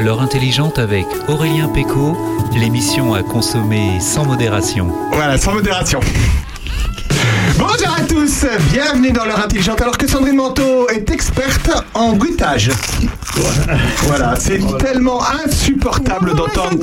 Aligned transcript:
L'heure 0.00 0.20
intelligente 0.22 0.78
avec 0.78 1.06
Aurélien 1.28 1.68
Péco, 1.68 2.16
l'émission 2.56 3.14
à 3.14 3.22
consommer 3.22 3.98
sans 4.00 4.24
modération. 4.24 4.88
Voilà, 5.12 5.36
sans 5.38 5.52
modération. 5.54 6.00
Bonjour 7.58 7.94
à 7.98 8.00
tous, 8.02 8.46
bienvenue 8.72 9.12
dans 9.12 9.24
l'heure 9.26 9.44
intelligente 9.44 9.80
alors 9.82 9.98
que 9.98 10.08
Sandrine 10.08 10.36
Manteau 10.36 10.88
est 10.88 11.10
experte 11.10 11.70
en 11.94 12.14
bruitage. 12.14 12.70
Voilà, 14.04 14.34
c'est 14.38 14.60
tellement 14.78 15.20
insupportable 15.44 16.34
d'entendre. 16.34 16.78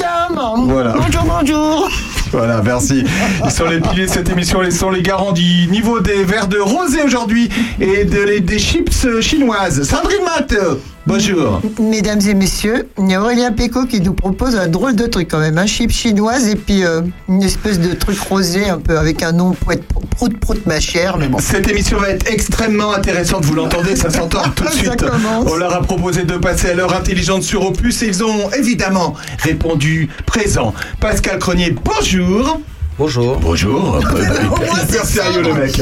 Voilà. 0.68 0.94
Bonjour, 0.96 1.24
bonjour. 1.24 1.90
Voilà, 2.32 2.62
merci. 2.64 3.04
Ils 3.44 3.52
sont 3.52 3.66
les 3.66 3.80
piliers 3.80 4.06
de 4.06 4.12
cette 4.12 4.30
émission, 4.30 4.62
ils 4.62 4.72
sont 4.72 4.92
les 4.92 5.02
garants 5.02 5.32
du 5.32 5.68
niveau 5.68 6.00
des 6.02 6.24
verres 6.24 6.48
de 6.48 6.60
rosé 6.60 7.02
aujourd'hui 7.04 7.50
et 7.80 8.04
de, 8.06 8.20
les- 8.22 8.42
des 8.42 8.60
chips 8.60 9.08
chinoises. 9.22 9.82
Sandrine 9.90 10.24
Manteau, 10.24 10.80
bonjour. 11.08 11.62
Mesdames 11.80 12.20
et 12.28 12.34
messieurs, 12.34 12.90
il 13.00 13.10
y 13.10 13.16
a 13.16 13.22
Aurélien 13.22 13.52
Péco 13.52 13.86
qui 13.86 14.02
nous 14.02 14.14
propose 14.14 14.56
un 14.56 14.68
drôle 14.68 14.96
de 14.96 15.06
truc 15.08 15.30
quand 15.32 15.40
même. 15.40 15.58
Un 15.58 15.66
chip 15.66 15.90
chinoise 15.90 16.48
et 16.48 16.56
puis 16.56 16.84
euh, 16.84 17.02
une 17.30 17.42
espèce 17.42 17.80
de 17.80 17.94
truc 17.94 18.20
rosé 18.20 18.70
un 18.70 18.78
peu 18.78 18.98
avec 19.00 19.24
un 19.24 19.32
nom 19.32 19.52
pour 19.52 19.72
être 19.72 19.86
prout 20.10 20.38
prout 20.38 20.66
ma 20.66 20.80
chère, 20.80 21.18
mais 21.18 21.28
bon. 21.28 21.40
Cette 21.40 21.70
émission 21.70 21.98
va 21.98 22.10
être 22.10 22.30
extrêmement 22.30 22.94
intéressante, 22.94 23.46
vous 23.46 23.56
l'entendez, 23.56 23.96
ça 23.96 24.10
s'entend 24.10 24.44
tout 24.56 24.66
de 24.66 24.72
suite. 24.72 24.98
commence. 24.98 25.46
On 25.50 25.56
leur 25.56 25.74
a 25.74 25.82
proposé 25.82 26.24
de 26.24 26.38
passer 26.38 26.72
à 26.72 26.74
l'heure 26.74 26.94
intelligente 26.94 27.44
sur 27.44 27.66
Opus 27.66 28.04
et 28.04 28.08
ils 28.08 28.24
ont 28.24 28.52
évidemment 28.52 29.14
répondu 29.40 30.10
présent. 30.26 30.74
Pascal 31.00 31.40
Cronier, 31.40 31.74
bonjour. 31.84 32.60
Bonjour. 33.00 33.38
Bonjour. 33.40 34.00
Hyper 34.84 35.06
sérieux 35.06 35.44
le 35.44 35.54
mec. 35.54 35.80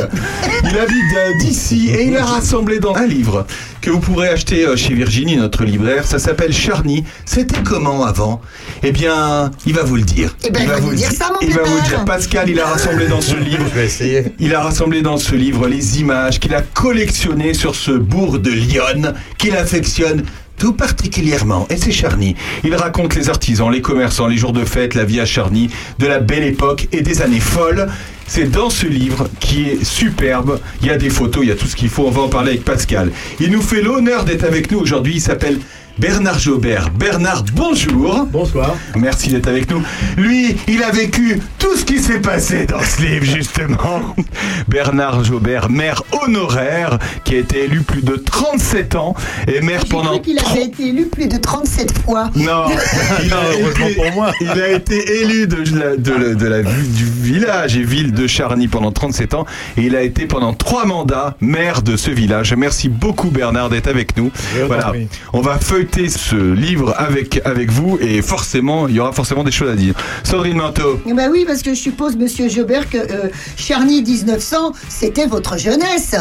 Il 0.63 0.77
habite 0.77 1.39
d'ici 1.39 1.89
et 1.89 2.07
il 2.07 2.17
a 2.17 2.25
rassemblé 2.25 2.79
dans 2.79 2.93
un 2.93 3.05
livre 3.05 3.47
que 3.79 3.89
vous 3.89 4.01
pourrez 4.01 4.27
acheter 4.27 4.65
euh, 4.65 4.75
chez 4.75 4.93
Virginie, 4.93 5.37
notre 5.37 5.63
libraire. 5.63 6.05
Ça 6.05 6.19
s'appelle 6.19 6.51
Charny. 6.51 7.05
C'était 7.23 7.61
comment 7.63 8.03
avant? 8.03 8.41
Eh 8.83 8.91
bien, 8.91 9.49
il 9.65 9.73
va 9.73 9.83
vous 9.83 9.95
le 9.95 10.01
dire. 10.01 10.35
Eh 10.43 10.49
ben, 10.49 10.63
il 10.63 10.67
va 10.67 10.81
nous 10.81 10.93
dire 10.93 11.09
ça, 11.09 11.29
mon 11.29 11.39
Il 11.47 11.53
va 11.53 11.63
vous 11.63 11.79
dire. 11.87 12.03
Pascal, 12.03 12.49
il 12.49 12.59
a 12.59 12.65
rassemblé 12.65 13.07
dans 13.07 13.21
ce 13.21 13.37
livre. 13.37 13.63
Je 13.73 13.79
vais 13.79 13.85
essayer. 13.85 14.33
Il 14.39 14.53
a 14.53 14.59
rassemblé 14.59 15.01
dans 15.01 15.17
ce 15.17 15.35
livre 15.35 15.69
les 15.69 16.01
images 16.01 16.41
qu'il 16.41 16.53
a 16.53 16.61
collectionnées 16.61 17.53
sur 17.53 17.75
ce 17.75 17.91
bourg 17.91 18.39
de 18.39 18.49
Lyon 18.49 19.13
qu'il 19.37 19.55
affectionne 19.55 20.25
tout 20.57 20.73
particulièrement. 20.73 21.67
Et 21.69 21.77
c'est 21.77 21.91
Charny. 21.91 22.35
Il 22.63 22.75
raconte 22.75 23.15
les 23.15 23.29
artisans, 23.29 23.71
les 23.71 23.81
commerçants, 23.81 24.27
les 24.27 24.37
jours 24.37 24.53
de 24.53 24.65
fête, 24.65 24.95
la 24.95 25.03
vie 25.03 25.19
à 25.19 25.25
Charny, 25.25 25.69
de 25.99 26.07
la 26.07 26.19
belle 26.19 26.43
époque 26.43 26.87
et 26.91 27.01
des 27.01 27.21
années 27.21 27.39
folles. 27.39 27.87
C'est 28.27 28.49
dans 28.49 28.69
ce 28.69 28.87
livre 28.87 29.27
qui 29.39 29.65
est 29.65 29.83
superbe. 29.83 30.59
Il 30.81 30.87
y 30.87 30.89
a 30.89 30.97
des 30.97 31.09
photos, 31.09 31.43
il 31.43 31.49
y 31.49 31.51
a 31.51 31.55
tout 31.55 31.67
ce 31.67 31.75
qu'il 31.75 31.89
faut. 31.89 32.05
On 32.07 32.11
va 32.11 32.21
en 32.21 32.29
parler 32.29 32.51
avec 32.51 32.63
Pascal. 32.65 33.11
Il 33.39 33.51
nous 33.51 33.61
fait 33.61 33.81
l'honneur 33.81 34.25
d'être 34.25 34.43
avec 34.43 34.71
nous 34.71 34.79
aujourd'hui. 34.79 35.15
Il 35.15 35.21
s'appelle 35.21 35.59
Bernard 35.97 36.39
Jobert. 36.39 36.89
Bernard, 36.91 37.43
bonjour. 37.53 38.25
Bonsoir. 38.29 38.75
Merci 38.97 39.29
d'être 39.29 39.47
avec 39.47 39.71
nous. 39.71 39.81
Lui, 40.17 40.57
il 40.67 40.83
a 40.83 40.91
vécu 40.91 41.39
tout 41.57 41.73
ce 41.77 41.85
qui 41.85 41.99
s'est 41.99 42.19
passé 42.19 42.65
dans 42.65 42.81
ce 42.83 43.01
livre, 43.01 43.23
justement. 43.25 44.13
Bernard 44.67 45.23
Jobert, 45.23 45.69
maire 45.69 46.03
honoraire, 46.11 46.99
qui 47.23 47.35
a 47.35 47.37
été 47.39 47.63
élu 47.63 47.81
plus 47.81 48.01
de 48.03 48.17
37 48.17 48.95
ans 48.95 49.15
et 49.47 49.61
maire 49.61 49.85
pendant. 49.89 50.11
cru 50.19 50.21
qu'il 50.21 50.39
avait 50.39 50.65
été 50.65 50.87
élu 50.89 51.05
plus 51.05 51.27
de 51.27 51.37
37 51.37 51.97
fois. 52.03 52.29
Non, 52.35 52.65
il 53.23 53.31
a, 53.31 53.37
heureusement 53.53 53.87
pour 53.95 54.11
moi. 54.11 54.31
il 54.41 54.49
a 54.49 54.71
été 54.71 55.21
élu 55.21 55.47
de 55.47 55.79
la, 55.79 55.95
de 55.95 56.11
la- 56.11 56.33
de 56.35 56.45
la 56.47 56.61
ville- 56.61 56.91
du 56.93 57.05
village 57.05 57.77
et 57.77 57.83
ville 57.83 58.11
de 58.11 58.27
Charny 58.27 58.67
pendant 58.67 58.91
37 58.91 59.33
ans 59.33 59.45
et 59.77 59.83
il 59.83 59.95
a 59.95 60.01
été 60.01 60.25
pendant 60.25 60.53
trois 60.53 60.85
mandats 60.85 61.37
maire 61.39 61.81
de 61.81 61.95
ce 61.95 62.11
village. 62.11 62.53
Merci 62.53 62.89
beaucoup 62.89 63.29
Bernard 63.29 63.69
d'être 63.69 63.87
avec 63.87 64.17
nous. 64.17 64.29
Voilà, 64.67 64.91
on 65.31 65.39
va 65.41 65.57
feuilleter 65.57 65.84
ce 65.93 66.35
livre 66.53 66.93
avec, 66.97 67.41
avec 67.45 67.71
vous 67.71 67.97
et 68.01 68.21
forcément, 68.21 68.87
il 68.87 68.95
y 68.95 68.99
aura 68.99 69.11
forcément 69.13 69.43
des 69.43 69.51
choses 69.51 69.69
à 69.69 69.75
dire. 69.75 69.93
Sandrine 70.23 70.57
Manteau. 70.57 70.99
Ben 71.05 71.29
oui, 71.31 71.45
parce 71.47 71.61
que 71.61 71.73
je 71.73 71.79
suppose, 71.79 72.15
monsieur 72.17 72.49
Jobert, 72.49 72.89
que 72.89 72.97
euh, 72.97 73.29
Charny 73.57 74.01
1900, 74.03 74.73
c'était 74.89 75.27
votre 75.27 75.57
jeunesse. 75.57 76.15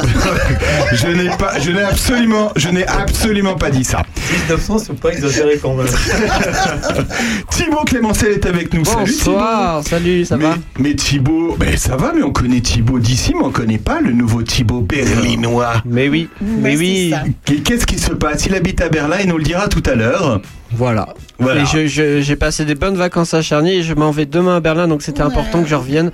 Je 0.93 1.09
n'ai 1.09 1.29
pas, 1.37 1.59
je 1.59 1.71
n'ai 1.71 1.83
absolument, 1.83 2.53
je 2.57 2.69
n'ai 2.69 2.87
absolument 2.87 3.55
pas 3.55 3.71
dit 3.71 3.85
ça. 3.85 4.03
1900, 4.49 4.79
c'est 4.79 5.01
pas 5.01 5.11
exagéré 5.11 5.59
quand 5.61 5.75
même. 5.75 5.87
Thibaut 7.51 7.85
Clémencel 7.85 8.33
est 8.33 8.47
avec 8.47 8.73
nous. 8.75 8.85
Salut 8.85 9.13
Bonsoir, 9.13 9.83
salut, 9.87 10.25
ça 10.25 10.37
Thibaut. 10.37 10.49
va 10.51 10.57
mais, 10.79 10.89
mais 10.91 10.95
Thibaut, 10.95 11.57
ben 11.59 11.77
ça 11.77 11.97
va, 11.97 12.13
mais 12.15 12.23
on 12.23 12.31
connaît 12.33 12.61
Thibaut 12.61 12.99
d'ici, 12.99 13.33
mais 13.35 13.45
on 13.45 13.51
connaît 13.51 13.79
pas 13.79 14.01
le 14.01 14.13
nouveau 14.13 14.43
Thibaut 14.43 14.81
berlinois. 14.81 15.83
Mais 15.85 16.09
oui, 16.09 16.29
mais 16.41 16.75
Ouais, 16.75 16.77
oui. 16.77 17.15
Et 17.51 17.61
Qu'est-ce 17.63 17.87
qui 17.87 17.99
se 17.99 18.13
passe? 18.13 18.47
Il 18.47 18.55
habite 18.55 18.81
à 18.81 18.89
Berlin, 18.89 19.19
nous 19.27 19.39
le 19.39 19.45
dira 19.55 19.69
tout 19.69 19.83
à 19.89 19.95
l'heure. 19.95 20.41
voilà. 20.73 21.15
Voilà. 21.39 21.63
Et 21.63 21.87
j'ai 21.89 22.37
passé 22.37 22.65
des 22.65 22.75
bonnes 22.75 22.97
vacances 22.97 23.35
à 23.35 23.43
Charny 23.43 23.77
et 23.77 23.83
je 23.83 23.95
m'en 23.95 24.11
vais 24.11 24.27
demain 24.27 24.57
à 24.57 24.61
Berlin, 24.61 24.89
donc 24.89 25.03
c'était 25.03 25.23
Ouais. 25.23 25.27
important 25.29 25.63
que 25.63 25.69
je 25.69 25.75
revienne 25.75 26.11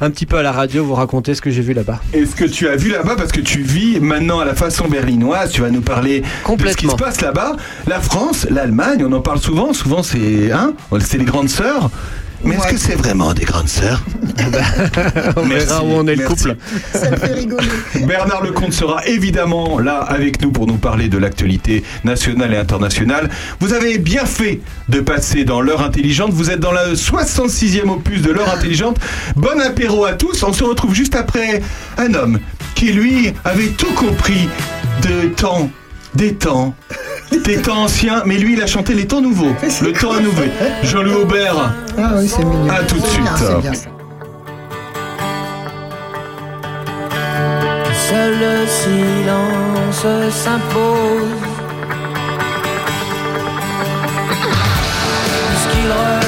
un 0.00 0.10
petit 0.10 0.26
peu 0.26 0.36
à 0.36 0.42
la 0.42 0.52
radio, 0.52 0.84
vous 0.84 0.94
raconter 0.94 1.34
ce 1.34 1.40
que 1.40 1.50
j'ai 1.50 1.62
vu 1.62 1.72
là-bas. 1.74 2.00
Est-ce 2.12 2.34
que 2.36 2.44
tu 2.44 2.68
as 2.68 2.76
vu 2.76 2.90
là-bas? 2.90 3.14
Parce 3.16 3.32
que 3.32 3.40
tu 3.40 3.62
vis 3.62 3.98
maintenant 4.00 4.38
à 4.40 4.44
la 4.44 4.54
façon 4.54 4.86
berlinoise 4.88 5.50
Tu 5.50 5.60
vas 5.62 5.70
nous 5.70 5.80
parler 5.80 6.20
de 6.20 6.68
ce 6.68 6.76
qui 6.76 6.88
se 6.88 6.94
passe 6.96 7.20
là-bas. 7.20 7.56
La 7.86 8.00
France, 8.00 8.46
l'Allemagne, 8.50 9.04
on 9.08 9.12
en 9.12 9.20
parle 9.20 9.38
souvent. 9.40 9.72
Souvent, 9.72 10.02
c'est 10.02 10.52
hein, 10.52 10.74
c'est 11.00 11.18
les 11.18 11.24
grandes 11.24 11.48
sœurs. 11.48 11.90
Mais 12.44 12.56
est-ce 12.56 12.68
que 12.68 12.76
c'est 12.78 12.94
vraiment 12.94 13.32
des 13.34 13.44
grandes 13.44 13.68
sœurs 13.68 14.02
On 15.36 15.42
verra 15.42 15.82
où 15.82 15.88
on 15.88 16.06
est 16.06 16.14
le 16.16 16.22
merci. 16.22 16.44
couple. 16.44 16.56
Ça 16.92 17.10
me 17.10 17.16
fait 17.16 17.32
rigoler. 17.32 17.66
Bernard 18.06 18.42
Lecomte 18.42 18.72
sera 18.72 19.04
évidemment 19.06 19.78
là 19.78 19.98
avec 19.98 20.42
nous 20.42 20.50
pour 20.50 20.66
nous 20.66 20.76
parler 20.76 21.08
de 21.08 21.18
l'actualité 21.18 21.82
nationale 22.04 22.52
et 22.52 22.56
internationale. 22.56 23.30
Vous 23.60 23.72
avez 23.72 23.98
bien 23.98 24.26
fait 24.26 24.60
de 24.88 25.00
passer 25.00 25.44
dans 25.44 25.60
l'heure 25.60 25.82
intelligente. 25.82 26.30
Vous 26.32 26.50
êtes 26.50 26.60
dans 26.60 26.72
le 26.72 26.94
66e 26.94 27.88
opus 27.88 28.22
de 28.22 28.30
l'heure 28.30 28.52
intelligente. 28.52 28.98
Bon 29.36 29.60
apéro 29.60 30.04
à 30.04 30.12
tous. 30.12 30.42
On 30.42 30.52
se 30.52 30.64
retrouve 30.64 30.94
juste 30.94 31.14
après 31.14 31.62
un 31.96 32.14
homme 32.14 32.38
qui, 32.74 32.92
lui, 32.92 33.32
avait 33.44 33.68
tout 33.68 33.92
compris 33.94 34.48
de 35.02 35.28
temps, 35.28 35.70
des 36.14 36.34
temps, 36.34 36.74
des 37.44 37.60
temps 37.60 37.84
anciens. 37.84 38.22
Mais 38.26 38.38
lui, 38.38 38.54
il 38.54 38.62
a 38.62 38.66
chanté 38.66 38.94
les 38.94 39.06
temps 39.06 39.20
nouveaux. 39.20 39.54
Le 39.82 39.92
temps 39.92 40.20
nouveau. 40.20 40.44
Jean-Louis 40.82 41.14
Aubert. 41.22 41.74
Ah 41.98 42.12
oui, 42.16 42.28
c'est 42.28 42.44
mignon. 42.44 42.70
À 42.70 42.82
tout 42.84 42.98
de 42.98 43.06
suite. 43.06 43.24
bien. 43.60 43.72
Seul 48.08 48.34
le 48.38 48.66
silence 48.66 50.06
s'impose. 50.34 51.40
Puisqu'il 55.48 56.23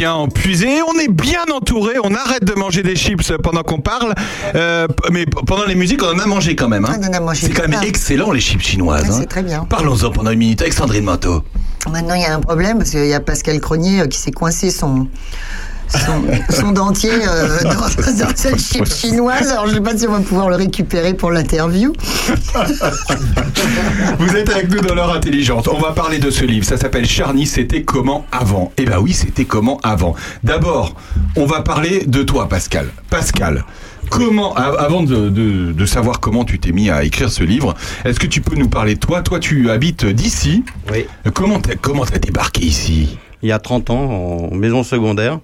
bien 0.00 0.14
empuisé, 0.14 0.80
on 0.88 0.98
est 0.98 1.08
bien 1.12 1.44
entouré, 1.54 1.96
on 2.02 2.14
arrête 2.14 2.42
de 2.42 2.54
manger 2.54 2.82
des 2.82 2.96
chips 2.96 3.32
pendant 3.42 3.62
qu'on 3.62 3.80
parle, 3.80 4.14
Euh, 4.54 4.86
mais 5.12 5.26
pendant 5.26 5.66
les 5.66 5.74
musiques, 5.74 6.02
on 6.02 6.06
en 6.14 6.18
a 6.18 6.24
mangé 6.24 6.56
quand 6.56 6.68
même. 6.68 6.86
hein. 6.86 6.96
On 6.98 7.06
en 7.06 7.12
a 7.12 7.20
mangé 7.20 7.48
C'est 7.48 7.52
quand 7.52 7.68
même 7.68 7.82
excellent 7.82 8.32
les 8.32 8.40
chips 8.40 8.62
chinoises. 8.62 9.04
Ah, 9.06 9.12
hein. 9.12 9.16
c'est 9.20 9.26
très 9.28 9.42
bien. 9.42 9.66
Parlons-en 9.68 10.10
pendant 10.10 10.30
une 10.30 10.38
minute 10.38 10.62
avec 10.62 10.72
Sandrine 10.72 11.04
Manteau. 11.04 11.42
Maintenant, 11.92 12.14
il 12.14 12.22
y 12.22 12.24
a 12.24 12.34
un 12.34 12.40
problème 12.40 12.78
parce 12.78 12.90
qu'il 12.92 13.04
y 13.06 13.12
a 13.12 13.20
Pascal 13.20 13.60
Cronier 13.60 14.00
euh, 14.00 14.06
qui 14.06 14.16
s'est 14.18 14.30
coincé 14.30 14.70
son 14.70 15.06
son, 15.90 16.22
son 16.54 16.72
dentier 16.72 17.10
euh, 17.12 17.62
dans, 17.64 17.70
dans 17.70 18.30
cette 18.36 18.58
chip 18.60 18.86
chinoise. 18.86 19.48
Alors, 19.50 19.66
je 19.68 19.74
sais 19.74 19.80
pas 19.80 19.96
si 19.96 20.06
on 20.06 20.12
va 20.12 20.20
pouvoir 20.20 20.48
le 20.48 20.56
récupérer 20.56 21.14
pour 21.14 21.30
l'interview. 21.30 21.92
Vous 24.18 24.36
êtes 24.36 24.50
avec 24.50 24.70
nous 24.70 24.80
dans 24.80 24.94
l'heure 24.94 25.12
intelligente. 25.14 25.68
On 25.72 25.78
va 25.78 25.92
parler 25.92 26.18
de 26.18 26.30
ce 26.30 26.44
livre. 26.44 26.64
Ça 26.66 26.76
s'appelle 26.76 27.06
Charny, 27.06 27.46
c'était 27.46 27.82
comment 27.82 28.26
avant? 28.32 28.72
Eh 28.76 28.84
ben 28.84 28.98
oui, 28.98 29.12
c'était 29.12 29.44
comment 29.44 29.78
avant. 29.82 30.14
D'abord, 30.44 30.94
on 31.36 31.46
va 31.46 31.62
parler 31.62 32.04
de 32.06 32.22
toi, 32.22 32.48
Pascal. 32.48 32.86
Pascal, 33.08 33.64
comment, 34.10 34.54
avant 34.54 35.02
de, 35.02 35.28
de- 35.28 35.72
de 35.72 35.86
savoir 35.86 36.20
comment 36.20 36.44
tu 36.44 36.58
t'es 36.58 36.72
mis 36.72 36.90
à 36.90 37.04
écrire 37.04 37.30
ce 37.30 37.42
livre, 37.44 37.74
est-ce 38.04 38.20
que 38.20 38.26
tu 38.26 38.40
peux 38.40 38.56
nous 38.56 38.68
parler 38.68 38.94
de 38.94 39.00
toi? 39.00 39.22
Toi, 39.22 39.38
tu 39.40 39.70
habites 39.70 40.04
d'ici. 40.04 40.64
Oui. 40.92 41.06
Comment 41.34 41.60
t'as 41.60 41.74
comment 41.76 42.04
t'as 42.04 42.18
débarqué 42.18 42.64
ici? 42.64 43.18
Il 43.42 43.48
y 43.48 43.52
a 43.52 43.58
30 43.58 43.88
ans, 43.90 44.48
en 44.52 44.54
maison 44.54 44.82
secondaire. 44.82 45.38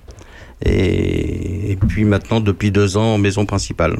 Et, 0.64 1.72
et 1.72 1.76
puis 1.76 2.04
maintenant, 2.04 2.40
depuis 2.40 2.70
deux 2.70 2.96
ans, 2.96 3.14
en 3.14 3.18
maison 3.18 3.44
principale. 3.44 3.98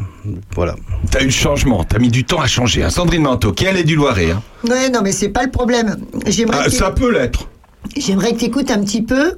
Voilà. 0.55 0.75
T'as 1.11 1.21
eu 1.21 1.27
le 1.27 1.31
changement, 1.31 1.85
t'as 1.85 1.99
mis 1.99 2.09
du 2.09 2.25
temps 2.25 2.41
à 2.41 2.47
changer. 2.47 2.83
hein. 2.83 2.91
Sandrine 2.91 3.23
Manteau, 3.23 3.53
qui 3.53 3.65
elle 3.67 3.77
est 3.77 3.85
du 3.85 3.95
Loiret. 3.97 4.31
hein. 4.31 4.43
Ouais, 4.69 4.89
non, 4.89 5.01
mais 5.03 5.13
c'est 5.13 5.29
pas 5.29 5.45
le 5.45 5.51
problème. 5.51 5.97
J'aimerais 6.27 6.59
Ah, 6.67 6.71
ça 6.71 6.91
peut 6.91 7.13
l'être. 7.13 7.49
J'aimerais 7.97 8.33
que 8.33 8.39
tu 8.39 8.45
écoutes 8.47 8.71
un 8.71 8.81
petit 8.83 9.03
peu 9.03 9.35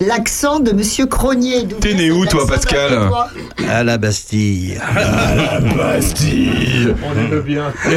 l'accent 0.00 0.60
de 0.60 0.72
Monsieur 0.72 1.06
Cronier. 1.06 1.66
T'es 1.80 1.94
né 1.94 2.10
où, 2.10 2.26
toi, 2.26 2.46
Pascal 2.46 2.90
d'après 2.90 3.08
toi 3.08 3.28
À 3.68 3.82
la 3.84 3.98
Bastille. 3.98 4.78
Bastille. 5.76 6.94
On 7.04 7.18
aime 7.18 7.40
bien. 7.40 7.72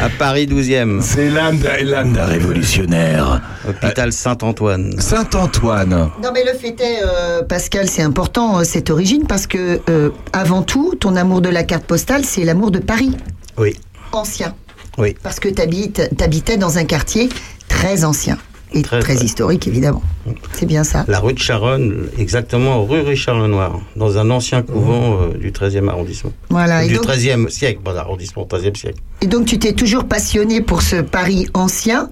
À 0.00 0.08
Paris 0.18 0.46
12e. 0.46 1.02
C'est 1.02 1.28
d'un 1.30 2.24
révolutionnaire. 2.24 3.40
Hôpital 3.68 4.12
Saint-Antoine. 4.12 4.98
Saint-Antoine. 5.00 6.10
Non, 6.22 6.30
mais 6.32 6.44
le 6.44 6.56
fait 6.56 6.80
est, 6.80 7.00
euh, 7.04 7.42
Pascal, 7.42 7.88
c'est 7.88 8.02
important 8.02 8.60
euh, 8.60 8.64
cette 8.64 8.90
origine 8.90 9.26
parce 9.26 9.46
que, 9.46 9.80
euh, 9.90 10.10
avant 10.32 10.62
tout, 10.62 10.94
ton 10.98 11.16
amour 11.16 11.40
de 11.40 11.48
la 11.48 11.64
carte 11.64 11.84
postale, 11.84 12.24
c'est 12.24 12.44
l'amour 12.44 12.70
de 12.70 12.78
Paris 12.78 13.16
Oui. 13.56 13.76
ancien. 14.12 14.54
Oui. 14.98 15.14
Parce 15.22 15.40
que 15.40 15.48
tu 15.48 15.60
habitais 15.62 16.56
dans 16.56 16.78
un 16.78 16.84
quartier 16.84 17.28
très 17.68 18.04
ancien 18.04 18.38
et 18.72 18.82
très, 18.82 19.00
Très, 19.00 19.14
très. 19.14 19.24
historique, 19.24 19.66
évidemment. 19.66 20.02
C'est 20.52 20.66
bien 20.66 20.84
ça. 20.84 21.04
La 21.08 21.20
rue 21.20 21.32
de 21.32 21.38
Charonne, 21.38 22.08
exactement 22.18 22.84
rue 22.84 23.00
Richard 23.00 23.38
Lenoir, 23.38 23.80
dans 23.96 24.18
un 24.18 24.30
ancien 24.30 24.62
couvent 24.62 25.20
euh, 25.22 25.38
du 25.38 25.50
13e 25.52 25.88
arrondissement. 25.88 26.32
Voilà. 26.50 26.84
Et 26.84 26.88
du 26.88 26.94
donc, 26.96 27.06
13e 27.06 27.48
siècle, 27.48 27.80
pas 27.82 27.96
arrondissement, 27.96 28.44
13e 28.44 28.76
siècle. 28.76 28.98
et 29.22 29.26
donc, 29.26 29.46
tu 29.46 29.58
t'es 29.58 29.72
toujours 29.72 30.04
passionné 30.04 30.60
pour 30.60 30.82
ce 30.82 30.96
Paris 30.96 31.48
ancien 31.54 32.10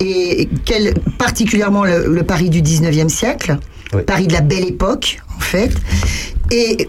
et 0.00 0.48
quel, 0.64 0.94
particulièrement 1.18 1.84
le, 1.84 2.06
le 2.06 2.22
Paris 2.22 2.50
du 2.50 2.62
19e 2.62 3.08
siècle, 3.08 3.58
Oui. 3.92 4.02
Paris 4.02 4.28
de 4.28 4.32
la 4.32 4.42
belle 4.42 4.64
époque, 4.66 5.18
en 5.36 5.40
fait. 5.40 5.70
Et 6.52 6.88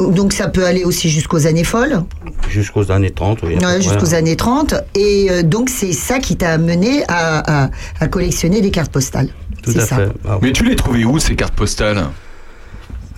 donc, 0.00 0.32
ça 0.32 0.48
peut 0.48 0.64
aller 0.64 0.84
aussi 0.84 1.08
jusqu'aux 1.10 1.46
années 1.46 1.64
folles. 1.64 2.02
Jusqu'aux 2.48 2.90
années 2.90 3.10
30, 3.10 3.40
oui. 3.42 3.56
Ouais, 3.56 3.80
jusqu'aux 3.80 4.14
années 4.14 4.36
30. 4.36 4.74
Et 4.94 5.28
euh, 5.30 5.42
donc, 5.42 5.68
c'est 5.70 5.92
ça 5.92 6.18
qui 6.18 6.36
t'a 6.36 6.50
amené 6.52 7.02
à, 7.08 7.64
à- 7.66 7.70
à 8.00 8.08
collectionner 8.08 8.60
des 8.60 8.70
cartes 8.70 8.92
postales. 8.92 9.28
Tout 9.62 9.72
c'est 9.72 9.80
à 9.80 9.86
ça. 9.86 9.96
fait. 9.96 10.08
Ah, 10.28 10.38
Mais 10.40 10.52
tu 10.52 10.64
les 10.64 10.76
trouvais 10.76 11.04
où 11.04 11.18
ces 11.18 11.34
cartes 11.36 11.54
postales? 11.54 12.04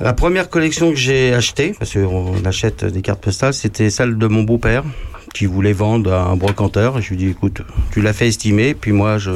La 0.01 0.15
première 0.15 0.49
collection 0.49 0.91
que 0.91 0.97
j'ai 0.97 1.35
achetée, 1.35 1.75
parce 1.79 1.93
qu'on 1.93 2.33
achète 2.47 2.85
des 2.87 3.03
cartes 3.03 3.21
postales, 3.23 3.53
c'était 3.53 3.91
celle 3.91 4.17
de 4.17 4.27
mon 4.27 4.43
beau-père, 4.45 4.83
qui 5.35 5.45
voulait 5.45 5.75
vendre 5.75 6.13
à 6.13 6.23
un 6.23 6.37
brocanteur. 6.37 6.99
Et 6.99 7.03
je 7.03 7.11
lui 7.11 7.17
dis, 7.19 7.27
écoute, 7.29 7.61
tu 7.93 8.01
l'as 8.01 8.15
fait 8.15 8.27
estimer, 8.29 8.73
puis 8.75 8.93
moi, 8.93 9.19
je, 9.19 9.31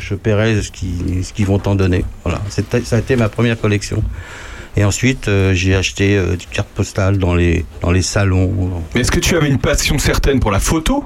je 0.00 0.14
paierai 0.16 0.60
ce 0.60 0.72
qu'ils 0.72 1.24
ce 1.24 1.32
qu'ils 1.32 1.46
vont 1.46 1.60
t'en 1.60 1.76
donner. 1.76 2.04
Voilà, 2.24 2.40
C'était- 2.48 2.82
ça 2.82 2.96
a 2.96 2.98
été 2.98 3.14
ma 3.14 3.28
première 3.28 3.58
collection. 3.60 4.02
Et 4.76 4.84
ensuite, 4.84 5.28
euh, 5.28 5.54
j'ai 5.54 5.74
acheté 5.74 6.16
euh, 6.16 6.36
des 6.36 6.44
cartes 6.50 6.68
postales 6.68 7.16
dans 7.18 7.34
les, 7.34 7.64
dans 7.80 7.90
les 7.92 8.02
salons. 8.02 8.52
Mais 8.94 9.00
est-ce 9.00 9.10
que 9.12 9.20
tu 9.20 9.34
avais 9.36 9.48
une 9.48 9.58
passion 9.58 9.98
certaine 9.98 10.38
pour 10.38 10.50
la 10.50 10.60
photo 10.60 11.04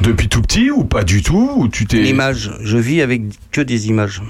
Depuis 0.00 0.28
tout 0.28 0.42
petit 0.42 0.70
ou 0.70 0.84
pas 0.84 1.04
du 1.04 1.22
tout 1.22 1.52
ou 1.56 1.68
tu 1.68 1.86
t'es 1.86 1.98
L'image, 2.00 2.50
je 2.62 2.76
vis 2.76 3.02
avec 3.02 3.22
que 3.52 3.60
des 3.60 3.86
images. 3.88 4.20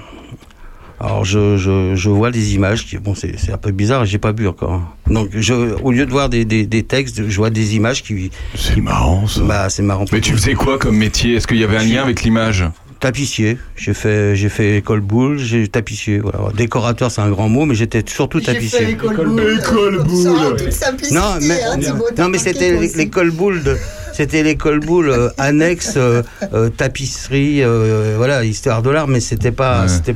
Alors 0.99 1.25
je, 1.25 1.57
je, 1.57 1.95
je 1.95 2.09
vois 2.09 2.31
des 2.31 2.55
images 2.55 2.83
qui 2.87 2.97
bon 2.97 3.13
c'est 3.13 3.37
c'est 3.37 3.51
un 3.51 3.57
peu 3.59 3.69
bizarre 3.69 4.05
j'ai 4.05 4.17
pas 4.17 4.33
bu 4.33 4.47
encore 4.47 4.81
donc 5.05 5.29
je 5.31 5.53
au 5.53 5.91
lieu 5.91 6.07
de 6.07 6.09
voir 6.11 6.27
des, 6.27 6.43
des, 6.43 6.65
des 6.65 6.81
textes 6.81 7.29
je 7.29 7.37
vois 7.37 7.51
des 7.51 7.75
images 7.75 8.01
qui 8.01 8.31
C'est 8.55 8.77
marrant 8.81 9.27
ça. 9.27 9.41
bah 9.41 9.69
c'est 9.69 9.83
marrant 9.83 10.05
Mais 10.11 10.21
tu 10.21 10.33
faisais 10.33 10.55
quoi 10.55 10.79
comme 10.79 10.97
métier? 10.97 11.35
Est-ce 11.35 11.45
qu'il 11.45 11.57
y 11.57 11.63
avait 11.63 11.77
un 11.77 11.83
lien 11.83 12.01
avec 12.01 12.23
l'image? 12.23 12.65
Tapissier 12.99 13.57
j'ai 13.75 13.93
fait 13.93 14.35
j'ai 14.35 14.49
fait 14.49 14.77
école 14.77 15.01
boule 15.01 15.37
j'ai 15.37 15.67
tapissier 15.67 16.19
voilà 16.19 16.39
décorateur 16.55 17.11
c'est 17.11 17.21
un 17.21 17.29
grand 17.29 17.49
mot 17.49 17.65
mais 17.65 17.75
j'étais 17.75 18.03
surtout 18.05 18.41
tapissier 18.41 18.85
l'école 18.85 19.27
boule. 19.27 19.57
École 19.59 20.03
boule. 20.03 20.55
Toute 20.57 20.71
simplicité, 20.71 21.15
non 21.19 21.35
mais 21.41 21.61
hein, 21.63 21.77
non 22.17 22.29
mais 22.29 22.37
c'était 22.37 22.77
l'école 22.95 23.31
boule 23.31 23.63
de 23.63 23.77
c'était 24.13 24.41
l'école 24.43 24.79
boule 24.79 25.09
euh, 25.09 25.29
annexe 25.37 25.93
euh, 25.97 26.23
euh, 26.53 26.69
tapisserie 26.69 27.61
euh, 27.63 28.15
voilà 28.17 28.43
histoire 28.43 28.81
de 28.81 28.89
l'art 28.89 29.07
mais 29.07 29.19
c'était 29.19 29.51
pas 29.51 29.83
Ouais. 29.83 29.87
c'était 29.87 30.15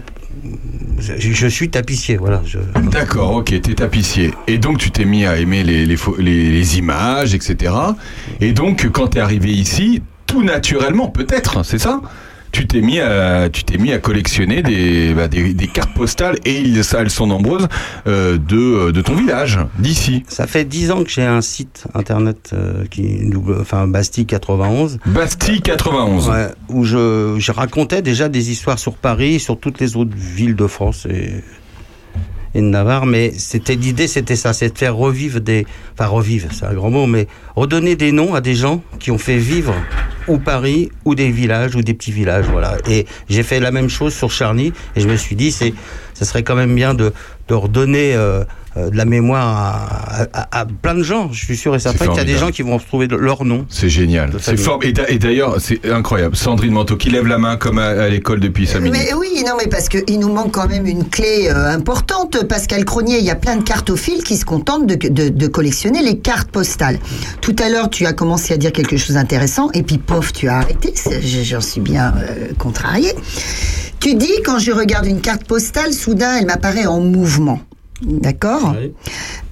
je, 0.99 1.13
je 1.31 1.47
suis 1.47 1.69
tapissier 1.69 2.17
voilà 2.17 2.41
je, 2.45 2.57
D'accord, 2.89 3.35
ok, 3.35 3.47
t'es 3.61 3.73
tapissier. 3.73 4.31
Et 4.47 4.57
donc 4.57 4.77
tu 4.77 4.91
t'es 4.91 5.05
mis 5.05 5.25
à 5.25 5.37
aimer 5.37 5.63
les, 5.63 5.85
les, 5.85 5.97
les- 6.19 6.49
les 6.51 6.77
images, 6.77 7.33
etc. 7.35 7.73
Et 8.39 8.51
donc 8.53 8.87
quand 8.91 9.07
t'es 9.07 9.19
arrivé 9.19 9.49
ici, 9.49 10.01
tout 10.25 10.43
naturellement, 10.43 11.09
peut-être, 11.09 11.63
c'est 11.65 11.79
ça? 11.79 12.01
Tu 12.51 12.67
t'es 12.67 12.81
mis 12.81 12.99
à 12.99 13.49
tu 13.49 13.63
t'es 13.63 13.77
mis 13.77 13.91
à 13.91 13.99
collectionner 13.99 14.61
des, 14.61 15.13
bah, 15.13 15.27
des, 15.27 15.53
des 15.53 15.67
cartes 15.67 15.93
postales 15.93 16.37
et 16.45 16.59
ils- 16.59 16.81
elles 16.97 17.09
sont 17.09 17.27
nombreuses 17.27 17.67
euh, 18.07 18.37
de, 18.37 18.91
de 18.91 19.01
ton 19.01 19.15
village 19.15 19.59
d'ici. 19.79 20.23
Ça 20.27 20.47
fait 20.47 20.65
dix 20.65 20.91
ans 20.91 21.03
que 21.03 21.09
j'ai 21.09 21.23
un 21.23 21.41
site 21.41 21.85
internet 21.93 22.51
euh, 22.53 22.85
qui, 22.89 23.19
enfin 23.59 23.87
Bastille 23.87 24.25
91, 24.25 24.99
Bastille 25.05 25.61
91 25.61 26.29
ouais, 26.29 26.47
où 26.69 26.83
je, 26.83 27.35
je 27.39 27.51
racontais 27.51 28.01
déjà 28.01 28.29
des 28.29 28.51
histoires 28.51 28.79
sur 28.79 28.93
Paris, 28.95 29.39
sur 29.39 29.59
toutes 29.59 29.79
les 29.79 29.95
autres 29.95 30.15
villes 30.15 30.55
de 30.55 30.67
France 30.67 31.05
et, 31.09 31.43
et 32.53 32.61
de 32.61 32.65
Navarre. 32.65 33.05
Mais 33.05 33.31
c'était 33.37 33.75
l'idée, 33.75 34.07
c'était 34.07 34.35
ça, 34.35 34.53
c'est 34.53 34.73
de 34.73 34.77
faire 34.77 34.95
revivre 34.95 35.39
des, 35.39 35.65
enfin 35.93 36.07
revivre, 36.07 36.49
c'est 36.51 36.65
un 36.65 36.73
grand 36.73 36.89
mot, 36.89 37.07
mais 37.07 37.27
redonner 37.55 37.95
des 37.95 38.11
noms 38.11 38.33
à 38.33 38.41
des 38.41 38.55
gens 38.55 38.83
qui 38.99 39.11
ont 39.11 39.17
fait 39.17 39.37
vivre 39.37 39.73
ou 40.27 40.37
Paris 40.37 40.91
ou 41.05 41.15
des 41.15 41.31
villages 41.31 41.75
ou 41.75 41.81
des 41.81 41.93
petits 41.93 42.11
villages, 42.11 42.45
voilà. 42.51 42.77
Et 42.89 43.05
j'ai 43.29 43.43
fait 43.43 43.59
la 43.59 43.71
même 43.71 43.89
chose 43.89 44.13
sur 44.13 44.31
Charny 44.31 44.73
et 44.95 45.01
je 45.01 45.07
me 45.07 45.15
suis 45.15 45.35
dit, 45.35 45.51
c'est, 45.51 45.73
ça 46.13 46.25
serait 46.25 46.43
quand 46.43 46.55
même 46.55 46.75
bien 46.75 46.93
de, 46.93 47.13
de 47.47 47.53
redonner 47.53 48.15
euh, 48.15 48.43
euh, 48.77 48.89
de 48.89 48.97
la 48.97 49.05
mémoire 49.05 49.47
à, 49.47 50.27
à- 50.33 50.61
à 50.61 50.65
plein 50.65 50.95
de 50.95 51.03
gens. 51.03 51.29
Je 51.31 51.43
suis 51.45 51.57
sûr 51.57 51.75
et 51.75 51.79
certain 51.79 52.07
qu'il 52.07 52.15
y 52.15 52.19
a 52.19 52.23
des 52.23 52.31
formidable. 52.33 52.39
gens 52.47 52.51
qui 52.55 52.61
vont 52.61 52.77
retrouver 52.77 53.07
leur 53.07 53.43
nom. 53.45 53.65
C'est 53.69 53.89
génial. 53.89 54.31
C'est 54.39 54.57
fort. 54.57 54.79
Et 54.83 54.93
d'a- 54.93 55.09
et 55.09 55.17
d'ailleurs, 55.19 55.57
c'est 55.59 55.89
incroyable. 55.91 56.35
Sandrine 56.35 56.71
Manteau 56.73 56.95
qui 56.97 57.09
lève 57.09 57.27
la 57.27 57.37
main 57.37 57.57
comme 57.57 57.79
à, 57.79 57.87
à 57.87 58.07
l'école 58.09 58.39
depuis 58.39 58.67
5 58.67 58.79
minutes. 58.79 58.99
Mais 58.99 59.13
oui, 59.13 59.43
non, 59.45 59.53
mais 59.59 59.67
parce 59.67 59.89
qu'il 59.89 60.19
nous 60.19 60.31
manque 60.31 60.51
quand 60.51 60.67
même 60.67 60.85
une 60.85 61.07
clé 61.09 61.49
euh, 61.49 61.69
importante. 61.73 62.43
Pascal 62.47 62.85
Cronier, 62.85 63.17
il 63.19 63.25
y 63.25 63.29
a 63.31 63.35
plein 63.35 63.57
de 63.57 63.63
cartophiles 63.63 64.23
qui 64.23 64.37
se 64.37 64.45
contentent 64.45 64.87
de, 64.87 64.95
de- 64.95 65.29
de 65.29 65.47
collectionner 65.47 66.01
les 66.01 66.17
cartes 66.19 66.49
postales. 66.51 66.99
Tout 67.41 67.55
à 67.59 67.69
l'heure, 67.69 67.89
tu 67.89 68.05
as 68.05 68.13
commencé 68.13 68.53
à 68.53 68.57
dire 68.57 68.71
quelque 68.71 68.97
chose 68.97 69.15
d'intéressant, 69.15 69.69
et 69.73 69.83
puis 69.83 69.97
pof, 69.97 70.31
tu 70.33 70.47
as 70.47 70.57
arrêté. 70.59 70.93
J'en 71.43 71.61
suis 71.61 71.81
bien 71.81 72.13
euh, 72.17 72.47
contrarié. 72.57 73.11
Tu 73.99 74.15
dis, 74.15 74.31
quand 74.45 74.57
je 74.59 74.71
regarde 74.71 75.05
une 75.05 75.21
carte 75.21 75.43
postale, 75.43 75.93
soudain, 75.93 76.37
elle 76.39 76.45
m'apparaît 76.45 76.85
en 76.87 76.99
mouvement. 77.01 77.59
D'accord 78.01 78.75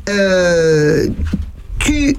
euh, 0.10 1.08
tu, 1.79 2.15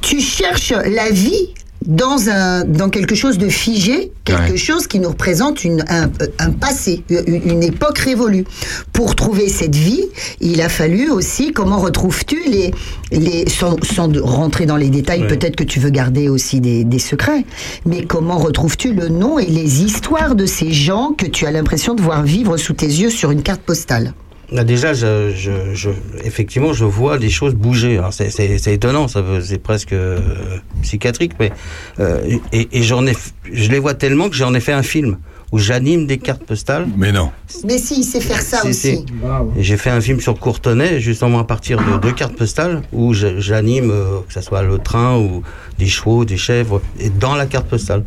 tu 0.00 0.20
cherches 0.20 0.72
la 0.72 1.10
vie 1.10 1.54
dans, 1.86 2.28
un, 2.28 2.64
dans 2.64 2.90
quelque 2.90 3.14
chose 3.14 3.38
de 3.38 3.48
figé, 3.48 4.12
quelque 4.26 4.50
Ouais. 4.52 4.56
chose 4.58 4.86
qui 4.86 5.00
nous 5.00 5.08
représente 5.08 5.64
une, 5.64 5.82
un, 5.88 6.10
un 6.38 6.50
passé, 6.50 7.02
une, 7.08 7.40
une 7.50 7.62
époque 7.62 7.96
révolue. 7.98 8.44
Pour 8.92 9.16
trouver 9.16 9.48
cette 9.48 9.74
vie, 9.74 10.04
il 10.42 10.60
a 10.60 10.68
fallu 10.68 11.10
aussi, 11.10 11.52
comment 11.52 11.78
retrouves-tu 11.78 12.38
les, 12.46 12.70
les 13.12 13.48
sans, 13.48 13.76
sans 13.82 14.12
rentrer 14.22 14.66
dans 14.66 14.76
les 14.76 14.90
détails, 14.90 15.22
Ouais. 15.22 15.28
peut-être 15.28 15.56
que 15.56 15.64
tu 15.64 15.80
veux 15.80 15.90
garder 15.90 16.28
aussi 16.28 16.60
des, 16.60 16.84
des 16.84 16.98
secrets, 16.98 17.46
mais 17.86 18.04
comment 18.04 18.36
retrouves-tu 18.38 18.92
le 18.92 19.08
nom 19.08 19.38
et 19.38 19.46
les 19.46 19.82
histoires 19.82 20.34
de 20.34 20.44
ces 20.44 20.72
gens 20.72 21.12
que 21.16 21.24
tu 21.26 21.46
as 21.46 21.50
l'impression 21.50 21.94
de 21.94 22.02
voir 22.02 22.22
vivre 22.22 22.58
sous 22.58 22.74
tes 22.74 22.86
yeux 22.86 23.10
sur 23.10 23.30
une 23.30 23.42
carte 23.42 23.62
postale? 23.62 24.12
Déjà, 24.52 24.92
je, 24.94 25.32
je, 25.34 25.50
je- 25.74 25.90
effectivement, 26.24 26.72
je 26.72 26.84
vois 26.84 27.18
des 27.18 27.30
choses 27.30 27.54
bouger. 27.54 27.98
Alors, 27.98 28.12
c'est, 28.12 28.30
c'est, 28.30 28.58
c'est 28.58 28.74
étonnant, 28.74 29.06
ça, 29.08 29.20
veut- 29.22 29.40
c'est 29.40 29.58
presque 29.58 29.92
euh, 29.92 30.18
psychiatrique, 30.82 31.32
mais 31.38 31.52
euh, 32.00 32.38
et, 32.52 32.68
et 32.72 32.82
j'en 32.82 33.06
ai, 33.06 33.14
je 33.52 33.70
les 33.70 33.78
vois 33.78 33.94
tellement 33.94 34.28
que 34.28 34.34
j'en 34.36 34.52
ai 34.54 34.60
fait 34.60 34.72
un 34.72 34.82
film 34.82 35.18
où 35.52 35.58
j'anime 35.58 36.06
des 36.06 36.18
cartes 36.18 36.44
postales. 36.44 36.86
Mais 36.96 37.10
non. 37.10 37.30
Mais 37.64 37.78
si, 37.78 37.98
il 38.00 38.04
sait 38.04 38.20
faire 38.20 38.40
ça 38.40 38.64
aussi. 38.64 39.04
J'ai 39.58 39.76
fait 39.76 39.90
un 39.90 40.00
film 40.00 40.20
sur 40.20 40.38
Courtenay, 40.38 41.00
justement 41.00 41.40
à 41.40 41.44
partir 41.44 41.78
de 41.78 41.98
deux 42.00 42.12
cartes 42.12 42.36
postales, 42.36 42.82
où 42.92 43.12
j'anime, 43.14 43.90
euh, 43.90 44.20
que 44.28 44.32
ce 44.32 44.42
soit 44.42 44.62
le 44.62 44.78
train 44.78 45.16
ou 45.18 45.42
des 45.76 45.88
chevaux, 45.88 46.24
des 46.24 46.36
chèvres, 46.36 46.80
et 47.00 47.10
dans 47.10 47.34
la 47.34 47.46
carte 47.46 47.66
postale. 47.66 48.04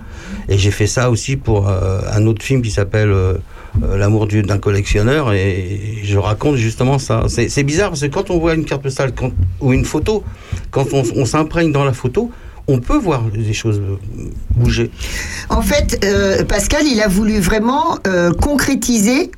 Et 0.48 0.58
j'ai 0.58 0.72
fait 0.72 0.88
ça 0.88 1.10
aussi 1.12 1.36
pour 1.36 1.68
euh, 1.68 2.00
un 2.14 2.26
autre 2.28 2.44
film 2.44 2.62
qui 2.62 2.72
s'appelle 2.72 3.12
euh, 3.12 3.34
l'amour 3.82 4.28
du- 4.28 4.44
d'un 4.44 4.58
collectionneur 4.60 5.34
et 5.34 6.00
je 6.04 6.18
raconte 6.18 6.56
justement 6.58 7.00
ça. 7.00 7.24
C'est 7.28 7.64
bizarre 7.64 7.90
parce 7.90 8.02
que 8.02 8.08
quand 8.08 8.30
on 8.30 8.38
voit 8.38 8.54
une 8.54 8.66
carte 8.66 8.84
postale 8.84 9.12
ou 9.62 9.74
une 9.74 9.86
photo, 9.86 10.24
quand 10.72 10.94
on, 10.94 11.04
on 11.16 11.26
s'imprègne 11.26 11.72
dans 11.72 11.84
la 11.86 11.94
photo, 11.94 12.32
on 12.68 12.80
peut 12.80 12.98
voir 12.98 13.24
des 13.24 13.54
choses 13.54 13.80
euh, 13.80 13.98
bouger. 14.56 14.90
En 15.50 15.62
fait, 15.62 16.04
euh, 16.06 16.44
Pascal, 16.46 16.84
il 16.86 17.02
a 17.02 17.08
voulu 17.08 17.40
vraiment 17.40 17.98
euh, 18.08 18.32
concrétiser 18.32 19.32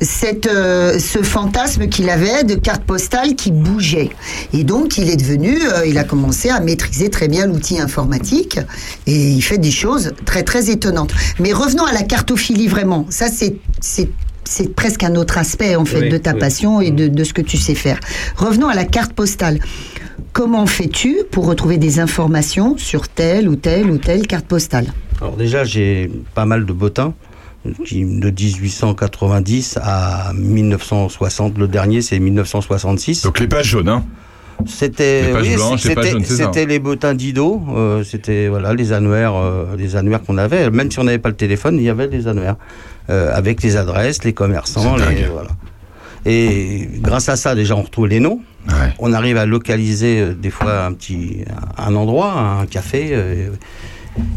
cette, 0.00 0.46
euh, 0.46 0.98
ce 0.98 1.22
fantasme 1.22 1.88
qu'il 1.88 2.08
avait 2.08 2.44
de 2.44 2.54
carte 2.54 2.84
postale 2.84 3.34
qui 3.34 3.50
bougeait. 3.52 4.10
Et 4.54 4.64
donc, 4.64 4.96
il 4.98 5.10
est 5.10 5.16
devenu, 5.16 5.58
euh, 5.60 5.84
il 5.86 5.98
a 5.98 6.04
commencé 6.04 6.48
à 6.48 6.60
maîtriser 6.60 7.10
très 7.10 7.28
bien 7.28 7.46
l'outil 7.46 7.78
informatique 7.80 8.58
et 9.06 9.30
il 9.30 9.42
fait 9.42 9.58
des 9.58 9.70
choses 9.72 10.12
très, 10.24 10.42
très 10.42 10.70
étonnantes. 10.70 11.12
Mais 11.38 11.52
revenons 11.52 11.84
à 11.84 11.92
la 11.92 12.02
cartophilie 12.02 12.68
vraiment. 12.68 13.04
Ça, 13.10 13.26
c'est, 13.28 13.56
c'est, 13.80 14.08
c'est 14.44 14.74
presque 14.74 15.02
un 15.02 15.16
autre 15.16 15.36
aspect, 15.36 15.76
en 15.76 15.84
fait, 15.84 16.00
Oui, 16.02 16.08
de 16.08 16.16
ta 16.16 16.32
oui. 16.32 16.38
passion 16.38 16.80
et 16.80 16.92
de, 16.92 17.08
de 17.08 17.24
ce 17.24 17.34
que 17.34 17.42
tu 17.42 17.58
sais 17.58 17.74
faire. 17.74 18.00
Revenons 18.36 18.68
à 18.68 18.74
la 18.74 18.84
carte 18.84 19.12
postale. 19.12 19.58
Comment 20.32 20.66
fais-tu 20.66 21.18
pour 21.30 21.46
retrouver 21.46 21.78
des 21.78 22.00
informations 22.00 22.76
sur 22.76 23.08
telle 23.08 23.48
ou 23.48 23.56
telle 23.56 23.90
ou 23.90 23.98
telle 23.98 24.26
carte 24.26 24.46
postale? 24.46 24.86
Alors 25.20 25.36
déjà, 25.36 25.64
j'ai 25.64 26.10
pas 26.34 26.46
mal 26.46 26.64
de 26.64 26.72
bottins 26.72 27.14
de 27.64 28.30
1890 28.30 29.78
à 29.82 30.32
1960. 30.34 31.58
Le 31.58 31.68
dernier, 31.68 32.02
c'est 32.02 32.18
1966. 32.18 33.22
Donc 33.22 33.38
les 33.38 33.48
pages 33.48 33.66
jaunes, 33.66 33.88
hein 33.88 34.04
C'était 34.66 35.22
Les 35.22 35.56
oui, 35.56 35.76
les 36.54 36.66
les 36.66 36.78
bottins 36.78 37.14
d'Ido, 37.14 37.62
euh, 37.70 38.04
c'était 38.04 38.48
voilà 38.48 38.74
les 38.74 38.92
annuaires, 38.92 39.34
euh, 39.34 39.76
les 39.76 39.96
annuaires 39.96 40.22
qu'on 40.22 40.38
avait. 40.38 40.70
Même 40.70 40.90
si 40.90 40.98
on 40.98 41.04
n'avait 41.04 41.18
pas 41.18 41.28
le 41.28 41.36
téléphone, 41.36 41.76
il 41.76 41.82
y 41.82 41.90
avait 41.90 42.08
des 42.08 42.28
annuaires 42.28 42.56
euh, 43.10 43.30
avec 43.34 43.62
les 43.62 43.76
adresses, 43.76 44.24
les 44.24 44.32
commerçants, 44.32 44.96
les, 44.96 45.24
voilà. 45.24 45.50
Et 46.26 46.88
grâce 47.00 47.28
à 47.28 47.36
ça, 47.36 47.54
déjà, 47.54 47.74
on 47.76 47.82
retrouve 47.82 48.06
les 48.08 48.20
noms. 48.20 48.40
Ouais. 48.68 48.92
On 48.98 49.12
arrive 49.12 49.36
à 49.38 49.46
localiser 49.46 50.20
euh, 50.20 50.34
des 50.34 50.50
fois 50.50 50.84
un 50.84 50.92
petit 50.92 51.44
un 51.78 51.94
endroit, 51.94 52.32
un 52.60 52.66
café. 52.66 53.08
euh, 53.12 53.50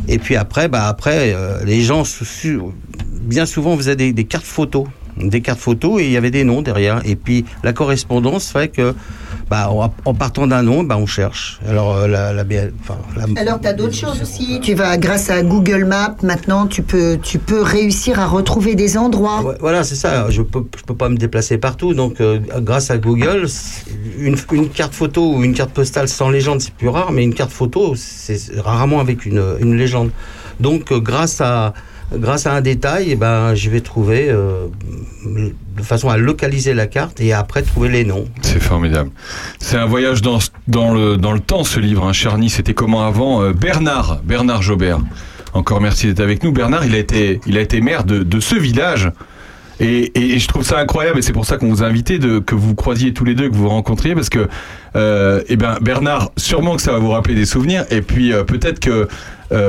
et 0.08 0.18
puis 0.20 0.36
après, 0.36 0.70
bah 0.70 0.88
après, 0.88 1.34
euh, 1.34 1.64
les 1.66 1.82
gens 1.82 2.04
su- 2.06 2.60
bien 3.22 3.46
souvent 3.46 3.76
faisaient 3.76 3.96
des, 3.96 4.14
des 4.14 4.24
cartes 4.24 4.46
photos, 4.46 4.86
des 5.18 5.42
cartes 5.42 5.60
photos 5.60 6.02
et 6.02 6.06
il 6.06 6.12
y 6.12 6.18
avait 6.18 6.32
des 6.32 6.44
noms 6.46 6.62
derrière. 6.62 7.02
Et 7.06 7.16
puis 7.16 7.44
la 7.64 7.74
correspondance 7.74 8.50
fait 8.52 8.70
que, 8.70 8.94
bah, 9.50 9.70
en, 9.72 9.94
en 10.06 10.14
partant 10.14 10.48
d'un 10.48 10.64
nom, 10.64 10.84
bah, 10.84 10.98
on 10.98 11.06
cherche. 11.06 11.60
Alors 11.68 11.96
euh, 11.96 12.08
la, 12.08 12.34
la, 12.34 12.44
BL 12.44 12.74
enfin, 12.82 12.98
la- 13.16 13.42
Alors, 13.42 13.60
tu 13.62 13.68
as 13.68 13.74
d'autres 13.74 13.94
choses 13.96 14.22
aussi. 14.22 14.60
Tu 14.62 14.74
vas, 14.74 14.98
grâce 14.98 15.30
à 15.30 15.44
Google 15.44 15.86
Maps, 15.86 16.16
maintenant, 16.24 16.68
tu 16.68 16.82
peux, 16.82 17.18
tu 17.22 17.40
peux 17.40 17.62
réussir 17.62 18.20
à 18.20 18.28
retrouver 18.28 18.76
des 18.76 18.98
endroits. 18.98 19.42
Ouais, 19.44 19.56
voilà, 19.60 19.84
c'est 19.84 19.96
ça. 19.96 20.30
Je 20.30 20.42
peux, 20.42 20.64
je 20.78 20.84
peux 20.84 20.96
pas 20.96 21.10
me 21.10 21.18
déplacer 21.18 21.58
partout. 21.58 21.94
Donc, 21.94 22.22
euh, 22.22 22.40
grâce 22.60 22.90
à 22.92 22.98
Google, 22.98 23.48
une, 24.18 24.36
une 24.52 24.70
carte 24.70 24.94
photo 24.94 25.36
ou 25.36 25.44
une 25.44 25.54
carte 25.54 25.72
postale 25.72 26.08
sans 26.08 26.30
légende, 26.30 26.62
c'est 26.62 26.74
plus 26.74 26.90
rare, 26.90 27.12
mais 27.12 27.24
une 27.24 27.34
carte 27.34 27.52
photo, 27.52 27.94
c'est 27.96 28.40
rarement 28.60 29.00
avec 29.00 29.26
une, 29.26 29.44
une 29.60 29.76
légende. 29.78 30.12
Donc, 30.60 30.92
euh, 30.92 31.00
grâce 31.00 31.42
à 31.42 31.74
grâce 32.16 32.46
à 32.48 32.54
un 32.54 32.62
détail, 32.62 33.08
eh 33.12 33.16
ben, 33.16 33.56
je 33.56 33.70
vais 33.70 33.82
trouver 33.82 34.28
euh, 34.30 34.68
de 35.26 35.82
façon 35.84 36.10
à 36.10 36.18
localiser 36.18 36.74
la 36.74 36.88
carte 36.88 37.20
et 37.22 37.34
après 37.34 37.62
trouver 37.62 37.90
les 37.90 38.06
noms. 38.06 38.26
C'est 38.42 38.62
formidable. 38.62 39.10
C'est 39.60 39.78
un 39.78 39.86
voyage 39.86 40.22
dans, 40.22 40.40
dans, 40.68 40.94
le, 40.94 41.18
dans 41.18 41.32
le 41.32 41.40
temps, 41.40 41.64
ce 41.64 41.80
livre. 41.80 42.06
Hein. 42.06 42.14
Charny, 42.14 42.50
c'était 42.50 42.74
comment 42.74 43.06
avant 43.06 43.42
Euh, 43.42 43.54
Bernard, 43.54 44.20
Bernard 44.24 44.62
Jobert. 44.62 45.00
Encore 45.54 45.82
merci 45.82 46.08
d'être 46.08 46.20
avec 46.20 46.44
nous. 46.44 46.52
Bernard, 46.52 46.86
il 46.86 46.96
a 46.96 46.98
été, 46.98 47.40
il 47.46 47.58
a 47.58 47.62
été 47.62 47.80
maire 47.82 48.04
de, 48.04 48.24
de 48.24 48.40
ce 48.40 48.56
village. 48.56 49.12
Et, 49.80 50.12
et- 50.16 50.34
et 50.36 50.40
je 50.40 50.48
trouve 50.48 50.64
ça 50.64 50.78
incroyable, 50.80 51.18
et 51.20 51.22
c'est 51.24 51.34
pour 51.34 51.46
ça 51.48 51.58
qu'on 51.58 51.68
vous 51.70 51.82
a 51.84 51.88
invité, 51.88 52.20
de, 52.20 52.38
que 52.40 52.54
vous 52.54 52.76
croisiez 52.76 53.12
tous 53.12 53.26
les 53.26 53.34
deux, 53.34 53.50
que 53.50 53.56
vous 53.56 53.64
vous 53.64 53.70
rencontriez, 53.70 54.14
parce 54.14 54.30
que, 54.30 54.48
euh, 54.96 55.42
eh 55.50 55.56
ben, 55.58 55.78
Bernard, 55.82 56.32
sûrement 56.38 56.76
que 56.76 56.82
ça 56.82 56.92
va 56.92 57.00
vous 57.00 57.10
rappeler 57.10 57.34
des 57.34 57.46
souvenirs, 57.48 57.84
et 57.90 58.02
puis 58.04 58.32
euh, 58.34 58.44
peut-être 58.44 58.80
que 58.80 59.08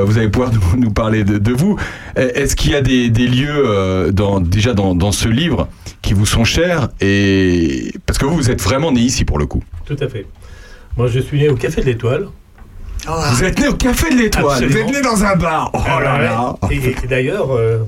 vous 0.05 0.19
allez 0.19 0.29
pouvoir 0.29 0.51
nous, 0.75 0.81
nous 0.81 0.91
parler 0.91 1.25
de, 1.25 1.39
de 1.39 1.53
vous. 1.53 1.77
Euh, 2.19 2.31
Est-ce 2.35 2.57
qu'il 2.57 2.73
y 2.73 2.75
a 2.75 2.81
des, 2.83 3.11
des 3.11 3.27
lieux, 3.27 3.63
euh, 3.67 4.11
dans, 4.13 4.41
déjà 4.41 4.73
dans, 4.75 4.95
dans 4.95 5.13
ce 5.13 5.29
livre, 5.29 5.69
qui 6.03 6.15
vous 6.15 6.27
sont 6.27 6.45
chers, 6.45 6.89
et 7.01 7.93
parce 8.07 8.19
que 8.19 8.25
vous, 8.27 8.37
vous 8.37 8.51
êtes 8.51 8.63
vraiment 8.63 8.93
né 8.93 9.01
ici 9.01 9.25
pour 9.25 9.39
le 9.39 9.47
coup. 9.47 9.63
Tout 9.87 9.97
à 10.01 10.09
fait. 10.09 10.27
Moi, 10.97 11.09
je 11.09 11.21
suis 11.21 11.39
né 11.39 11.49
au 11.49 11.57
Café 11.57 11.81
de 11.81 11.87
l'Étoile. 11.87 12.29
Vous 13.07 13.45
êtes 13.45 13.59
né 13.61 13.69
au 13.69 13.75
Café 13.75 14.15
de 14.15 14.19
l'Étoile, 14.21 14.67
vous 14.67 14.77
êtes 14.77 14.87
né 14.91 15.03
dans 15.03 15.25
un 15.25 15.37
bar. 15.37 15.71
Oh 15.75 16.01
là 16.01 16.19
là. 16.21 16.57
Et, 16.71 16.77
et 16.77 17.07
d'ailleurs, 17.09 17.51
euh, 17.53 17.79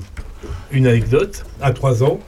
une 0.71 0.85
anecdote, 0.87 1.45
à 1.61 1.71
3 1.71 2.03
ans, 2.03 2.19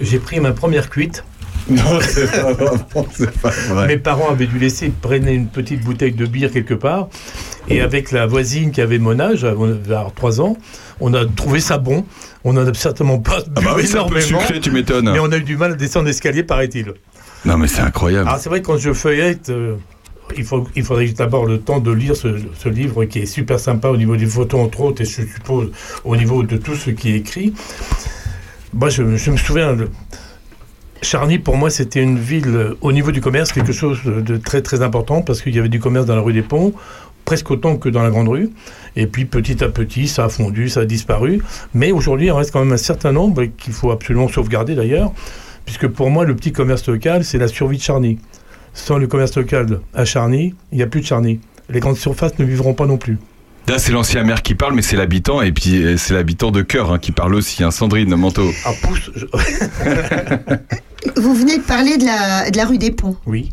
j'ai 0.00 0.18
pris 0.18 0.40
ma 0.40 0.52
première 0.52 0.90
cuite. 0.90 1.24
Non, 1.70 1.98
c'est 2.00 2.30
pas 2.30 2.54
pas 3.42 3.50
vrai. 3.70 3.86
Mes 3.88 3.98
parents 3.98 4.30
avaient 4.30 4.46
dû 4.46 4.58
laisser 4.58 4.92
traîner 5.02 5.32
une 5.34 5.48
petite 5.48 5.82
bouteille 5.82 6.12
de 6.12 6.24
bière 6.26 6.50
quelque 6.52 6.74
part. 6.74 7.08
Et 7.68 7.80
avec 7.80 8.12
la 8.12 8.26
voisine 8.26 8.70
qui 8.70 8.80
avait 8.80 8.98
mon 9.00 9.18
âge, 9.18 9.44
vers 9.44 10.12
3 10.14 10.40
ans, 10.40 10.56
on 11.00 11.12
a 11.14 11.26
trouvé 11.26 11.58
ça 11.58 11.78
bon. 11.78 12.04
On 12.44 12.52
n'en 12.52 12.64
a 12.66 12.72
certainement 12.74 13.18
pas 13.18 13.38
Ah 13.56 13.60
bah 13.60 13.72
oui, 13.76 13.90
énormément. 13.90 14.20
sucré, 14.20 14.60
tu 14.60 14.70
m'étonnes. 14.70 15.10
Mais 15.12 15.18
on 15.18 15.32
a 15.32 15.38
eu 15.38 15.42
du 15.42 15.56
mal 15.56 15.72
à 15.72 15.74
descendre 15.74 16.06
l'escalier, 16.06 16.44
paraît-il. 16.44 16.94
Non, 17.44 17.56
mais 17.58 17.66
c'est 17.66 17.80
incroyable. 17.82 18.28
Alors 18.28 18.40
c'est 18.40 18.48
vrai 18.48 18.60
que 18.62 18.66
quand 18.66 18.78
je 18.78 18.92
feuillette, 18.92 19.48
euh, 19.50 19.74
il, 20.36 20.44
faut, 20.44 20.68
il 20.76 20.84
faudrait 20.84 21.08
d'abord 21.08 21.46
le 21.46 21.58
temps 21.58 21.80
de 21.80 21.90
lire 21.90 22.14
ce, 22.16 22.28
ce 22.56 22.68
livre 22.68 23.04
qui 23.06 23.18
est 23.20 23.26
super 23.26 23.58
sympa 23.58 23.88
au 23.88 23.96
niveau 23.96 24.16
des 24.16 24.26
photos 24.26 24.60
entre 24.60 24.80
autres 24.82 25.02
et 25.02 25.04
je 25.04 25.22
suppose 25.22 25.72
au 26.04 26.16
niveau 26.16 26.44
de 26.44 26.56
tout 26.56 26.76
ce 26.76 26.90
qui 26.90 27.10
est 27.10 27.16
écrit. 27.16 27.52
Moi 28.72 28.88
je, 28.90 29.16
je 29.16 29.30
me 29.32 29.36
souviens, 29.36 29.72
le- 29.72 29.90
Charny 31.02 31.38
pour 31.38 31.56
moi 31.56 31.70
c'était 31.70 32.02
une 32.02 32.18
ville 32.18 32.48
euh, 32.48 32.78
au 32.80 32.92
niveau 32.92 33.12
du 33.12 33.20
commerce, 33.20 33.52
quelque 33.52 33.72
chose 33.72 34.00
de, 34.04 34.36
très 34.36 34.62
très 34.62 34.82
important 34.82 35.22
parce 35.22 35.42
qu'il 35.42 35.54
y 35.54 35.58
avait 35.58 35.68
du 35.68 35.80
commerce 35.80 36.06
dans 36.06 36.16
la 36.16 36.22
rue 36.22 36.32
des 36.32 36.42
Ponts 36.42 36.72
presque 37.26 37.50
autant 37.50 37.76
que 37.76 37.90
dans 37.90 38.02
la 38.02 38.10
grande 38.10 38.28
rue. 38.28 38.48
Et 38.94 39.06
puis 39.06 39.26
petit 39.26 39.62
à 39.62 39.68
petit, 39.68 40.08
ça 40.08 40.24
a 40.24 40.28
fondu, 40.30 40.70
ça 40.70 40.80
a 40.80 40.84
disparu. 40.86 41.42
Mais 41.74 41.92
aujourd'hui, 41.92 42.26
il 42.28 42.32
reste 42.32 42.52
quand 42.52 42.60
même 42.60 42.72
un 42.72 42.78
certain 42.78 43.12
nombre 43.12 43.44
qu'il 43.44 43.74
faut 43.74 43.90
absolument 43.90 44.28
sauvegarder 44.28 44.74
d'ailleurs, 44.74 45.12
puisque 45.66 45.88
pour 45.88 46.08
moi, 46.08 46.24
le 46.24 46.34
petit 46.34 46.52
commerce 46.52 46.88
local, 46.88 47.24
c'est 47.24 47.38
la 47.38 47.48
survie 47.48 47.76
de 47.76 47.82
Charny. 47.82 48.18
Sans 48.72 48.96
le 48.96 49.06
commerce 49.06 49.36
local 49.36 49.80
à 49.92 50.04
Charny, 50.04 50.54
il 50.70 50.78
n'y 50.78 50.84
a 50.84 50.86
plus 50.86 51.00
de 51.00 51.06
Charny. 51.06 51.40
Les 51.68 51.80
grandes 51.80 51.96
surfaces 51.96 52.38
ne 52.38 52.44
vivront 52.44 52.74
pas 52.74 52.86
non 52.86 52.96
plus. 52.96 53.18
Là, 53.68 53.78
c'est 53.78 53.90
l'ancien 53.92 54.22
maire 54.22 54.42
qui 54.42 54.54
parle, 54.54 54.74
mais 54.74 54.82
c'est 54.82 54.96
l'habitant, 54.96 55.42
et 55.42 55.50
puis 55.52 55.82
euh, 55.82 55.96
c'est 55.96 56.14
l'habitant 56.14 56.50
de 56.52 56.62
cœur 56.62 56.92
hein, 56.92 56.98
qui 56.98 57.10
parle 57.12 57.34
aussi, 57.34 57.64
hein, 57.64 57.70
Sandrine 57.72 58.14
Manteau. 58.14 58.48
Ah, 58.64 58.70
pousse, 58.82 59.10
je- 59.14 59.26
Vous 61.20 61.34
venez 61.34 61.58
de 61.58 61.62
parler 61.62 61.96
de 61.96 62.04
la, 62.04 62.50
de 62.50 62.56
la 62.56 62.64
rue 62.64 62.78
des 62.78 62.90
Ponts. 62.90 63.16
Oui, 63.26 63.50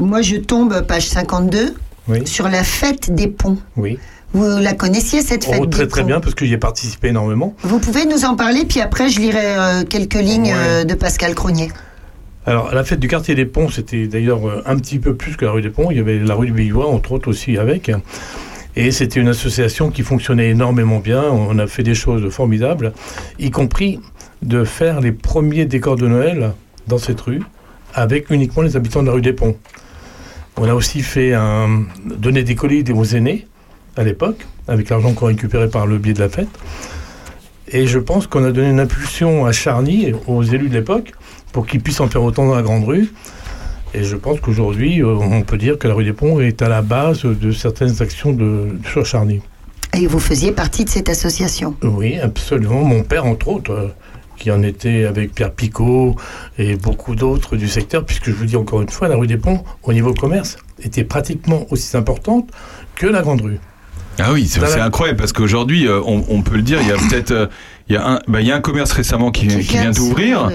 Moi, 0.00 0.20
je 0.22 0.36
tombe, 0.36 0.80
page 0.86 1.06
52, 1.08 1.74
oui, 2.08 2.26
sur 2.26 2.48
la 2.48 2.64
fête 2.64 3.14
des 3.14 3.28
ponts. 3.28 3.58
oui. 3.76 3.98
Vous 4.34 4.46
la 4.46 4.72
connaissiez, 4.72 5.20
cette 5.20 5.44
fête 5.44 5.58
Oh, 5.60 5.66
très 5.66 5.82
des 5.84 5.88
très 5.90 6.00
ponts 6.00 6.06
bien, 6.06 6.18
parce 6.20 6.34
que 6.34 6.46
j'y 6.46 6.54
ai 6.54 6.58
participé 6.58 7.08
énormément. 7.08 7.54
Vous 7.64 7.78
pouvez 7.78 8.06
nous 8.06 8.24
en 8.24 8.34
parler, 8.34 8.64
puis 8.64 8.80
après, 8.80 9.10
je 9.10 9.20
lirai 9.20 9.38
euh, 9.44 9.84
quelques 9.84 10.14
lignes 10.14 10.44
Ouais. 10.44 10.54
euh, 10.56 10.84
de 10.84 10.94
Pascal 10.94 11.34
Cronier. 11.34 11.70
Alors, 12.46 12.74
la 12.74 12.82
fête 12.82 12.98
du 12.98 13.08
quartier 13.08 13.34
des 13.34 13.44
Ponts, 13.44 13.68
c'était 13.68 14.06
d'ailleurs 14.06 14.48
euh, 14.48 14.62
un 14.64 14.76
petit 14.76 14.98
peu 14.98 15.14
plus 15.14 15.36
que 15.36 15.44
la 15.44 15.50
rue 15.50 15.60
des 15.60 15.68
Ponts. 15.68 15.90
Il 15.90 15.98
y 15.98 16.00
avait 16.00 16.18
la 16.18 16.34
rue 16.34 16.46
du 16.46 16.52
Billois, 16.54 16.88
entre 16.88 17.12
autres 17.12 17.28
aussi 17.28 17.58
avec. 17.58 17.90
Et 18.74 18.90
c'était 18.90 19.20
une 19.20 19.28
association 19.28 19.90
qui 19.90 20.02
fonctionnait 20.02 20.50
énormément 20.50 20.98
bien. 20.98 21.22
On 21.24 21.58
a 21.58 21.66
fait 21.66 21.82
des 21.82 21.94
choses 21.94 22.28
formidables, 22.32 22.92
y 23.38 23.50
compris 23.50 24.00
de 24.42 24.64
faire 24.64 25.00
les 25.00 25.12
premiers 25.12 25.66
décors 25.66 25.96
de 25.96 26.08
Noël 26.08 26.52
dans 26.88 26.98
cette 26.98 27.20
rue 27.20 27.42
avec 27.94 28.30
uniquement 28.30 28.62
les 28.62 28.76
habitants 28.76 29.02
de 29.02 29.08
la 29.08 29.12
rue 29.12 29.20
des 29.20 29.32
Ponts. 29.32 29.56
On 30.56 30.68
a 30.68 30.74
aussi 30.74 31.02
fait 31.02 31.34
donner 32.04 32.42
des 32.42 32.54
colis 32.54 32.84
aux 32.92 33.04
aînés 33.04 33.46
à 33.96 34.04
l'époque, 34.04 34.46
avec 34.68 34.88
l'argent 34.88 35.12
qu'on 35.12 35.26
récupérait 35.26 35.68
par 35.68 35.86
le 35.86 35.98
biais 35.98 36.14
de 36.14 36.20
la 36.20 36.28
fête. 36.28 36.48
Et 37.68 37.86
je 37.86 37.98
pense 37.98 38.26
qu'on 38.26 38.44
a 38.44 38.52
donné 38.52 38.70
une 38.70 38.80
impulsion 38.80 39.46
à 39.46 39.52
Charny, 39.52 40.12
aux 40.26 40.42
élus 40.42 40.68
de 40.68 40.74
l'époque, 40.74 41.12
pour 41.52 41.66
qu'ils 41.66 41.80
puissent 41.80 42.00
en 42.00 42.08
faire 42.08 42.22
autant 42.22 42.46
dans 42.46 42.54
la 42.54 42.62
grande 42.62 42.84
rue. 42.84 43.12
Et 43.94 44.04
je 44.04 44.16
pense 44.16 44.40
qu'aujourd'hui, 44.40 45.02
euh, 45.02 45.14
on 45.14 45.42
peut 45.42 45.58
dire 45.58 45.78
que 45.78 45.86
la 45.86 45.94
rue 45.94 46.04
des 46.04 46.12
Ponts 46.12 46.40
est 46.40 46.62
à 46.62 46.68
la 46.68 46.82
base 46.82 47.24
de 47.24 47.52
certaines 47.52 48.00
actions 48.00 48.32
de, 48.32 48.68
sur 48.90 49.04
Charny. 49.04 49.42
Et 49.94 50.06
vous 50.06 50.18
faisiez 50.18 50.52
partie 50.52 50.84
de 50.84 50.88
cette 50.88 51.10
association. 51.10 51.76
Oui, 51.82 52.18
absolument. 52.18 52.82
Mon 52.84 53.02
père, 53.02 53.26
entre 53.26 53.48
autres, 53.48 53.72
euh, 53.72 53.88
qui 54.38 54.50
en 54.50 54.62
était 54.62 55.04
avec 55.04 55.34
Pierre 55.34 55.52
Picot 55.52 56.16
et 56.58 56.76
beaucoup 56.76 57.14
d'autres 57.14 57.56
du 57.56 57.68
secteur, 57.68 58.06
puisque 58.06 58.26
je 58.26 58.32
vous 58.32 58.46
dis 58.46 58.56
encore 58.56 58.80
une 58.80 58.88
fois, 58.88 59.08
la 59.08 59.16
rue 59.16 59.26
des 59.26 59.36
Ponts, 59.36 59.62
au 59.82 59.92
niveau 59.92 60.14
commerce, 60.14 60.56
était 60.82 61.04
pratiquement 61.04 61.66
aussi 61.70 61.94
importante 61.96 62.50
que 62.94 63.06
la 63.06 63.20
grande 63.20 63.42
rue. 63.42 63.58
Ah 64.18 64.32
oui, 64.32 64.46
c'est 64.46 64.62
incroyable, 64.80 65.18
parce 65.18 65.32
qu'aujourd'hui, 65.32 65.86
euh, 65.86 66.00
on, 66.06 66.24
on 66.28 66.42
peut 66.42 66.56
le 66.56 66.62
dire, 66.62 66.80
il 66.80 66.88
y 66.88 66.92
a 66.92 66.96
peut-être... 67.10 67.50
il 67.92 67.96
y, 67.96 67.98
a 67.98 68.08
un, 68.08 68.18
bah, 68.26 68.40
il 68.40 68.46
y 68.46 68.52
a 68.52 68.56
un 68.56 68.60
commerce 68.62 68.90
récemment 68.92 69.30
qui, 69.30 69.46
qui 69.48 69.60
vient 69.76 69.90
d'ouvrir, 69.90 70.48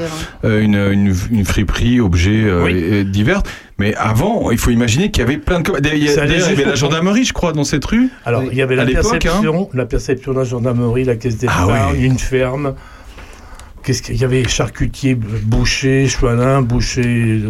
euh, 0.43 0.59
une, 0.61 0.73
une, 0.75 1.13
une 1.31 1.45
friperie, 1.45 1.99
objets 1.99 2.43
euh, 2.43 2.63
Oui. 2.63 3.05
divers. 3.05 3.43
Mais 3.77 3.93
avant, 3.93 4.49
il 4.49 4.57
faut 4.57 4.71
imaginer 4.71 5.11
qu'il 5.11 5.21
y 5.21 5.25
avait 5.27 5.37
plein 5.37 5.59
de... 5.59 5.67
com- 5.69 5.79
D'ailleurs, 5.79 5.95
il 5.97 6.03
y 6.05 6.09
a- 6.09 6.25
il 6.25 6.31
y 6.39 6.43
avait 6.43 6.65
la 6.65 6.73
gendarmerie, 6.73 7.25
je 7.25 7.33
crois, 7.33 7.53
dans 7.53 7.63
cette 7.63 7.85
rue. 7.85 8.09
Alors, 8.25 8.43
il 8.43 8.57
y 8.57 8.61
avait 8.63 8.75
la 8.75 8.83
hein. 8.83 8.87
perception, 8.91 9.69
la 9.73 9.85
perception 9.85 10.33
de 10.33 10.39
la 10.39 10.45
gendarmerie, 10.45 11.03
la 11.03 11.15
caisse 11.15 11.35
Ah 11.35 11.41
d'épargne, 11.41 11.91
ouais. 11.99 12.03
une 12.05 12.17
ferme, 12.17 12.73
qu'est-ce 13.83 14.01
qu'il 14.01 14.15
y 14.17 14.23
avait? 14.25 14.47
Charcutier, 14.47 15.13
boucher, 15.13 16.07
chouanin, 16.07 16.63
boucher. 16.63 17.43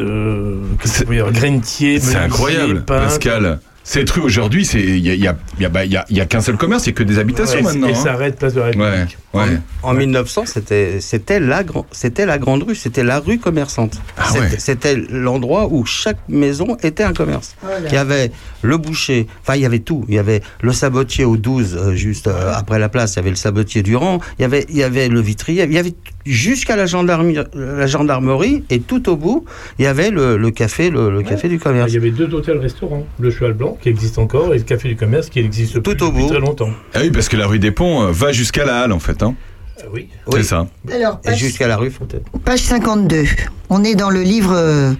Euh, 0.00 0.56
qu'est-ce 0.80 1.04
qu'il 1.04 1.14
y 1.16 1.20
avait? 1.20 1.32
Grainetier, 1.32 1.98
C'est 1.98 2.16
incroyable. 2.16 2.84
Pascal. 2.84 3.60
Cette 3.90 4.10
rue 4.10 4.20
aujourd'hui, 4.20 4.66
c'est 4.66 4.82
il 4.82 4.98
y 4.98 5.08
a, 5.08 5.14
il 5.14 5.20
y 5.22 5.26
a- 5.28 5.38
il 5.56 5.62
y 5.62 5.64
a- 5.64 5.68
bah, 5.70 5.82
il 5.86 5.90
y 5.90 5.96
a- 5.96 6.04
il 6.10 6.16
y 6.18 6.20
a 6.20 6.26
qu'un 6.26 6.42
seul 6.42 6.58
commerce, 6.58 6.84
il 6.84 6.90
y 6.90 6.92
a 6.92 6.92
que 6.92 7.02
des 7.04 7.18
habitations 7.18 7.56
Ouais, 7.56 7.62
maintenant. 7.62 7.88
Et 7.88 7.92
hein. 7.92 7.94
ça 7.94 8.12
arrête 8.12 8.36
place 8.38 8.52
de 8.52 8.60
la 8.60 8.66
République. 8.66 9.16
ouais. 9.32 9.46
En 9.82 9.94
1900, 9.94 10.44
c'était 10.44 11.00
c'était 11.00 11.40
la 11.40 11.64
grand- 11.64 11.86
c'était 11.90 12.26
la 12.26 12.36
grande 12.36 12.64
rue, 12.64 12.74
c'était 12.74 13.02
la 13.02 13.18
rue 13.18 13.38
commerçante. 13.38 13.98
Ah 14.18 14.24
C'était- 14.58 14.94
l'endroit 15.10 15.68
où 15.70 15.86
chaque 15.86 16.18
maison 16.28 16.76
était 16.82 17.02
un 17.02 17.14
commerce. 17.14 17.56
Il 17.86 17.94
y 17.94 17.96
avait 17.96 18.30
le 18.60 18.76
boucher, 18.76 19.26
enfin 19.40 19.54
il 19.56 19.62
y 19.62 19.66
avait 19.66 19.78
tout. 19.78 20.04
Il 20.08 20.16
y 20.16 20.18
avait 20.18 20.42
le 20.60 20.72
sabotier 20.74 21.24
au 21.24 21.38
12 21.38 21.74
euh, 21.74 21.94
juste 21.94 22.26
euh, 22.26 22.52
après 22.54 22.78
la 22.78 22.90
place. 22.90 23.14
Il 23.14 23.16
y 23.16 23.20
avait 23.20 23.30
le 23.30 23.36
sabotier 23.36 23.82
du 23.82 23.96
rang. 23.96 24.18
Il 24.38 24.42
y 24.42 24.44
avait 24.44 24.66
il 24.68 24.76
y 24.76 24.82
avait 24.82 25.08
le 25.08 25.20
vitrier. 25.22 25.62
Il 25.64 25.72
y 25.72 25.78
avait 25.78 25.94
jusqu'à 26.28 26.76
la 26.76 26.86
gendarmerie, 26.86 27.38
la 27.54 27.86
gendarmerie 27.86 28.64
et 28.70 28.80
tout 28.80 29.08
au 29.08 29.16
bout 29.16 29.44
il 29.78 29.84
y 29.84 29.88
avait 29.88 30.10
le, 30.10 30.36
le 30.36 30.50
café 30.50 30.90
le, 30.90 31.10
le 31.10 31.22
café 31.22 31.48
du 31.48 31.58
commerce. 31.58 31.90
Il 31.90 31.94
y 31.94 31.98
avait 31.98 32.10
deux 32.10 32.32
hôtels-restaurants, 32.32 33.06
le 33.18 33.30
Cheval 33.30 33.54
Blanc 33.54 33.78
qui 33.80 33.88
existe 33.88 34.18
encore 34.18 34.54
et 34.54 34.58
le 34.58 34.64
Café 34.64 34.88
du 34.88 34.96
Commerce 34.96 35.28
qui 35.30 35.38
existe 35.40 35.74
Tout 35.82 35.94
plus 35.94 36.02
au 36.04 36.08
depuis 36.10 36.22
bout. 36.22 36.28
très 36.28 36.40
longtemps. 36.40 36.70
Ah 36.94 36.98
oui, 37.02 37.10
parce 37.10 37.28
que 37.28 37.36
la 37.36 37.46
rue 37.46 37.58
des 37.58 37.70
Ponts 37.70 38.02
euh, 38.02 38.10
va 38.12 38.32
jusqu'à 38.32 38.64
la 38.64 38.80
halle 38.82 38.92
en 38.92 38.98
fait. 38.98 39.22
Hein. 39.22 39.34
Ah 39.80 39.84
oui. 39.92 40.08
Oui. 40.26 40.32
C'est 40.38 40.42
ça. 40.44 40.66
Alors, 40.92 41.20
jusqu'à 41.34 41.68
la 41.68 41.76
rue 41.76 41.90
Fontaine. 41.90 42.22
page 42.44 42.60
52. 42.60 43.24
On 43.70 43.84
est 43.84 43.94
dans 43.94 44.10
le 44.10 44.22
livre 44.22 44.52
euh, 44.54 44.92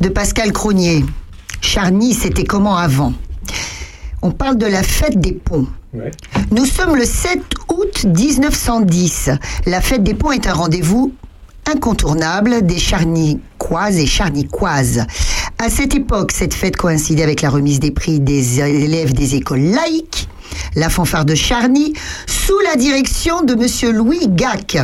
de 0.00 0.08
Pascal 0.08 0.52
Cronier. 0.52 1.04
Charny, 1.62 2.12
c'était 2.14 2.44
comment 2.44 2.76
avant? 2.76 3.12
On 4.22 4.32
parle 4.32 4.58
de 4.58 4.66
la 4.66 4.82
fête 4.82 5.18
des 5.18 5.32
ponts. 5.32 5.66
Ouais. 5.94 6.10
Nous 6.50 6.66
sommes 6.66 6.94
le 6.94 7.04
7 7.04 7.40
août 7.68 8.04
1910. 8.04 9.30
La 9.66 9.80
fête 9.80 10.02
des 10.02 10.14
ponts 10.14 10.32
est 10.32 10.46
un 10.46 10.52
rendez-vous 10.52 11.12
incontournable 11.66 12.66
des 12.66 12.78
charnicoises 12.78 13.96
et 13.96 14.06
charnicoises. 14.06 15.06
À 15.58 15.70
cette 15.70 15.94
époque, 15.94 16.32
cette 16.32 16.52
fête 16.52 16.76
coïncidait 16.76 17.22
avec 17.22 17.40
la 17.40 17.50
remise 17.50 17.80
des 17.80 17.90
prix 17.90 18.20
des 18.20 18.60
élèves 18.60 19.14
des 19.14 19.36
écoles 19.36 19.62
laïques, 19.62 20.28
la 20.74 20.90
fanfare 20.90 21.24
de 21.24 21.34
Charny, 21.34 21.94
sous 22.26 22.58
la 22.70 22.76
direction 22.76 23.42
de 23.42 23.54
monsieur 23.54 23.92
Louis 23.92 24.28
Gac. 24.28 24.78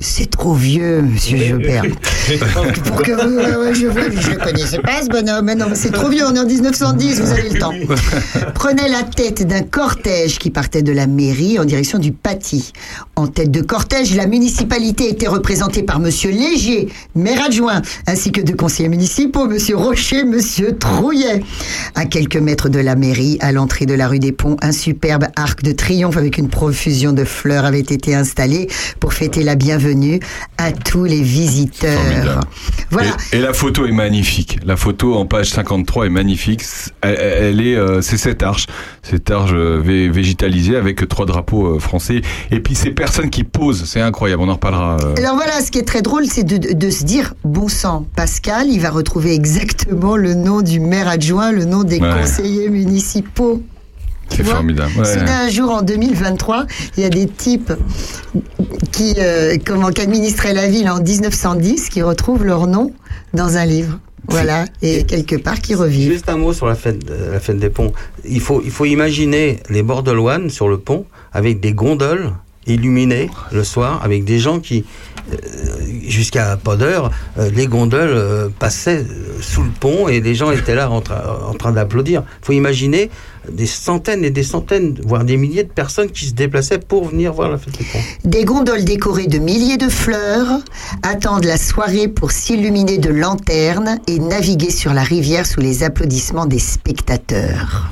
C'est 0.00 0.28
trop 0.28 0.54
vieux, 0.54 1.02
monsieur 1.02 1.36
Gilbert. 1.36 1.84
Pour 2.84 3.02
que 3.02 3.12
vous, 3.12 3.74
je 3.74 3.86
vois, 3.86 4.10
je 4.10 4.30
ne 4.30 4.36
connaissais 4.36 4.78
pas 4.78 5.02
ce 5.02 5.08
bonhomme. 5.08 5.44
Mais 5.44 5.54
non, 5.54 5.66
c'est 5.74 5.92
trop 5.92 6.08
vieux, 6.08 6.24
on 6.26 6.34
est 6.34 6.40
en 6.40 6.46
1910, 6.46 7.20
vous 7.20 7.30
avez 7.30 7.48
le 7.50 7.58
temps. 7.58 7.72
Prenait 8.54 8.88
la 8.88 9.04
tête 9.04 9.46
d'un 9.46 9.62
cortège 9.62 10.38
qui 10.38 10.50
partait 10.50 10.82
de 10.82 10.90
la 10.90 11.06
mairie 11.06 11.60
en 11.60 11.64
direction 11.64 11.98
du 11.98 12.10
Paty. 12.10 12.72
En 13.14 13.28
tête 13.28 13.52
de 13.52 13.60
cortège, 13.60 14.14
la 14.16 14.26
municipalité 14.26 15.08
était 15.08 15.28
représentée 15.28 15.84
par 15.84 16.00
monsieur 16.00 16.30
Légier, 16.30 16.88
maire 17.14 17.42
adjoint, 17.44 17.80
ainsi 18.06 18.32
que 18.32 18.40
deux 18.40 18.56
conseillers 18.56 18.88
municipaux, 18.88 19.46
monsieur 19.46 19.76
Rocher, 19.76 20.24
monsieur 20.24 20.76
Trouillet. 20.76 21.44
À 21.94 22.04
quelques 22.04 22.36
mètres 22.36 22.68
de 22.68 22.80
la 22.80 22.96
mairie, 22.96 23.38
à 23.40 23.52
l'entrée 23.52 23.86
de 23.86 23.94
la 23.94 24.08
rue 24.08 24.18
des 24.18 24.32
Ponts, 24.32 24.56
un 24.60 24.72
superbe 24.72 25.26
arc 25.36 25.62
de 25.62 25.72
triomphe 25.72 26.16
avec 26.16 26.36
une 26.36 26.48
profusion 26.48 27.12
de 27.12 27.24
fleurs 27.24 27.64
avait 27.64 27.80
été 27.80 28.14
installé 28.14 28.68
pour 28.98 29.12
fêter 29.12 29.44
la 29.44 29.54
bienvenue 29.54 29.83
à 30.58 30.72
tous 30.72 31.04
les 31.04 31.22
visiteurs. 31.22 32.00
Formidable. 32.00 32.40
Voilà. 32.90 33.16
Et, 33.32 33.36
et 33.36 33.40
la 33.40 33.52
photo 33.52 33.86
est 33.86 33.92
magnifique. 33.92 34.58
La 34.64 34.76
photo 34.76 35.14
en 35.16 35.26
page 35.26 35.50
53 35.50 36.06
est 36.06 36.10
magnifique. 36.10 36.62
Elle, 37.02 37.16
elle 37.20 37.60
est, 37.60 37.76
euh, 37.76 38.00
c'est 38.02 38.16
cette 38.16 38.42
arche, 38.42 38.66
cette 39.02 39.30
arche 39.30 39.50
euh, 39.54 39.82
vé- 39.84 40.10
végétalisée 40.10 40.76
avec 40.76 41.06
trois 41.08 41.26
drapeaux 41.26 41.76
euh, 41.76 41.78
français. 41.78 42.20
Et 42.50 42.60
puis 42.60 42.74
ces 42.74 42.90
personnes 42.90 43.30
qui 43.30 43.44
posent, 43.44 43.84
c'est 43.84 44.00
incroyable. 44.00 44.42
On 44.42 44.48
en 44.48 44.54
reparlera. 44.54 44.96
Alors 45.18 45.34
voilà, 45.36 45.60
ce 45.60 45.70
qui 45.70 45.78
est 45.78 45.82
très 45.86 46.02
drôle, 46.02 46.24
c'est 46.26 46.44
de, 46.44 46.72
de 46.74 46.90
se 46.90 47.04
dire, 47.04 47.34
bon 47.44 47.68
sang, 47.68 48.06
Pascal, 48.16 48.68
il 48.68 48.80
va 48.80 48.90
retrouver 48.90 49.34
exactement 49.34 50.16
le 50.16 50.34
nom 50.34 50.62
du 50.62 50.80
maire 50.80 51.08
adjoint, 51.08 51.52
le 51.52 51.64
nom 51.64 51.82
des 51.84 52.00
Ouais. 52.00 52.10
conseillers 52.20 52.68
municipaux. 52.70 53.62
C'est 54.28 54.44
formidable. 54.44 54.92
Ouais. 54.98 55.04
Soudain, 55.04 55.46
un 55.46 55.48
jour, 55.48 55.70
en 55.70 55.82
2023, 55.82 56.66
il 56.96 57.02
y 57.02 57.06
a 57.06 57.10
des 57.10 57.26
types 57.26 57.72
qui, 58.92 59.14
euh, 59.18 59.56
comment, 59.64 59.90
qui 59.90 60.02
administraient 60.02 60.54
la 60.54 60.68
ville 60.68 60.88
en 60.88 61.00
1910 61.00 61.88
qui 61.88 62.02
retrouvent 62.02 62.44
leur 62.44 62.66
nom 62.66 62.92
dans 63.32 63.56
un 63.56 63.64
livre. 63.64 63.98
Voilà, 64.28 64.64
et 64.80 65.04
quelque 65.04 65.36
part 65.36 65.60
qui 65.60 65.74
revivent. 65.74 66.10
Juste 66.10 66.30
un 66.30 66.38
mot 66.38 66.54
sur 66.54 66.66
la 66.66 66.74
fête, 66.74 67.04
la 67.10 67.40
fête 67.40 67.58
des 67.58 67.68
ponts. 67.68 67.92
Il 68.24 68.40
faut, 68.40 68.62
il 68.64 68.70
faut 68.70 68.86
imaginer 68.86 69.60
les 69.68 69.82
bords 69.82 70.02
de 70.02 70.12
Loane 70.12 70.48
sur 70.48 70.68
le 70.68 70.78
pont 70.78 71.04
avec 71.32 71.60
des 71.60 71.74
gondoles 71.74 72.32
illuminées 72.66 73.30
le 73.52 73.64
soir, 73.64 74.00
avec 74.02 74.24
des 74.24 74.38
gens 74.38 74.58
qui, 74.60 74.84
euh, 75.32 75.36
jusqu'à 76.06 76.56
pas 76.56 76.76
d'heure, 76.76 77.10
euh, 77.38 77.50
les 77.50 77.66
gondoles 77.66 78.08
euh, 78.12 78.48
passaient 78.58 79.04
sous 79.40 79.62
le 79.62 79.70
pont 79.70 80.08
et 80.08 80.20
les 80.20 80.34
gens 80.34 80.50
étaient 80.50 80.74
là 80.74 80.90
en, 80.90 81.00
tra- 81.00 81.44
en 81.48 81.54
train 81.54 81.72
d'applaudir. 81.72 82.22
Il 82.42 82.46
faut 82.46 82.52
imaginer 82.52 83.10
des 83.50 83.66
centaines 83.66 84.24
et 84.24 84.30
des 84.30 84.42
centaines, 84.42 84.98
voire 85.04 85.24
des 85.24 85.36
milliers 85.36 85.64
de 85.64 85.68
personnes 85.70 86.10
qui 86.10 86.24
se 86.26 86.32
déplaçaient 86.32 86.78
pour 86.78 87.08
venir 87.08 87.34
voir 87.34 87.50
la 87.50 87.58
fête 87.58 87.76
des 87.76 87.84
ponts. 87.84 87.98
Des 88.24 88.44
gondoles 88.44 88.84
décorées 88.84 89.26
de 89.26 89.38
milliers 89.38 89.76
de 89.76 89.90
fleurs 89.90 90.60
attendent 91.02 91.44
la 91.44 91.58
soirée 91.58 92.08
pour 92.08 92.32
s'illuminer 92.32 92.96
de 92.96 93.10
lanternes 93.10 93.98
et 94.06 94.18
naviguer 94.18 94.70
sur 94.70 94.94
la 94.94 95.02
rivière 95.02 95.44
sous 95.44 95.60
les 95.60 95.82
applaudissements 95.82 96.46
des 96.46 96.58
spectateurs. 96.58 97.90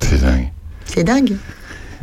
C'est 0.00 0.20
dingue. 0.20 0.48
C'est 0.84 1.04
dingue. 1.04 1.36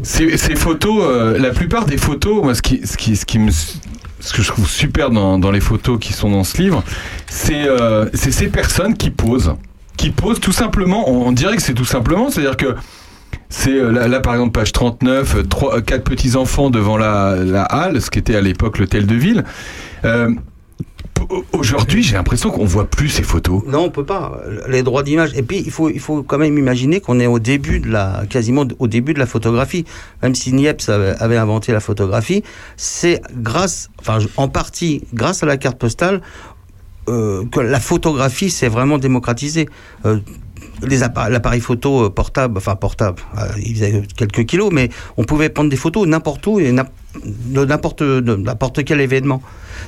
Ces, 0.04 0.38
ces 0.38 0.56
photos, 0.56 1.04
euh, 1.04 1.38
la 1.38 1.50
plupart 1.50 1.86
des 1.86 1.98
photos, 1.98 2.44
moi, 2.44 2.54
ce 2.56 2.62
qui, 2.62 2.86
ce 2.86 2.98
qui, 2.98 3.16
ce 3.16 3.26
qui 3.26 3.40
me, 3.40 3.52
ce 3.52 4.34
que 4.34 4.42
je 4.42 4.48
trouve 4.48 4.70
super 4.70 5.10
dans, 5.10 5.40
dans 5.40 5.52
les 5.52 5.62
photos 5.62 6.00
qui 6.00 6.14
sont 6.14 6.30
dans 6.30 6.44
ce 6.44 6.62
livre, 6.62 6.84
c'est, 7.28 7.68
euh, 7.68 8.06
ces 8.14 8.48
personnes 8.48 8.96
qui 8.96 9.10
posent, 9.10 9.56
qui 9.98 10.12
posent 10.12 10.40
tout 10.40 10.52
simplement. 10.52 11.10
On, 11.10 11.28
on 11.28 11.32
dirait 11.32 11.56
que 11.56 11.62
c'est 11.62 11.74
tout 11.74 11.86
simplement, 11.86 12.30
c'est-à-dire 12.30 12.58
que 12.58 12.76
c'est 13.50 13.72
euh, 13.72 13.92
là, 13.92 14.08
là, 14.08 14.20
par 14.20 14.34
exemple 14.34 14.52
page 14.52 14.72
39, 14.72 15.36
euh, 15.36 15.44
trois, 15.44 15.78
euh, 15.78 15.82
quatre 15.82 16.04
petits 16.04 16.36
enfants 16.36 16.70
devant 16.70 16.98
la, 16.98 17.36
la 17.36 17.64
halle, 17.64 18.02
ce 18.02 18.10
qui 18.10 18.20
était 18.20 18.36
à 18.36 18.42
l'époque 18.42 18.78
l'hôtel 18.78 19.06
de 19.06 19.16
ville. 19.16 19.44
Euh, 20.06 20.30
Aujourd'hui, 21.54 22.04
j'ai 22.04 22.16
l'impression 22.16 22.52
qu'on 22.52 22.66
voit 22.66 22.90
plus 22.90 23.10
ces 23.10 23.24
photos. 23.24 23.64
Non, 23.66 23.86
on 23.86 23.90
peut 23.90 24.06
pas. 24.06 24.40
Les 24.68 24.84
droits 24.84 25.04
d'image. 25.04 25.32
Et 25.36 25.44
puis, 25.44 25.62
il 25.66 25.72
faut, 25.72 25.90
il 25.90 26.00
faut 26.00 26.24
quand 26.24 26.38
même 26.38 26.58
imaginer 26.58 27.00
qu'on 27.02 27.20
est 27.20 27.28
au 27.28 27.40
début 27.40 27.80
de 27.80 27.90
la, 27.90 28.24
quasiment 28.30 28.66
au 28.80 28.88
début 28.88 29.14
de 29.14 29.20
la 29.20 29.26
photographie. 29.26 29.86
Même 30.24 30.36
si 30.36 30.54
Niepce 30.54 30.90
avait, 30.90 31.38
inventé 31.38 31.72
la 31.72 31.80
photographie, 31.80 32.44
c'est 32.76 33.22
grâce, 33.34 33.90
enfin, 34.00 34.20
en 34.38 34.48
partie, 34.48 35.04
grâce 35.14 35.44
à 35.44 35.46
la 35.46 35.58
carte 35.58 35.78
postale, 35.78 36.22
euh, 37.10 37.46
que 37.46 37.60
la 37.60 37.80
photographie 37.80 38.50
s'est 38.50 38.68
vraiment 38.68 38.98
démocratisée. 38.98 39.68
Euh, 40.06 40.20
les 40.82 41.02
appa- 41.04 41.30
l'appareil 41.30 41.60
photo 41.62 42.06
euh, 42.06 42.10
portable, 42.10 42.58
enfin 42.58 42.76
portable, 42.76 43.22
euh, 43.38 43.48
il 43.64 43.74
faisait 43.76 44.04
quelques 44.16 44.46
kilos, 44.46 44.70
mais 44.72 44.90
on 45.18 45.24
pouvait 45.24 45.50
prendre 45.50 45.70
des 45.70 45.76
photos 45.78 46.08
n'importe 46.08 46.46
où 46.48 46.60
et 46.60 46.72
n'importe 47.48 48.84
quel 48.86 49.02
événement. 49.02 49.42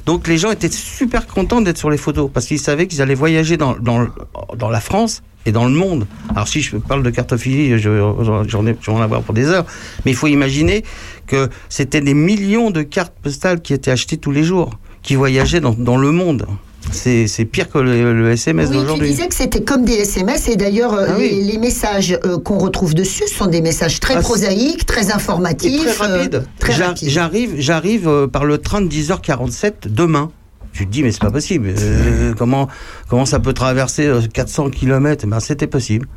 Donc 0.05 0.27
les 0.27 0.37
gens 0.37 0.51
étaient 0.51 0.69
super 0.71 1.27
contents 1.27 1.61
d'être 1.61 1.77
sur 1.77 1.89
les 1.89 1.97
photos 1.97 2.29
parce 2.33 2.45
qu'ils 2.45 2.59
savaient 2.59 2.87
qu'ils 2.87 3.01
allaient 3.01 3.15
voyager 3.15 3.57
dans, 3.57 3.75
dans, 3.77 4.69
la 4.69 4.79
France 4.79 5.21
et 5.45 5.51
dans 5.51 5.65
le 5.65 5.71
monde. 5.73 6.07
Alors 6.35 6.47
si 6.47 6.61
je 6.61 6.77
parle 6.77 7.03
de 7.03 7.09
cartophilie, 7.09 7.77
je- 7.79 8.43
j'en 8.47 8.65
ai, 8.67 8.75
je 8.79 8.91
vais 8.91 8.97
en 8.97 9.01
avoir 9.01 9.21
pour 9.21 9.33
des 9.33 9.47
heures, 9.47 9.65
mais 10.05 10.11
il 10.11 10.15
faut 10.17 10.27
imaginer 10.27 10.83
que 11.27 11.49
c'était 11.69 12.01
des 12.01 12.13
millions 12.13 12.71
de 12.71 12.81
cartes 12.81 13.13
postales 13.21 13.61
qui 13.61 13.73
étaient 13.73 13.91
achetées 13.91 14.17
tous 14.17 14.31
les 14.31 14.43
jours, 14.43 14.71
qui 15.01 15.15
voyageaient 15.15 15.61
dans, 15.61 15.73
dans 15.73 15.97
le 15.97 16.11
monde. 16.11 16.45
C'est 16.91 17.45
pire 17.45 17.69
que 17.69 17.77
le, 17.79 18.13
le 18.13 18.31
SMS 18.31 18.69
Oui, 18.69 18.75
tu 18.75 18.81
d'aujourd'hui. 18.81 19.09
disais 19.09 19.27
que 19.27 19.35
c'était 19.35 19.61
comme 19.61 19.85
des 19.85 19.93
SMS 19.93 20.47
et 20.49 20.55
d'ailleurs 20.55 20.93
euh, 20.93 21.05
Ah 21.09 21.13
oui. 21.17 21.43
les, 21.45 21.57
messages 21.57 22.17
euh, 22.25 22.37
qu'on 22.39 22.57
retrouve 22.57 22.93
dessus 22.93 23.27
sont 23.27 23.47
des 23.47 23.61
messages 23.61 23.99
très 23.99 24.15
Ah, 24.15 24.21
prosaïques, 24.21 24.85
très 24.85 25.07
Et 25.09 25.11
informatifs, 25.13 25.81
très 25.97 26.07
rapide. 26.07 26.35
euh, 26.35 26.41
très 26.59 26.73
rapides. 26.73 27.09
J'arrive, 27.09 27.55
j'arrive 27.57 28.07
euh, 28.07 28.27
par 28.27 28.45
le 28.45 28.57
train 28.57 28.81
de 28.81 28.87
10h47 28.89 29.87
demain. 29.87 30.31
Tu 30.73 30.85
te 30.85 30.91
dis 30.91 31.01
mais 31.03 31.11
c'est 31.11 31.21
pas 31.21 31.31
possible. 31.31 31.73
Euh, 31.77 32.33
comment 32.37 32.67
comment 33.07 33.25
ça 33.25 33.39
peut 33.39 33.53
traverser 33.53 34.05
euh, 34.05 34.21
400 34.33 34.69
km 34.69 35.25
Ben 35.27 35.39
c'était 35.39 35.67
possible. 35.67 36.07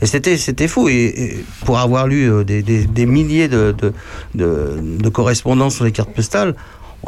Et 0.00 0.06
c'était 0.06 0.36
c'était 0.38 0.68
fou. 0.68 0.88
Et, 0.88 0.94
et 0.94 1.44
pour 1.64 1.78
avoir 1.78 2.06
lu 2.06 2.30
euh, 2.30 2.44
des, 2.44 2.62
des, 2.62 2.84
des 2.86 3.04
milliers 3.06 3.48
de, 3.48 3.74
de, 3.76 3.92
de, 4.34 4.78
de 5.02 5.08
correspondances 5.08 5.74
sur 5.76 5.84
les 5.84 5.92
cartes 5.92 6.14
postales. 6.14 6.54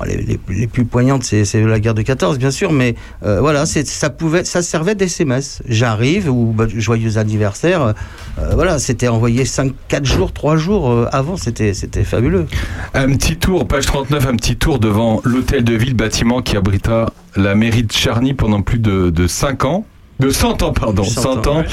Les, 0.06 0.66
plus 0.66 0.84
poignantes, 0.84 1.24
c'est 1.24 1.54
la 1.54 1.80
guerre 1.80 1.94
de 1.94 2.02
14, 2.02 2.38
bien 2.38 2.50
sûr, 2.50 2.72
mais 2.72 2.94
euh, 3.24 3.40
voilà, 3.40 3.66
ça 3.66 4.10
pouvait, 4.10 4.44
ça 4.44 4.62
servait 4.62 4.94
d'SMS. 4.94 5.62
J'arrive 5.66 6.30
ou 6.30 6.52
bah, 6.56 6.66
joyeux 6.68 7.18
anniversaire. 7.18 7.82
euh, 7.82 7.92
euh, 8.38 8.50
voilà, 8.54 8.78
c'était 8.78 9.08
envoyé 9.08 9.44
5, 9.44 9.72
4 9.88 10.04
jours, 10.04 10.32
3 10.32 10.56
jours 10.56 11.06
avant. 11.12 11.36
C'était, 11.36 11.74
c'était 11.74 12.04
fabuleux. 12.04 12.46
Un 12.94 13.08
petit 13.16 13.36
tour, 13.36 13.66
page 13.66 13.86
39, 13.86 14.26
un 14.26 14.36
petit 14.36 14.56
tour 14.56 14.78
devant 14.78 15.20
l'hôtel 15.24 15.64
de 15.64 15.74
ville, 15.74 15.94
bâtiment 15.94 16.42
qui 16.42 16.56
abrita 16.56 17.12
la 17.36 17.54
mairie 17.54 17.84
de 17.84 17.92
Charny 17.92 18.34
pendant 18.34 18.62
plus 18.62 18.78
de, 18.78 19.10
de 19.10 19.26
5 19.26 19.64
ans. 19.64 19.86
De 20.20 20.30
100 20.30 20.62
ans, 20.64 20.72
pardon, 20.72 21.04
100, 21.04 21.22
100 21.22 21.46
ans. 21.46 21.50
ans, 21.52 21.58
ouais. 21.60 21.66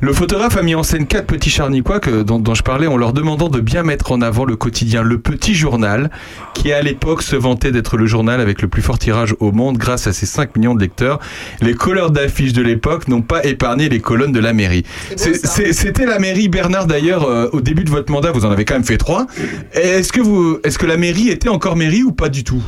Le 0.00 0.12
photographe 0.14 0.56
a 0.56 0.62
mis 0.62 0.74
en 0.74 0.82
scène 0.82 1.06
quatre 1.06 1.26
petits 1.26 1.50
charniquois 1.50 2.00
que, 2.00 2.22
dont, 2.22 2.38
dont 2.38 2.54
je 2.54 2.62
parlais 2.62 2.86
en 2.86 2.96
leur 2.96 3.12
demandant 3.12 3.50
de 3.50 3.60
bien 3.60 3.82
mettre 3.82 4.12
en 4.12 4.22
avant 4.22 4.46
le 4.46 4.56
quotidien 4.56 5.02
Le 5.02 5.18
Petit 5.18 5.54
Journal, 5.54 6.10
qui 6.54 6.72
à 6.72 6.80
l'époque 6.80 7.22
se 7.22 7.36
vantait 7.36 7.72
d'être 7.72 7.98
le 7.98 8.06
journal 8.06 8.40
avec 8.40 8.62
le 8.62 8.68
plus 8.68 8.80
fort 8.80 8.98
tirage 8.98 9.34
au 9.40 9.52
monde 9.52 9.76
grâce 9.76 10.06
à 10.06 10.14
ses 10.14 10.24
5 10.24 10.56
millions 10.56 10.74
de 10.74 10.80
lecteurs. 10.80 11.18
Les 11.60 11.74
couleurs 11.74 12.10
d'affiches 12.10 12.54
de 12.54 12.62
l'époque 12.62 13.06
n'ont 13.08 13.20
pas 13.20 13.44
épargné 13.44 13.90
les 13.90 14.00
colonnes 14.00 14.32
de 14.32 14.40
la 14.40 14.54
mairie. 14.54 14.84
C'est- 15.16 15.34
c'est- 15.46 15.72
C'était 15.74 16.06
la 16.06 16.18
mairie, 16.18 16.48
Bernard 16.48 16.86
d'ailleurs, 16.86 17.24
euh, 17.24 17.48
au 17.52 17.60
début 17.60 17.84
de 17.84 17.90
votre 17.90 18.10
mandat, 18.10 18.30
vous 18.32 18.46
en 18.46 18.50
avez 18.50 18.64
quand 18.64 18.74
même 18.74 18.84
fait 18.84 18.96
trois. 18.96 19.26
Est-ce 19.74 20.10
que, 20.12 20.22
vous, 20.22 20.58
est-ce 20.64 20.78
que 20.78 20.86
la 20.86 20.96
mairie 20.96 21.28
était 21.28 21.50
encore 21.50 21.76
mairie 21.76 22.02
ou 22.02 22.12
pas 22.12 22.30
du 22.30 22.44
tout? 22.44 22.62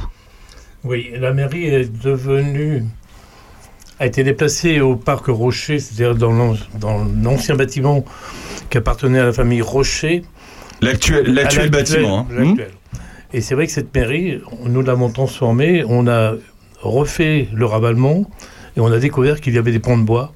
Oui, 0.85 1.07
la 1.19 1.33
mairie 1.33 1.65
est 1.67 1.91
devenue 2.05 2.83
a 4.03 4.07
été 4.07 4.25
déplacée 4.25 4.81
au 4.81 4.97
parc 4.97 5.27
Rocher, 5.27 5.79
c'est-à-dire 5.79 6.15
dans 6.17 6.33
l'an- 6.33 6.57
dans 6.79 7.05
l'ancien 7.23 7.55
bâtiment 7.55 8.05
qui 8.71 8.79
appartenait 8.79 9.21
à 9.21 9.25
la 9.27 9.33
famille 9.33 9.63
Rocher. 9.63 10.23
L'actuel 11.29 11.71
bâtiment. 11.71 12.19
hein. 12.21 12.27
l'actuel. 12.47 12.71
Et 13.33 13.41
c'est 13.41 13.55
vrai 13.55 13.67
que 13.67 13.73
cette 13.73 13.95
mairie, 13.95 14.41
nous 14.67 14.83
l'avons 14.83 15.09
transformée, 15.11 15.85
on 15.89 16.07
a 16.09 16.35
refait 16.81 17.49
le 17.55 17.65
ravalement 17.65 18.29
et 18.77 18.81
on 18.81 18.91
a 18.93 18.99
découvert 18.99 19.41
qu'il 19.41 19.55
y 19.55 19.59
avait 19.59 19.73
des 19.73 19.79
pans 19.79 19.97
de 19.97 20.03
bois. 20.03 20.33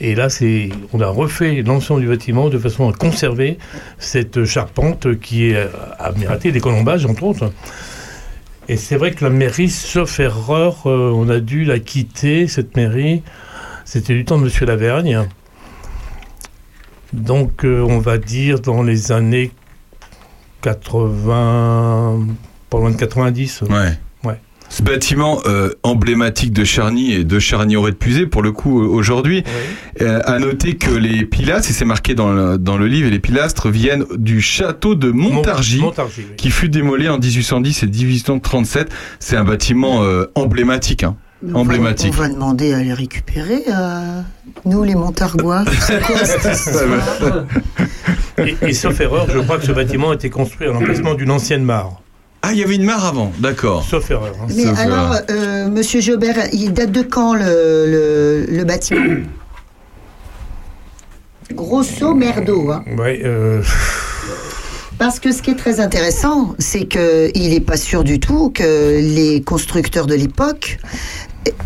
Et 0.00 0.14
là, 0.14 0.28
c'est, 0.28 0.68
on 0.92 1.00
a 1.00 1.06
refait 1.06 1.62
l'ensemble 1.62 2.00
du 2.02 2.08
bâtiment 2.08 2.48
de 2.48 2.58
façon 2.58 2.88
à 2.88 2.92
conserver 2.92 3.58
cette 3.98 4.44
charpente 4.44 5.18
qui 5.20 5.50
est 5.50 5.56
à 5.98 6.12
raté 6.26 6.50
des 6.52 6.60
colombages, 6.60 7.06
entre 7.06 7.22
autres. 7.24 7.52
Et 8.68 8.76
c'est 8.76 8.96
vrai 8.96 9.12
que 9.12 9.24
la 9.24 9.30
mairie, 9.30 9.70
sauf 9.70 10.18
erreur, 10.18 10.86
euh, 10.86 11.12
on 11.14 11.28
a 11.28 11.38
dû 11.38 11.64
la 11.64 11.78
quitter, 11.78 12.48
cette 12.48 12.76
mairie. 12.76 13.22
C'était 13.84 14.14
du 14.14 14.24
temps 14.24 14.38
de 14.38 14.44
Monsieur 14.44 14.66
Lavergne. 14.66 15.28
Donc, 17.12 17.64
euh, 17.64 17.80
on 17.82 18.00
va 18.00 18.18
dire 18.18 18.60
dans 18.60 18.82
les 18.82 19.12
années 19.12 19.52
80, 20.62 22.26
pas 22.68 22.78
loin 22.78 22.90
de 22.90 22.96
90. 22.96 23.62
Ouais. 23.62 23.98
Ce 24.68 24.82
bâtiment 24.82 25.40
euh, 25.46 25.70
emblématique 25.82 26.52
de 26.52 26.64
Charny 26.64 27.12
et 27.12 27.24
de 27.24 27.38
Charny 27.38 27.76
aurait 27.76 27.92
puisé 27.92 28.26
pour 28.26 28.42
le 28.42 28.52
coup 28.52 28.82
euh, 28.82 28.86
aujourd'hui. 28.86 29.44
Euh, 30.02 30.20
à 30.26 30.38
noter 30.38 30.76
que 30.76 30.90
les 30.90 31.24
pilastres, 31.24 31.70
et 31.70 31.72
c'est 31.72 31.86
marqué 31.86 32.14
dans 32.14 32.30
le, 32.30 32.58
dans 32.58 32.76
le 32.76 32.86
livre, 32.86 33.08
et 33.08 33.10
les 33.10 33.18
pilastres 33.18 33.70
viennent 33.70 34.04
du 34.16 34.42
château 34.42 34.94
de 34.94 35.10
Montargis, 35.10 35.80
Montargis, 35.80 36.26
oui. 36.28 36.36
qui 36.36 36.50
fut 36.50 36.68
démolé 36.68 37.08
en 37.08 37.18
1810 37.18 37.82
et 37.82 37.86
1837. 37.86 38.92
C'est 39.20 39.36
un 39.36 39.44
bâtiment 39.44 40.02
euh, 40.02 40.26
emblématique. 40.34 41.02
Hein. 41.02 41.16
Emblématique. 41.54 42.12
On 42.16 42.20
va 42.20 42.28
demander 42.28 42.74
à 42.74 42.82
les 42.82 42.92
récupérer, 42.92 43.62
euh, 43.68 44.20
nous 44.66 44.82
les 44.82 44.94
Montargois. 44.94 45.64
Et, 48.38 48.54
et 48.60 48.74
sauf 48.74 49.00
erreur, 49.00 49.26
je 49.30 49.38
crois 49.38 49.56
que 49.56 49.64
ce 49.64 49.72
bâtiment 49.72 50.10
a 50.10 50.14
été 50.14 50.28
construit 50.28 50.68
à 50.68 50.72
l'emplacement 50.72 51.14
d'une 51.14 51.30
ancienne 51.30 51.64
mare. 51.64 52.02
Ah, 52.48 52.52
il 52.52 52.58
y 52.58 52.62
avait 52.62 52.76
une 52.76 52.84
mare 52.84 53.04
avant, 53.04 53.32
d'accord. 53.40 53.84
Sauf 53.88 54.08
erreur. 54.10 54.32
hein. 54.40 54.46
Mais 54.54 54.62
Sauf, 54.64 54.78
alors, 54.78 55.16
euh, 55.30 55.68
Monsieur 55.68 56.00
Jobert, 56.00 56.36
il 56.52 56.72
date 56.72 56.92
de 56.92 57.02
quand 57.02 57.34
le, 57.34 57.44
le, 57.44 58.46
le 58.48 58.64
bâtiment? 58.64 59.24
Grosso 61.52 62.14
merdo, 62.14 62.70
hein. 62.70 62.84
Ouais, 62.98 63.20
euh, 63.24 63.62
Parce 64.98 65.20
que 65.20 65.32
ce 65.32 65.42
qui 65.42 65.50
est 65.50 65.56
très 65.56 65.80
intéressant, 65.80 66.54
c'est 66.58 66.86
qu'il 66.86 67.50
n'est 67.50 67.60
pas 67.60 67.76
sûr 67.76 68.02
du 68.04 68.18
tout 68.20 68.50
que 68.50 68.98
les 69.00 69.42
constructeurs 69.42 70.06
de 70.06 70.14
l'époque 70.14 70.78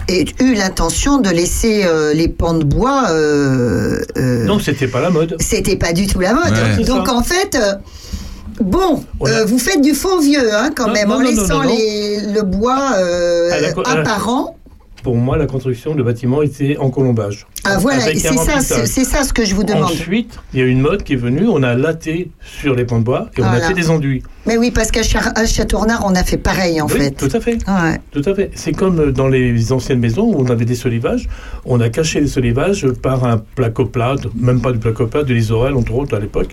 aient 0.09 0.27
eu 0.41 0.55
l'intention 0.55 1.19
de 1.19 1.31
laisser 1.31 1.85
euh, 1.85 2.13
les 2.13 2.29
pans 2.29 2.55
de 2.55 2.65
bois. 2.65 3.07
Euh, 3.11 4.01
euh, 4.19 4.45
non, 4.45 4.59
c'était 4.59 4.89
pas 4.89 5.01
la 5.01 5.11
mode. 5.11 5.37
C'était 5.41 5.77
pas 5.77 5.93
du 5.95 6.07
tout 6.07 6.21
la 6.21 6.35
mode. 6.35 6.53
Ouais. 6.53 6.85
Donc 6.85 7.07
ça. 7.09 7.15
en 7.15 7.23
fait. 7.23 7.59
Euh, 8.61 8.65
Bon, 8.65 9.03
euh, 9.27 9.45
vous 9.47 9.59
faites 9.59 9.81
du 9.81 9.95
faux 9.95 10.21
vieux, 10.21 10.53
hein, 10.55 10.71
quand 10.77 10.89
Non, 10.89 10.93
même, 10.93 11.09
non, 11.09 11.15
en 11.17 11.19
non, 11.21 11.25
laissant 11.31 11.63
les- 11.63 12.21
le 12.33 12.43
bois 12.43 12.93
euh, 12.97 13.49
la 13.51 13.61
la- 13.61 14.01
apparent. 14.01 14.57
Pour 15.03 15.17
moi, 15.17 15.39
la 15.39 15.47
construction, 15.47 15.95
le 15.95 16.03
bâtiment 16.03 16.43
était 16.43 16.77
en 16.77 16.91
colombage. 16.91 17.47
Ah 17.65 17.79
voilà, 17.79 18.03
c'est 18.03 18.19
ça, 18.19 18.61
c'est 18.85 19.05
ça 19.05 19.23
ce 19.25 19.33
que 19.33 19.47
je 19.47 19.55
vous 19.55 19.65
demande. 19.65 19.85
Ensuite, 19.85 20.39
il 20.53 20.61
y 20.61 20.63
a 20.63 20.67
une 20.67 20.83
mode 20.83 21.05
qui 21.05 21.15
est 21.15 21.17
venue, 21.17 21.49
on 21.49 21.63
a 21.63 21.73
latté 21.75 22.31
sur 22.43 22.75
les 22.75 22.85
pans 22.85 22.99
de 22.99 23.05
bois 23.05 23.31
et 23.35 23.41
on 23.41 23.47
Voilà. 23.49 23.65
a 23.65 23.69
fait 23.69 23.73
des 23.75 23.89
enduits. 23.89 24.23
Mais 24.45 24.59
oui, 24.59 24.71
parce 24.71 24.91
qu'à 24.91 25.01
Châteaurnard, 25.03 26.03
on 26.07 26.15
a 26.15 26.23
fait 26.23 26.37
pareil 26.37 26.83
en 26.83 26.87
oui, 26.87 26.99
fait. 26.99 27.11
tout 27.13 27.31
à 27.35 27.41
fait. 27.41 27.55
Ouais. 27.67 27.99
Tout 28.11 28.23
à 28.27 28.35
fait. 28.35 28.51
C'est 28.55 28.73
comme 28.73 29.11
dans 29.13 29.29
les 29.29 29.73
anciennes 29.73 30.01
maisons 30.01 30.25
où 30.25 30.35
on 30.39 30.51
avait 30.51 30.67
des 30.67 30.75
solivages. 30.75 31.31
On 31.65 31.81
a 31.81 31.89
caché 31.89 32.21
les 32.21 32.27
solivages 32.29 32.87
par 33.03 33.25
un 33.25 33.39
placoplate, 33.39 34.21
même 34.39 34.61
pas 34.61 34.73
du 34.73 34.79
placoplate, 34.79 35.25
de 35.25 35.33
l'isorel 35.33 35.77
entre 35.77 35.95
autres 35.95 36.15
à 36.15 36.21
l'époque. 36.21 36.51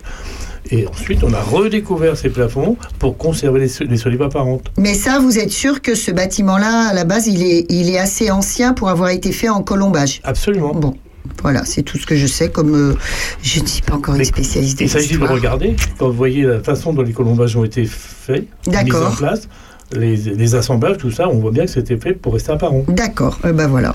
Et 0.70 0.86
ensuite, 0.86 1.24
on 1.24 1.32
a 1.32 1.40
redécouvert 1.40 2.16
ces 2.16 2.28
plafonds 2.28 2.76
pour 2.98 3.16
conserver 3.16 3.60
les, 3.60 3.68
so- 3.68 3.84
les 3.84 3.96
solives 3.96 4.22
apparentes. 4.22 4.70
Mais 4.76 4.94
ça, 4.94 5.18
vous 5.18 5.38
êtes 5.38 5.50
sûr 5.50 5.80
que 5.80 5.94
ce 5.94 6.10
bâtiment-là, 6.10 6.88
à 6.90 6.94
la 6.94 7.04
base, 7.04 7.26
il 7.26 7.42
est, 7.42 7.66
il 7.70 7.88
est 7.90 7.98
assez 7.98 8.30
ancien 8.30 8.74
pour 8.74 8.88
avoir 8.90 9.08
été 9.10 9.32
fait 9.32 9.48
en 9.48 9.62
colombage? 9.62 10.20
Absolument. 10.24 10.74
Bon, 10.74 10.94
voilà, 11.42 11.64
c'est 11.64 11.82
tout 11.82 11.96
ce 11.98 12.06
que 12.06 12.16
je 12.16 12.26
sais. 12.26 12.50
Comme 12.50 12.74
euh, 12.74 12.94
je 13.42 13.60
ne 13.60 13.66
suis 13.66 13.82
pas 13.82 13.94
encore 13.94 14.14
une 14.16 14.24
spécialiste 14.24 14.80
Il 14.80 14.90
s'agit 14.90 15.16
de 15.16 15.24
regarder, 15.24 15.74
quand 15.98 16.08
vous 16.08 16.12
voyez 16.16 16.42
la 16.42 16.60
façon 16.60 16.92
dont 16.92 17.02
les 17.02 17.12
colombages 17.12 17.56
ont 17.56 17.64
été 17.64 17.86
faits, 17.86 18.46
mis 18.66 18.72
D'accord. 18.72 19.12
en 19.12 19.16
place, 19.16 19.48
les, 19.92 20.16
les 20.16 20.54
assemblages, 20.54 20.98
tout 20.98 21.10
ça, 21.10 21.30
on 21.30 21.38
voit 21.38 21.50
bien 21.50 21.64
que 21.64 21.70
c'était 21.70 21.96
fait 21.96 22.12
pour 22.12 22.34
rester 22.34 22.52
apparent. 22.52 22.84
D'accord, 22.88 23.38
euh, 23.46 23.52
ben 23.54 23.68
voilà. 23.68 23.94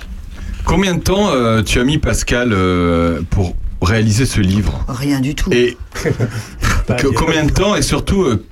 Combien 0.66 0.96
de 0.96 1.02
temps 1.02 1.30
euh, 1.30 1.62
tu 1.62 1.80
as 1.80 1.84
mis, 1.84 2.00
Pascal, 2.00 2.50
euh, 2.52 3.22
pour 3.30 3.54
réaliser 3.84 4.26
ce 4.26 4.42
livre 4.42 4.84
Rien 4.88 5.20
du 5.20 5.36
tout. 5.36 5.52
Et 5.52 5.78
que- 6.88 7.08
combien 7.08 7.44
de 7.46 7.52
temps 7.52 7.76
et 7.76 7.82
surtout, 7.82 8.24
euh, 8.24 8.44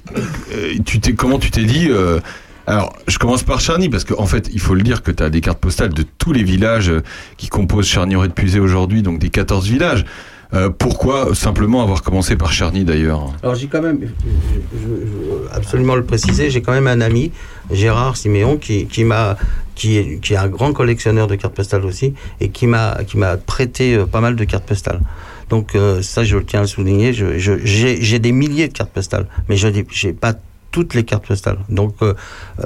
euh, 0.54 0.74
tu 0.86 1.00
t'es, 1.00 1.14
comment 1.14 1.40
tu 1.40 1.52
t'es 1.52 1.64
dit 1.64 1.88
euh, 1.90 2.20
alors, 2.68 2.94
je 3.08 3.18
commence 3.18 3.44
par 3.44 3.60
Charny 3.60 3.90
parce 3.90 4.04
qu'en 4.06 4.28
fait, 4.28 4.50
il 4.54 4.60
faut 4.60 4.76
le 4.76 4.84
dire 4.84 5.02
que 5.02 5.12
tu 5.12 5.24
as 5.24 5.30
des 5.30 5.42
cartes 5.42 5.60
postales 5.60 5.94
de 5.94 6.04
tous 6.20 6.32
les 6.32 6.44
villages 6.44 6.92
qui 7.38 7.48
composent 7.50 7.88
charny 7.88 8.16
aurait 8.16 8.30
puisé 8.30 8.60
aujourd'hui, 8.60 9.02
donc 9.02 9.18
des 9.20 9.30
14 9.30 9.68
villages. 9.68 10.06
Euh, 10.54 10.70
pourquoi 10.70 11.34
simplement 11.34 11.82
avoir 11.82 12.04
commencé 12.04 12.36
par 12.36 12.52
Charny 12.52 12.84
d'ailleurs? 12.84 13.32
Alors 13.42 13.56
j'ai 13.56 13.68
quand 13.68 13.82
même, 13.82 14.00
je, 14.02 14.78
je- 14.78 15.56
absolument 15.56 15.96
le 15.96 16.04
préciser, 16.04 16.50
j'ai 16.50 16.62
quand 16.62 16.74
même 16.74 16.88
un 16.88 17.00
ami, 17.00 17.32
Gérard 17.72 18.18
Siméon, 18.18 18.58
qui, 18.58 18.86
qui 18.86 19.06
m'a, 19.06 19.38
qui 19.76 19.98
est, 19.98 20.20
qui 20.20 20.34
est 20.34 20.38
un 20.38 20.50
grand 20.50 20.74
collectionneur 20.74 21.28
de 21.28 21.36
cartes 21.36 21.56
postales 21.56 21.86
aussi, 21.86 22.16
et 22.42 22.50
qui 22.50 22.68
m'a, 22.68 22.98
qui 23.08 23.18
m'a 23.18 23.38
prêté 23.38 23.96
euh, 23.96 24.06
pas 24.06 24.20
mal 24.20 24.36
de 24.36 24.44
cartes 24.44 24.66
postales. 24.66 25.00
Donc 25.50 25.74
euh, 25.76 26.02
ça, 26.02 26.26
je 26.26 26.38
tiens 26.38 26.60
à 26.60 26.64
le 26.64 26.68
souligner. 26.68 27.14
J'ai, 27.14 28.20
des 28.20 28.32
milliers 28.34 28.68
de 28.68 28.74
cartes 28.74 28.92
postales, 28.92 29.28
mais 29.48 29.56
je 29.56 29.68
n'ai 29.70 30.14
pas 30.14 30.34
toutes 30.72 30.94
les 30.94 31.04
cartes 31.04 31.28
postales. 31.28 31.60
Donc 31.70 31.96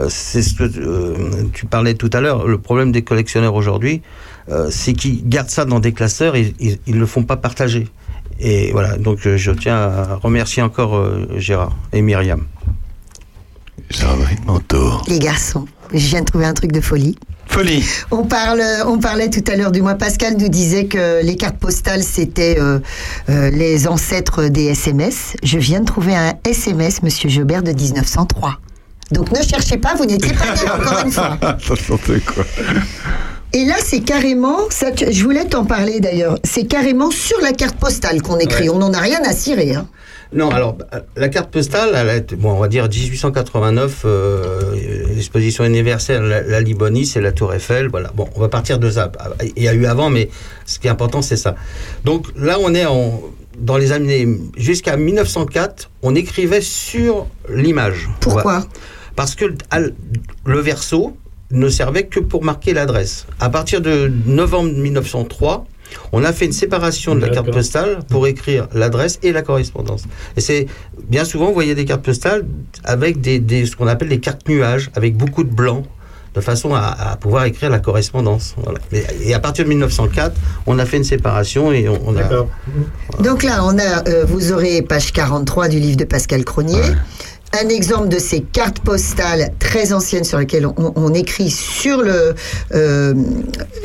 c'est 0.09 0.43
ce 0.43 0.53
que 0.53 1.45
tu 1.53 1.65
parlais 1.65 1.95
tout 1.95 2.11
à 2.13 2.21
l'heure. 2.21 2.45
Le 2.47 2.59
problème 2.59 2.91
des 2.91 3.01
collectionneurs 3.01 3.55
aujourd'hui, 3.55 4.03
euh, 4.49 4.69
c'est 4.71 4.93
qu'ils 4.93 5.27
gardent 5.27 5.49
ça 5.49 5.65
dans 5.65 5.79
des 5.79 5.91
classeurs 5.91 6.35
et 6.35 6.53
ils, 6.59 6.79
ils 6.87 6.97
le 6.97 7.05
font 7.05 7.23
pas 7.23 7.37
partager. 7.37 7.87
Et 8.39 8.71
voilà, 8.71 8.97
donc 8.97 9.25
euh, 9.25 9.37
je 9.37 9.51
tiens 9.51 9.77
à 9.77 10.15
remercier 10.15 10.61
encore 10.61 10.95
euh, 10.95 11.27
Gérard 11.37 11.75
et 11.93 12.01
Myriam. 12.01 12.45
Les 15.07 15.19
garçons, 15.19 15.65
je 15.93 16.07
viens 16.07 16.21
de 16.21 16.25
trouver 16.25 16.45
un 16.45 16.53
truc 16.53 16.71
de 16.71 16.81
folie. 16.81 17.17
Folie 17.47 17.83
On, 18.11 18.23
parle, 18.23 18.61
on 18.85 18.97
parlait 18.97 19.29
tout 19.29 19.43
à 19.49 19.55
l'heure 19.55 19.71
du 19.71 19.81
mois. 19.81 19.95
Pascal 19.95 20.35
nous 20.37 20.49
disait 20.49 20.85
que 20.85 21.23
les 21.23 21.35
cartes 21.35 21.57
postales, 21.57 22.03
c'était 22.03 22.57
euh, 22.59 22.79
euh, 23.29 23.49
les 23.51 23.87
ancêtres 23.87 24.45
des 24.47 24.65
SMS. 24.65 25.35
Je 25.43 25.57
viens 25.59 25.81
de 25.81 25.85
trouver 25.85 26.15
un 26.15 26.33
SMS, 26.43 27.03
Monsieur 27.03 27.29
Jobert, 27.29 27.63
de 27.63 27.71
1903. 27.71 28.59
Donc 29.11 29.31
ne 29.31 29.41
cherchez 29.43 29.77
pas, 29.77 29.93
vous 29.95 30.05
n'étiez 30.05 30.33
pas 30.33 30.53
né 30.55 30.69
encore 30.69 31.05
une 31.05 31.11
fois. 31.11 31.37
N'importe 31.41 32.25
quoi. 32.25 32.43
Et 33.55 33.63
là, 33.63 33.75
c'est 33.81 34.01
carrément, 34.01 34.69
ça, 34.69 34.87
je 34.93 35.23
voulais 35.23 35.45
t'en 35.45 35.63
parler 35.63 36.01
d'ailleurs, 36.01 36.37
c'est 36.43 36.65
carrément 36.67 37.09
sur 37.09 37.39
la 37.39 37.53
carte 37.53 37.77
postale 37.77 38.21
qu'on 38.21 38.37
écrit. 38.37 38.67
Ouais. 38.67 38.75
On 38.75 38.79
n'en 38.79 38.91
a 38.93 38.99
rien 38.99 39.21
à 39.23 39.31
cirer. 39.31 39.73
Hein. 39.73 39.87
Non, 40.33 40.49
alors 40.49 40.77
euh, 40.93 40.99
la 41.15 41.29
carte 41.29 41.51
postale, 41.51 41.91
elle 41.95 42.09
a 42.09 42.15
été- 42.17 42.35
bon, 42.35 42.51
on 42.51 42.59
va 42.59 42.67
dire 42.67 42.89
1889, 42.89 44.01
euh, 44.03 44.75
l'exposition 45.15 45.63
universelle, 45.63 46.23
la, 46.23 46.41
la 46.41 46.59
Libonie, 46.59 47.05
c'est 47.05 47.21
la 47.21 47.31
Tour 47.31 47.53
Eiffel, 47.53 47.87
voilà. 47.87 48.11
Bon, 48.13 48.27
on 48.35 48.41
va 48.41 48.49
partir 48.49 48.77
de 48.77 48.89
ça. 48.89 49.09
Il 49.55 49.63
y 49.63 49.69
a 49.69 49.73
eu 49.73 49.85
avant, 49.85 50.09
mais 50.09 50.29
ce 50.65 50.77
qui 50.77 50.87
est 50.87 50.89
important, 50.89 51.21
c'est 51.21 51.37
ça. 51.37 51.55
Donc 52.03 52.27
là, 52.35 52.57
on 52.59 52.75
est 52.75 52.85
en, 52.85 53.21
dans 53.57 53.77
les 53.77 53.93
années 53.93 54.27
jusqu'à 54.57 54.97
1904, 54.97 55.89
on 56.03 56.13
écrivait 56.13 56.59
sur 56.59 57.27
l'image. 57.49 58.09
Pourquoi? 58.19 58.41
Voilà. 58.43 58.65
Parce 59.15 59.35
que 59.35 59.45
le 60.45 60.59
verso 60.59 61.15
ne 61.51 61.69
servait 61.69 62.03
que 62.07 62.19
pour 62.19 62.43
marquer 62.43 62.73
l'adresse. 62.73 63.25
À 63.39 63.49
partir 63.49 63.81
de 63.81 64.11
novembre 64.25 64.71
1903, 64.73 65.65
on 66.11 66.23
a 66.23 66.33
fait 66.33 66.45
une 66.45 66.51
séparation 66.51 67.13
de 67.15 67.21
la 67.21 67.29
carte 67.29 67.51
postale 67.51 67.99
pour 68.09 68.25
écrire 68.27 68.67
l'adresse 68.73 69.19
et 69.23 69.31
la 69.31 69.43
correspondance. 69.43 70.03
Et 70.35 70.41
c'est 70.41 70.65
bien 71.07 71.23
souvent, 71.25 71.47
vous 71.47 71.53
voyez 71.53 71.75
des 71.75 71.85
cartes 71.85 72.03
postales 72.03 72.45
avec 72.83 73.21
des, 73.21 73.39
des- 73.39 73.65
ce 73.67 73.75
qu'on 73.75 73.87
appelle 73.87 74.09
des 74.09 74.19
cartes 74.19 74.47
nuages, 74.49 74.89
avec 74.95 75.15
beaucoup 75.15 75.43
de 75.43 75.53
blanc. 75.53 75.83
de 76.33 76.41
façon 76.41 76.73
à, 76.75 76.81
à 77.11 77.15
pouvoir 77.15 77.45
écrire 77.45 77.69
la 77.69 77.79
correspondance. 77.79 78.55
Voilà. 78.61 78.79
Et, 78.91 79.29
et 79.29 79.33
à 79.33 79.39
partir 79.39 79.63
de 79.63 79.69
1904, 79.69 80.35
on 80.67 80.79
a 80.79 80.85
fait 80.85 80.97
une 80.97 81.05
séparation 81.05 81.71
et 81.71 81.87
on, 81.87 81.97
on 82.05 82.17
a. 82.17 82.23
D'accord. 82.23 82.49
Donc 83.23 83.43
là, 83.43 83.63
on 83.63 83.77
a, 83.79 84.05
euh, 84.09 84.25
vous 84.27 84.51
aurez 84.51 84.81
page 84.81 85.13
43 85.13 85.69
du 85.69 85.79
livre 85.79 85.95
de 85.95 86.03
Pascal 86.03 86.43
Cronier. 86.43 86.81
Un 87.61 87.69
exemple 87.69 88.09
de 88.09 88.19
ces 88.19 88.41
cartes 88.41 88.79
postales 88.79 89.53
très 89.59 89.93
anciennes 89.93 90.25
sur 90.25 90.37
lesquelles 90.39 90.67
on, 90.67 91.13
écrit 91.13 91.49
sur 91.49 92.03
euh, 92.03 93.13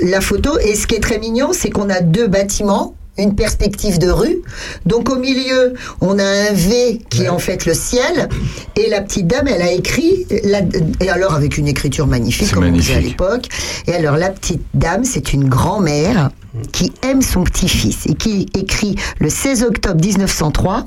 la 0.03 0.21
photo. 0.21 0.59
Et 0.59 0.75
ce 0.75 0.89
qui 0.89 0.97
est 0.97 1.01
très 1.01 1.19
mignon, 1.19 1.51
c'est 1.53 1.71
qu'on 1.71 1.89
a 1.89 2.01
deux 2.01 2.27
bâtiments, 2.27 2.97
une 3.23 3.35
perspective 3.35 3.99
de 3.99 4.11
rue. 4.11 4.39
Donc 4.87 5.11
au 5.11 5.17
milieu, 5.17 5.75
on 6.01 6.19
a 6.19 6.25
un 6.25 6.53
V 6.53 7.01
qui 7.11 7.25
est 7.25 7.29
en 7.29 7.39
fait 7.39 7.67
le 7.67 7.75
ciel. 7.75 8.29
Et 8.77 8.89
la 8.89 9.01
petite 9.03 9.27
dame, 9.27 9.49
elle 9.49 9.63
a 9.63 9.73
écrit, 9.73 10.27
la- 10.45 10.61
et 11.01 11.09
alors 11.11 11.35
avec 11.35 11.59
une 11.59 11.69
écriture 11.69 12.07
magnifique, 12.07 12.51
comme 12.53 12.65
on 12.65 12.73
disait 12.73 12.95
à 12.95 13.01
l'époque. 13.09 13.47
Et 13.87 13.95
alors 13.95 14.17
la 14.17 14.31
petite 14.31 14.63
dame, 14.75 15.05
c'est 15.05 15.33
une 15.33 15.49
grand-mère 15.49 16.31
qui 16.73 16.93
aime 17.03 17.23
son 17.23 17.45
petit-fils 17.45 18.07
et 18.07 18.15
qui 18.15 18.47
écrit 18.59 18.97
le 19.21 19.31
16 19.31 19.63
octobre 19.63 20.01
1903 20.05 20.87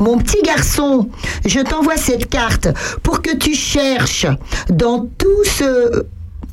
Mon 0.00 0.18
petit 0.18 0.42
garçon, 0.42 1.08
je 1.46 1.60
t'envoie 1.60 1.96
cette 1.96 2.28
carte 2.28 2.68
pour 3.02 3.22
que 3.22 3.36
tu 3.36 3.54
cherches 3.54 4.26
dans 4.70 5.08
tout 5.18 5.44
ce 5.44 6.04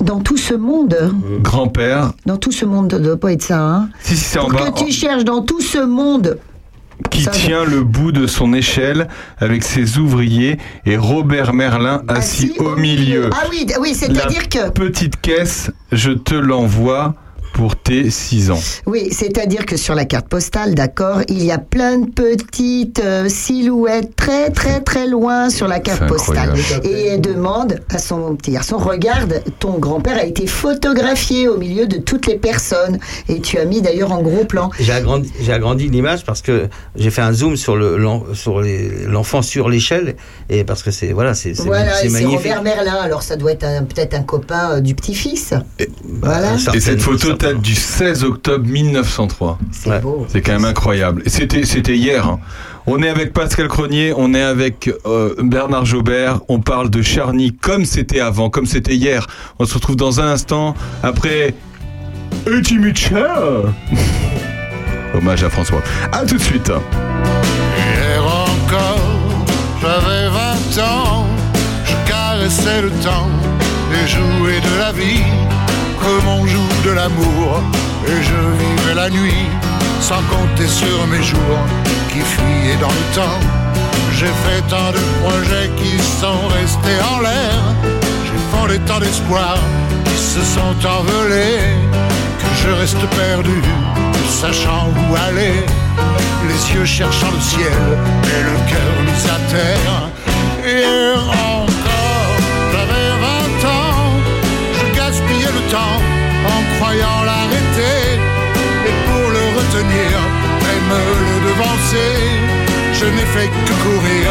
dans 0.04 0.20
tout 0.20 0.38
ce 0.38 0.54
monde, 0.54 1.14
Grand-père. 1.42 2.12
dans 2.26 2.38
tout 2.38 2.52
ce 2.52 2.66
monde, 2.66 2.88
doit 2.90 3.18
pas 3.20 3.32
être 3.34 3.44
ça, 3.44 3.60
hein 3.60 3.90
Si, 4.02 4.16
si, 4.16 4.24
c'est 4.24 4.40
en 4.40 4.48
Pour 4.48 4.60
bas. 4.60 4.72
que 4.72 4.84
tu 4.86 4.92
cherches 4.92 5.24
dans 5.24 5.42
tout 5.42 5.62
ce 5.62 5.80
monde. 5.84 6.38
Qui 7.10 7.24
Ça, 7.24 7.32
tient 7.32 7.66
le 7.66 7.82
bout 7.84 8.12
de 8.12 8.28
son 8.28 8.54
échelle 8.54 9.08
avec 9.40 9.64
ses 9.64 9.98
ouvriers 9.98 10.60
et 10.86 10.98
Robert 10.98 11.52
Merlin 11.54 12.04
assis, 12.08 12.54
au 12.60 12.76
milieu. 12.76 13.30
Ah 13.34 13.46
oui, 13.50 13.66
oui, 13.82 13.96
c'est-à-dire 13.96 14.48
que 14.50 14.70
petite 14.70 15.20
caisse, 15.20 15.72
je 15.92 16.12
te 16.12 16.36
l'envoie 16.36 17.16
pour 17.54 17.76
tes 17.76 18.10
6 18.10 18.52
ans. 18.52 18.60
Oui, 18.86 19.10
c'est-à-dire 19.12 19.66
que 19.66 19.78
sur 19.78 19.94
la 19.96 20.06
carte 20.06 20.28
postale, 20.28 20.74
d'accord, 20.76 21.22
il 21.28 21.44
y 21.44 21.52
a 21.52 21.58
plein 21.58 21.98
de 22.00 22.10
petites 22.10 23.00
euh, 23.04 23.28
silhouettes 23.30 24.16
très 24.16 24.50
très 24.50 24.82
très 24.82 25.08
loin 25.08 25.50
sur 25.50 25.68
la 25.68 25.80
carte 25.80 26.08
postale. 26.08 26.54
Et 26.84 27.08
elle 27.08 27.22
demande 27.22 27.80
à 27.90 27.98
son 27.98 28.36
petit 28.36 28.52
garçon, 28.52 28.78
regarde, 28.78 29.42
ton 29.60 29.78
grand-père 29.80 30.18
a 30.18 30.24
été 30.26 30.48
photographié 30.48 31.48
au 31.48 31.58
milieu 31.58 31.88
de 31.88 31.98
toutes 31.98 32.28
les 32.28 32.38
personnes. 32.38 33.00
Et 33.30 33.40
tu 33.42 33.58
as 33.58 33.66
mis 33.66 33.82
d'ailleurs 33.82 34.12
en 34.12 34.22
gros 34.22 34.46
plan. 34.46 34.70
J'ai 34.80 34.94
agrandi, 34.94 35.90
l'image 35.90 36.24
parce 36.26 36.42
que 36.42 36.68
j'ai 36.96 37.10
fait 37.10 37.22
un 37.22 37.34
zoom 37.34 37.58
sur 37.58 37.76
le 37.76 37.98
l'enfant 39.08 39.42
sur 39.42 39.70
l'échelle 39.70 40.16
et 40.50 40.64
parce 40.64 40.84
que 40.84 40.92
c'est 40.92 41.12
voilà 41.12 41.34
c'est 41.34 41.54
Voilà, 41.54 41.92
magnifique. 42.10 42.28
Robert 42.38 42.64
Merlin, 42.64 42.96
alors 43.02 43.24
ça 43.24 43.36
doit 43.36 43.52
être 43.52 43.66
peut-être 43.88 44.14
un 44.14 44.24
copain 44.24 44.72
euh, 44.78 44.80
du 44.82 44.96
petit-fils. 44.96 45.54
Voilà, 46.06 46.54
Euh, 46.54 46.72
Et 46.74 46.80
cette 46.80 47.02
photo 47.02 47.34
date 47.42 47.62
du 47.62 47.74
16 47.74 48.24
octobre 48.24 48.68
1903. 48.68 49.58
c'est 49.72 49.90
ouais. 49.90 50.00
beau. 50.00 50.26
C'est 50.30 50.42
quand 50.42 50.52
même 50.54 50.66
incroyable. 50.66 51.24
Et 51.26 51.30
C'était, 51.30 51.66
c'était 51.66 51.96
hier. 51.98 52.28
hein. 52.28 52.40
On 52.86 53.02
est 53.02 53.10
avec 53.10 53.34
Pascal 53.34 53.68
Cronier, 53.68 54.14
on 54.16 54.34
est 54.34 54.42
avec 54.42 54.92
euh, 55.06 55.34
Bernard 55.40 55.86
Jobert. 55.86 56.40
On 56.50 56.60
parle 56.60 56.90
de 56.92 57.02
Charny 57.02 57.54
comme 57.54 57.86
c'était 57.86 58.20
avant, 58.20 58.50
comme 58.52 58.66
c'était 58.68 58.96
hier. 58.96 59.26
On 59.60 59.66
se 59.66 59.74
retrouve 59.74 59.96
dans 59.96 60.20
un 60.20 60.28
instant 60.28 60.76
après 61.02 61.54
Eddie 62.48 62.78
Mitchell. 62.78 63.74
Hommage 65.16 65.44
à 65.44 65.50
François. 65.50 65.82
À 66.12 66.24
tout 66.26 66.38
de 66.38 66.42
suite. 66.42 66.72
Hier 67.78 68.24
encore, 68.24 69.00
j'avais 69.82 70.30
20 70.30 70.84
ans, 70.84 71.26
je 71.86 72.10
caressais 72.10 72.82
le 72.84 72.90
temps 73.04 73.30
et 73.94 74.08
jouais 74.08 74.60
de 74.60 74.80
la 74.80 74.92
vie 74.92 75.24
comme 76.00 76.28
on 76.28 76.46
joue 76.48 76.58
de 76.84 76.92
l'amour. 76.92 77.62
Et 78.08 78.22
je 78.24 78.40
vivais 78.62 78.96
la 78.96 79.10
nuit 79.10 79.46
sans 80.02 80.22
compter 80.24 80.68
sur 80.68 81.08
mes 81.08 81.24
jours 81.24 81.62
qui 82.10 82.20
fuyaient 82.20 82.78
dans 82.80 82.96
le 83.00 83.16
temps. 83.16 83.40
J'ai 84.18 84.34
fait 84.44 84.62
tant 84.70 84.92
de 84.92 85.02
projets 85.22 85.70
qui 85.78 85.98
sont 86.22 86.48
restés 86.60 87.00
en 87.14 87.22
l'air. 87.22 87.60
J'ai 88.26 88.42
fondé 88.52 88.80
tant 88.88 89.00
d'espoirs 89.00 89.60
qui 90.06 90.18
se 90.18 90.42
sont 90.42 90.76
envolés 90.98 91.62
que 92.40 92.50
je 92.64 92.70
reste 92.80 93.06
perdu, 93.18 93.62
sachant 94.42 94.90
où 94.90 95.16
aller. 95.28 95.64
Les 96.48 96.76
yeux 96.76 96.86
cherchant 96.86 97.32
le 97.34 97.42
ciel 97.42 97.82
et 98.36 98.44
le 98.44 98.58
cœur 98.70 98.94
mis 99.06 99.24
à 99.30 99.38
terre. 99.54 100.12
Encore, 100.64 101.71
croyant 106.82 107.22
l'arrêter. 107.30 108.02
Et 108.90 108.96
pour 109.08 109.26
le 109.38 109.44
retenir 109.60 110.12
et 110.72 110.80
me 110.92 111.04
le 111.26 111.36
devancer, 111.48 112.14
je 113.00 113.06
n'ai 113.06 113.28
fait 113.36 113.50
que 113.68 113.74
courir 113.86 114.28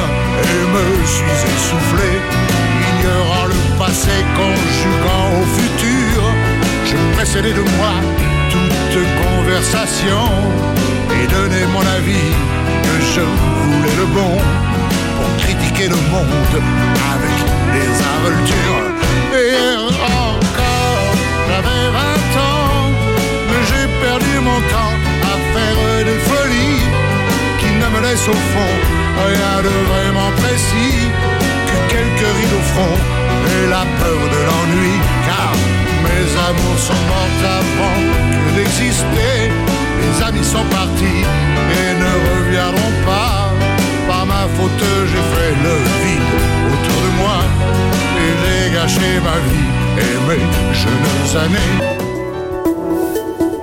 et 0.49 0.61
me 0.75 0.87
suis 1.15 1.39
essoufflé. 1.53 2.11
Ignorant 2.91 3.47
le 3.55 3.59
passé, 3.79 4.17
conjuguant 4.41 5.27
au 5.41 5.45
futur, 5.59 6.17
je 6.91 6.97
précédais 7.17 7.53
de 7.53 7.65
moi 7.79 7.95
toute 8.53 9.11
conversation 9.25 10.27
et 11.17 11.27
donnais 11.35 11.67
mon 11.75 11.87
avis 11.99 12.31
que 12.87 12.95
je 13.15 13.25
voulais 13.63 13.97
le 14.03 14.07
bon 14.17 14.35
pour 15.17 15.31
critiquer 15.45 15.89
le 15.89 16.01
monde 16.15 16.57
avec 17.15 17.39
des 17.75 17.91
involtures. 18.15 18.81
Et 19.35 20.20
mon 24.43 24.61
temps 24.75 24.97
à 25.33 25.35
faire 25.53 26.05
des 26.05 26.21
folies 26.29 26.83
qui 27.59 27.71
ne 27.81 27.87
me 27.95 28.01
laissent 28.07 28.29
au 28.29 28.41
fond 28.53 28.75
rien 29.27 29.63
de 29.63 29.75
vraiment 29.93 30.31
précis 30.43 31.09
que 31.69 31.77
quelques 31.93 32.31
rides 32.37 32.57
au 32.61 32.65
front 32.73 32.97
et 33.53 33.69
la 33.69 33.85
peur 34.01 34.21
de 34.35 34.41
l'ennui. 34.49 34.97
Car 35.27 35.53
mes 36.05 36.27
amours 36.49 36.79
sont 36.79 37.03
morts 37.11 37.43
avant 37.59 37.99
que 38.33 38.57
d'exister. 38.57 39.39
Les 40.01 40.23
amis 40.25 40.45
sont 40.45 40.67
partis 40.71 41.23
et 41.79 41.89
ne 42.05 42.13
reviendront 42.31 42.97
pas. 43.07 43.53
Par 44.09 44.27
ma 44.27 44.43
faute, 44.57 44.85
j'ai 45.11 45.25
fait 45.35 45.55
le 45.67 45.77
vide 46.03 46.33
autour 46.73 47.01
de 47.07 47.11
moi 47.21 47.39
et 48.23 48.31
j'ai 48.41 48.73
gâché 48.75 49.09
ma 49.29 49.39
vie 49.49 49.71
et 50.05 50.15
mes 50.27 50.45
jeunes 50.81 51.45
années. 51.45 52.10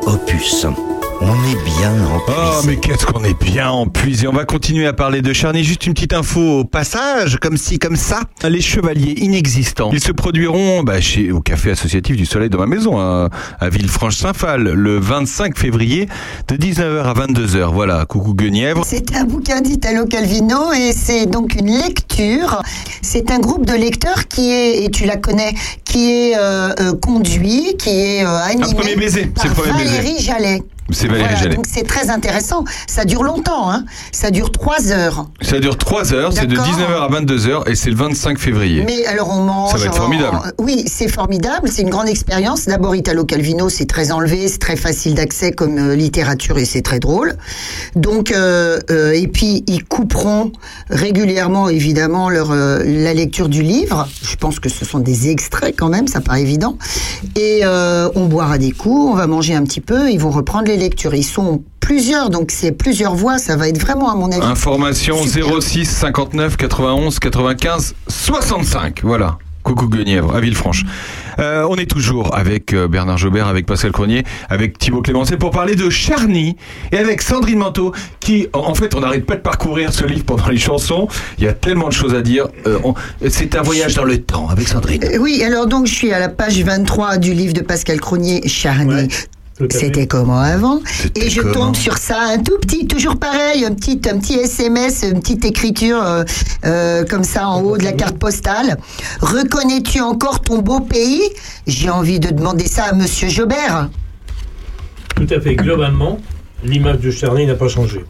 Opus. 0.08 0.97
On 1.22 1.34
est 1.34 1.64
bien 1.64 1.94
en 2.06 2.22
Oh, 2.28 2.62
mais 2.66 2.76
qu'est-ce 2.76 3.06
qu'on 3.06 3.24
est 3.24 3.40
bien 3.42 3.70
empuisé. 3.70 4.28
On 4.28 4.34
va 4.34 4.46
continuer 4.46 4.86
à 4.86 4.94
parler 4.94 5.22
de 5.22 5.34
Charny. 5.34 5.64
Juste 5.64 5.86
une 5.86 5.94
petite 5.94 6.14
info 6.14 6.60
au 6.60 6.64
passage, 6.66 7.38
comme 7.38 7.58
ci, 7.58 7.80
comme 7.80 7.96
ça. 7.96 8.22
Les 8.48 8.62
chevaliers 8.62 9.14
inexistants. 9.18 9.90
Ils 9.94 10.00
se 10.04 10.12
produiront 10.12 10.84
bah, 10.84 11.02
chez, 11.02 11.32
au 11.32 11.40
Café 11.40 11.72
Associatif 11.72 12.16
du 12.16 12.26
Soleil 12.26 12.50
dans 12.50 12.60
ma 12.60 12.66
maison, 12.68 13.00
à, 13.00 13.30
à 13.60 13.70
Villefranche-Saint-Phal, 13.70 14.62
le 14.62 15.00
25 15.00 15.58
février, 15.58 16.08
de 16.48 16.56
19h 16.56 17.04
à 17.04 17.14
22h. 17.14 17.74
Voilà, 17.74 18.06
coucou 18.06 18.34
Guenièvre. 18.34 18.84
C'est 18.86 19.16
un 19.16 19.24
bouquin 19.24 19.62
d'Italo 19.62 20.06
Calvino 20.06 20.74
et 20.74 20.92
c'est 20.94 21.26
donc 21.26 21.56
une 21.56 21.72
lecture. 21.72 22.62
C'est 23.02 23.32
un 23.32 23.40
groupe 23.40 23.66
de 23.66 23.74
lecteurs 23.74 24.28
qui 24.28 24.52
est, 24.52 24.84
et 24.84 24.92
tu 24.92 25.06
la 25.06 25.18
connais, 25.18 25.54
qui 25.84 26.12
est 26.12 26.38
euh, 26.38 26.74
euh, 26.80 26.94
conduit, 26.94 27.76
qui 27.78 27.90
est 27.90 28.26
euh, 28.26 28.38
animé 28.44 28.74
premier 28.76 28.96
baiser, 28.96 29.26
par 29.28 29.44
c'est 29.44 29.50
le 29.50 29.56
premier 29.56 29.84
baiser. 29.84 29.98
Valérie 29.98 30.20
Jallet. 30.22 30.62
C'est 30.92 31.08
Valérie 31.08 31.24
Voilà, 31.28 31.42
Jallet. 31.44 31.56
donc 31.56 31.66
c'est 31.72 31.86
très 31.86 32.10
intéressant. 32.10 32.64
Ça 32.88 33.06
dure 33.06 33.24
longtemps, 33.24 33.72
hein. 33.72 33.84
Ça 34.12 34.32
dure 34.32 34.52
trois 34.52 34.92
heures. 34.92 35.28
Ça 35.42 35.60
dure 35.60 35.78
3 35.78 36.14
heures, 36.14 36.34
c'est 36.34 36.46
de 36.48 36.56
D'accord. 36.56 36.74
19h 36.74 37.02
à 37.02 37.10
22h 37.22 37.70
et 37.70 37.76
c'est 37.76 37.90
le 37.90 37.96
25 37.96 38.38
février. 38.40 38.84
Mais 38.86 39.06
alors 39.06 39.30
on 39.32 39.42
mange. 39.44 39.72
Ça 39.72 39.78
va 39.78 39.86
être 39.86 39.94
on- 39.94 39.98
formidable. 39.98 40.38
Oui, 40.60 40.84
c'est 40.88 41.08
formidable. 41.08 41.70
C'est 41.72 41.82
une 41.84 41.90
grande 41.90 42.08
expérience. 42.08 42.66
D'abord, 42.66 42.96
Italo 42.96 43.24
Calvino, 43.26 43.70
c'est 43.70 43.86
très 43.86 44.12
enlevé, 44.12 44.48
c'est 44.48 44.58
très 44.60 44.76
facile 44.76 45.16
d'accès 45.16 45.52
comme 45.52 45.78
euh, 45.78 45.96
littérature 45.96 46.58
et 46.58 46.66
c'est 46.66 46.82
très 46.82 47.00
drôle. 47.00 47.36
Donc, 47.96 48.32
euh, 48.32 48.80
euh, 48.92 49.12
et 49.12 49.28
puis 49.28 49.64
ils 49.68 49.84
couperont 49.86 50.52
régulièrement, 50.90 51.70
évidemment, 51.70 52.30
leur 52.30 52.54
la 52.54 53.14
lecture 53.14 53.50
du 53.50 53.62
livre. 53.62 54.08
Je 54.24 54.36
pense 54.36 54.60
que 54.60 54.70
ce 54.70 54.86
sont 54.86 55.00
des 55.00 55.30
extraits 55.30 55.76
quand 55.78 55.90
même, 55.90 56.08
ça 56.08 56.22
paraît 56.22 56.42
évident. 56.42 56.78
Et 57.36 57.62
on 57.66 58.26
boira 58.26 58.58
des 58.58 58.72
coups, 58.72 59.12
on 59.12 59.16
va 59.16 59.28
manger 59.28 59.56
un 59.56 59.64
petit 59.64 59.82
peu. 59.82 60.10
Ils 60.12 60.20
vont 60.20 60.32
reprendre 60.32 60.68
les 60.68 60.77
lectures. 60.78 61.14
Ils 61.16 61.24
sont 61.24 61.64
plusieurs, 61.80 62.30
donc 62.30 62.52
c'est 62.52 62.72
plusieurs 62.72 63.16
voix. 63.16 63.38
Ça 63.38 63.56
va 63.56 63.68
être 63.70 63.80
vraiment, 63.80 64.12
à 64.12 64.16
mon 64.16 64.32
avis. 64.32 64.42
Information 64.46 65.22
Super. 65.24 65.62
06 65.62 65.86
59 65.86 66.58
91 66.58 67.20
95 67.20 67.96
65. 68.08 69.02
Voilà. 69.04 69.38
Coucou 69.64 69.90
Guenièvre, 69.90 70.34
à 70.34 70.40
Villefranche. 70.40 70.84
Euh, 71.40 71.68
on 71.70 71.76
est 71.76 71.90
toujours 71.92 72.34
avec 72.34 72.74
euh, 72.74 72.88
Bernard 72.88 73.18
Jobert, 73.18 73.48
avec 73.48 73.66
Pascal 73.66 73.92
Cronier, 73.92 74.24
avec 74.50 74.80
Thibaut 74.80 75.02
Clémencé 75.02 75.36
pour 75.36 75.52
parler 75.52 75.76
de 75.76 75.90
Charny 75.90 76.56
et 76.94 76.98
avec 76.98 77.22
Sandrine 77.22 77.58
Manteau 77.60 77.92
qui, 78.22 78.48
en 78.54 78.74
fait, 78.74 78.96
on 78.96 79.02
n'arrête 79.02 79.26
pas 79.26 79.36
de 79.36 79.42
parcourir 79.42 79.92
ce 79.92 80.06
livre 80.06 80.24
pendant 80.24 80.48
les 80.48 80.58
chansons. 80.58 81.10
Il 81.38 81.44
y 81.44 81.48
a 81.50 81.54
tellement 81.54 81.90
de 81.90 81.94
choses 81.94 82.16
à 82.16 82.22
dire. 82.22 82.48
Euh, 82.66 82.80
on- 82.86 82.94
C'est 83.30 83.56
un 83.58 83.62
voyage 83.62 83.94
dans 83.96 84.06
le 84.06 84.22
temps 84.22 84.48
avec 84.48 84.70
Sandrine. 84.70 85.04
Euh, 85.04 85.18
Oui, 85.20 85.44
alors 85.44 85.68
donc 85.68 85.86
je 85.86 85.94
suis 85.94 86.14
à 86.14 86.20
la 86.20 86.30
page 86.30 86.58
23 86.64 87.18
du 87.18 87.34
livre 87.34 87.54
de 87.54 87.62
Pascal 87.62 88.00
Cronier, 88.00 88.48
Charny. 88.48 89.10
C'était 89.72 90.06
comment 90.06 90.40
avant 90.40 90.82
Et 91.16 91.30
je 91.30 91.42
tombe 91.42 91.76
sur 91.76 91.98
ça, 91.98 92.20
un 92.32 92.38
tout 92.38 92.58
petit, 92.60 92.86
toujours 92.86 93.18
pareil, 93.18 93.66
un 93.66 93.74
petit, 93.74 94.00
un 94.08 94.20
petit 94.20 94.36
SMS, 94.36 95.04
une 95.04 95.20
petite 95.20 95.46
écriture 95.46 96.00
euh, 96.02 96.24
euh, 96.66 97.04
comme 97.06 97.24
ça 97.24 97.48
en 97.48 97.62
haut 97.62 97.78
de 97.78 97.84
la 97.84 97.94
carte 97.94 98.20
postale. 98.20 98.78
Reconnais-tu 99.20 100.00
encore 100.00 100.42
ton 100.42 100.60
beau 100.60 100.80
pays? 100.80 101.24
J'ai 101.66 101.90
envie 101.90 102.20
de 102.20 102.30
demander 102.30 102.68
ça 102.68 102.84
à 102.86 102.94
Monsieur 102.94 103.30
Jobert. 103.30 103.90
Tout 105.16 105.28
à 105.32 105.42
fait. 105.42 105.56
Globalement, 105.56 106.20
l'image 106.64 107.00
de 107.00 107.10
Charny 107.10 107.48
n'a 107.48 107.56
pas 107.56 107.68
changé. 107.68 108.06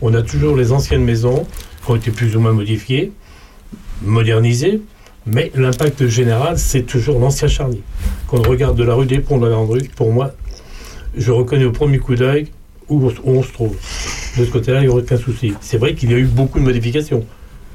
On 0.00 0.14
a 0.14 0.22
toujours 0.22 0.56
les 0.56 0.72
anciennes 0.72 1.04
maisons 1.04 1.46
qui 1.84 1.90
ont 1.90 1.96
été 1.96 2.10
plus 2.10 2.34
ou 2.34 2.40
moins 2.40 2.52
modifiées, 2.52 3.12
modernisées, 4.02 4.80
mais 5.26 5.52
l'impact 5.54 6.06
général, 6.06 6.56
c'est 6.58 6.82
toujours 6.82 7.18
l'ancien 7.18 7.46
Charny. 7.46 7.82
Quand 8.26 8.38
on 8.38 8.50
regarde 8.50 8.76
de 8.76 8.84
la 8.84 8.94
rue 8.94 9.06
des 9.06 9.18
Ponts 9.18 9.38
de 9.38 9.44
la 9.44 9.52
Grande 9.52 9.70
Rue, 9.70 9.90
pour 9.94 10.10
moi, 10.12 10.32
je 11.16 11.30
reconnais 11.30 11.64
au 11.64 11.72
premier 11.72 11.98
coup 11.98 12.14
d'œil 12.14 12.48
où, 12.88 13.00
où 13.06 13.10
on 13.24 13.42
se 13.42 13.52
trouve. 13.52 13.76
De 14.38 14.44
ce 14.44 14.50
côté-là, 14.50 14.80
il 14.80 14.82
n'y 14.82 14.88
aurait 14.88 15.02
aucun 15.02 15.16
souci. 15.16 15.52
C'est 15.60 15.78
vrai 15.78 15.94
qu'il 15.94 16.10
y 16.10 16.14
a 16.14 16.18
eu 16.18 16.24
beaucoup 16.26 16.58
de 16.58 16.64
modifications. 16.64 17.24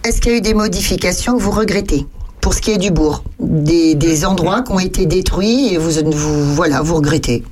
Est-ce 0.04 0.21
qu'il 0.21 0.32
y 0.32 0.36
a 0.36 0.38
eu 0.38 0.41
des 0.41 0.54
modifications 0.54 1.38
que 1.38 1.41
vous 1.43 1.52
regrettez 1.52 2.06
pour 2.41 2.54
ce 2.54 2.62
qui 2.62 2.71
est 2.71 2.78
du 2.78 2.91
bourg? 2.91 3.23
Des, 3.39 3.95
des 3.95 4.26
endroits 4.26 4.63
qui 4.63 4.71
ont 4.71 4.80
été 4.80 5.06
détruits 5.06 5.73
et 5.73 5.78
vous, 5.78 5.91
vous 6.12 6.54
voilà, 6.56 6.82
vous 6.82 6.95
regrettez? 6.95 7.43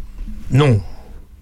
Non. 0.52 0.80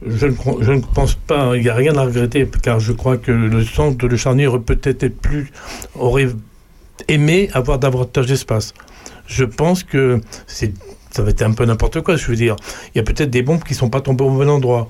Je 0.05 0.25
ne, 0.27 0.33
crois- 0.33 0.57
je 0.59 0.73
ne 0.73 0.81
pense 0.81 1.15
pas, 1.15 1.55
il 1.55 1.61
n'y 1.61 1.69
a 1.69 1.73
rien 1.75 1.95
à 1.95 2.03
regretter, 2.03 2.45
car 2.61 2.81
je 2.81 2.91
crois 2.91 3.15
que 3.17 3.31
le 3.31 3.63
centre 3.63 4.05
de 4.07 4.15
Charny 4.17 4.45
aurait 4.47 4.59
peut-être 4.59 5.07
plus, 5.07 5.51
aurait 5.95 6.27
aimé 7.07 7.49
avoir 7.53 7.79
davantage 7.79 8.25
d'espace. 8.25 8.73
Je 9.27 9.45
pense 9.45 9.83
que 9.83 10.19
c'est, 10.45 10.73
ça 11.15 11.21
va 11.23 11.29
être 11.29 11.41
un 11.43 11.53
peu 11.53 11.63
n'importe 11.65 12.01
quoi, 12.01 12.15
je 12.17 12.25
veux 12.27 12.35
dire. 12.35 12.55
Il 12.93 12.97
y 12.97 13.01
a 13.01 13.03
peut-être 13.03 13.29
des 13.29 13.41
bombes 13.43 13.63
qui 13.63 13.73
ne 13.73 13.77
sont 13.77 13.89
pas 13.89 14.01
tombées 14.01 14.23
au 14.23 14.29
bon 14.31 14.49
endroit. 14.49 14.87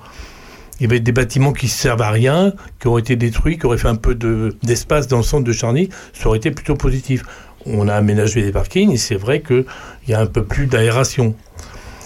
Il 0.80 0.84
y 0.84 0.86
avait 0.86 0.98
des 1.00 1.12
bâtiments 1.12 1.52
qui 1.52 1.68
servent 1.68 2.02
à 2.02 2.10
rien, 2.10 2.52
qui 2.80 2.88
auraient 2.88 3.00
été 3.02 3.14
détruits, 3.14 3.58
qui 3.58 3.66
auraient 3.66 3.78
fait 3.78 3.88
un 3.88 3.94
peu 3.94 4.14
de- 4.14 4.56
d'espace 4.64 5.06
dans 5.06 5.18
le 5.18 5.22
centre 5.22 5.44
de 5.44 5.52
Charny, 5.52 5.88
ça 6.12 6.26
aurait 6.28 6.38
été 6.38 6.50
plutôt 6.50 6.74
positif. 6.74 7.22
On 7.66 7.86
a 7.88 7.94
aménagé 7.94 8.42
des 8.42 8.50
parkings 8.52 8.90
et 8.90 8.96
c'est 8.96 9.14
vrai 9.14 9.40
qu'il 9.40 9.64
y 10.08 10.14
a 10.14 10.20
un 10.20 10.26
peu 10.26 10.42
plus 10.44 10.66
d'aération. 10.66 11.34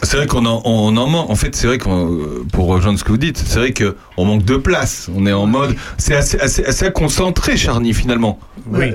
C'est 0.02 0.16
vrai 0.18 0.26
qu'on 0.28 0.46
en, 0.46 0.62
on 0.64 0.96
en 0.96 1.06
manque. 1.08 1.30
En 1.30 1.34
fait, 1.34 1.56
c'est 1.56 1.66
vrai 1.66 1.78
qu'on, 1.78 2.44
pour 2.52 2.66
rejoindre 2.66 2.98
ce 2.98 3.04
que 3.04 3.08
vous 3.10 3.16
dites, 3.18 3.38
c'est 3.38 3.58
vrai 3.58 3.72
qu'on 3.74 4.24
manque 4.24 4.44
de 4.44 4.56
place. 4.56 5.08
On 5.16 5.26
est 5.26 5.32
en 5.32 5.46
mode, 5.46 5.74
c'est 5.96 6.14
assez, 6.14 6.38
assez, 6.38 6.64
assez 6.64 6.92
concentré, 6.92 7.56
Charny, 7.56 7.92
finalement. 7.94 8.38
Oui. 8.70 8.92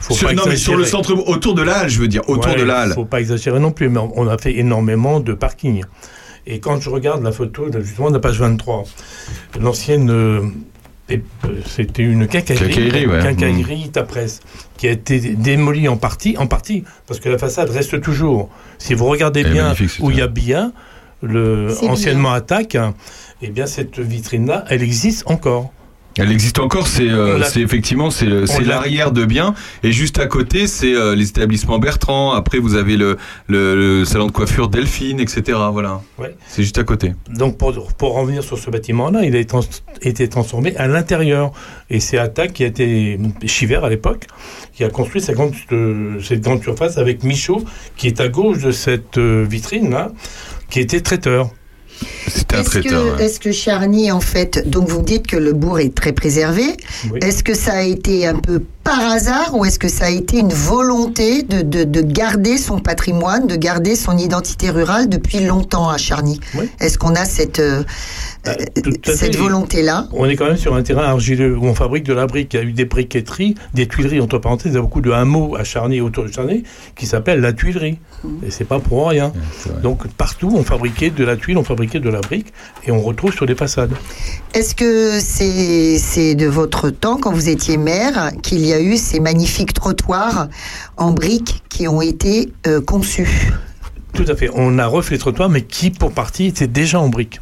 Faut 0.00 0.14
Sur- 0.14 0.28
pas 0.28 0.34
non, 0.34 0.42
mais 0.46 0.56
sur 0.56 0.76
le 0.76 0.84
centre, 0.84 1.14
autour 1.28 1.54
de 1.54 1.62
la 1.62 1.78
halle, 1.78 1.88
je 1.88 1.98
veux 2.00 2.08
dire, 2.08 2.22
autour 2.28 2.52
Ouais, 2.52 2.58
de 2.58 2.64
la 2.64 2.80
halle. 2.80 2.92
faut 2.92 3.04
pas 3.06 3.20
exagérer 3.20 3.58
non 3.60 3.72
plus, 3.72 3.88
mais 3.88 4.00
on 4.14 4.28
a 4.28 4.36
fait 4.38 4.56
énormément 4.56 5.20
de 5.20 5.32
parking. 5.32 5.82
Et 6.46 6.60
quand 6.60 6.80
je 6.80 6.90
regarde 6.90 7.22
la 7.24 7.32
photo, 7.32 7.66
justement, 7.80 8.08
de 8.10 8.14
la 8.14 8.20
page 8.20 8.38
23, 8.38 8.84
l'ancienne. 9.60 10.10
euh, 10.10 10.42
euh, 11.10 11.16
C'était 11.66 12.02
une 12.02 12.26
quincaillerie, 12.28 12.68
Quincaillerie, 12.74 13.06
ouais. 13.06 13.20
quincaillerie 13.22 13.90
Tapresse, 13.90 14.40
qui 14.76 14.86
a 14.88 14.90
été 14.92 15.18
démolie 15.20 15.88
en 15.88 15.96
partie, 15.96 16.36
en 16.38 16.46
partie, 16.46 16.84
parce 17.06 17.18
que 17.20 17.28
la 17.28 17.38
façade 17.38 17.70
reste 17.70 18.00
toujours. 18.00 18.50
Si 18.78 18.94
vous 18.94 19.06
regardez 19.06 19.44
bien 19.44 19.72
où 20.00 20.10
il 20.10 20.18
y 20.18 20.20
a 20.20 20.26
bien, 20.26 20.72
le 21.22 21.68
anciennement 21.88 22.32
attaque, 22.32 22.76
eh 23.42 23.48
bien 23.48 23.66
cette 23.66 23.98
vitrine-là, 23.98 24.64
elle 24.68 24.82
existe 24.82 25.24
encore. 25.26 25.72
Elle 26.18 26.32
existe 26.32 26.58
encore, 26.58 26.86
c'est 26.86 27.10
euh, 27.10 27.38
effectivement 27.56 28.10
c'est 28.10 28.24
l'a- 28.26 28.46
l'arrière 28.64 29.12
de 29.12 29.24
bien 29.26 29.54
et 29.82 29.92
juste 29.92 30.18
à 30.18 30.26
côté 30.26 30.66
c'est 30.66 30.94
euh, 30.94 31.14
les 31.14 31.28
établissements 31.28 31.78
Bertrand. 31.78 32.32
Après 32.32 32.58
vous 32.58 32.74
avez 32.74 32.96
le, 32.96 33.18
le, 33.48 33.74
le 33.98 34.04
salon 34.06 34.26
de 34.26 34.32
coiffure 34.32 34.68
Delphine, 34.68 35.20
etc. 35.20 35.58
Voilà. 35.72 36.00
Ouais. 36.18 36.34
C'est 36.48 36.62
juste 36.62 36.78
à 36.78 36.84
côté. 36.84 37.12
Donc 37.28 37.58
pour, 37.58 37.72
pour 37.98 38.14
revenir 38.14 38.42
sur 38.42 38.58
ce 38.58 38.70
bâtiment-là, 38.70 39.24
il 39.24 39.36
a 39.36 39.38
été, 39.38 39.46
trans- 39.48 39.60
été 40.00 40.26
transformé 40.28 40.74
à 40.76 40.86
l'intérieur. 40.88 41.52
Et 41.90 42.00
c'est 42.00 42.16
Attac 42.18 42.52
qui 42.54 42.64
a 42.64 42.66
été, 42.68 43.18
Chiver 43.44 43.80
à 43.82 43.88
l'époque, 43.90 44.26
qui 44.72 44.84
a 44.84 44.88
construit 44.88 45.20
cette 45.20 45.34
grande, 45.36 45.52
euh, 45.72 46.18
cette 46.22 46.40
grande 46.40 46.62
surface 46.62 46.96
avec 46.98 47.22
Michaud, 47.24 47.62
qui 47.96 48.06
est 48.06 48.20
à 48.20 48.28
gauche 48.28 48.62
de 48.62 48.70
cette 48.70 49.18
euh, 49.18 49.44
vitrine-là, 49.48 50.12
qui 50.70 50.80
était 50.80 51.00
traiteur. 51.00 51.50
C'était 52.28 52.56
un 52.56 52.60
Est-ce 52.60 52.70
traiteur. 52.70 53.16
que, 53.16 53.18
ouais. 53.18 53.24
est-ce 53.24 53.40
que 53.40 53.52
Charny, 53.52 54.10
en 54.12 54.20
fait, 54.20 54.68
donc 54.68 54.88
vous 54.88 55.00
me 55.00 55.04
dites 55.04 55.26
que 55.26 55.36
le 55.36 55.52
bourg 55.52 55.78
est 55.80 55.94
très 55.94 56.12
préservé, 56.12 56.64
Oui. 57.10 57.18
est-ce 57.22 57.42
que 57.44 57.54
ça 57.54 57.72
a 57.74 57.82
été 57.82 58.26
un 58.26 58.34
peu 58.36 58.62
par 58.84 59.00
hasard 59.00 59.56
ou 59.56 59.64
est-ce 59.64 59.78
que 59.80 59.88
ça 59.88 60.04
a 60.06 60.10
été 60.10 60.38
une 60.38 60.52
volonté 60.52 61.42
de, 61.42 61.62
de, 61.62 61.82
de 61.84 62.00
garder 62.02 62.56
son 62.56 62.78
patrimoine, 62.78 63.46
de 63.48 63.56
garder 63.56 63.96
son 63.96 64.16
identité 64.16 64.70
rurale 64.70 65.08
depuis 65.08 65.40
longtemps 65.40 65.88
à 65.88 65.96
Charny 65.98 66.38
Oui. 66.54 66.68
Est-ce 66.78 66.96
qu'on 66.98 67.14
a 67.16 67.24
cette, 67.24 67.58
euh, 67.58 67.82
Bah, 68.44 68.52
euh, 68.78 68.90
cette 69.06 69.34
fait. 69.34 69.36
volonté-là 69.36 70.06
On 70.12 70.26
est 70.26 70.36
quand 70.36 70.46
même 70.46 70.56
sur 70.56 70.76
un 70.76 70.82
terrain 70.84 71.02
argileux 71.02 71.56
où 71.58 71.64
on 71.64 71.74
fabrique 71.74 72.04
de 72.04 72.12
la 72.12 72.26
brique. 72.28 72.54
Il 72.54 72.56
y 72.58 72.60
a 72.60 72.62
eu 72.62 72.72
des 72.72 72.84
briqueteries, 72.84 73.56
des 73.74 73.88
tuileries, 73.88 74.20
entre 74.20 74.38
parenthèses, 74.38 74.72
il 74.72 74.76
y 74.76 74.78
a 74.78 74.82
beaucoup 74.82 75.00
de 75.00 75.10
hameaux 75.10 75.56
à 75.56 75.64
Charny, 75.64 76.00
autour 76.00 76.24
de 76.24 76.32
Charny, 76.32 76.62
qui 76.94 77.06
s'appellent 77.06 77.40
la 77.40 77.52
tuilerie. 77.52 77.98
Et 78.46 78.50
c'est 78.50 78.64
pas 78.64 78.78
pour 78.78 79.08
rien. 79.08 79.32
Donc 79.82 80.06
partout, 80.16 80.52
on 80.56 80.62
fabriquait 80.62 81.10
de 81.10 81.24
la 81.24 81.36
tuile, 81.36 81.58
on 81.58 81.64
fabriquait 81.64 81.85
de 81.94 82.10
la 82.10 82.20
brique, 82.20 82.52
et 82.84 82.90
on 82.90 83.00
retrouve 83.00 83.32
sur 83.32 83.46
les 83.46 83.54
façades. 83.54 83.92
Est-ce 84.54 84.74
que 84.74 85.18
c'est 85.20 85.98
c'est 85.98 86.34
de 86.34 86.46
votre 86.46 86.90
temps, 86.90 87.16
quand 87.16 87.32
vous 87.32 87.48
étiez 87.48 87.76
maire, 87.76 88.32
qu'il 88.42 88.64
y 88.66 88.72
a 88.72 88.80
eu 88.80 88.96
ces 88.96 89.20
magnifiques 89.20 89.72
trottoirs 89.72 90.48
en 90.96 91.12
briques 91.12 91.62
qui 91.68 91.88
ont 91.88 92.02
été 92.02 92.52
euh, 92.66 92.80
conçus? 92.80 93.50
Tout 94.12 94.24
à 94.28 94.34
fait. 94.36 94.50
On 94.54 94.78
a 94.78 94.86
refait 94.86 95.12
les 95.14 95.18
trottoirs, 95.18 95.48
mais 95.48 95.62
qui, 95.62 95.90
pour 95.90 96.12
partie, 96.12 96.46
étaient 96.46 96.66
déjà 96.66 96.98
en 97.00 97.08
briques. 97.08 97.40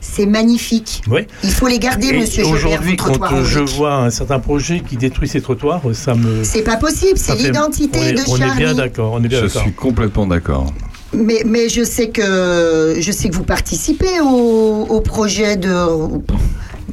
C'est 0.00 0.26
magnifique. 0.26 1.02
Oui. 1.10 1.26
Il 1.42 1.50
faut 1.50 1.66
les 1.66 1.78
garder, 1.80 2.08
Et 2.08 2.18
monsieur 2.20 2.46
Aujourd'hui, 2.46 2.96
quand 2.96 3.42
je 3.44 3.58
vois 3.58 3.94
un 3.96 4.10
certain 4.10 4.38
projet 4.38 4.80
qui 4.80 4.96
détruit 4.96 5.28
ces 5.28 5.40
trottoirs, 5.40 5.80
ça 5.94 6.14
me. 6.14 6.44
C'est 6.44 6.62
pas 6.62 6.76
possible, 6.76 7.18
c'est 7.18 7.34
l'identité 7.34 7.98
on 7.98 8.02
est- 8.04 8.12
de 8.12 8.20
On 8.28 8.36
est 8.36 8.38
bien 8.38 8.66
Charny. 8.68 8.76
d'accord. 8.76 9.12
On 9.14 9.24
est 9.24 9.28
bien 9.28 9.40
Je 9.40 9.46
d'accord. 9.46 9.62
suis 9.62 9.72
complètement 9.72 10.26
d'accord. 10.26 10.72
Mais, 11.12 11.42
mais 11.46 11.68
je 11.68 11.82
sais 11.84 12.08
que 12.08 12.96
je 12.98 13.12
sais 13.12 13.28
que 13.28 13.34
vous 13.34 13.44
participez 13.44 14.20
au, 14.20 14.86
au 14.88 15.00
projet 15.00 15.56
de, 15.56 15.70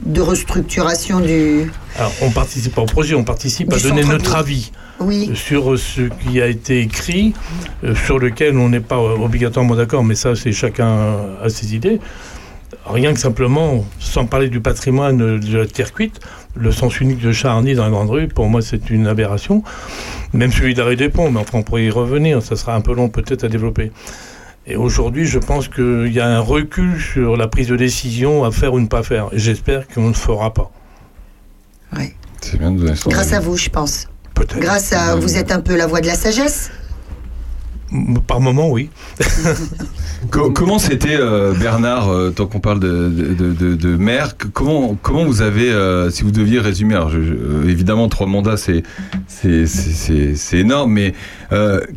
de 0.05 0.21
restructuration 0.21 1.19
du. 1.19 1.71
Alors, 1.97 2.11
on 2.21 2.29
participe 2.31 2.75
pas 2.75 2.81
au 2.81 2.85
projet, 2.85 3.15
on 3.15 3.23
participe 3.23 3.71
à 3.73 3.77
donner 3.79 4.03
notre 4.03 4.35
avis 4.35 4.71
Oui. 4.99 5.31
sur 5.35 5.77
ce 5.77 6.01
qui 6.01 6.41
a 6.41 6.47
été 6.47 6.79
écrit, 6.81 7.33
euh, 7.83 7.93
sur 7.95 8.17
lequel 8.19 8.57
on 8.57 8.69
n'est 8.69 8.79
pas 8.79 8.97
obligatoirement 8.99 9.75
d'accord, 9.75 10.03
mais 10.03 10.15
ça, 10.15 10.35
c'est 10.35 10.51
chacun 10.51 11.17
a 11.43 11.49
ses 11.49 11.75
idées. 11.75 11.99
Rien 12.85 13.13
que 13.13 13.19
simplement, 13.19 13.85
sans 13.99 14.25
parler 14.25 14.49
du 14.49 14.59
patrimoine 14.59 15.39
de 15.39 15.57
la 15.57 15.65
terre 15.67 15.93
cuite, 15.93 16.19
le 16.55 16.71
sens 16.71 16.99
unique 16.99 17.19
de 17.19 17.31
Charny 17.31 17.73
dans 17.73 17.83
la 17.83 17.89
Grande 17.89 18.09
Rue, 18.09 18.27
pour 18.27 18.47
moi, 18.47 18.61
c'est 18.61 18.89
une 18.89 19.07
aberration. 19.07 19.63
Même 20.33 20.51
celui 20.51 20.73
d'Arrêt 20.73 20.95
des 20.95 21.09
Ponts, 21.09 21.31
mais 21.31 21.39
enfin, 21.39 21.59
on 21.59 21.63
pourrait 21.63 21.85
y 21.85 21.89
revenir, 21.89 22.41
ça 22.41 22.55
sera 22.55 22.75
un 22.75 22.81
peu 22.81 22.93
long 22.93 23.09
peut-être 23.09 23.43
à 23.43 23.49
développer. 23.49 23.91
Et 24.65 24.75
aujourd'hui, 24.75 25.25
je 25.25 25.39
pense 25.39 25.67
qu'il 25.67 26.11
y 26.13 26.19
a 26.19 26.27
un 26.27 26.39
recul 26.39 26.99
sur 26.99 27.35
la 27.35 27.47
prise 27.47 27.67
de 27.67 27.75
décision 27.75 28.45
à 28.45 28.51
faire 28.51 28.73
ou 28.73 28.79
ne 28.79 28.87
pas 28.87 29.03
faire. 29.03 29.27
Et 29.33 29.39
J'espère 29.39 29.87
qu'on 29.87 30.09
ne 30.09 30.13
fera 30.13 30.53
pas. 30.53 30.71
Ouais. 31.97 32.15
C'est 32.41 32.57
bien 32.57 32.71
de 32.71 32.79
donner 32.79 32.95
son 32.95 33.09
Grâce 33.09 33.33
à 33.33 33.39
vous, 33.39 33.57
je 33.57 33.69
pense. 33.69 34.07
Peut-être. 34.33 34.59
Grâce 34.59 34.93
à 34.93 35.15
vous 35.15 35.37
êtes 35.37 35.51
un 35.51 35.59
peu 35.59 35.75
la 35.75 35.85
voix 35.85 36.01
de 36.01 36.07
la 36.07 36.15
sagesse. 36.15 36.71
Par 38.27 38.39
moment, 38.41 38.71
oui. 38.71 38.89
Co- 40.31 40.51
comment 40.51 40.79
c'était 40.79 41.17
euh, 41.19 41.53
Bernard, 41.53 42.09
euh, 42.09 42.29
tant 42.31 42.47
qu'on 42.47 42.59
parle 42.59 42.79
de, 42.79 43.09
de, 43.09 43.33
de, 43.33 43.53
de- 43.53 43.75
de 43.75 43.97
maire, 43.97 44.35
comment, 44.53 44.97
comment 45.01 45.25
vous 45.25 45.41
avez, 45.41 45.69
euh, 45.71 46.09
si 46.09 46.23
vous 46.23 46.31
deviez 46.31 46.59
résumer, 46.59 46.95
alors 46.95 47.09
je- 47.09 47.21
je- 47.21 47.69
évidemment 47.69 48.07
trois 48.09 48.25
mandats 48.27 48.55
c'est 48.57 48.83
c'est- 49.27 49.65
c'est- 49.67 49.91
c'est- 49.91 50.35
c'est 50.35 50.57
énorme, 50.59 50.91
mais 50.93 51.13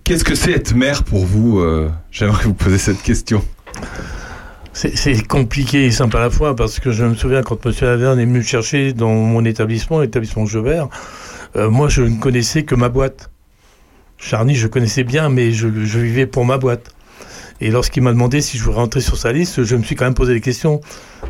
qu'est-ce 0.05 0.25
que 0.25 0.35
c'est 0.35 0.53
être 0.53 0.75
maire 0.75 1.05
pour 1.05 1.25
vous 1.25 1.63
J'aimerais 2.11 2.45
vous 2.45 2.55
poser 2.55 2.79
cette 2.79 3.03
question. 3.03 3.43
C'est 4.73 5.27
compliqué 5.27 5.87
et 5.87 5.91
simple 5.91 6.17
à 6.19 6.21
la 6.21 6.31
fois 6.31 6.55
parce 6.55 6.81
que 6.81 6.91
je 6.93 7.05
me 7.05 7.15
souviens 7.15 7.43
quand 7.43 7.65
M. 7.65 7.73
Laverne 7.81 8.19
est 8.21 8.27
venu 8.27 8.39
me 8.39 8.43
chercher 8.45 8.93
dans 8.93 9.13
mon 9.15 9.45
établissement, 9.45 10.01
l'établissement 10.01 10.45
Jobert, 10.47 10.89
moi 11.55 11.89
je 11.89 12.03
ne 12.03 12.19
connaissais 12.21 12.65
que 12.65 12.75
ma 12.75 12.89
boîte. 12.89 13.31
Charny, 14.19 14.55
je 14.55 14.67
connaissais 14.67 15.05
bien, 15.05 15.29
mais 15.29 15.53
je, 15.53 15.69
je 15.85 15.99
vivais 15.99 16.27
pour 16.27 16.45
ma 16.45 16.59
boîte. 16.59 16.91
Et 17.61 17.71
lorsqu'il 17.71 18.03
m'a 18.03 18.13
demandé 18.13 18.43
si 18.43 18.59
je 18.59 18.65
voulais 18.65 18.77
rentrer 18.77 19.01
sur 19.01 19.17
sa 19.17 19.33
liste, 19.33 19.65
je 19.65 19.77
me 19.77 19.83
suis 19.83 19.95
quand 19.95 20.05
même 20.05 20.13
posé 20.15 20.35
des 20.35 20.43
questions, 20.43 20.83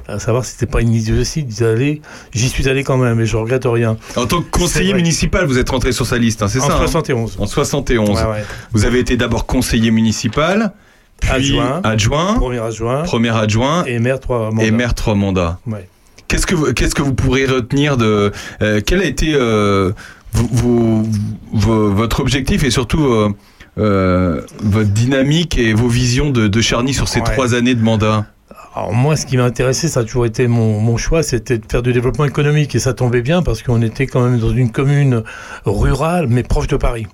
à 0.08 0.18
savoir 0.18 0.44
si 0.44 0.52
c'était 0.52 0.66
pas 0.66 0.80
une 0.80 0.92
idiotie 0.92 1.44
d'y 1.44 1.62
aller. 1.64 2.02
J'y 2.32 2.48
suis 2.48 2.68
allé 2.68 2.82
quand 2.82 2.96
même, 2.96 3.20
et 3.20 3.26
je 3.26 3.36
regrette 3.36 3.64
rien. 3.64 3.96
En 4.16 4.26
tant 4.26 4.42
que 4.42 4.50
conseiller 4.50 4.92
municipal, 4.92 5.46
vous 5.46 5.58
êtes 5.58 5.70
rentré 5.70 5.92
sur 5.92 6.04
sa 6.04 6.18
liste, 6.18 6.42
hein, 6.42 6.48
c'est 6.48 6.58
En 6.60 6.66
ça 6.66 6.74
hein 6.74 6.78
71. 6.80 7.36
En 7.38 7.46
71. 7.46 8.08
Ouais, 8.10 8.14
ouais. 8.24 8.44
Vous 8.72 8.84
avez 8.86 8.98
été 8.98 9.16
d'abord 9.16 9.46
conseiller 9.46 9.92
municipal, 9.92 10.72
puis 11.20 11.30
Adjoint. 11.30 11.80
adjoint, 11.84 12.34
Premier 12.34 12.58
adjoint. 12.58 13.02
premier 13.04 13.30
adjoint 13.36 13.84
Et 13.84 14.00
maire 14.00 14.18
trois 14.18 14.50
mandats. 14.50 14.64
et 14.64 14.70
maire 14.72 14.94
trois 14.94 15.14
mandats. 15.14 15.60
Ouais. 15.66 15.88
Qu'est-ce 16.26 16.46
que 16.48 16.56
vous, 16.56 16.72
qu'est-ce 16.72 16.96
que 16.96 17.02
vous 17.02 17.14
pourrez 17.14 17.46
retenir 17.46 17.96
de 17.96 18.32
euh, 18.60 18.80
quel 18.84 19.00
a 19.00 19.04
été 19.04 19.32
euh, 19.34 19.92
vous- 20.36 20.48
vous- 20.52 21.10
vos- 21.52 21.90
votre 21.92 22.20
objectif 22.20 22.62
et 22.64 22.70
surtout 22.70 23.04
euh, 23.04 23.30
euh, 23.78 24.42
votre 24.60 24.90
dynamique 24.90 25.58
et 25.58 25.72
vos 25.72 25.88
visions 25.88 26.30
de, 26.30 26.46
de 26.48 26.60
Charny 26.60 26.94
sur 26.94 27.08
ces 27.08 27.20
Ouais. 27.20 27.24
trois 27.32 27.54
années 27.54 27.74
de 27.74 27.82
mandat 27.82 28.26
Alors 28.74 28.92
moi, 28.92 29.16
ce 29.16 29.26
qui 29.26 29.36
m'a 29.36 29.44
intéressé, 29.44 29.88
ça 29.88 30.00
a 30.00 30.04
toujours 30.04 30.26
été 30.26 30.46
mon, 30.48 30.80
mon 30.80 30.96
choix, 30.96 31.22
c'était 31.22 31.58
de 31.58 31.64
faire 31.70 31.82
du 31.82 31.92
développement 31.92 32.24
économique. 32.26 32.74
Et 32.74 32.78
ça 32.78 32.92
tombait 32.94 33.22
bien 33.22 33.42
parce 33.42 33.62
qu'on 33.62 33.80
était 33.82 34.06
quand 34.06 34.22
même 34.22 34.38
dans 34.38 34.50
une 34.50 34.70
commune 34.70 35.22
rurale, 35.64 36.26
mais 36.28 36.42
proche 36.42 36.66
de 36.68 36.76
Paris. 36.76 37.06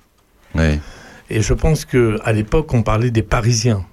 Et 1.30 1.40
je 1.40 1.54
pense 1.54 1.84
que 1.84 2.18
à 2.24 2.32
l'époque, 2.32 2.72
on 2.74 2.82
parlait 2.82 3.10
des 3.10 3.22
Parisiens. 3.22 3.84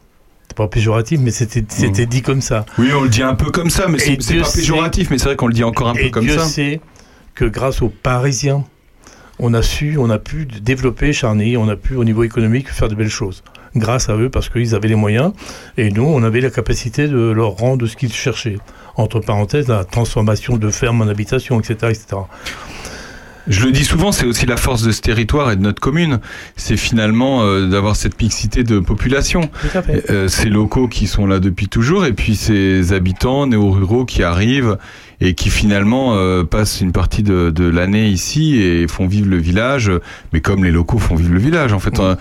C'est 0.48 0.58
pas 0.58 0.68
péjoratif, 0.68 1.20
mais 1.22 1.32
c'était 1.32 1.64
c'était 1.70 2.06
dit 2.08 2.22
comme 2.24 2.42
ça. 2.42 2.66
Oui, 2.80 2.90
on 2.94 3.04
le 3.04 3.10
dit 3.10 3.22
un 3.22 3.36
peu 3.36 3.52
comme 3.52 3.70
ça, 3.70 3.88
mais 3.88 4.00
c'est 4.00 4.18
Dieu 4.18 4.42
pas 4.42 4.48
sait- 4.48 4.60
péjoratif, 4.62 5.10
mais 5.12 5.18
c'est 5.20 5.26
vrai 5.26 5.36
qu'on 5.36 5.48
le 5.48 5.54
dit 5.54 5.64
encore 5.64 5.90
un 5.90 5.94
peu 5.94 6.02
Et 6.06 6.12
comme 6.12 6.26
Dieu 6.26 6.38
ça. 6.38 6.44
sait 6.46 6.82
que 7.36 7.46
grâce 7.46 7.82
aux 7.84 7.90
Parisiens, 7.90 8.64
on 9.40 9.54
a 9.54 9.62
su, 9.62 9.98
on 9.98 10.10
a 10.10 10.20
pu 10.20 10.46
développer 10.46 11.14
Charny, 11.14 11.58
on 11.58 11.68
a 11.70 11.76
pu 11.76 11.96
au 11.96 12.04
niveau 12.04 12.24
économique 12.24 12.70
faire 12.70 12.90
de 12.90 12.96
belles 12.96 13.10
choses. 13.10 13.44
Grâce 13.76 14.10
à 14.10 14.18
eux, 14.18 14.30
parce 14.30 14.50
qu'ils 14.50 14.76
avaient 14.76 14.88
les 14.88 14.96
moyens, 14.96 15.32
et 15.78 15.92
nous, 15.92 16.04
on 16.04 16.24
avait 16.24 16.42
la 16.42 16.50
capacité 16.50 17.08
de 17.08 17.32
leur 17.32 17.52
rendre 17.52 17.86
ce 17.86 17.96
qu'ils 17.96 18.12
cherchaient. 18.12 18.58
Entre 18.96 19.20
parenthèses, 19.20 19.68
la 19.68 19.86
transformation 19.86 20.58
de 20.58 20.70
fermes 20.70 21.02
en 21.02 21.08
habitation, 21.08 21.60
etc. 21.60 21.92
etc. 21.92 22.22
Je 23.50 23.66
le 23.66 23.72
dis 23.72 23.84
souvent, 23.84 24.12
c'est 24.12 24.26
aussi 24.28 24.46
la 24.46 24.58
force 24.58 24.84
de 24.84 24.92
ce 24.92 25.02
territoire 25.02 25.52
et 25.52 25.56
de 25.56 25.62
notre 25.62 25.82
commune. 25.82 26.20
C'est 26.56 26.78
finalement 26.78 27.42
euh, 27.44 27.68
d'avoir 27.68 27.96
cette 27.96 28.22
mixité 28.22 28.64
de 28.64 28.80
population. 28.80 29.50
Euh, 30.12 30.28
ces 30.28 30.50
locaux 30.50 30.88
qui 30.88 31.08
sont 31.08 31.26
là 31.26 31.40
depuis 31.40 31.68
toujours 31.68 32.06
et 32.06 32.14
puis 32.14 32.36
ces 32.36 32.94
habitants 32.94 33.48
néo-ruraux 33.48 34.06
qui 34.06 34.22
arrivent 34.24 34.78
et 35.20 35.34
qui 35.34 35.50
finalement 35.50 36.14
euh, 36.16 36.44
passent 36.44 36.80
une 36.80 36.92
partie 36.92 37.24
de, 37.24 37.50
de 37.50 37.68
l'année 37.68 38.08
ici 38.10 38.62
et 38.62 38.88
font 38.88 39.08
vivre 39.08 39.28
le 39.30 39.38
village, 39.38 39.92
mais 40.32 40.42
comme 40.42 40.64
les 40.64 40.72
locaux 40.72 41.00
font 41.00 41.16
vivre 41.16 41.34
le 41.34 41.40
village 41.40 41.74
en 41.74 41.80
fait. 41.80 42.00
Euh, 42.00 42.16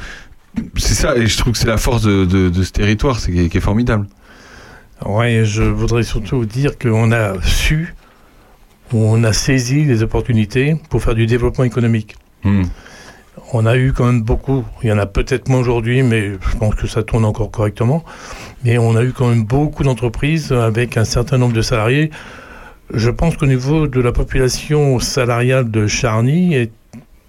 C'est 0.76 0.94
ça, 0.94 1.14
et 1.14 1.26
je 1.26 1.36
trouve 1.36 1.52
que 1.52 1.58
c'est 1.58 1.68
la 1.68 1.76
force 1.76 2.02
de, 2.02 2.24
de, 2.24 2.48
de 2.48 2.62
ce 2.64 2.72
territoire, 2.72 3.20
c'est 3.20 3.30
qui 3.32 3.40
est- 3.40 3.48
qui 3.48 3.58
est 3.58 3.60
formidable. 3.60 4.06
Ouais, 5.04 5.42
je 5.44 5.62
voudrais 5.62 6.02
surtout 6.02 6.44
dire 6.46 6.76
qu'on 6.78 7.12
a 7.12 7.34
su, 7.42 7.94
on 8.92 9.24
a 9.24 9.32
saisi 9.32 9.84
les 9.84 10.02
opportunités 10.02 10.76
pour 10.90 11.02
faire 11.02 11.14
du 11.14 11.26
développement 11.26 11.64
économique. 11.64 12.16
Hmm. 12.44 12.64
On 13.52 13.66
a 13.66 13.76
eu 13.76 13.92
quand 13.92 14.06
même 14.06 14.22
beaucoup, 14.22 14.64
il 14.82 14.88
y 14.88 14.92
en 14.92 14.98
a 14.98 15.06
peut-être 15.06 15.48
moins 15.48 15.60
aujourd'hui, 15.60 16.02
mais 16.02 16.32
je 16.32 16.56
pense 16.58 16.74
que 16.74 16.86
ça 16.86 17.02
tourne 17.02 17.24
encore 17.24 17.50
correctement. 17.50 18.04
Mais 18.64 18.78
on 18.78 18.96
a 18.96 19.02
eu 19.02 19.12
quand 19.12 19.28
même 19.28 19.44
beaucoup 19.44 19.84
d'entreprises 19.84 20.52
avec 20.52 20.96
un 20.96 21.04
certain 21.04 21.38
nombre 21.38 21.54
de 21.54 21.62
salariés. 21.62 22.10
Je 22.92 23.10
pense 23.10 23.36
qu'au 23.36 23.46
niveau 23.46 23.86
de 23.86 24.00
la 24.00 24.12
population 24.12 24.98
salariale 24.98 25.70
de 25.70 25.86
Charny, 25.86 26.54
et 26.54 26.70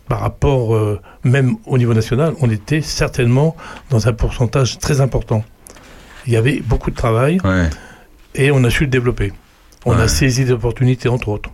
par 0.08 0.22
rapport 0.22 0.76
euh, 0.76 1.00
même 1.24 1.56
au 1.66 1.78
niveau 1.78 1.94
national, 1.94 2.34
on 2.42 2.50
était 2.50 2.82
certainement 2.82 3.56
dans 3.90 4.08
un 4.08 4.14
pourcentage 4.14 4.80
très 4.80 5.02
important. 5.02 5.44
Il 6.28 6.34
y 6.34 6.38
avait 6.38 6.60
beaucoup 6.60 6.92
de 6.92 6.96
travail 6.96 7.40
Ouais, 7.44 7.70
et 8.36 8.52
on 8.52 8.64
a 8.64 8.70
su 8.70 8.84
le 8.84 8.90
développer. 8.90 9.32
On 9.86 9.96
Ouais. 9.96 10.02
a 10.02 10.08
saisi 10.08 10.46
des 10.46 10.52
opportunités, 10.52 11.10
entre 11.10 11.30
autres. 11.30 11.50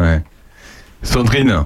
ouais. 0.00 0.22
Sandrine, 1.02 1.64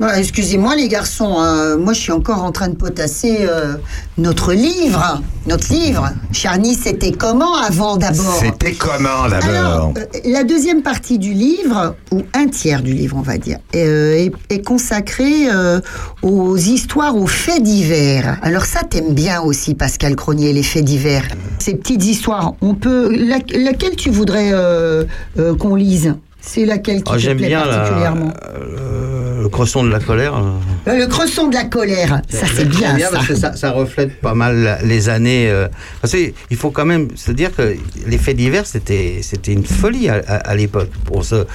Voilà, 0.00 0.18
Excusez-moi 0.18 0.74
les 0.74 0.88
garçons, 0.88 1.36
hein, 1.38 1.76
moi 1.76 1.92
je 1.92 2.00
suis 2.00 2.10
encore 2.10 2.42
en 2.42 2.50
train 2.50 2.66
de 2.68 2.74
potasser 2.74 3.36
euh, 3.40 3.74
notre 4.18 4.52
livre. 4.52 5.22
Notre 5.46 5.72
livre. 5.72 6.10
Charny, 6.32 6.74
c'était 6.74 7.12
comment 7.12 7.54
avant 7.56 7.96
d'abord? 7.96 8.40
C'était 8.40 8.72
comment 8.72 9.28
d'abord? 9.28 9.92
Euh, 9.96 10.04
la 10.24 10.42
deuxième 10.42 10.82
partie 10.82 11.18
du 11.18 11.32
livre, 11.32 11.94
ou 12.10 12.22
un 12.34 12.48
tiers 12.48 12.82
du 12.82 12.92
livre, 12.92 13.16
on 13.16 13.22
va 13.22 13.38
dire, 13.38 13.58
euh, 13.76 14.14
est, 14.16 14.32
est 14.50 14.62
consacrée 14.62 15.48
euh, 15.52 15.80
aux 16.22 16.56
histoires, 16.56 17.14
aux 17.16 17.28
faits 17.28 17.62
divers. 17.62 18.38
Alors 18.42 18.64
ça, 18.64 18.80
t'aimes 18.82 19.14
bien 19.14 19.42
aussi, 19.42 19.74
Pascal 19.74 20.16
Cronier, 20.16 20.52
les 20.52 20.62
faits 20.64 20.84
divers. 20.84 21.28
Ces 21.60 21.74
petites 21.76 22.04
histoires, 22.04 22.54
on 22.62 22.74
peut... 22.74 23.14
la- 23.14 23.38
laquelle 23.60 23.94
tu 23.94 24.10
voudrais 24.10 24.50
euh, 24.52 25.04
euh, 25.38 25.54
qu'on 25.54 25.76
lise? 25.76 26.14
C'est 26.46 26.66
laquelle 26.66 27.02
qui 27.02 27.10
Ah, 27.12 27.14
te 27.16 27.20
J'aime 27.20 27.38
plaît 27.38 27.46
bien 27.48 27.62
particulièrement 27.62 28.32
euh, 28.54 29.42
le 29.42 29.48
cresson 29.48 29.82
de 29.82 29.90
la 29.90 29.98
colère. 29.98 30.36
euh. 30.36 30.90
Euh, 30.90 30.98
Le 30.98 31.06
cresson 31.06 31.48
de 31.48 31.54
la 31.54 31.64
colère, 31.64 32.20
ça 32.28 32.46
c'est 32.46 32.70
J'aime 32.70 32.96
bien, 32.96 32.98
ça. 33.08 33.10
parce 33.12 33.26
que 33.28 33.34
ça, 33.34 33.56
ça 33.56 33.70
reflète 33.72 34.20
pas 34.20 34.34
mal 34.34 34.78
les 34.84 35.08
années. 35.08 35.48
euh, 35.50 35.68
parce 36.02 36.12
qu'il 36.14 36.56
faut 36.56 36.70
quand 36.70 36.84
même 36.84 37.08
se 37.16 37.32
dire 37.32 37.54
que 37.54 37.74
les 38.06 38.18
faits 38.18 38.36
divers, 38.36 38.66
c'était 38.66 39.20
c'était 39.22 39.52
une 39.52 39.64
folie 39.64 40.08
à, 40.10 40.16
à- 40.26 40.36
à 40.36 40.54
l'époque. 40.54 40.90
Pour, 41.06 41.24
ce, 41.24 41.46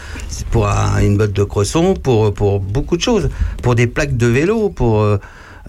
pour 0.52 0.68
un- 0.68 1.00
une 1.02 1.18
botte 1.18 1.34
de 1.34 1.44
cresson, 1.44 1.94
pour, 1.94 2.34
pour 2.34 2.60
beaucoup 2.60 2.98
de 2.98 3.02
choses. 3.02 3.30
Pour 3.62 3.76
des 3.76 3.88
plaques 3.88 4.18
de 4.18 4.28
vélo, 4.28 4.70
pour. 4.70 5.04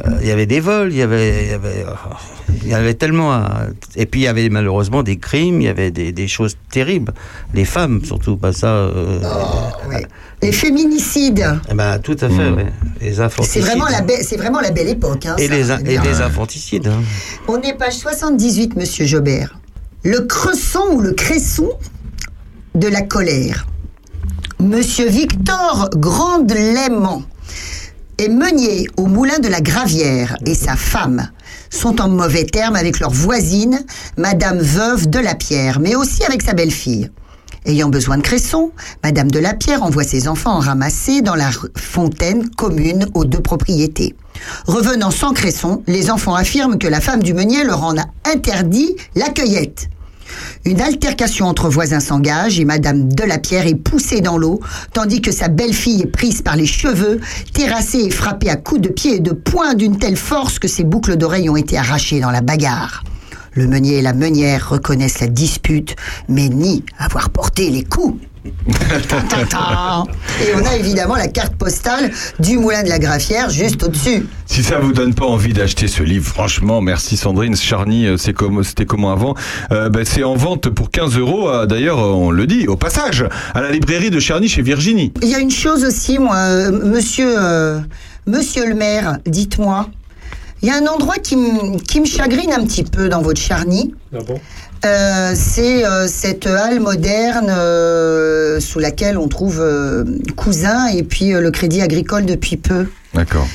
Euh, 0.07 0.11
euh, 0.11 0.19
il 0.23 0.29
y 0.29 0.31
avait 0.31 0.47
des 0.47 0.61
vols, 0.61 0.91
il 0.93 0.99
y 0.99 1.03
avait, 1.03 1.45
il 1.45 1.51
y 1.51 1.55
avait, 1.55 1.85
oh, 1.89 2.15
il 2.63 2.69
y 2.69 2.75
avait 2.75 2.95
tellement. 2.95 3.33
à- 3.33 3.63
et 3.97 4.07
puis 4.07 4.21
il 4.21 4.25
y 4.25 4.29
avait 4.29 4.49
malheureusement 4.49 5.03
des 5.03 5.17
crimes, 5.19 5.61
il 5.61 5.65
y 5.65 5.69
avait 5.69 5.91
des, 5.91 6.13
des 6.13 6.29
choses 6.29 6.57
terribles. 6.71 7.13
Les 7.55 7.65
femmes, 7.65 8.01
surtout, 8.05 8.37
pas 8.37 8.53
ça. 8.53 8.69
euh, 8.69 9.21
Ouais. 9.89 10.07
Les 10.43 10.53
féminicides, 10.53 11.47
eh 11.71 11.75
ben, 11.75 11.99
tout 11.99 12.17
à 12.21 12.29
fait, 12.29 12.51
Mm. 12.51 12.55
ouais. 12.57 12.67
Les 13.01 13.21
infanticides. 13.21 13.63
c'est 13.63 13.69
vraiment, 13.69 13.89
la 13.89 14.01
belle- 14.01 14.23
c'est 14.25 14.37
vraiment 14.37 14.61
la 14.61 14.71
belle 14.71 14.89
époque. 14.89 15.27
hein, 15.27 15.37
Et 15.39 15.49
ça, 15.65 15.77
les, 15.79 15.93
et 15.95 15.99
infanticides. 15.99 16.87
hein. 16.89 17.03
On 17.49 17.61
est 17.61 17.75
page 17.75 17.95
78, 17.95 18.77
monsieur 18.77 19.05
Jobert. 19.05 19.59
Le 20.03 20.21
cresson 20.21 20.81
ou 20.93 21.01
le 21.01 21.13
cresson 21.13 21.69
de 22.75 22.89
la 22.89 23.03
colère. 23.03 23.67
Monsieur 24.61 25.09
Victor 25.09 25.91
Grande-Léman 25.97 27.23
est 28.21 28.29
meunier 28.29 28.87
au 28.99 29.07
moulin 29.07 29.39
de 29.39 29.49
la 29.49 29.63
Gravière 29.63 30.37
et 30.45 30.55
sa 30.55 30.77
femme 30.77 31.31
sont 31.71 32.03
en 32.03 32.09
mauvais 32.09 32.45
termes 32.45 32.77
avec 32.77 33.01
leur 33.01 33.11
voisine, 33.11 33.81
Madame 34.19 34.59
Veuve 34.59 35.09
de 35.09 35.19
la 35.19 35.35
Pierre, 35.35 35.81
mais 35.81 35.95
aussi 35.95 36.23
avec 36.25 36.43
sa 36.43 36.53
belle-fille. 36.53 37.11
Ayant 37.65 37.89
besoin 37.89 38.19
de 38.19 38.23
cresson, 38.23 38.73
Madame 39.03 39.31
de 39.31 39.39
la 39.39 39.55
Pierre 39.55 39.83
envoie 39.83 40.05
ses 40.05 40.29
enfants 40.29 40.57
en 40.57 40.61
ramasser 40.61 41.23
dans 41.23 41.35
la 41.35 41.51
fontaine 41.77 42.51
commune 42.51 43.07
aux 43.15 43.25
deux 43.25 43.41
propriétés. 43.41 44.15
Revenant 44.67 45.11
sans 45.11 45.33
cresson, 45.33 45.83
les 45.87 46.11
enfants 46.11 46.35
affirment 46.35 46.79
que 46.79 46.89
la 46.89 47.01
femme 47.01 47.23
du 47.23 47.33
meunier 47.33 47.65
leur 47.65 47.83
en 47.85 47.97
a 47.97 48.05
interdit 48.27 48.97
la 49.15 49.31
cueillette. 49.31 49.89
Une 50.65 50.81
altercation 50.81 51.47
entre 51.47 51.69
voisins 51.69 52.01
s'engage 52.01 52.61
et 52.61 52.65
Madame 52.65 53.13
Delapierre 53.13 53.67
est 53.67 53.75
poussée 53.75 54.21
dans 54.21 54.39
l'eau, 54.39 54.61
tandis 54.93 55.23
que 55.23 55.33
sa 55.33 55.49
belle-fille 55.49 56.03
est 56.03 56.07
prise 56.07 56.43
par 56.43 56.57
les 56.57 56.67
cheveux, 56.67 57.21
terrassée 57.53 58.05
et 58.05 58.11
frappée 58.11 58.51
à 58.51 58.57
coups 58.57 58.81
de 58.81 58.89
pied 58.89 59.17
et 59.17 59.21
de 59.21 59.33
poing 59.33 59.75
d'une 59.75 59.99
telle 59.99 60.17
force 60.17 60.59
que 60.59 60.69
ses 60.69 60.85
boucles 60.85 61.17
d'oreilles 61.17 61.51
ont 61.51 61.57
été 61.57 61.79
arrachées 61.79 62.21
dans 62.21 62.31
la 62.31 62.41
bagarre. 62.43 63.05
Le 63.53 63.67
meunier 63.67 63.99
et 63.99 64.03
la 64.03 64.13
meunière 64.13 64.71
reconnaissent 64.71 65.21
la 65.21 65.27
dispute, 65.27 65.97
mais 66.29 66.49
nient 66.49 66.85
avoir 66.99 67.31
porté 67.31 67.71
les 67.71 67.83
coups. 67.83 68.21
Et 70.41 70.55
on 70.55 70.65
a 70.67 70.77
évidemment 70.77 71.17
la 71.17 71.29
carte 71.29 71.55
postale 71.57 72.11
du 72.39 72.57
moulin 72.59 72.83
de 72.83 72.89
la 72.89 72.99
Graffière 72.99 73.51
juste 73.51 73.83
au-dessus. 73.83 74.27
Si 74.47 74.63
ça 74.63 74.79
vous 74.79 74.93
donne 74.93 75.15
pas 75.15 75.27
envie 75.27 75.53
d'acheter 75.53 75.89
ce 75.89 76.03
livre, 76.03 76.27
franchement, 76.27 76.81
merci 76.81 77.17
Sandrine. 77.17 77.55
Charny, 77.57 78.07
euh, 78.07 78.17
c'est 78.17 78.33
comme, 78.33 78.65
c'était 78.65 78.87
comment 78.87 79.13
avant 79.13 79.35
Euh, 79.73 79.89
ben, 79.91 80.05
C'est 80.05 80.25
en 80.25 80.35
vente 80.35 80.71
pour 80.71 80.91
15 80.91 81.19
euros. 81.19 81.49
euh, 81.51 81.67
D'ailleurs, 81.67 81.99
on 81.99 82.31
le 82.31 82.47
dit, 82.47 82.67
au 82.67 82.77
passage, 82.77 83.25
à 83.55 83.61
la 83.61 83.71
librairie 83.71 84.11
de 84.11 84.19
Charny 84.21 84.49
chez 84.49 84.63
Virginie. 84.63 85.13
Il 85.23 85.29
y 85.29 85.35
a 85.35 85.39
une 85.39 85.51
chose 85.51 85.85
aussi, 85.85 86.19
moi, 86.19 86.37
euh, 86.37 86.71
monsieur, 86.73 87.35
euh, 87.39 87.81
monsieur 88.27 88.67
le 88.67 88.75
maire, 88.75 89.19
dites-moi. 89.27 89.89
Il 90.63 90.69
y 90.69 90.73
a 90.73 90.77
un 90.77 90.87
endroit 90.87 91.17
qui, 91.17 91.37
me- 91.37 91.79
qui 91.79 92.01
me 92.01 92.05
chagrine 92.07 92.53
un 92.53 92.65
petit 92.65 92.83
peu 92.85 93.09
dans 93.09 93.23
votre 93.23 93.41
charny. 93.41 93.95
Ah 94.15 94.19
bon? 94.27 94.39
Euh, 94.85 95.33
c'est 95.35 95.85
euh, 95.85 96.07
cette 96.09 96.47
halle 96.47 96.81
moderne 96.81 97.49
euh, 97.51 98.61
sous 98.61 98.79
laquelle 98.79 99.19
on 99.19 99.29
trouve 99.29 99.61
euh, 99.61 100.05
Cousin 100.37 100.87
et 100.87 101.03
puis 101.03 101.35
euh, 101.35 101.41
le 101.43 101.51
Crédit 101.51 101.83
Agricole 101.83 102.25
depuis 102.25 102.57
peu. 102.57 102.87
D'accord. 103.13 103.47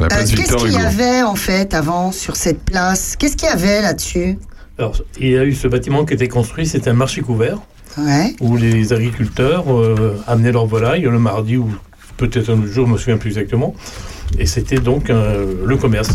Euh, 0.00 0.08
Qu'est-ce 0.10 0.56
qu'il 0.56 0.72
y 0.72 0.76
avait 0.76 1.22
en 1.22 1.36
fait 1.36 1.72
avant 1.72 2.12
sur 2.12 2.36
cette 2.36 2.60
place? 2.60 3.16
Qu'est-ce 3.18 3.36
qu'il 3.36 3.48
y 3.48 3.52
avait 3.52 3.80
là-dessus? 3.80 4.38
Alors, 4.78 5.00
il 5.20 5.30
y 5.30 5.38
a 5.38 5.44
eu 5.44 5.54
ce 5.54 5.68
bâtiment 5.68 6.04
qui 6.04 6.14
était 6.14 6.28
construit, 6.28 6.66
c'était 6.66 6.90
un 6.90 6.94
marché 6.94 7.20
couvert, 7.22 7.58
Ouais. 7.96 8.34
où 8.40 8.56
les 8.56 8.92
agriculteurs 8.92 9.72
euh, 9.72 10.20
amenaient 10.26 10.50
leurs 10.50 10.66
volailles 10.66 11.02
le 11.02 11.18
mardi 11.20 11.56
ou 11.56 11.70
peut-être 12.16 12.50
un 12.50 12.54
autre 12.58 12.66
jour, 12.72 12.86
je 12.88 12.92
me 12.92 12.98
souviens 12.98 13.16
plus 13.18 13.28
exactement. 13.30 13.72
Et 14.38 14.46
c'était 14.46 14.78
donc 14.80 15.10
euh, 15.10 15.54
le 15.64 15.76
commerce. 15.76 16.10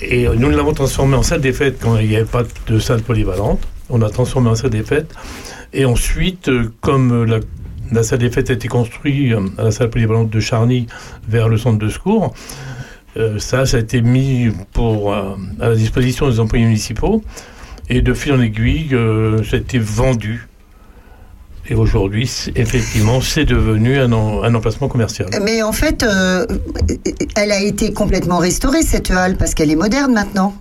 Et 0.00 0.28
nous 0.28 0.50
l'avons 0.50 0.72
transformé 0.72 1.16
en 1.16 1.22
salle 1.22 1.40
des 1.40 1.52
fêtes 1.52 1.78
quand 1.82 1.96
il 1.98 2.08
n'y 2.08 2.16
avait 2.16 2.24
pas 2.24 2.44
de 2.66 2.78
salle 2.78 3.02
polyvalente. 3.02 3.60
On 3.90 4.00
a 4.02 4.10
transformé 4.10 4.50
en 4.50 4.54
salle 4.54 4.70
des 4.70 4.82
fêtes. 4.82 5.14
Et 5.72 5.84
ensuite, 5.84 6.48
euh, 6.48 6.72
comme 6.80 7.24
la, 7.24 8.02
salle 8.02 8.20
des 8.20 8.30
fêtes 8.30 8.50
a 8.50 8.54
été 8.54 8.68
construite 8.68 9.32
euh, 9.32 9.48
à 9.58 9.64
la 9.64 9.70
salle 9.70 9.90
polyvalente 9.90 10.30
de 10.30 10.40
Charny 10.40 10.86
vers 11.28 11.48
le 11.48 11.58
centre 11.58 11.78
de 11.78 11.88
secours, 11.88 12.32
euh, 13.16 13.38
ça, 13.38 13.66
ça 13.66 13.76
a 13.76 13.80
été 13.80 14.00
mis 14.00 14.50
pour, 14.72 15.14
à 15.14 15.36
la 15.58 15.74
disposition 15.74 16.28
des 16.28 16.40
employés 16.40 16.64
municipaux. 16.64 17.22
Et 17.90 18.02
de 18.02 18.12
fil 18.12 18.32
en 18.34 18.40
aiguille, 18.40 18.90
ça 19.48 19.56
a 19.56 19.58
été 19.58 19.78
vendu. 19.78 20.47
Et 21.70 21.74
aujourd'hui, 21.74 22.26
c'est- 22.26 22.56
effectivement, 22.58 23.20
c'est 23.20 23.44
devenu 23.44 23.98
un, 23.98 24.10
en- 24.12 24.42
un 24.42 24.54
emplacement 24.54 24.88
commercial. 24.88 25.28
Mais 25.42 25.62
en 25.62 25.72
fait, 25.72 26.02
euh, 26.02 26.46
elle 27.36 27.52
a 27.52 27.60
été 27.60 27.92
complètement 27.92 28.38
restaurée, 28.38 28.82
cette 28.82 29.10
halle, 29.10 29.36
parce 29.36 29.54
qu'elle 29.54 29.70
est 29.70 29.76
moderne 29.76 30.12
maintenant. 30.12 30.54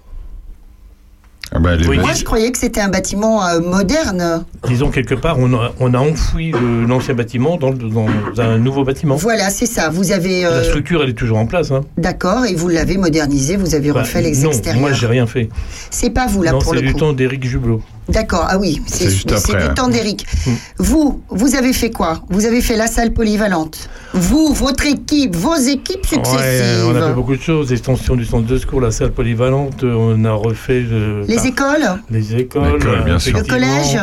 Ah 1.53 1.60
bah, 1.60 1.78
Oui. 1.88 1.97
Moi, 1.97 2.12
je 2.12 2.26
croyais 2.26 2.51
que 2.51 2.58
c'était 2.58 2.82
un 2.82 2.89
bâtiment 2.89 3.45
euh, 3.45 3.62
moderne. 3.62 4.43
Disons 4.68 4.91
quelque 4.91 5.16
part, 5.16 5.38
on 5.39 5.53
a, 5.53 5.72
on 5.80 5.93
a 5.93 5.97
enfoui 5.97 6.51
le- 6.51 6.84
l'ancien 6.84 7.14
bâtiment 7.14 7.55
dans, 7.55 7.72
dans 7.72 8.08
un 8.39 8.58
nouveau 8.58 8.84
bâtiment. 8.84 9.16
Voilà, 9.16 9.49
c'est 9.49 9.66
ça. 9.66 9.88
Vous 9.89 10.12
avez. 10.12 10.41
La 10.41 10.49
euh, 10.49 10.64
structure, 10.66 11.01
elle 11.03 11.12
est 11.12 11.14
toujours 11.14 11.38
en 11.38 11.45
place. 11.45 11.72
Hein. 11.72 11.86
D'accord, 11.97 12.45
et 12.45 12.53
vous 12.53 12.68
l'avez 12.68 12.97
modernisé, 12.97 13.55
vous 13.55 13.76
avez 13.76 13.93
Bah, 13.93 14.01
refait 14.01 14.22
les 14.22 14.36
non, 14.41 14.49
extérieurs. 14.49 14.82
moi, 14.82 14.91
j'ai 14.91 15.08
rien 15.08 15.26
fait. 15.26 15.47
C'est 15.89 16.10
pas 16.10 16.28
vous, 16.28 16.43
là, 16.43 16.51
non, 16.51 16.60
pour 16.60 16.74
c'est 16.74 16.82
le 16.82 16.88
du 16.88 16.91
coup. 16.93 16.99
temps 16.99 17.14
d'Éric 17.14 17.45
Jublot. 17.45 17.82
D'accord, 18.10 18.45
ah 18.49 18.58
oui, 18.58 18.82
c'est 18.88 19.08
du 19.26 19.34
hein. 19.34 19.74
temps 19.76 19.89
d'Éric. 19.89 20.26
Mm. 20.45 20.51
Vous, 20.78 21.22
vous 21.30 21.55
avez 21.55 21.74
fait 21.74 21.89
quoi? 21.91 22.22
Vous 22.30 22.45
avez 22.45 22.62
fait 22.62 22.78
la 22.78 22.88
salle 22.88 23.12
polyvalente. 23.14 23.89
Vous, 24.14 24.53
votre 24.53 24.86
équipe, 24.86 25.36
vos 25.36 25.55
équipes 25.55 26.05
successives. 26.05 26.39
Ouais, 26.39 26.82
on 26.88 26.95
a 26.95 27.08
fait 27.10 27.14
beaucoup 27.14 27.36
de 27.36 27.41
choses. 27.41 27.72
Extension 27.74 28.16
du 28.16 28.26
centre 28.26 28.47
de 28.47 28.58
secours, 28.58 28.80
la 28.82 28.91
salle 28.91 29.12
polyvalente, 29.12 29.84
euh, 29.84 29.93
on 29.93 30.24
a 30.26 30.32
refait 30.32 30.86
euh, 30.89 31.26
Les 31.28 31.36
bah, 31.36 31.41
écoles? 31.45 31.88
les 32.10 32.36
écoles. 32.36 32.80
Bien 33.05 33.20
sûr. 33.20 33.38
Le 33.38 33.43
collège? 33.43 33.99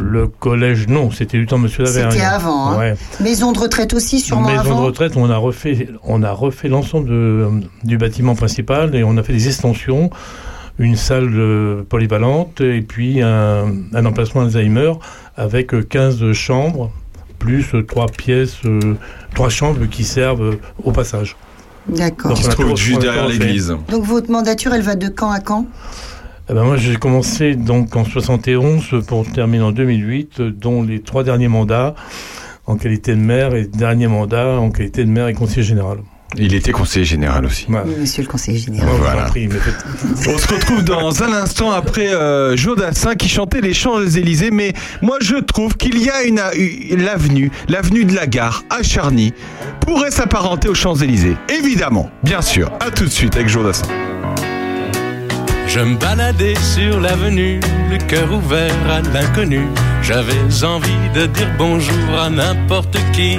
Le 0.00 0.28
collège, 0.28 0.86
non, 0.86 1.10
c'était 1.10 1.38
du 1.38 1.46
temps 1.46 1.58
de 1.58 1.64
Monsieur 1.64 1.82
Lavergne. 1.82 2.12
C'était 2.12 2.24
avant, 2.24 2.68
hein. 2.70 2.78
Ouais. 2.78 2.94
Maison 3.20 3.50
de 3.50 3.58
retraite 3.58 3.94
aussi, 3.94 4.20
sûrement 4.20 4.46
Maison 4.48 4.60
avant? 4.60 4.80
de 4.82 4.86
retraite, 4.86 5.16
on 5.16 5.28
a 5.28 5.36
refait, 5.36 5.88
on 6.04 6.22
a 6.22 6.30
refait 6.30 6.68
l'ensemble 6.68 7.08
de- 7.08 7.48
du 7.82 7.98
bâtiment 7.98 8.36
principal 8.36 8.94
et 8.94 9.02
on 9.02 9.16
a 9.16 9.24
fait 9.24 9.32
des 9.32 9.48
extensions, 9.48 10.08
une 10.78 10.96
salle 10.96 11.30
euh, 11.34 11.82
polyvalente 11.88 12.60
et 12.60 12.82
puis 12.82 13.20
un, 13.22 13.72
un 13.92 14.06
emplacement 14.06 14.42
Alzheimer 14.42 14.92
avec 15.36 15.74
euh, 15.74 15.82
15 15.82 16.32
chambres 16.32 16.92
plus 17.38 17.74
euh, 17.74 17.82
trois 17.82 18.06
pièces, 18.06 18.58
euh, 18.64 18.96
trois 19.34 19.48
chambres 19.48 19.86
qui 19.86 20.04
servent 20.04 20.42
euh, 20.42 20.60
au 20.84 20.92
passage. 20.92 21.36
D'accord. 21.88 22.30
Donc, 22.30 22.38
Qui 22.38 22.44
se 22.44 22.50
trouve 22.50 22.76
juste 22.76 23.00
derrière 23.00 23.28
l'église. 23.28 23.74
Donc 23.88 24.04
votre 24.04 24.30
mandature, 24.30 24.74
elle 24.74 24.82
va 24.82 24.94
de 24.94 25.08
quand 25.08 25.30
à 25.30 25.40
quand? 25.40 25.66
Eh 26.50 26.54
ben, 26.54 26.64
moi, 26.64 26.76
j'ai 26.76 26.96
commencé 26.96 27.54
donc 27.54 27.94
en 27.96 28.04
71 28.04 29.04
pour 29.06 29.30
terminer 29.30 29.64
en 29.64 29.72
2008, 29.72 30.40
euh, 30.40 30.50
dont 30.50 30.82
les 30.82 31.00
trois 31.00 31.24
derniers 31.24 31.48
mandats 31.48 31.94
en 32.66 32.76
qualité 32.76 33.14
de 33.14 33.20
maire 33.20 33.54
et 33.54 33.66
dernier 33.66 34.06
mandat 34.08 34.58
en 34.58 34.70
qualité 34.70 35.04
de 35.04 35.10
maire 35.10 35.28
et 35.28 35.34
conseiller 35.34 35.62
général. 35.62 35.98
Il 36.36 36.54
était 36.54 36.72
conseiller 36.72 37.04
général 37.06 37.46
aussi. 37.46 37.66
Oui, 37.68 37.76
Monsieur 38.00 38.22
le 38.22 38.28
conseiller 38.28 38.58
général. 38.58 38.88
Voilà. 39.00 39.22
prie, 39.24 39.48
On 40.28 40.36
se 40.38 40.46
retrouve 40.48 40.84
dans 40.84 41.22
un 41.22 41.32
instant 41.32 41.70
après 41.72 42.14
euh, 42.14 42.54
Jodassin 42.56 43.14
qui 43.14 43.28
chantait 43.28 43.60
les 43.62 43.72
Champs-Élysées. 43.72 44.50
Mais 44.50 44.74
moi, 45.00 45.16
je 45.20 45.36
trouve 45.36 45.76
qu'il 45.76 45.98
y 46.02 46.10
a 46.10 46.22
une, 46.24 46.40
une- 46.56 47.02
l'avenue, 47.02 47.50
l'avenue 47.68 48.04
de 48.04 48.14
la 48.14 48.26
gare 48.26 48.62
à 48.68 48.82
Charny, 48.82 49.32
pourrait 49.80 50.10
s'apparenter 50.10 50.68
aux 50.68 50.74
Champs-Élysées. 50.74 51.36
Évidemment, 51.48 52.10
bien 52.22 52.42
sûr. 52.42 52.70
À 52.80 52.90
tout 52.90 53.04
de 53.04 53.10
suite 53.10 53.34
avec 53.36 53.48
Jodassin. 53.48 53.86
Je 55.66 55.80
me 55.80 55.96
baladais 55.96 56.54
sur 56.56 56.98
l'avenue, 57.00 57.60
le 57.90 57.98
cœur 58.06 58.32
ouvert 58.32 58.74
à 58.90 59.00
l'inconnu. 59.12 59.60
J'avais 60.02 60.32
envie 60.64 61.10
de 61.14 61.26
dire 61.26 61.48
bonjour 61.58 62.18
à 62.18 62.30
n'importe 62.30 62.96
qui, 63.12 63.38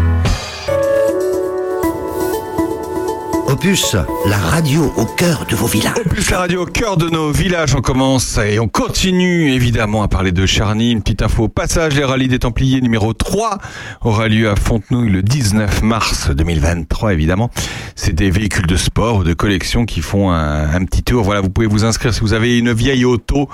Opus, 3.61 3.95
la 4.25 4.37
radio 4.37 4.91
au 4.97 5.05
cœur 5.05 5.45
de 5.47 5.55
vos 5.55 5.67
villages. 5.67 5.93
Plus 6.09 6.31
la 6.31 6.39
radio 6.39 6.63
au 6.63 6.65
cœur 6.65 6.97
de 6.97 7.09
nos 7.09 7.31
villages, 7.31 7.75
on 7.75 7.81
commence 7.81 8.39
et 8.39 8.57
on 8.57 8.67
continue 8.67 9.53
évidemment 9.53 10.01
à 10.01 10.07
parler 10.07 10.31
de 10.31 10.47
Charny. 10.47 10.91
Une 10.91 11.03
petite 11.03 11.21
info 11.21 11.43
au 11.43 11.47
passage, 11.47 11.93
les 11.93 12.03
rallyes 12.03 12.27
des 12.27 12.39
Templiers 12.39 12.81
numéro 12.81 13.13
3 13.13 13.59
aura 14.01 14.27
lieu 14.27 14.49
à 14.49 14.55
Fontenouille 14.55 15.11
le 15.11 15.21
19 15.21 15.83
mars 15.83 16.31
2023 16.31 17.13
évidemment. 17.13 17.51
C'est 17.95 18.13
des 18.13 18.31
véhicules 18.31 18.65
de 18.65 18.75
sport 18.77 19.17
ou 19.17 19.23
de 19.23 19.33
collection 19.33 19.85
qui 19.85 20.01
font 20.01 20.31
un, 20.31 20.83
petit 20.85 21.03
tour. 21.03 21.23
Voilà, 21.23 21.41
vous 21.41 21.51
pouvez 21.51 21.67
vous 21.67 21.85
inscrire 21.85 22.15
si 22.15 22.21
vous 22.21 22.33
avez 22.33 22.57
une 22.57 22.73
vieille 22.73 23.05
auto. 23.05 23.47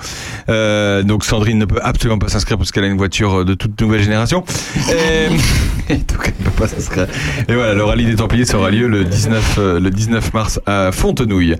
Euh, 0.48 1.02
donc 1.02 1.22
Sandrine 1.22 1.58
ne 1.58 1.66
peut 1.66 1.80
absolument 1.82 2.18
pas 2.18 2.28
s'inscrire 2.28 2.56
parce 2.56 2.72
qu'elle 2.72 2.84
a 2.84 2.88
une 2.88 2.96
voiture 2.96 3.44
de 3.44 3.52
toute 3.52 3.78
nouvelle 3.78 4.02
génération. 4.02 4.42
Et, 5.90 5.96
donc 5.96 6.18
elle 6.24 6.32
ne 6.38 6.44
peut 6.44 6.56
pas 6.56 6.68
s'inscrire. 6.68 7.08
Et 7.46 7.54
voilà, 7.54 7.74
le 7.74 7.84
rallye 7.84 8.06
des 8.06 8.16
Templiers 8.16 8.54
aura 8.54 8.70
lieu 8.70 8.88
le 8.88 9.04
19, 9.04 9.56
euh, 9.58 9.80
le 9.80 9.90
19 9.90 9.97
mars 10.32 10.60
à 10.66 10.90
Fontenouille. 10.92 11.56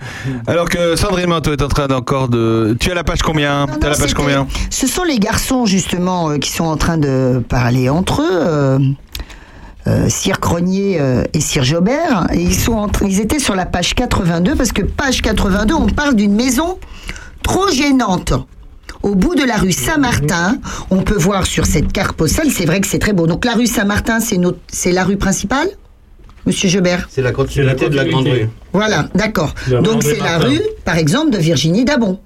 Alors 0.47 0.69
que 0.69 0.97
Sandrine 0.97 1.29
Manteau 1.29 1.53
est 1.53 1.63
en 1.63 1.69
train 1.69 1.87
d'encore 1.87 2.29
de... 2.29 2.77
Tu 2.79 2.91
as 2.91 2.95
la 2.95 3.05
page 3.05 3.23
combien 3.23 3.67
Non, 3.67 3.75
Tu 3.81 3.87
as 3.87 3.91
la 3.91 3.97
page 3.97 4.15
combien 4.15 4.47
Ce 4.71 4.87
sont 4.87 5.05
les 5.05 5.19
garçons 5.19 5.67
justement 5.67 6.31
euh, 6.31 6.39
qui 6.39 6.51
sont 6.51 6.65
en 6.65 6.77
train 6.77 6.99
de 6.99 7.43
parler 7.49 7.89
entre 7.89 8.23
eux. 8.23 8.31
euh, 8.31 8.79
euh, 9.89 10.09
Sir 10.09 10.39
Cronier 10.39 11.01
euh, 11.01 11.25
et 11.33 11.41
Sir 11.41 11.65
Jobert, 11.65 12.27
et 12.33 12.43
ils, 12.43 12.55
sont 12.55 12.75
en 12.75 12.89
ils 13.07 13.21
étaient 13.21 13.39
sur 13.39 13.55
la 13.55 13.65
page 13.65 13.95
82 13.95 14.55
parce 14.55 14.73
que 14.73 14.83
page 14.83 15.23
82, 15.23 15.75
on 15.75 15.87
parle 15.87 16.15
d'une 16.15 16.35
maison 16.35 16.79
trop 17.43 17.69
gênante. 17.71 18.35
Au 19.03 19.15
bout 19.15 19.35
de 19.35 19.45
la 19.45 19.57
rue 19.57 19.73
Saint-Martin, 19.73 20.59
on 20.91 21.03
peut 21.03 21.17
voir 21.17 21.47
sur 21.47 21.65
cette 21.65 21.93
carte 21.93 22.17
postale, 22.17 22.51
c'est 22.51 22.67
vrai 22.67 22.81
que 22.81 22.87
c'est 22.87 22.99
très 22.99 23.13
beau. 23.13 23.27
Donc 23.27 23.45
la 23.45 23.55
rue 23.55 23.67
Saint-Martin, 23.67 24.19
c'est 24.21 24.93
la 24.93 25.05
rue 25.05 25.17
principale, 25.17 25.69
Monsieur 26.49 26.69
Jobert 26.71 27.09
C'est 27.11 27.23
la 27.23 27.33
continuité 27.33 27.89
de 27.91 27.95
la 27.95 28.05
grande 28.07 28.27
rue. 28.27 28.49
Voilà, 28.73 29.09
d'accord. 29.15 29.55
Donc 29.83 30.03
c'est 30.03 30.19
la 30.19 30.39
rue, 30.39 30.61
par 30.85 30.97
exemple, 30.97 31.31
de 31.31 31.39
Virginie 31.39 31.85
Dabon. 31.85 32.19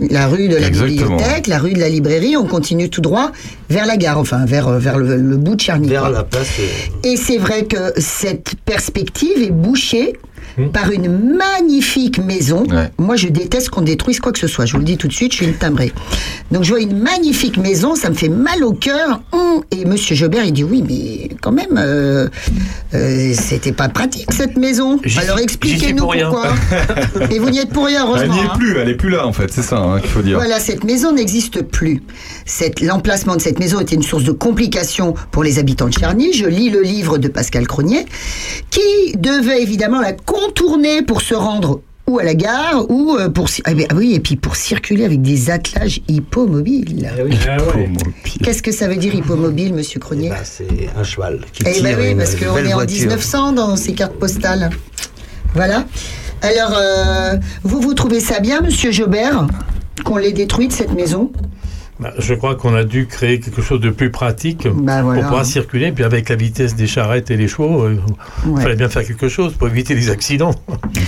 La 0.00 0.28
rue 0.28 0.48
de 0.48 0.56
la 0.56 0.66
Exactement. 0.68 1.16
bibliothèque, 1.16 1.46
la 1.46 1.58
rue 1.58 1.74
de 1.74 1.78
la 1.78 1.90
librairie, 1.90 2.38
on 2.38 2.46
continue 2.46 2.88
tout 2.88 3.02
droit 3.02 3.32
vers 3.68 3.84
la 3.84 3.98
gare, 3.98 4.16
enfin 4.18 4.46
vers, 4.46 4.66
euh, 4.66 4.78
vers 4.78 4.96
le, 4.98 5.16
le 5.16 5.36
bout 5.36 5.56
de 5.56 5.60
Charny. 5.60 5.88
Vers 5.88 6.08
la 6.08 6.24
place. 6.24 6.48
euh, 6.58 7.08
Et 7.08 7.16
c'est 7.18 7.36
vrai 7.36 7.64
que 7.66 7.76
cette 7.98 8.54
perspective 8.64 9.42
est 9.42 9.50
bouchée 9.50 10.14
Hmm. 10.58 10.68
par 10.70 10.90
une 10.90 11.08
magnifique 11.36 12.18
maison. 12.18 12.64
Ouais. 12.66 12.90
Moi, 12.98 13.16
je 13.16 13.28
déteste 13.28 13.70
qu'on 13.70 13.82
détruise 13.82 14.18
quoi 14.20 14.32
que 14.32 14.38
ce 14.38 14.46
soit. 14.48 14.66
Je 14.66 14.72
vous 14.72 14.78
le 14.78 14.84
dis 14.84 14.96
tout 14.96 15.06
de 15.08 15.12
suite, 15.12 15.30
je 15.32 15.36
suis 15.38 15.46
une 15.46 15.54
timbrée. 15.54 15.92
Donc, 16.50 16.64
je 16.64 16.70
vois 16.70 16.80
une 16.80 16.98
magnifique 16.98 17.56
maison, 17.58 17.94
ça 17.94 18.10
me 18.10 18.14
fait 18.14 18.28
mal 18.28 18.64
au 18.64 18.72
cœur. 18.72 19.20
Hum, 19.32 19.62
Et 19.70 19.84
Monsieur 19.84 20.16
Jobert, 20.16 20.44
il 20.44 20.52
dit 20.52 20.64
oui, 20.64 20.82
mais 20.86 21.28
quand 21.40 21.52
même, 21.52 21.76
euh, 21.76 22.28
euh, 22.94 23.32
c'était 23.34 23.72
pas 23.72 23.88
pratique 23.88 24.32
cette 24.32 24.56
maison. 24.56 24.98
Alors, 25.20 25.38
expliquez-nous 25.38 25.98
pour 26.04 26.14
pourquoi. 26.14 26.48
Et 27.30 27.38
vous 27.38 27.50
n'y 27.50 27.58
êtes 27.58 27.70
pour 27.70 27.86
rien, 27.86 28.02
Elle 28.04 28.08
heureusement. 28.08 28.34
n'y 28.34 28.40
est 28.40 28.44
hein. 28.44 28.52
plus, 28.58 28.76
elle 28.78 28.88
est 28.88 28.94
plus 28.96 29.10
là 29.10 29.26
en 29.26 29.32
fait, 29.32 29.52
c'est 29.52 29.62
ça 29.62 29.78
hein, 29.78 30.00
qu'il 30.00 30.10
faut 30.10 30.22
dire. 30.22 30.38
Voilà, 30.38 30.58
cette 30.58 30.84
maison 30.84 31.12
n'existe 31.12 31.62
plus. 31.62 32.02
Cette- 32.46 32.80
L'emplacement 32.80 33.36
de 33.36 33.40
cette 33.42 33.58
maison 33.58 33.80
était 33.80 33.94
une 33.94 34.02
source 34.02 34.24
de 34.24 34.32
complications 34.32 35.14
pour 35.30 35.44
les 35.44 35.58
habitants 35.58 35.88
de 35.88 35.92
Charny. 35.92 36.32
Je 36.32 36.46
lis 36.46 36.70
le 36.70 36.80
livre 36.82 37.18
de 37.18 37.28
Pascal 37.28 37.66
Cronier, 37.66 38.06
qui 38.70 39.16
devait 39.16 39.62
évidemment 39.62 40.00
la 40.00 40.12
contourner 40.48 41.02
pour 41.02 41.20
se 41.20 41.34
rendre 41.34 41.80
ou 42.06 42.18
à 42.18 42.24
la 42.24 42.34
gare 42.34 42.90
ou 42.90 43.16
euh, 43.16 43.28
pour 43.28 43.48
ah 43.64 43.70
ah 43.90 43.94
oui 43.94 44.14
et 44.14 44.20
puis 44.20 44.36
pour 44.36 44.56
circuler 44.56 45.04
avec 45.04 45.20
des 45.20 45.50
attelages 45.50 46.00
hippomobiles. 46.08 47.10
Ah 47.10 47.22
ouais. 47.22 47.90
Qu'est-ce 48.42 48.62
que 48.62 48.72
ça 48.72 48.88
veut 48.88 48.96
dire 48.96 49.14
hippomobile, 49.14 49.74
Monsieur 49.74 49.98
eh 49.98 50.00
Cronier 50.00 50.30
ben, 50.30 50.36
c'est 50.42 50.66
un 50.96 51.04
cheval 51.04 51.40
qui 51.52 51.64
Eh 51.66 51.72
tire 51.72 51.82
ben 51.82 51.96
oui, 52.00 52.10
une 52.12 52.18
parce 52.18 52.34
qu'on 52.34 52.56
est 52.56 52.72
en 52.72 52.76
voiture. 52.76 53.00
1900 53.00 53.52
dans 53.52 53.76
ces 53.76 53.92
cartes 53.92 54.14
postales. 54.14 54.70
Voilà. 55.54 55.84
Alors, 56.40 56.72
euh, 56.74 57.36
vous, 57.64 57.80
vous 57.80 57.94
trouvez 57.94 58.20
ça 58.20 58.40
bien, 58.40 58.62
monsieur 58.62 58.90
Jobert, 58.90 59.46
qu'on 60.04 60.16
l'ait 60.16 60.32
détruite, 60.32 60.72
cette 60.72 60.94
maison? 60.94 61.30
Bah, 62.00 62.12
je 62.18 62.32
crois 62.34 62.54
qu'on 62.54 62.74
a 62.76 62.84
dû 62.84 63.06
créer 63.08 63.40
quelque 63.40 63.60
chose 63.60 63.80
de 63.80 63.90
plus 63.90 64.10
pratique 64.10 64.68
Bah, 64.72 65.02
voilà. 65.02 65.20
pour 65.20 65.28
pouvoir 65.30 65.44
circuler. 65.46 65.90
Puis 65.90 66.04
avec 66.04 66.28
la 66.28 66.36
vitesse 66.36 66.76
des 66.76 66.86
charrettes 66.86 67.30
et 67.32 67.36
les 67.36 67.48
chevaux, 67.48 67.82
euh, 67.82 67.96
il 68.46 68.50
Ouais. 68.52 68.62
fallait 68.62 68.76
bien 68.76 68.88
faire 68.88 69.04
quelque 69.04 69.28
chose 69.28 69.54
pour 69.54 69.66
éviter 69.66 69.94
les 69.94 70.08
accidents. 70.08 70.52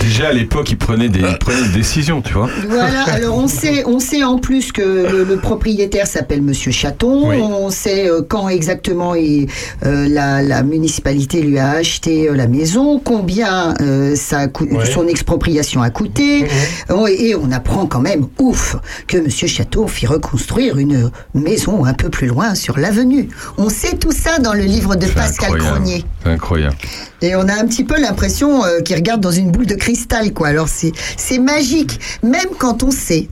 Déjà 0.01 0.27
à 0.27 0.33
l'époque, 0.33 0.69
ils 0.71 0.77
prenaient 0.77 1.07
des, 1.07 1.19
ils 1.21 1.37
prenaient 1.37 1.67
des 1.69 1.77
décisions, 1.77 2.21
tu 2.21 2.33
vois. 2.33 2.49
Voilà, 2.67 3.03
alors 3.03 3.37
on 3.37 3.47
sait, 3.47 3.85
on 3.85 3.99
sait 3.99 4.23
en 4.25 4.37
plus 4.37 4.73
que 4.73 4.81
le, 4.81 5.23
le 5.23 5.37
propriétaire 5.37 6.07
s'appelle 6.07 6.41
Monsieur 6.41 6.71
Chaton. 6.71 7.29
Oui. 7.29 7.37
On 7.41 7.69
sait 7.69 8.09
euh, 8.09 8.21
quand 8.27 8.49
exactement 8.49 9.15
il- 9.15 9.47
euh, 9.85 10.07
la, 10.09 10.41
la 10.41 10.61
municipalité 10.63 11.41
lui 11.41 11.57
a 11.57 11.69
acheté 11.71 12.29
la 12.33 12.47
maison, 12.47 12.99
combien 12.99 13.73
euh, 13.79 14.15
ça 14.15 14.39
a 14.39 14.47
coûté, 14.47 14.75
Ouais. 14.75 14.85
son 14.85 15.07
expropriation 15.07 15.81
a 15.81 15.89
coûté. 15.89 16.45
Oh, 16.89 17.07
et 17.07 17.33
on 17.35 17.51
apprend 17.51 17.85
quand 17.85 18.01
même, 18.01 18.27
ouf, 18.39 18.75
que 19.07 19.17
Monsieur 19.17 19.47
Chaton 19.47 19.87
fit 19.87 20.05
reconstruire 20.05 20.77
une 20.81 21.11
maison 21.33 21.85
un 21.85 21.93
peu 21.93 22.09
plus 22.09 22.27
loin 22.27 22.55
sur 22.55 22.77
l'avenue. 22.77 23.29
On 23.57 23.69
sait 23.69 23.97
tout 23.97 24.11
ça 24.11 24.39
dans 24.39 24.53
le 24.53 24.63
livre 24.63 24.95
de 24.95 25.07
Pascal 25.07 25.53
incroyable. 25.53 25.75
Cronier. 25.75 26.05
Incroyable. 26.25 26.75
Et 27.21 27.35
on 27.35 27.47
a 27.47 27.53
un 27.53 27.65
petit 27.65 27.83
peu 27.83 27.99
l'impression 27.99 28.65
euh, 28.65 28.81
qu'il 28.81 28.95
regarde 28.95 29.21
dans 29.21 29.31
une 29.31 29.51
boule 29.51 29.67
de 29.67 29.75
cristal, 29.75 30.33
quoi. 30.33 30.49
Alors 30.49 30.67
c'est 30.67 31.39
magique, 31.39 31.99
même 32.23 32.49
quand 32.57 32.83
on 32.83 32.91
sait 32.91 33.29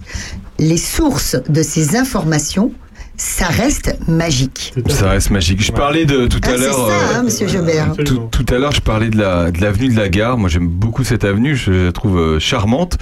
les 0.59 0.77
sources 0.77 1.37
de 1.47 1.63
ces 1.63 1.95
informations, 1.95 2.71
ça 3.19 3.47
reste 3.47 3.97
magique. 4.07 4.73
Ça 4.87 5.09
reste 5.09 5.29
magique. 5.29 5.61
Je 5.61 5.73
parlais 5.73 6.05
de 6.05 6.25
tout 6.27 6.39
Ah, 6.43 6.47
à 6.47 6.51
c'est 6.51 6.57
l'heure. 6.63 6.75
ça, 6.75 6.81
euh, 6.93 7.15
hein, 7.19 7.23
Monsieur 7.23 7.47
Jobert. 7.49 7.91
Tout, 8.05 8.29
tout 8.31 8.45
à 8.53 8.57
l'heure, 8.57 8.71
je 8.71 8.79
parlais 8.79 9.09
de 9.09 9.17
la 9.17 9.51
de 9.51 9.59
l'avenue 9.61 9.89
de 9.89 9.97
la 9.97 10.07
Gare. 10.07 10.37
Moi, 10.37 10.47
j'aime 10.47 10.67
beaucoup 10.69 11.03
cette 11.03 11.25
avenue. 11.25 11.53
Je 11.55 11.87
la 11.87 11.91
trouve 11.91 12.17
euh, 12.17 12.39
charmante. 12.39 12.97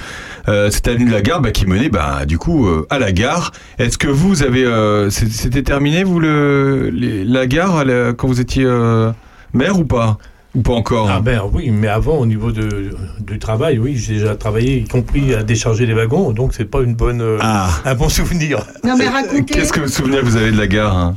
Euh, 0.47 0.71
cette 0.71 0.87
avenue 0.87 1.05
de 1.05 1.11
la 1.11 1.21
Gare, 1.21 1.39
bah, 1.41 1.51
qui 1.51 1.67
menait, 1.67 1.89
bah, 1.89 2.25
du 2.25 2.39
coup, 2.39 2.65
euh, 2.67 2.87
à 2.89 2.97
la 2.97 3.11
gare. 3.11 3.51
Est-ce 3.77 3.97
que 3.99 4.07
vous 4.07 4.41
avez, 4.41 4.65
euh, 4.65 5.09
c'est- 5.11 5.31
c'était 5.31 5.61
terminé, 5.63 6.03
vous 6.03 6.19
le 6.19 6.89
les- 6.91 7.23
la 7.23 7.45
gare 7.45 7.75
à 7.77 7.85
la- 7.85 8.13
quand 8.13 8.27
vous 8.27 8.41
étiez 8.41 8.63
euh, 8.65 9.11
maire 9.53 9.77
ou 9.79 9.85
pas? 9.85 10.17
Ou 10.57 10.61
pas 10.61 10.73
encore 10.73 11.09
Ah 11.09 11.19
ben 11.21 11.41
oui, 11.53 11.69
mais 11.71 11.87
avant, 11.87 12.17
au 12.17 12.25
niveau 12.25 12.51
de, 12.51 12.89
du 13.19 13.37
travail, 13.39 13.77
oui, 13.79 13.95
j'ai 13.95 14.15
déjà 14.15 14.35
travaillé, 14.35 14.77
y 14.79 14.83
compris 14.85 15.33
à 15.35 15.43
décharger 15.43 15.85
les 15.85 15.93
wagons, 15.93 16.31
donc 16.31 16.53
c'est 16.53 16.65
pas 16.65 16.81
une 16.81 16.95
bonne, 16.95 17.21
euh, 17.21 17.37
Ah. 17.41 17.69
un 17.85 17.95
bon 17.95 18.09
souvenir. 18.09 18.65
Non 18.83 18.95
mais 18.97 19.07
racontez. 19.07 19.43
Qu'est-ce 19.45 19.71
que 19.71 19.81
vous 19.81 19.87
souvenez 19.87 20.19
vous 20.21 20.35
avez 20.35 20.51
de 20.51 20.57
la 20.57 20.67
gare 20.67 20.95
hein? 20.97 21.15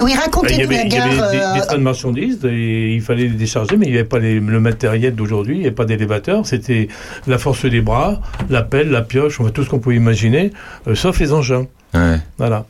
Oui, 0.00 0.10
Il 0.12 0.16
y 0.16 0.18
racontez-nous 0.18 0.64
avait, 0.64 0.74
la 0.76 0.84
il 0.86 0.92
y 0.92 0.96
avait 0.98 1.16
gare. 1.16 1.30
des, 1.30 1.38
euh, 1.38 1.54
des 1.54 1.60
trains 1.66 1.78
de 1.78 1.82
marchandises 1.82 2.40
et 2.44 2.94
il 2.94 3.00
fallait 3.00 3.22
les 3.28 3.28
décharger, 3.28 3.76
mais 3.76 3.86
il 3.86 3.92
n'y 3.92 3.98
avait 3.98 4.04
pas 4.08 4.18
les- 4.18 4.40
le 4.40 4.60
matériel 4.60 5.14
d'aujourd'hui, 5.14 5.54
il 5.54 5.60
n'y 5.60 5.66
avait 5.66 5.74
pas 5.74 5.84
d'élévateur. 5.84 6.44
C'était 6.46 6.88
la 7.28 7.38
force 7.38 7.64
des 7.64 7.80
bras, 7.80 8.20
la 8.50 8.62
pelle, 8.62 8.90
la 8.90 9.02
pioche, 9.02 9.40
enfin, 9.40 9.50
tout 9.50 9.62
ce 9.62 9.70
qu'on 9.70 9.78
pouvait 9.78 9.94
imaginer, 9.96 10.50
euh, 10.88 10.94
sauf 10.96 11.20
les 11.20 11.32
engins. 11.32 11.66
Ouais. 11.94 12.18
Voilà. 12.38 12.66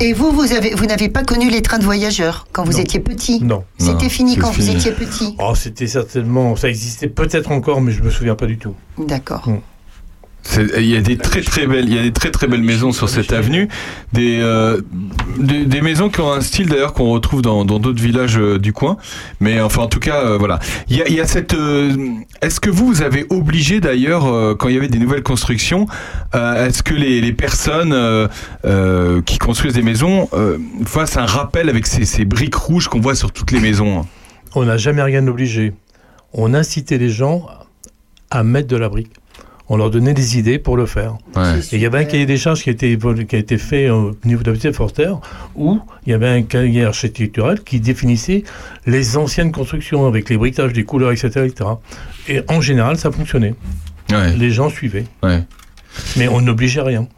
Et 0.00 0.12
vous, 0.12 0.30
vous 0.32 0.52
avez, 0.52 0.74
vous 0.74 0.86
n'avez 0.86 1.08
pas 1.08 1.22
connu 1.24 1.48
les 1.50 1.62
trains 1.62 1.78
de 1.78 1.84
voyageurs 1.84 2.46
quand 2.52 2.64
vous 2.64 2.72
Non. 2.72 2.78
étiez 2.78 3.00
petit? 3.00 3.42
Non. 3.42 3.64
C'était 3.78 4.08
fini 4.08 4.36
quand 4.36 4.52
fini. 4.52 4.66
vous 4.70 4.76
étiez 4.76 4.92
petit? 4.92 5.34
Oh, 5.38 5.54
c'était 5.54 5.86
certainement, 5.86 6.54
ça 6.56 6.68
existait 6.68 7.08
peut-être 7.08 7.50
encore, 7.50 7.80
mais 7.80 7.92
je 7.92 8.02
me 8.02 8.10
souviens 8.10 8.34
pas 8.34 8.46
du 8.46 8.58
tout. 8.58 8.74
D'accord. 8.98 9.42
C'est- 9.44 9.60
Il 10.76 10.86
y 10.86 10.96
a 10.96 11.00
des 11.00 11.16
très 11.16 11.40
très 11.40 11.66
belles, 11.66 11.88
il 11.88 11.94
y 11.94 11.98
a 11.98 12.02
des 12.02 12.12
très 12.12 12.30
très 12.30 12.48
belles 12.48 12.62
maisons 12.64 12.90
sur 12.92 13.08
cette 13.08 13.32
avenue, 13.32 13.68
des 14.12 14.38
euh, 14.40 14.80
des, 15.38 15.64
des 15.64 15.80
maisons 15.80 16.08
qui 16.10 16.20
ont 16.20 16.32
un 16.32 16.40
style 16.40 16.68
d'ailleurs 16.68 16.92
qu'on 16.94 17.10
retrouve 17.10 17.42
dans 17.42 17.64
dans 17.64 17.78
d'autres 17.78 18.02
villages 18.02 18.36
euh, 18.38 18.58
du 18.58 18.72
coin. 18.72 18.96
Mais 19.40 19.60
enfin 19.60 19.82
en 19.82 19.86
tout 19.86 20.00
cas 20.00 20.16
euh, 20.24 20.36
voilà, 20.38 20.58
il 20.88 20.96
y 20.96 21.02
a, 21.02 21.08
il 21.08 21.14
y 21.14 21.20
a 21.20 21.26
cette. 21.26 21.54
euh, 21.54 21.94
est-ce 22.42 22.58
que 22.58 22.70
vous 22.70 22.86
vous 22.86 23.02
avez 23.02 23.24
obligé 23.30 23.80
d'ailleurs 23.80 24.26
euh, 24.26 24.56
quand 24.56 24.68
il 24.68 24.74
y 24.74 24.78
avait 24.78 24.88
des 24.88 24.98
nouvelles 24.98 25.22
constructions, 25.22 25.86
euh, 26.34 26.66
est-ce 26.66 26.82
que 26.82 26.94
les, 26.94 27.20
les 27.20 27.32
personnes 27.32 27.92
euh, 27.92 28.26
euh, 28.64 29.22
qui 29.22 29.38
construisent 29.38 29.74
des 29.74 29.82
maisons 29.82 30.28
euh, 30.32 30.58
fassent 30.84 31.16
un 31.16 31.26
rappel 31.26 31.68
avec 31.68 31.86
ces, 31.86 32.04
ces 32.04 32.24
briques 32.24 32.56
rouges 32.56 32.88
qu'on 32.88 33.00
voit 33.00 33.14
sur 33.14 33.30
toutes 33.30 33.52
les 33.52 33.60
maisons 33.60 34.04
On 34.56 34.64
n'a 34.64 34.76
jamais 34.76 35.02
rien 35.02 35.26
obligé. 35.28 35.72
On 36.32 36.52
incitait 36.52 36.98
les 36.98 37.10
gens 37.10 37.46
à 38.30 38.42
mettre 38.42 38.68
de 38.68 38.76
la 38.76 38.88
brique. 38.88 39.12
On 39.74 39.78
leur 39.78 39.88
donnait 39.90 40.12
des 40.12 40.38
idées 40.38 40.58
pour 40.58 40.76
le 40.76 40.84
faire. 40.84 41.14
Ouais. 41.34 41.58
Et 41.72 41.76
il 41.76 41.80
y 41.80 41.86
avait 41.86 41.96
un 42.00 42.04
cahier 42.04 42.26
des 42.26 42.36
charges 42.36 42.62
qui 42.62 42.68
a 42.68 42.72
été, 42.72 42.94
évolu- 42.94 43.24
qui 43.24 43.36
a 43.36 43.38
été 43.38 43.56
fait 43.56 43.88
au 43.88 44.14
niveau 44.22 44.42
de 44.42 44.50
la 44.50 44.56
petite 44.58 44.74
Forster, 44.76 45.12
où 45.56 45.80
il 46.06 46.10
y 46.10 46.12
avait 46.12 46.28
un 46.28 46.42
cahier 46.42 46.84
architectural 46.84 47.62
qui 47.62 47.80
définissait 47.80 48.44
les 48.86 49.16
anciennes 49.16 49.50
constructions 49.50 50.06
avec 50.06 50.28
les 50.28 50.36
briquetages, 50.36 50.72
les 50.74 50.84
couleurs, 50.84 51.10
etc., 51.12 51.46
etc. 51.46 51.70
Et 52.28 52.42
en 52.48 52.60
général, 52.60 52.98
ça 52.98 53.10
fonctionnait. 53.10 53.54
Ouais. 54.10 54.36
Les 54.36 54.50
gens 54.50 54.68
suivaient. 54.68 55.06
Ouais. 55.22 55.42
Mais 56.18 56.28
on 56.28 56.42
n'obligeait 56.42 56.82
rien. 56.82 57.08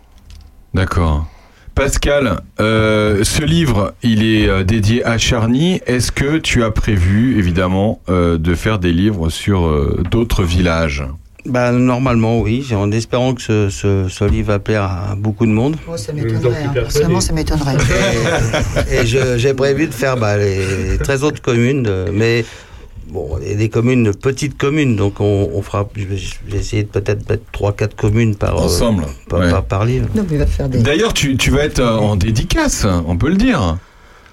D'accord. 0.74 1.26
Pascal, 1.74 2.40
euh, 2.60 3.24
ce 3.24 3.42
livre, 3.42 3.94
il 4.04 4.22
est 4.22 4.46
euh, 4.48 4.62
dédié 4.62 5.04
à 5.04 5.18
Charny. 5.18 5.80
Est-ce 5.86 6.12
que 6.12 6.38
tu 6.38 6.62
as 6.62 6.70
prévu, 6.70 7.36
évidemment, 7.36 8.00
euh, 8.08 8.38
de 8.38 8.54
faire 8.54 8.78
des 8.78 8.92
livres 8.92 9.28
sur 9.28 9.66
euh, 9.66 10.00
d'autres 10.08 10.44
villages? 10.44 11.02
Bah, 11.46 11.72
normalement, 11.72 12.40
oui, 12.40 12.66
en 12.74 12.90
espérant 12.90 13.34
que 13.34 13.42
ce, 13.42 13.68
ce, 13.68 14.06
ce 14.08 14.24
livre 14.24 14.48
va 14.48 14.58
plaire 14.58 14.84
à 14.84 15.14
beaucoup 15.14 15.44
de 15.44 15.50
monde. 15.52 15.76
Oh, 15.86 15.96
ça 15.96 16.12
m'étonnerait. 16.14 16.64
hein. 16.64 16.70
Personnellement, 16.72 17.20
ça 17.20 17.32
m'étonnerait. 17.34 17.76
Et 18.90 19.06
j'ai 19.36 19.52
prévu 19.54 19.86
de 19.86 19.92
faire 19.92 20.16
bah, 20.16 20.38
les 20.38 20.96
13 21.02 21.22
autres 21.24 21.42
communes, 21.42 21.82
de- 21.82 22.06
mais 22.12 22.46
bon, 23.10 23.36
les 23.42 23.68
communes, 23.68 24.14
petites 24.14 24.56
communes, 24.56 24.96
donc 24.96 25.20
on, 25.20 25.50
on 25.52 25.60
fera, 25.60 25.86
vais 25.94 26.56
essayer 26.58 26.84
de 26.84 26.88
peut-être 26.88 27.28
mettre 27.28 27.44
3-4 27.52 27.94
communes 27.94 28.36
par, 28.36 28.56
euh, 28.58 28.62
Ensemble, 28.64 29.04
par, 29.28 29.40
ouais. 29.40 29.50
par- 29.50 29.64
par 29.64 29.84
livre. 29.84 30.08
Non, 30.14 30.22
mais 30.26 30.36
il 30.36 30.38
va 30.38 30.46
faire 30.46 30.70
des. 30.70 30.78
D'ailleurs, 30.78 31.12
tu, 31.12 31.36
tu 31.36 31.50
vas 31.50 31.64
être 31.64 31.80
euh, 31.80 31.98
en 31.98 32.16
dédicace, 32.16 32.86
on 33.06 33.18
peut 33.18 33.28
le 33.28 33.36
dire. 33.36 33.76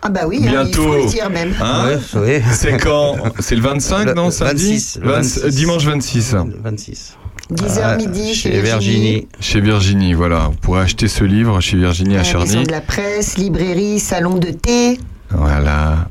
Ah 0.04 0.10
bah 0.10 0.22
oui, 0.28 0.38
hein, 0.40 0.46
il 0.46 0.52
Bientôt. 0.52 0.84
faut 0.84 0.96
le 0.96 1.06
dire 1.10 1.30
même. 1.30 1.54
Hein 1.62 1.98
Ouais. 2.16 2.42
C'est 2.52 2.78
quand 2.78 3.16
C'est 3.40 3.56
le 3.56 3.62
25, 3.62 4.06
Le- 4.06 4.14
non 4.14 4.26
le 4.26 4.32
samedi 4.32 4.72
26, 4.74 5.00
le 5.02 5.08
20 5.08 5.14
26. 5.18 5.42
euh, 5.44 5.50
Dimanche 5.50 5.86
26. 5.86 6.36
26. 6.64 7.18
10h 7.54 7.82
Ah, 7.84 7.96
midi 7.98 8.34
chez 8.34 8.52
chez 8.52 8.62
Virginie. 8.62 9.28
Chez 9.40 9.60
Virginie, 9.62 10.14
voilà. 10.14 10.48
Vous 10.52 10.58
pourrez 10.62 10.82
acheter 10.82 11.08
ce 11.08 11.24
livre 11.24 11.60
chez 11.62 11.78
Virginie 11.78 12.16
à 12.16 12.24
La 12.24 12.24
maison 12.24 12.32
Charny. 12.48 12.66
de 12.66 12.72
la 12.72 12.82
presse, 12.82 13.38
librairie, 13.38 14.00
salon 14.00 14.36
de 14.38 14.52
thé. 14.52 14.98
Voilà, 15.30 16.08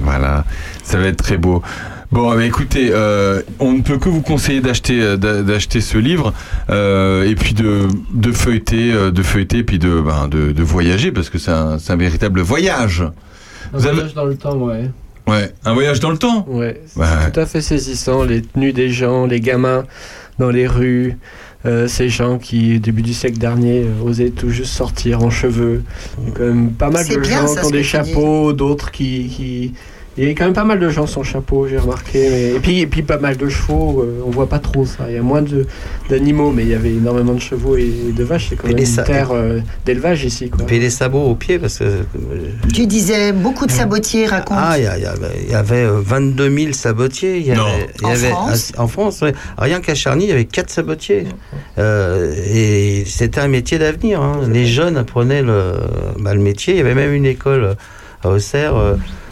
voilà, 0.00 0.44
ça 0.84 0.98
va 0.98 1.06
être 1.06 1.16
très 1.22 1.36
beau. 1.38 1.62
Bon, 2.10 2.34
bah, 2.34 2.44
écoutez, 2.44 2.90
euh, 2.92 3.40
on 3.58 3.72
ne 3.72 3.80
peut 3.80 3.96
que 3.98 4.10
vous 4.10 4.20
conseiller 4.20 4.60
d'acheter 4.60 5.00
euh, 5.00 5.16
d'a- 5.16 5.40
d'acheter 5.42 5.80
ce 5.80 5.96
livre 5.96 6.34
euh, 6.68 7.24
et 7.28 7.34
puis 7.34 7.54
de, 7.54 7.88
de 8.12 8.32
feuilleter, 8.32 8.92
de 9.10 9.22
feuilleter, 9.22 9.62
puis 9.64 9.78
de, 9.78 9.98
ben, 10.00 10.28
de, 10.28 10.52
de 10.52 10.62
voyager 10.62 11.10
parce 11.10 11.30
que 11.30 11.38
c'est 11.38 11.50
un, 11.52 11.78
c'est 11.78 11.92
un 11.92 11.96
véritable 11.96 12.40
voyage. 12.42 13.02
Un 13.72 13.78
Vous 13.78 13.86
avez- 13.86 13.94
voyage 13.96 14.14
dans 14.14 14.24
le 14.24 14.36
temps, 14.36 14.56
ouais. 14.56 14.90
Ouais, 15.28 15.52
un 15.64 15.72
voyage 15.74 16.00
dans 16.00 16.10
le 16.10 16.18
temps. 16.18 16.44
Ouais, 16.48 16.80
c'est 16.86 16.98
Ouais. 17.00 17.30
tout 17.32 17.40
à 17.40 17.46
fait 17.46 17.60
saisissant. 17.60 18.24
Les 18.24 18.42
tenues 18.42 18.72
des 18.72 18.90
gens, 18.90 19.24
les 19.26 19.40
gamins 19.40 19.84
dans 20.38 20.50
les 20.50 20.66
rues, 20.66 21.16
euh, 21.64 21.86
ces 21.86 22.08
gens 22.08 22.38
qui, 22.38 22.76
au 22.76 22.78
début 22.80 23.02
du 23.02 23.14
siècle 23.14 23.38
dernier, 23.38 23.82
euh, 23.84 24.02
osaient 24.04 24.30
tout 24.30 24.50
juste 24.50 24.72
sortir 24.72 25.22
en 25.22 25.30
cheveux. 25.30 25.84
Il 26.20 26.28
y 26.28 26.32
a 26.32 26.34
quand 26.34 26.44
même 26.44 26.70
pas 26.72 26.90
mal 26.90 27.06
de 27.06 27.22
gens 27.22 27.46
ça, 27.46 27.60
qui 27.60 27.66
ont 27.66 27.70
des 27.70 27.84
chapeaux, 27.84 28.52
d'autres 28.52 28.90
qui, 28.90 29.28
qui... 29.28 29.72
Il 30.18 30.24
y 30.24 30.28
a 30.28 30.30
quand 30.32 30.44
même 30.44 30.52
pas 30.52 30.64
mal 30.64 30.78
de 30.78 30.90
gens 30.90 31.06
sans 31.06 31.22
chapeau, 31.22 31.66
j'ai 31.66 31.78
remarqué. 31.78 32.28
mais- 32.28 32.50
Et, 32.56 32.60
puis, 32.60 32.80
et 32.80 32.86
puis 32.86 33.02
pas 33.02 33.16
mal 33.18 33.38
de 33.38 33.48
chevaux, 33.48 34.02
euh, 34.02 34.20
on 34.26 34.30
voit 34.30 34.46
pas 34.46 34.58
trop 34.58 34.84
ça. 34.84 35.04
Il 35.08 35.14
y 35.14 35.18
a 35.18 35.22
moins 35.22 35.40
de- 35.40 35.66
d'animaux, 36.10 36.50
mais 36.52 36.64
il 36.64 36.68
y 36.68 36.74
avait 36.74 36.90
énormément 36.90 37.32
de 37.32 37.40
chevaux 37.40 37.76
et 37.78 37.90
de 38.14 38.22
vaches. 38.22 38.48
C'est 38.50 38.56
quand 38.56 38.68
Et 38.68 38.74
même 38.74 38.76
les 38.84 38.94
une 38.98 39.04
terre 39.04 39.30
euh, 39.32 39.60
d'élevage 39.86 40.24
ici. 40.24 40.50
Quoi. 40.50 40.66
Et 40.70 40.78
les 40.78 40.90
sabots 40.90 41.22
aux 41.22 41.34
pieds, 41.34 41.58
parce 41.58 41.78
que. 41.78 41.84
euh, 41.84 42.02
Tu 42.74 42.86
disais 42.86 43.32
beaucoup 43.32 43.64
de 43.64 43.70
sabotiers, 43.70 44.26
raconte. 44.26 44.58
Ah, 44.60 44.74
il 44.76 44.84
y, 44.84 44.86
avait- 44.86 45.06
il 45.46 45.50
y 45.50 45.54
avait 45.54 45.76
euh, 45.84 46.00
22 46.04 46.50
000 46.58 46.72
sabotiers. 46.74 47.38
Il 47.38 47.46
y 47.46 47.52
avait, 47.52 47.60
En 48.02 48.10
avait- 48.10 48.28
France 48.28 48.72
En 48.76 48.88
France, 48.88 49.20
ouais. 49.22 49.32
Rien 49.56 49.80
qu'à 49.80 49.94
Charny, 49.94 50.24
il 50.24 50.28
y 50.28 50.32
avait 50.32 50.44
4 50.44 50.68
sabotiers. 50.68 51.24
Euh, 51.78 52.34
et 52.54 53.04
c'était 53.06 53.40
un 53.40 53.48
métier 53.48 53.78
d'avenir. 53.78 54.20
hein. 54.20 54.40
Les 54.52 54.66
jeunes 54.66 54.98
apprenaient 54.98 55.42
le, 55.42 55.72
bah, 56.18 56.34
le 56.34 56.40
métier. 56.40 56.74
Il 56.74 56.76
y 56.76 56.80
avait 56.80 56.94
même 56.94 57.14
une 57.14 57.24
école 57.26 57.76
à 58.22 58.28
Auxerre 58.28 58.74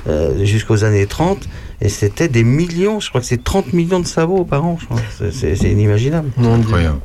euh, 0.09 0.45
jusqu'aux 0.45 0.85
années 0.85 1.07
30. 1.07 1.39
Et 1.83 1.89
c'était 1.89 2.29
des 2.29 2.45
millions, 2.45 3.01
je 3.01 3.09
crois 3.09 3.21
que 3.21 3.27
c'est 3.27 3.43
30 3.43 3.73
millions 3.73 4.01
de 4.01 4.07
sabots 4.07 4.45
par 4.45 4.65
an. 4.65 4.77
je 4.81 4.87
crois. 4.87 5.01
C'est- 5.19 5.33
C'est 5.33 5.57
c'est 5.57 5.71
inimaginable. 5.71 6.31
Non, 6.37 6.55
Incroyable. 6.55 7.01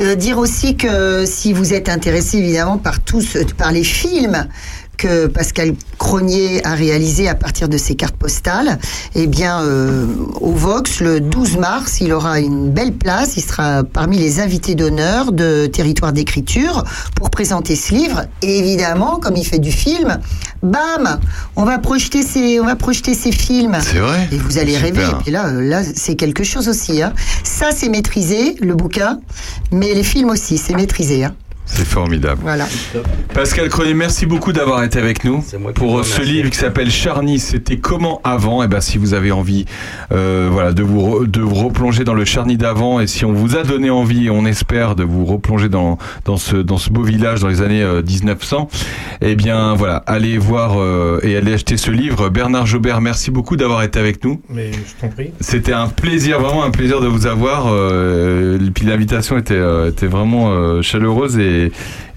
Euh, 0.00 0.16
dire 0.16 0.38
aussi 0.38 0.76
que 0.76 1.24
si 1.26 1.52
vous 1.52 1.72
êtes 1.74 1.88
intéressé 1.88 2.38
évidemment 2.38 2.76
par 2.76 2.98
tous, 3.00 3.36
par 3.56 3.70
les 3.70 3.84
films 3.84 4.48
que 4.96 5.26
Pascal 5.26 5.74
Cronier 5.98 6.64
a 6.66 6.74
réalisé 6.74 7.28
à 7.28 7.34
partir 7.34 7.68
de 7.68 7.76
ces 7.78 7.94
cartes 7.94 8.16
postales. 8.16 8.78
Eh 9.14 9.26
bien, 9.26 9.62
euh, 9.62 10.06
au 10.40 10.52
Vox, 10.52 11.00
le 11.00 11.20
12 11.20 11.56
mars, 11.58 12.00
il 12.00 12.12
aura 12.12 12.40
une 12.40 12.70
belle 12.70 12.92
place. 12.92 13.36
Il 13.36 13.42
sera 13.42 13.84
parmi 13.84 14.18
les 14.18 14.40
invités 14.40 14.74
d'honneur 14.74 15.32
de 15.32 15.66
Territoire 15.66 16.12
d'écriture 16.12 16.84
pour 17.16 17.30
présenter 17.30 17.76
ce 17.76 17.94
livre. 17.94 18.22
Et 18.42 18.58
évidemment, 18.58 19.18
comme 19.20 19.36
il 19.36 19.46
fait 19.46 19.58
du 19.58 19.72
film, 19.72 20.18
bam, 20.62 21.18
on 21.56 21.64
va 21.64 21.78
projeter 21.78 22.22
ses, 22.22 22.60
on 22.60 22.64
va 22.66 22.76
projeter 22.76 23.14
ses 23.14 23.32
films. 23.32 23.76
C'est 23.80 23.98
vrai. 23.98 24.28
Et 24.32 24.36
vous 24.38 24.58
allez 24.58 24.76
rêver. 24.76 25.02
Et 25.02 25.22
puis 25.22 25.32
là, 25.32 25.50
là, 25.50 25.82
c'est 25.94 26.14
quelque 26.16 26.44
chose 26.44 26.68
aussi. 26.68 27.02
hein. 27.02 27.12
Ça, 27.42 27.66
c'est 27.74 27.88
maîtrisé, 27.88 28.56
le 28.60 28.74
bouquin, 28.74 29.20
mais 29.72 29.92
les 29.94 30.02
films 30.04 30.30
aussi, 30.30 30.58
c'est 30.58 30.74
maîtrisé. 30.74 31.24
hein. 31.24 31.34
C'est 31.66 31.86
formidable. 31.86 32.40
Voilà. 32.42 32.66
Pascal 33.32 33.68
Cronier, 33.68 33.94
merci 33.94 34.26
beaucoup 34.26 34.52
d'avoir 34.52 34.84
été 34.84 34.98
avec 34.98 35.24
nous 35.24 35.42
pour 35.74 35.98
euh, 36.00 36.02
ce 36.02 36.20
livre 36.20 36.50
qui 36.50 36.58
s'appelle 36.58 36.90
Charny. 36.90 37.38
C'était 37.38 37.78
comment 37.78 38.20
avant? 38.22 38.62
Et 38.62 38.68
ben, 38.68 38.80
si 38.82 38.98
vous 38.98 39.14
avez 39.14 39.32
envie, 39.32 39.64
euh, 40.12 40.48
voilà, 40.52 40.72
de 40.72 40.82
vous 40.82 41.00
re- 41.00 41.26
de 41.26 41.40
vous 41.40 41.54
replonger 41.54 42.04
dans 42.04 42.12
le 42.14 42.24
Charny 42.26 42.56
d'avant, 42.58 43.00
et 43.00 43.06
si 43.06 43.24
on 43.24 43.32
vous 43.32 43.56
a 43.56 43.62
donné 43.62 43.88
envie, 43.90 44.28
on 44.30 44.44
espère 44.44 44.94
de 44.94 45.04
vous 45.04 45.24
replonger 45.24 45.68
dans 45.70 45.96
dans 46.26 46.36
ce 46.36 46.56
dans 46.56 46.76
ce 46.76 46.90
beau 46.90 47.02
village 47.02 47.40
dans 47.40 47.48
les 47.48 47.62
années 47.62 47.82
euh, 47.82 48.02
1900. 48.02 48.68
Eh 49.22 49.34
bien, 49.34 49.74
voilà, 49.74 49.96
allez 50.06 50.36
voir 50.36 50.74
euh, 50.78 51.18
et 51.22 51.34
allez 51.36 51.54
acheter 51.54 51.76
ce 51.78 51.90
livre. 51.90 52.28
Bernard 52.28 52.66
Jobert, 52.66 53.00
merci 53.00 53.30
beaucoup 53.30 53.56
d'avoir 53.56 53.82
été 53.82 53.98
avec 53.98 54.22
nous. 54.22 54.40
Mais 54.50 54.70
je 54.70 54.78
t'en 55.00 55.08
prie. 55.08 55.30
C'était 55.40 55.72
un 55.72 55.88
plaisir, 55.88 56.40
vraiment 56.40 56.62
un 56.62 56.70
plaisir 56.70 57.00
de 57.00 57.06
vous 57.08 57.26
avoir. 57.26 57.68
Euh, 57.68 58.58
et 58.64 58.70
puis 58.70 58.84
l'invitation 58.86 59.38
était, 59.38 59.54
euh, 59.54 59.88
était 59.90 60.06
vraiment 60.06 60.50
euh, 60.52 60.82
chaleureuse 60.82 61.38
et, 61.38 61.53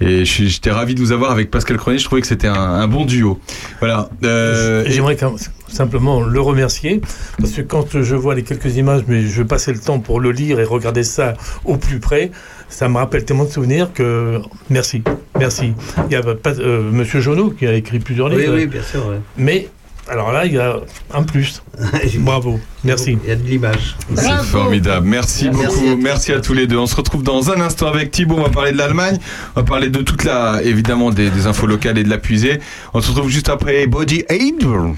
et 0.00 0.24
j'étais 0.24 0.70
ravi 0.70 0.94
de 0.94 1.00
vous 1.00 1.12
avoir 1.12 1.30
avec 1.30 1.50
Pascal 1.50 1.76
Cronier. 1.76 1.98
Je 1.98 2.04
trouvais 2.04 2.20
que 2.20 2.26
c'était 2.26 2.46
un, 2.48 2.54
un 2.54 2.88
bon 2.88 3.04
duo. 3.04 3.38
Voilà. 3.80 4.08
Euh, 4.24 4.84
J'aimerais 4.86 5.16
quand- 5.16 5.36
simplement 5.68 6.22
le 6.22 6.40
remercier 6.40 7.00
parce 7.38 7.52
que 7.52 7.60
quand 7.60 8.00
je 8.02 8.14
vois 8.16 8.34
les 8.34 8.42
quelques 8.42 8.76
images, 8.76 9.02
mais 9.06 9.22
je 9.26 9.42
passais 9.42 9.72
le 9.72 9.78
temps 9.78 9.98
pour 10.00 10.18
le 10.20 10.30
lire 10.32 10.58
et 10.60 10.64
regarder 10.64 11.02
ça 11.04 11.34
au 11.66 11.76
plus 11.76 11.98
près, 12.00 12.30
ça 12.70 12.88
me 12.88 12.96
rappelle 12.96 13.24
tellement 13.24 13.44
de 13.44 13.50
souvenirs 13.50 13.90
que 13.92 14.40
merci, 14.70 15.02
merci. 15.38 15.74
Il 16.08 16.12
y 16.12 16.16
a 16.16 16.22
pas, 16.22 16.52
euh, 16.58 16.90
Monsieur 16.90 17.20
Jonot 17.20 17.50
qui 17.50 17.66
a 17.66 17.74
écrit 17.74 17.98
plusieurs 17.98 18.28
Oui, 18.28 18.40
livres, 18.42 18.54
oui, 18.54 18.66
bien 18.66 18.82
sûr. 18.82 19.06
ouais. 19.08 19.20
mais 19.36 19.68
alors 20.10 20.32
là 20.32 20.46
il 20.46 20.52
y 20.54 20.58
a 20.58 20.76
un 21.14 21.22
plus. 21.22 21.62
Bravo, 22.18 22.58
merci. 22.84 23.18
Il 23.22 23.28
y 23.28 23.32
a 23.32 23.36
de 23.36 23.42
l'image. 23.42 23.96
C'est 24.14 24.42
formidable. 24.44 25.06
Merci, 25.06 25.50
Merci 25.52 25.66
beaucoup. 25.80 25.92
à. 25.92 25.96
Merci 25.96 26.32
à 26.32 26.40
tous 26.40 26.54
les 26.54 26.66
deux. 26.66 26.76
On 26.78 26.86
se 26.86 26.96
retrouve 26.96 27.22
dans 27.22 27.50
un 27.50 27.60
instant 27.60 27.86
avec 27.88 28.10
Thibaut. 28.10 28.36
On 28.38 28.42
va 28.42 28.48
parler 28.48 28.72
de 28.72 28.78
l'Allemagne. 28.78 29.18
On 29.54 29.60
va 29.60 29.66
parler 29.66 29.88
de 29.90 30.00
toute 30.02 30.24
la, 30.24 30.60
évidemment, 30.62 31.10
des, 31.10 31.30
des 31.30 31.46
infos 31.46 31.66
locales 31.66 31.98
et 31.98 32.04
de 32.04 32.10
la 32.10 32.18
puisée. 32.18 32.58
On 32.94 33.00
se 33.00 33.10
retrouve 33.10 33.30
juste 33.30 33.48
après 33.48 33.86
Body 33.86 34.24
Angel. 34.30 34.94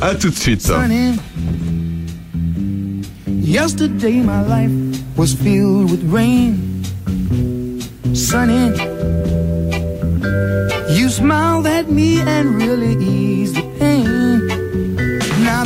À 0.00 0.14
tout 0.14 0.30
de 0.30 0.36
suite. 0.36 0.62
Sunny. 0.62 1.14
Yesterday 3.26 4.20
my 4.20 4.42
life 4.46 4.70
was 5.16 5.34
filled 5.34 5.90
with 5.90 6.02
rain. 6.12 6.58
Sunny. 8.14 8.72
You 10.90 11.08
smiled 11.08 11.66
at 11.66 11.90
me 11.90 12.20
and 12.20 12.56
really 12.60 12.96
eased 13.04 13.54
the 13.56 13.62
pain. 13.78 14.17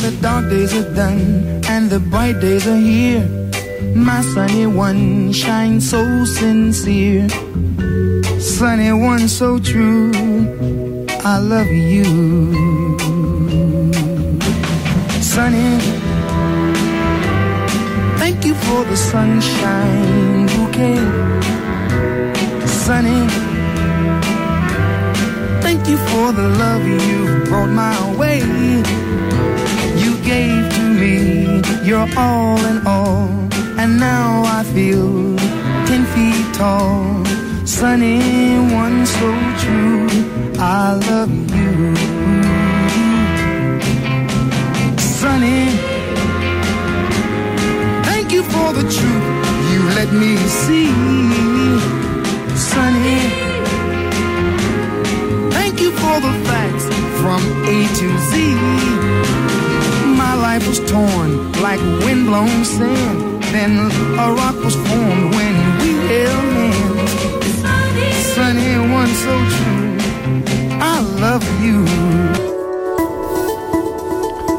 The 0.02 0.10
dark 0.20 0.50
days 0.50 0.74
are 0.74 0.94
done 0.94 1.62
and 1.68 1.88
the 1.88 2.00
bright 2.00 2.40
days 2.40 2.66
are 2.66 2.76
here. 2.76 3.22
My 3.94 4.20
sunny 4.20 4.66
one 4.66 5.32
shines 5.32 5.88
so 5.88 6.24
sincere. 6.24 7.28
Sunny 8.40 8.92
one 8.92 9.28
so 9.28 9.60
true. 9.60 10.10
I 11.24 11.38
love 11.38 11.68
you. 11.68 12.02
Sunny. 15.22 15.78
Thank 18.18 18.44
you 18.44 18.54
for 18.54 18.82
the 18.84 18.96
sunshine 18.96 20.46
bouquet. 20.48 20.98
Sunny. 22.66 23.20
Thank 25.62 25.86
you 25.86 25.96
for 26.10 26.32
the 26.32 26.48
love 26.58 26.84
you 26.84 27.44
brought 27.44 27.70
my 27.70 28.16
way. 28.16 28.42
Gave 30.32 30.66
to 30.76 30.82
me 31.00 31.60
your 31.84 32.06
all 32.16 32.56
in 32.70 32.78
all. 32.86 33.28
And 33.80 34.00
now 34.00 34.42
I 34.58 34.64
feel 34.74 35.36
ten 35.88 36.02
feet 36.12 36.46
tall. 36.54 37.04
Sunny, 37.66 38.18
one 38.82 39.04
so 39.04 39.28
true. 39.62 40.08
I 40.58 40.94
love 41.10 41.32
you. 41.58 41.74
Sunny. 45.20 45.62
Thank 48.08 48.32
you 48.32 48.42
for 48.54 48.68
the 48.78 48.84
truth 48.96 49.26
you 49.72 49.80
let 49.98 50.10
me 50.22 50.32
see. 50.62 50.92
Sunny. 52.70 53.20
Thank 55.56 55.76
you 55.82 55.90
for 56.02 56.16
the 56.26 56.32
facts 56.48 56.86
from 57.20 57.40
A 57.74 57.76
to 57.98 58.08
Z. 58.30 59.41
My 60.52 60.58
life 60.58 60.68
was 60.68 60.80
torn 60.80 61.50
like 61.62 61.80
windblown 62.04 62.62
sand. 62.62 63.42
Then 63.54 63.90
a 64.18 64.34
rock 64.34 64.62
was 64.62 64.74
formed 64.74 65.34
when 65.34 65.54
we 65.80 65.90
held 66.10 66.44
hands. 67.64 68.26
Sunny, 68.34 68.76
one 68.92 69.12
so 69.24 69.34
true. 69.54 69.96
I 70.78 71.00
love 71.22 71.42
you. 71.64 71.86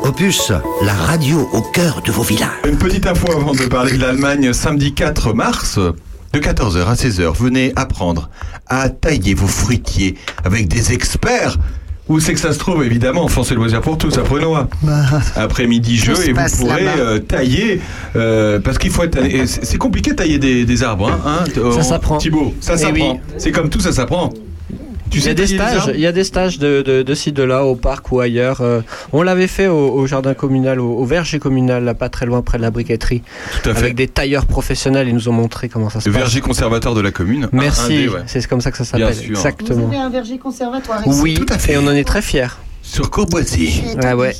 Opus, 0.03 0.51
la 0.81 0.93
radio 0.95 1.47
au 1.53 1.61
cœur 1.61 2.01
de 2.01 2.11
vos 2.11 2.23
villages. 2.23 2.49
Une 2.67 2.79
petite 2.79 3.05
info 3.05 3.31
avant 3.31 3.53
de 3.53 3.65
parler 3.67 3.91
de 3.91 4.01
l'Allemagne. 4.01 4.51
Samedi 4.51 4.95
4 4.95 5.33
mars, 5.33 5.77
de 5.77 6.39
14h 6.39 6.87
à 6.87 6.95
16h, 6.95 7.35
venez 7.35 7.71
apprendre 7.75 8.31
à 8.65 8.89
tailler 8.89 9.35
vos 9.35 9.45
fruitiers 9.45 10.15
avec 10.43 10.67
des 10.67 10.91
experts. 10.91 11.59
Où 12.09 12.19
c'est 12.19 12.33
que 12.33 12.39
ça 12.39 12.51
se 12.51 12.59
trouve 12.59 12.83
Évidemment, 12.83 13.27
France 13.29 13.51
et 13.51 13.55
loisirs 13.55 13.79
pour 13.81 13.97
tous, 13.97 14.17
à 14.17 14.21
Prenois. 14.23 14.67
Après-midi 15.35 15.97
Tout 15.99 16.15
jeu 16.15 16.29
et 16.29 16.33
vous 16.33 16.57
pourrez 16.57 16.85
euh, 16.99 17.19
tailler 17.19 17.79
euh, 18.15 18.59
parce 18.59 18.77
qu'il 18.77 18.91
faut 18.91 19.03
être. 19.03 19.17
C'est 19.45 19.77
compliqué 19.77 20.11
de 20.11 20.15
tailler 20.17 20.37
des, 20.37 20.65
des 20.65 20.83
arbres, 20.83 21.09
hein, 21.09 21.43
hein, 21.45 21.71
Ça 21.73 21.83
s'apprend. 21.83 22.17
Thibaut, 22.17 22.53
ça 22.59 22.73
Eh 22.75 22.77
s'apprend. 22.79 23.13
oui. 23.13 23.19
C'est 23.37 23.51
comme 23.51 23.69
tout, 23.69 23.79
ça 23.79 23.91
s'apprend. 23.93 24.31
Tu 25.13 25.19
il 25.19 25.25
y 25.25 25.29
a 25.29 25.33
des 25.33 25.47
stages, 25.47 25.91
il 25.93 25.99
y 25.99 26.07
a 26.07 26.11
des 26.11 26.23
stages 26.23 26.59
de, 26.59 26.81
de, 26.81 27.03
de 27.03 27.13
ci, 27.13 27.31
de 27.31 27.43
là, 27.43 27.63
au 27.65 27.75
parc 27.75 28.11
ou 28.11 28.19
ailleurs. 28.19 28.61
Euh, 28.61 28.81
on 29.11 29.21
l'avait 29.21 29.47
fait 29.47 29.67
au, 29.67 29.89
au 29.93 30.07
jardin 30.07 30.33
communal, 30.33 30.79
au, 30.79 30.91
au 30.97 31.05
verger 31.05 31.39
communal, 31.39 31.83
là, 31.83 31.93
pas 31.93 32.09
très 32.09 32.25
loin, 32.25 32.41
près 32.41 32.57
de 32.57 32.63
la 32.63 32.71
briqueterie. 32.71 33.21
Tout 33.63 33.69
à 33.69 33.73
fait. 33.73 33.79
Avec 33.79 33.95
des 33.95 34.07
tailleurs 34.07 34.45
professionnels, 34.45 35.07
ils 35.07 35.13
nous 35.13 35.29
ont 35.29 35.33
montré 35.33 35.69
comment 35.69 35.89
ça 35.89 35.99
se 36.01 36.09
Le 36.09 36.13
passe. 36.13 36.21
verger 36.23 36.41
conservateur 36.41 36.95
de 36.95 37.01
la 37.01 37.11
commune. 37.11 37.43
Un- 37.45 37.47
un 37.57 37.61
Merci, 37.61 38.07
ouais. 38.07 38.21
c'est 38.25 38.45
comme 38.47 38.61
ça 38.61 38.71
que 38.71 38.77
ça 38.83 38.97
Bien 38.97 39.07
s'appelle. 39.11 39.23
sûr. 39.25 39.35
Exactement. 39.37 39.91
un 39.93 40.09
verger 40.09 40.37
conservatoire 40.37 41.05
ici. 41.07 41.19
Oui, 41.21 41.33
Tout 41.35 41.45
à 41.53 41.57
fait. 41.59 41.73
et 41.73 41.77
on 41.77 41.85
en 41.87 41.91
est 41.91 42.03
très 42.03 42.21
fiers. 42.21 42.47
Sur 42.81 43.09
Courboisier. 43.11 43.71
Ah 44.03 44.15
ouais. 44.17 44.35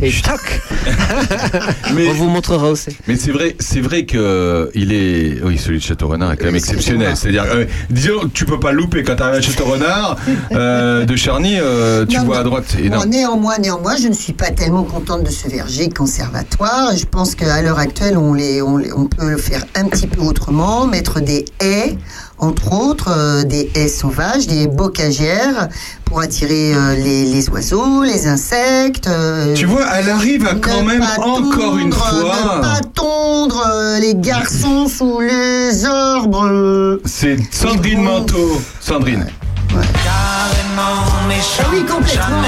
Et 0.00 0.12
toc 0.22 0.60
Mais- 1.94 2.08
On 2.08 2.12
vous 2.14 2.28
montrera 2.28 2.70
aussi. 2.70 2.96
Mais 3.08 3.16
c'est 3.16 3.32
vrai, 3.32 3.56
c'est 3.58 3.80
vrai 3.80 4.04
que 4.04 4.16
euh, 4.16 4.66
il 4.74 4.92
est, 4.92 5.42
oui, 5.42 5.58
celui 5.58 5.78
de 5.78 5.82
Château 5.82 6.08
Renard 6.08 6.32
est 6.32 6.36
quand 6.36 6.46
même 6.46 6.54
exceptionnel. 6.56 7.16
C'est-à-dire, 7.16 7.44
euh, 7.48 7.64
disons, 7.90 8.28
tu 8.32 8.44
peux 8.44 8.60
pas 8.60 8.72
louper 8.72 9.02
quand 9.02 9.16
t'arrives 9.16 9.38
à 9.38 9.40
Château 9.42 9.64
Renard 9.64 10.16
euh, 10.52 11.04
de 11.04 11.16
Charny, 11.16 11.56
euh, 11.60 12.06
tu 12.06 12.16
Non, 12.16 12.24
vois 12.24 12.36
non. 12.36 12.40
à 12.40 12.44
droite. 12.44 12.76
Et 12.82 12.88
non. 12.90 12.98
Bon, 13.00 13.06
néanmoins, 13.08 13.58
néanmoins, 13.58 13.96
je 14.00 14.08
ne 14.08 14.14
suis 14.14 14.32
pas 14.34 14.50
tellement 14.50 14.84
contente 14.84 15.24
de 15.24 15.30
ce 15.30 15.48
verger 15.48 15.88
conservatoire. 15.88 16.96
Je 16.96 17.04
pense 17.04 17.34
qu'à 17.34 17.60
l'heure 17.62 17.78
actuelle, 17.78 18.16
on, 18.16 18.34
les, 18.34 18.62
on, 18.62 18.76
les- 18.76 18.92
on 18.92 19.06
peut 19.06 19.28
le 19.30 19.36
faire 19.38 19.64
un 19.74 19.84
petit 19.88 20.06
peu 20.06 20.20
autrement, 20.22 20.86
mettre 20.86 21.20
des 21.20 21.44
haies, 21.60 21.96
entre 22.38 22.72
autres, 22.72 23.08
euh, 23.10 23.42
des 23.44 23.70
haies 23.74 23.88
sauvages, 23.88 24.46
des 24.46 24.66
bocagères, 24.66 25.68
pour 26.04 26.20
attirer 26.20 26.72
euh, 26.74 26.94
les, 26.96 27.24
les 27.24 27.48
oiseaux, 27.50 28.02
les 28.02 28.26
insectes. 28.26 29.06
euh, 29.08 29.54
Tu 29.54 29.66
vois, 29.66 29.84
elle 29.98 30.08
arrive 30.08 30.46
à 30.46 30.54
quand 30.54 30.82
même 30.82 31.04
encore 31.18 31.76
une 31.78 31.92
fois. 31.92 32.12
Ne 32.12 32.60
pas 32.62 32.80
tondre 32.94 33.62
euh, 33.70 33.98
les 33.98 34.14
garçons 34.14 34.86
sous 34.88 35.20
les 35.20 35.84
arbres. 35.84 36.98
C'est 37.04 37.36
Sandrine 37.50 38.02
Manteau. 38.02 38.60
Sandrine. 38.80 39.26
Ah 39.74 41.64
oui, 41.72 41.84
complètement. 41.84 42.42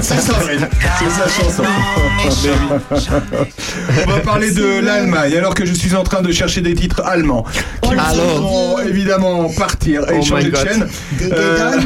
C'est 0.00 0.20
sa 0.20 1.28
chanson. 1.28 1.62
On 4.06 4.10
va 4.10 4.20
parler 4.20 4.50
de 4.52 4.80
l'Allemagne, 4.84 5.36
alors 5.36 5.54
que 5.54 5.64
je 5.66 5.74
suis 5.74 5.94
en 5.94 6.02
train 6.02 6.22
de 6.22 6.32
chercher 6.32 6.60
des 6.60 6.74
titres 6.74 7.02
allemands 7.04 7.44
qui 7.82 7.90
me 7.94 7.98
Alors. 7.98 8.14
feront 8.14 8.78
évidemment 8.80 9.48
partir 9.50 10.02
et 10.10 10.18
Oh 10.20 10.24
changer 10.24 10.46
my 10.46 10.50
de 10.50 10.56
chaîne. 10.56 10.88
Euh, 11.32 11.78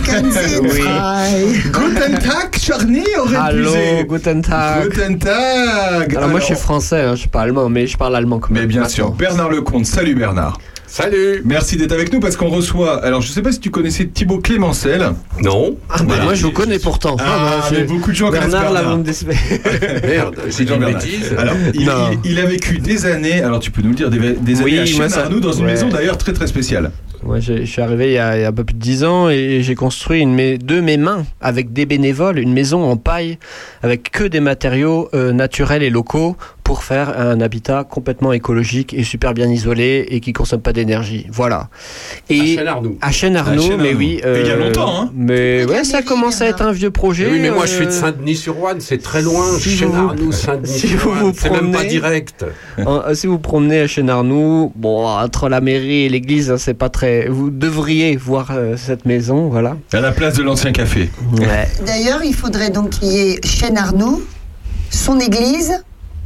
oui. 0.62 1.62
Guten 1.72 2.18
Tag, 2.18 2.56
Charny, 2.60 3.04
aurait 3.18 3.36
Allô, 3.36 3.72
pusé. 3.72 4.04
guten 4.08 4.42
Tag. 4.42 4.88
Guten 4.90 5.18
Tag. 5.18 6.16
Alors, 6.16 6.28
moi 6.28 6.40
je 6.40 6.46
suis 6.46 6.54
français, 6.54 7.00
hein, 7.02 7.14
je 7.14 7.20
suis 7.20 7.28
pas 7.28 7.42
allemand, 7.42 7.68
mais 7.68 7.86
je 7.86 7.96
parle 7.96 8.16
allemand 8.16 8.38
quand 8.38 8.50
même. 8.50 8.62
Mais 8.62 8.68
bien 8.68 8.82
maintenant. 8.82 8.94
sûr, 8.94 9.10
Bernard 9.12 9.50
Lecomte. 9.50 9.86
Salut 9.86 10.14
Bernard. 10.14 10.58
Salut. 10.96 11.40
Merci 11.46 11.78
d'être 11.78 11.92
avec 11.92 12.12
nous 12.12 12.20
parce 12.20 12.36
qu'on 12.36 12.50
reçoit. 12.50 13.02
Alors, 13.02 13.22
je 13.22 13.32
sais 13.32 13.40
pas 13.40 13.50
si 13.50 13.60
tu 13.60 13.70
connaissais 13.70 14.04
Thibaut 14.04 14.40
Clémencel. 14.40 15.12
Non. 15.42 15.78
Ah, 15.88 16.02
bah, 16.02 16.16
moi, 16.22 16.34
je 16.34 16.42
vous 16.44 16.52
connais 16.52 16.78
pourtant. 16.78 17.16
Ah, 17.18 17.60
bah, 17.62 17.68
mais 17.72 17.84
beaucoup 17.84 18.10
de 18.10 18.14
gens 18.16 18.28
connaissent 18.28 18.50
Bernard 18.50 18.72
Bernard. 18.74 18.98
Merde, 20.06 20.34
j'ai 20.50 20.66
dit 20.66 20.72
une 20.74 20.84
bêtise. 20.84 21.34
Alors, 21.38 21.54
il, 21.72 21.86
Non. 21.86 22.10
il- 22.22 22.32
il 22.32 22.38
a 22.38 22.44
vécu 22.44 22.76
des 22.78 23.06
années, 23.06 23.40
alors 23.42 23.58
tu 23.60 23.70
peux 23.70 23.80
nous 23.80 23.88
le 23.88 23.94
dire, 23.94 24.10
des, 24.10 24.18
des 24.18 24.56
années 24.60 24.64
Oui, 24.64 24.78
à 24.80 24.96
moi, 24.98 25.08
ça- 25.08 25.14
Chêne-Arnoux 25.14 25.40
dans 25.40 25.52
une 25.52 25.64
ouais. 25.64 25.70
maison 25.72 25.88
d'ailleurs 25.88 26.18
très 26.18 26.34
très 26.34 26.46
spéciale. 26.46 26.90
J'ai- 27.38 27.64
je 27.64 27.70
suis 27.70 27.80
arrivé 27.80 28.08
il 28.08 28.12
y, 28.14 28.18
a, 28.18 28.36
il 28.36 28.42
y 28.42 28.44
a 28.44 28.48
un 28.48 28.52
peu 28.52 28.64
plus 28.64 28.74
de 28.74 28.80
10 28.80 29.04
ans 29.04 29.30
et 29.30 29.60
j'ai 29.62 29.74
construit 29.76 30.20
une, 30.20 30.36
de 30.58 30.80
mes 30.80 30.96
mains, 30.98 31.24
avec 31.40 31.72
des 31.72 31.86
bénévoles, 31.86 32.38
une 32.38 32.52
maison 32.52 32.82
en 32.82 32.96
paille 32.98 33.38
avec 33.82 34.10
que 34.10 34.24
des 34.24 34.40
matériaux 34.40 35.08
euh, 35.14 35.32
naturels 35.32 35.84
et 35.84 35.88
locaux 35.90 36.36
pour 36.64 36.84
faire 36.84 37.18
un 37.18 37.40
habitat 37.40 37.84
complètement 37.84 38.32
écologique 38.32 38.94
et 38.94 39.02
super 39.04 39.34
bien 39.34 39.48
isolé 39.50 40.06
et 40.10 40.20
qui 40.20 40.32
consomme 40.32 40.60
pas 40.60 40.72
d'énergie. 40.72 41.26
Voilà. 41.30 41.68
Et 42.30 42.40
À 42.40 42.44
Chêne-Arnoux. 42.44 42.98
À 43.00 43.10
Chêne-Arnoux. 43.12 43.76
mais 43.78 43.94
oui. 43.94 44.20
Et 44.24 44.40
il 44.40 44.46
y 44.46 44.50
a 44.50 44.56
longtemps, 44.56 45.02
hein. 45.02 45.10
Mais 45.14 45.64
ouais, 45.64 45.84
ça 45.84 46.02
commence 46.02 46.40
à 46.40 46.46
être 46.46 46.62
un 46.62 46.72
vieux 46.72 46.90
projet. 46.90 47.28
Oui, 47.30 47.38
mais 47.40 47.50
moi 47.50 47.66
je 47.66 47.72
suis 47.72 47.84
de 47.86 47.90
euh, 47.90 48.00
Saint-Denis-sur-Ouane, 48.00 48.80
c'est 48.80 48.98
très 49.02 49.22
loin. 49.22 49.44
si 49.58 49.76
vous- 49.84 49.94
Arnoux, 49.94 50.32
si 50.64 50.86
vous 50.86 51.10
vous 51.10 51.32
Saint-Denis-sur-Ouane, 51.32 51.32
c'est 51.36 51.50
même 51.50 51.72
pas 51.72 51.78
promenez- 51.78 51.88
direct. 51.88 52.44
en- 52.86 53.14
si 53.14 53.26
vous 53.26 53.38
promenez 53.38 53.80
à 53.80 53.86
Chêne-Arnoux, 53.86 54.72
bon, 54.76 55.06
entre 55.06 55.48
la 55.48 55.60
mairie 55.60 56.04
et 56.04 56.08
l'église, 56.08 56.50
hein, 56.50 56.58
c'est 56.58 56.74
pas 56.74 56.88
très. 56.88 57.28
Vous 57.28 57.50
devriez 57.50 58.16
voir 58.16 58.50
euh, 58.52 58.76
cette 58.76 59.04
maison, 59.04 59.48
voilà. 59.48 59.76
À 59.92 60.00
la 60.00 60.12
place 60.12 60.34
de 60.34 60.42
l'ancien 60.42 60.72
café. 60.72 61.10
Ouais. 61.38 61.68
D'ailleurs, 61.86 62.20
il 62.24 62.34
faudrait 62.34 62.70
donc 62.70 62.90
qu'il 62.90 63.08
y 63.08 63.18
ait 63.18 63.40
Chêne 63.44 63.76
Arnoux, 63.76 64.22
son 64.90 65.18
église, 65.20 65.82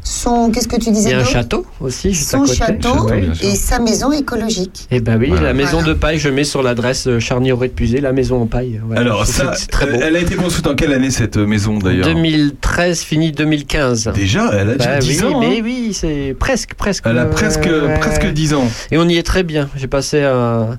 son. 0.07 0.51
Qu'est-ce 0.51 0.69
que 0.69 0.77
tu 0.77 0.89
Il 0.89 0.93
disais 0.93 1.11
y 1.11 1.15
a 1.15 1.19
un 1.21 1.25
château 1.25 1.67
aussi, 1.81 2.13
juste 2.13 2.29
à 2.35 2.39
Son 2.39 2.45
côté. 2.45 2.55
château 2.57 3.09
et 3.43 3.55
sa 3.57 3.79
maison 3.79 4.13
écologique. 4.13 4.87
Et 4.91 5.01
ben 5.01 5.19
oui, 5.19 5.29
Voilà. 5.29 5.47
la 5.49 5.55
maison 5.55 5.79
Voilà. 5.79 5.89
de 5.89 5.95
paille, 5.95 6.19
je 6.19 6.29
mets 6.29 6.45
sur 6.45 6.63
l'adresse 6.63 7.07
euh, 7.09 7.19
de 7.19 7.67
Pusey, 7.69 8.01
la 8.01 8.13
maison 8.13 8.43
en 8.43 8.47
paille. 8.47 8.81
Voilà. 8.87 9.01
Alors, 9.01 9.27
ça, 9.27 9.53
c'est 9.57 9.67
très 9.71 9.87
beau. 9.87 9.99
elle 10.01 10.17
a 10.17 10.21
été 10.21 10.37
construite 10.37 10.67
en 10.67 10.75
quelle 10.75 10.93
année 10.93 11.11
cette 11.11 11.37
maison 11.37 11.79
d'ailleurs 11.79 12.07
2013, 12.07 13.01
fini 13.01 13.33
2015. 13.33 14.11
Déjà, 14.15 14.51
elle 14.53 14.71
a 14.71 14.75
déjà 14.77 14.91
Bah 14.95 14.99
10 15.01 15.23
oui, 15.25 15.35
ans. 15.35 15.41
mais 15.41 15.47
hein. 15.59 15.61
oui, 15.65 15.91
c'est 15.93 16.37
presque, 16.39 16.75
presque. 16.75 17.05
Elle 17.07 17.19
a 17.19 17.23
euh, 17.23 17.31
presque, 17.31 17.65
ouais. 17.65 17.99
presque 17.99 18.27
10 18.27 18.55
ans. 18.55 18.69
Et 18.91 18.99
on 18.99 19.09
y 19.09 19.17
est 19.17 19.23
très 19.23 19.43
bien. 19.43 19.69
J'ai 19.77 19.89
passé 19.89 20.23
un- 20.23 20.79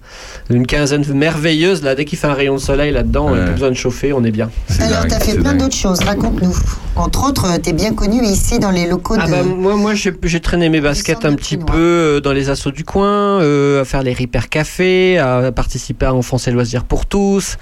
une 0.49 0.65
quinzaine 0.65 1.05
merveilleuse 1.13 1.83
là. 1.83 1.95
Dès 1.95 2.05
qu'il 2.05 2.17
fait 2.17 2.27
un 2.27 2.33
rayon 2.33 2.55
de 2.55 2.59
soleil 2.61 2.91
là-dedans, 2.91 3.25
Ouais. 3.25 3.31
on 3.33 3.35
n'a 3.35 3.43
plus 3.45 3.53
besoin 3.53 3.69
de 3.71 3.75
chauffer, 3.75 4.13
on 4.13 4.23
est 4.23 4.31
bien. 4.31 4.49
Alors, 4.79 5.05
tu 5.07 5.13
as 5.13 5.19
fait 5.19 5.35
plein 5.37 5.53
d'autres 5.55 5.75
choses, 5.75 5.99
raconte-nous. 5.99 6.55
Entre 6.97 7.29
autres, 7.29 7.45
tu 7.61 7.69
es 7.69 7.73
bien 7.73 7.93
connu 7.93 8.23
ici 8.23 8.57
dans 8.57 8.71
les 8.71 8.87
locaux 8.87 9.15
Ah 9.19 9.27
de. 9.27 9.31
bah, 9.31 9.43
moi, 9.43 9.75
moi 9.75 9.93
j'ai 9.93 10.11
j'ai 10.23 10.39
traîné 10.39 10.67
mes 10.69 10.81
baskets 10.81 11.25
un 11.25 11.35
petit 11.35 11.57
peu 11.57 11.73
euh, 11.77 12.19
dans 12.21 12.33
les 12.33 12.49
assos 12.49 12.71
du 12.71 12.83
coin, 12.83 13.39
euh, 13.39 13.81
à 13.81 13.85
faire 13.85 14.01
les 14.01 14.13
Repair 14.13 14.49
Café, 14.49 15.19
à 15.19 15.51
participer 15.51 16.07
à 16.07 16.13
Enfance 16.15 16.47
et 16.47 16.51
Loisirs 16.51 16.85
pour 16.85 17.05
tous, 17.05 17.57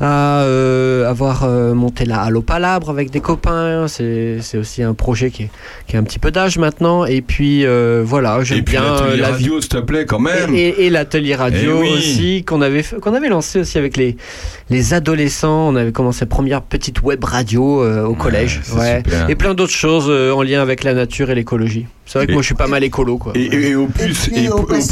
à 0.00 0.40
euh, 0.42 1.08
avoir 1.08 1.44
euh, 1.44 1.74
monté 1.74 2.06
la 2.06 2.22
Allo 2.22 2.40
Palabre 2.40 2.88
avec 2.88 3.10
des 3.10 3.20
copains. 3.20 3.86
C'est 3.86 4.38
c'est 4.40 4.56
aussi 4.56 4.82
un 4.82 4.94
projet 4.94 5.30
qui, 5.30 5.44
est, 5.44 5.50
qui 5.86 5.96
a 5.96 6.00
un 6.00 6.02
petit 6.04 6.18
peu 6.18 6.30
d'âge 6.30 6.56
maintenant. 6.56 7.04
Et 7.04 7.20
puis 7.20 7.66
euh, 7.66 8.02
voilà, 8.04 8.42
j'aime 8.42 8.58
Et 8.58 8.62
puis 8.62 8.76
bien 8.78 8.84
euh, 8.84 8.94
l'atelier 9.16 9.20
la 9.20 9.28
radio, 9.28 9.60
s'il 9.60 9.68
te 9.70 9.76
plaît, 9.78 10.06
quand 10.06 10.18
même. 10.20 10.54
Et, 10.54 10.68
et- 10.68 10.86
et 10.86 10.90
l'atelier 10.90 11.34
radio 11.34 11.76
Eh 11.76 11.80
oui. 11.82 11.94
aussi 11.98 12.44
qu'on 12.44 12.62
avait 12.62 12.82
qu'on 12.82 13.12
avait 13.12 13.28
lancé 13.28 13.60
aussi 13.60 13.76
avec 13.76 13.98
les 13.98 14.16
les 14.70 14.94
adolescents. 14.94 15.68
On 15.68 15.76
avait 15.76 15.92
commencé 15.92 16.24
première 16.24 16.62
petite 16.62 17.02
web 17.02 17.22
radio 17.24 17.82
euh, 17.84 18.04
au 18.06 18.14
collège, 18.14 18.60
ouais. 18.78 19.02
super. 19.04 19.30
Et 19.30 19.34
plein 19.34 19.54
d'autres 19.54 19.72
choses 19.72 20.06
euh, 20.08 20.32
en 20.32 20.42
lien 20.42 20.60
avec 20.62 20.84
la 20.84 20.94
nature 20.94 21.30
et 21.30 21.34
l'écologie. 21.34 21.86
C'est 22.06 22.18
vrai 22.18 22.26
que 22.26 22.32
Et- 22.32 22.34
moi 22.34 22.42
je 22.42 22.46
suis 22.46 22.54
pas 22.56 22.66
mal 22.66 22.82
écolo 22.82 23.18
quoi. 23.18 23.32
Et, 23.36 23.42
et- 23.44 23.68
et 23.70 23.74
au 23.76 23.86
plus, 23.86 24.28
puis, 24.28 24.44
et, 24.44 24.48
au 24.48 24.64
plus, 24.64 24.84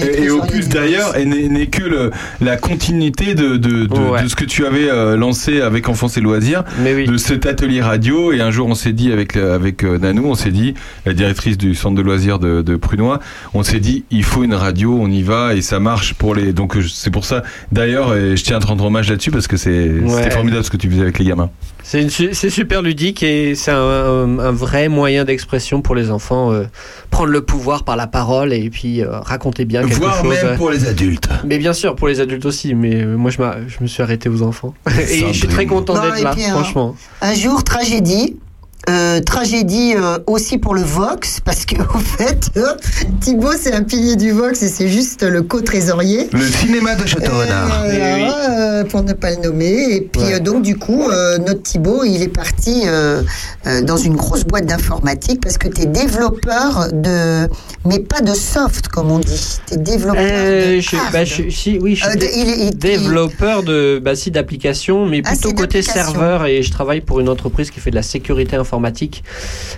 et 0.00 0.30
au 0.30 0.40
plus 0.42 0.68
d'ailleurs, 0.68 1.14
n'est 1.18 1.66
que 1.66 1.82
le- 1.82 2.10
la 2.40 2.56
continuité 2.56 3.34
de, 3.34 3.56
de, 3.56 3.86
de, 3.86 3.98
Ouais. 3.98 4.22
de 4.22 4.28
ce 4.28 4.36
que 4.36 4.44
tu 4.44 4.64
avais 4.64 4.88
euh, 4.88 5.16
lancé 5.16 5.60
avec 5.62 5.88
Enfance 5.88 6.16
et 6.16 6.20
Loisirs, 6.20 6.62
Mais 6.80 6.94
oui. 6.94 7.06
de 7.06 7.16
cet 7.16 7.44
atelier 7.46 7.80
radio. 7.80 8.32
Et 8.32 8.40
un 8.40 8.52
jour, 8.52 8.68
on 8.68 8.74
s'est 8.76 8.92
dit 8.92 9.10
avec 9.12 9.36
euh, 9.36 9.54
avec 9.56 9.82
euh, 9.84 9.98
Nanou, 9.98 10.26
on 10.26 10.34
s'est 10.36 10.52
dit, 10.52 10.74
la 11.06 11.12
directrice 11.12 11.58
du 11.58 11.74
centre 11.74 11.96
de 11.96 12.02
loisirs 12.02 12.38
de, 12.38 12.62
de 12.62 12.76
Prunois, 12.76 13.18
on 13.52 13.64
s'est 13.64 13.80
dit, 13.80 14.04
il 14.12 14.22
faut 14.22 14.44
une 14.44 14.54
radio, 14.54 14.96
on 15.00 15.10
y 15.10 15.22
va 15.22 15.54
et 15.54 15.62
ça 15.62 15.80
marche 15.80 16.14
pour 16.14 16.36
les. 16.36 16.52
Donc 16.52 16.76
c'est 16.88 17.10
pour 17.10 17.24
ça. 17.24 17.42
D'ailleurs, 17.72 18.14
je 18.14 18.42
tiens 18.44 18.58
à 18.58 18.60
te 18.60 18.66
rendre 18.68 18.84
hommage 18.84 19.10
là-dessus 19.10 19.32
parce 19.32 19.48
que 19.48 19.56
c'est 19.56 19.88
Ouais. 19.90 20.08
c'était 20.08 20.30
formidable 20.30 20.62
ce 20.64 20.70
que 20.70 20.76
tu 20.76 20.88
faisais 20.88 21.02
avec 21.02 21.18
les 21.18 21.24
gamins. 21.24 21.50
C'est 21.82 22.02
une 22.02 22.10
su- 22.10 22.30
c'est 22.32 22.50
super 22.50 22.82
ludique 22.82 23.22
et 23.22 23.54
c'est 23.54 23.70
un, 23.70 23.76
un- 23.76 24.38
un 24.38 24.52
vrai 24.52 24.88
moyen 24.88 25.24
d'expression 25.24 25.82
pour 25.82 25.94
les 25.94 26.10
enfants. 26.10 26.52
euh, 26.52 26.64
prendre 27.10 27.30
le 27.30 27.40
pouvoir 27.42 27.84
par 27.84 27.96
la 27.96 28.06
parole 28.06 28.52
et 28.52 28.70
puis 28.70 29.02
euh, 29.02 29.18
raconter 29.20 29.64
bien 29.64 29.82
quelque 29.82 29.94
Voire 29.98 30.20
chose. 30.22 30.28
même 30.34 30.46
euh. 30.46 30.56
pour 30.56 30.70
les 30.70 30.86
adultes. 30.86 31.28
Mais 31.44 31.58
bien 31.58 31.72
sûr, 31.72 31.96
pour 31.96 32.08
les 32.08 32.20
adultes 32.20 32.46
aussi, 32.46 32.74
mais 32.74 33.02
euh, 33.02 33.16
moi 33.16 33.30
je, 33.30 33.38
m'a- 33.42 33.56
je 33.66 33.76
me 33.82 33.86
suis 33.88 34.02
arrêté 34.02 34.28
aux 34.28 34.42
enfants. 34.42 34.74
et 35.10 35.26
je 35.28 35.32
suis 35.32 35.48
très 35.48 35.66
content 35.66 35.94
d'être 36.00 36.22
là, 36.22 36.32
puis, 36.34 36.44
hein, 36.44 36.50
franchement. 36.50 36.94
Un 37.22 37.34
jour, 37.34 37.64
tragédie. 37.64 38.36
Euh, 38.90 39.20
tragédie 39.20 39.94
euh, 39.96 40.18
aussi 40.26 40.58
pour 40.58 40.74
le 40.74 40.82
Vox, 40.82 41.38
parce 41.44 41.64
que 41.64 41.76
au 41.94 41.98
fait, 41.98 42.50
euh, 42.56 42.74
Thibaut 43.20 43.52
c'est 43.56 43.72
un 43.72 43.84
pilier 43.84 44.16
du 44.16 44.32
Vox 44.32 44.62
et 44.62 44.68
c'est 44.68 44.88
juste 44.88 45.22
le 45.22 45.42
co-trésorier. 45.42 46.28
Le 46.32 46.40
cinéma 46.44 46.96
de 46.96 47.06
Château 47.06 47.30
Renard. 47.38 47.84
Euh, 47.84 47.92
Eh 47.92 48.14
oui. 48.24 48.30
euh, 48.50 48.84
pour 48.84 49.02
ne 49.04 49.12
pas 49.12 49.30
le 49.30 49.36
nommer. 49.36 49.94
Et 49.94 50.00
puis 50.00 50.22
Ouais. 50.22 50.34
euh, 50.34 50.40
donc 50.40 50.62
du 50.62 50.76
coup, 50.76 51.08
euh, 51.08 51.38
notre 51.38 51.62
Thibaut, 51.62 52.02
il 52.04 52.20
est 52.22 52.28
parti 52.28 52.82
euh, 52.86 53.22
euh, 53.68 53.82
dans 53.82 53.96
une 53.96 54.16
grosse 54.16 54.44
boîte 54.44 54.66
d'informatique 54.66 55.40
parce 55.40 55.56
que 55.58 55.68
tu 55.68 55.82
es 55.82 55.86
développeur 55.86 56.88
de, 56.92 57.48
mais 57.84 58.00
pas 58.00 58.22
de 58.22 58.34
soft 58.34 58.88
comme 58.88 59.10
on 59.12 59.18
dit. 59.20 59.58
Tu 59.68 59.74
es 59.74 59.76
développeur 59.76 60.24
Euh, 60.26 60.76
de 60.76 60.80
je, 60.80 60.96
bah, 61.12 61.24
je- 61.24 61.48
si, 61.50 61.78
oui, 61.80 61.94
je 61.94 62.02
suis 62.02 62.10
Euh, 62.10 62.14
de- 62.14 62.20
dé- 62.20 62.30
il 62.34 62.48
est- 62.48 62.58
il- 62.66 62.76
développeur 62.76 63.62
de 63.62 64.00
bah, 64.02 64.16
si, 64.16 64.32
d'applications, 64.32 65.06
mais 65.06 65.22
Ah, 65.24 65.30
plutôt 65.30 65.52
côté 65.52 65.82
serveur 65.82 66.46
et 66.46 66.62
je 66.64 66.72
travaille 66.72 67.02
pour 67.02 67.20
une 67.20 67.28
entreprise 67.28 67.70
qui 67.70 67.78
fait 67.78 67.90
de 67.90 67.96
la 67.96 68.02
sécurité 68.02 68.56
informatique. 68.56 68.79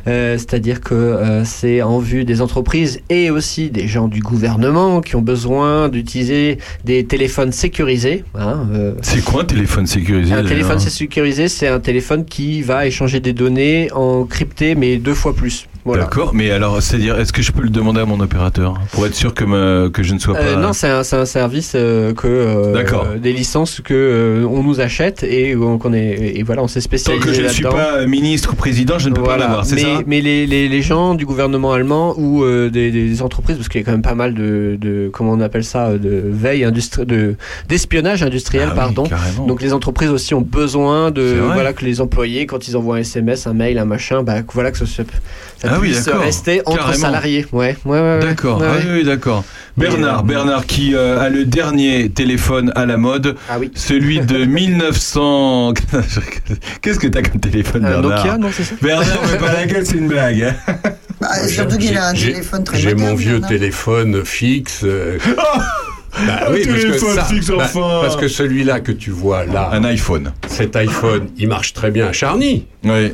Euh, 0.06 0.38
C'est-à-dire 0.38 0.80
que 0.80 0.94
euh, 0.94 1.44
c'est 1.44 1.82
en 1.82 1.98
vue 1.98 2.24
des 2.24 2.40
entreprises 2.40 3.00
et 3.08 3.30
aussi 3.30 3.70
des 3.70 3.86
gens 3.88 4.08
du 4.08 4.20
gouvernement 4.20 5.00
qui 5.00 5.16
ont 5.16 5.22
besoin 5.22 5.88
d'utiliser 5.88 6.58
des 6.84 7.04
téléphones 7.04 7.52
sécurisés. 7.52 8.24
hein, 8.34 8.66
euh, 8.72 8.94
C'est 9.02 9.22
quoi 9.24 9.42
un 9.42 9.44
téléphone 9.44 9.86
sécurisé 9.86 10.32
un 10.34 10.44
téléphone 10.44 10.78
sécurisé, 10.78 11.48
c'est 11.48 11.68
un 11.68 11.80
téléphone 11.80 12.24
qui 12.24 12.62
va 12.62 12.86
échanger 12.86 13.20
des 13.20 13.32
données 13.32 13.90
en 13.92 14.24
crypté, 14.24 14.74
mais 14.74 14.96
deux 14.98 15.14
fois 15.14 15.34
plus. 15.34 15.66
Voilà. 15.84 16.04
D'accord, 16.04 16.32
mais 16.32 16.50
alors, 16.52 16.80
c'est-à-dire, 16.80 17.18
est-ce 17.18 17.32
que 17.32 17.42
je 17.42 17.50
peux 17.50 17.62
le 17.62 17.68
demander 17.68 18.00
à 18.00 18.04
mon 18.04 18.20
opérateur 18.20 18.78
pour 18.92 19.04
être 19.04 19.16
sûr 19.16 19.34
que, 19.34 19.88
que 19.88 20.02
je 20.04 20.14
ne 20.14 20.20
sois 20.20 20.34
pas. 20.34 20.40
Euh, 20.42 20.56
non, 20.56 20.72
c'est 20.72 20.88
un, 20.88 21.00
un 21.00 21.24
service 21.24 21.72
euh, 21.74 22.14
que 22.14 22.28
euh, 22.28 22.72
D'accord. 22.72 23.06
des 23.20 23.32
licences 23.32 23.80
que 23.80 23.92
euh, 23.92 24.46
on 24.48 24.62
nous 24.62 24.80
achète 24.80 25.24
et 25.24 25.56
on 25.56 25.78
qu'on 25.78 25.92
est 25.92 26.34
et 26.36 26.42
voilà, 26.44 26.62
on 26.62 26.68
s'est 26.68 26.80
Tant 26.80 26.84
spécialisé 26.84 27.26
que 27.26 27.32
je 27.32 27.42
ne 27.42 27.48
suis 27.48 27.64
pas 27.64 28.06
ministre 28.06 28.52
ou 28.52 28.56
président, 28.56 28.98
je 29.00 29.08
ne 29.08 29.14
peux 29.14 29.24
pas 29.24 29.36
l'avoir, 29.36 29.64
c'est 29.66 29.74
mais, 29.74 29.82
ça? 29.82 30.02
mais 30.06 30.20
les, 30.20 30.46
les, 30.46 30.68
les 30.68 30.82
gens 30.82 31.14
du 31.14 31.26
gouvernement 31.26 31.72
allemand 31.72 32.14
ou 32.16 32.44
des, 32.44 32.90
des 32.92 33.22
entreprises, 33.22 33.56
parce 33.56 33.68
qu'il 33.68 33.80
y 33.80 33.82
a 33.82 33.84
quand 33.84 33.92
même 33.92 34.02
pas 34.02 34.14
mal 34.14 34.34
de, 34.34 34.76
de 34.80 35.10
comment 35.12 35.32
on 35.32 35.40
appelle 35.40 35.64
ça, 35.64 35.98
de 35.98 36.22
veille 36.26 36.64
industrie, 36.64 37.06
de 37.06 37.34
d'espionnage 37.68 38.22
industriel, 38.22 38.68
Ah 38.70 38.76
pardon. 38.76 39.02
carrément. 39.04 39.46
Donc 39.46 39.60
les 39.62 39.72
entreprises 39.72 40.10
aussi 40.10 40.32
ont 40.34 40.42
besoin 40.42 41.10
de 41.10 41.38
voilà 41.54 41.72
que 41.72 41.84
les 41.84 42.00
employés 42.00 42.46
quand 42.46 42.68
ils 42.68 42.76
envoient 42.76 42.96
un 42.96 43.00
SMS, 43.00 43.46
un 43.48 43.54
mail, 43.54 43.78
un 43.78 43.84
machin, 43.84 44.22
bah 44.22 44.36
voilà 44.52 44.70
que 44.70 44.78
ça 44.78 44.86
Ah 45.64 45.78
oui, 45.80 45.88
puisse 45.90 46.04
d'accord. 46.04 46.22
rester 46.22 46.62
entre 46.66 46.78
Carrément. 46.78 46.98
salariés. 46.98 47.46
Ouais, 47.52 47.76
ouais, 47.84 48.00
ouais. 48.00 48.00
ouais. 48.00 48.18
D'accord, 48.20 48.60
Ouais, 48.60 48.66
ah 48.70 48.76
oui, 48.84 48.90
oui, 48.98 49.04
d'accord. 49.04 49.44
Bernard, 49.76 50.20
euh, 50.20 50.22
Bernard 50.22 50.66
qui 50.66 50.94
euh, 50.94 51.20
a 51.20 51.28
le 51.30 51.44
dernier 51.44 52.10
téléphone 52.10 52.72
à 52.74 52.84
la 52.84 52.96
mode, 52.96 53.36
Ah 53.48 53.58
oui. 53.58 53.70
celui 53.74 54.20
de 54.20 54.44
1900. 54.44 55.74
Qu'est-ce 56.82 56.98
que 56.98 57.06
t'as 57.06 57.22
comme 57.22 57.40
téléphone, 57.40 57.84
Un 57.86 57.90
Bernard 58.00 58.18
Nokia, 58.24 58.38
non, 58.38 58.48
c'est 58.52 58.64
ça 58.64 58.74
Bernard, 58.82 59.06
mais 59.30 59.38
pas 59.38 59.52
la 59.52 59.66
gueule, 59.66 59.86
c'est 59.86 59.96
une 59.96 60.08
blague. 60.08 60.42
hein. 60.42 60.74
Bah, 61.20 61.28
surtout 61.48 61.78
qu'il 61.78 61.96
a 61.96 62.08
un 62.08 62.14
J'ai- 62.14 62.32
téléphone 62.32 62.64
très 62.64 62.78
J'ai 62.78 62.94
mon 62.94 63.14
vieux 63.14 63.32
Bernard. 63.32 63.48
téléphone 63.50 64.24
fixe. 64.24 64.80
euh, 64.84 65.18
bah 65.26 66.40
Un 66.48 66.52
oui, 66.52 66.62
parce 66.66 66.76
que 66.78 66.82
téléphone 66.82 67.14
ça- 67.14 67.24
fixe, 67.24 67.46
bah, 67.48 67.54
enfin. 67.60 68.00
parce 68.02 68.16
que 68.16 68.28
celui-là 68.28 68.80
que 68.80 68.92
tu 68.92 69.10
vois 69.10 69.44
là, 69.46 69.70
Un 69.72 69.84
iPhone. 69.84 70.32
cet 70.48 70.74
iPhone, 70.76 71.28
il 71.38 71.48
marche 71.48 71.72
très 71.72 71.90
bien 71.90 72.08
à 72.08 72.12
Charny, 72.12 72.66
Oui. 72.84 73.12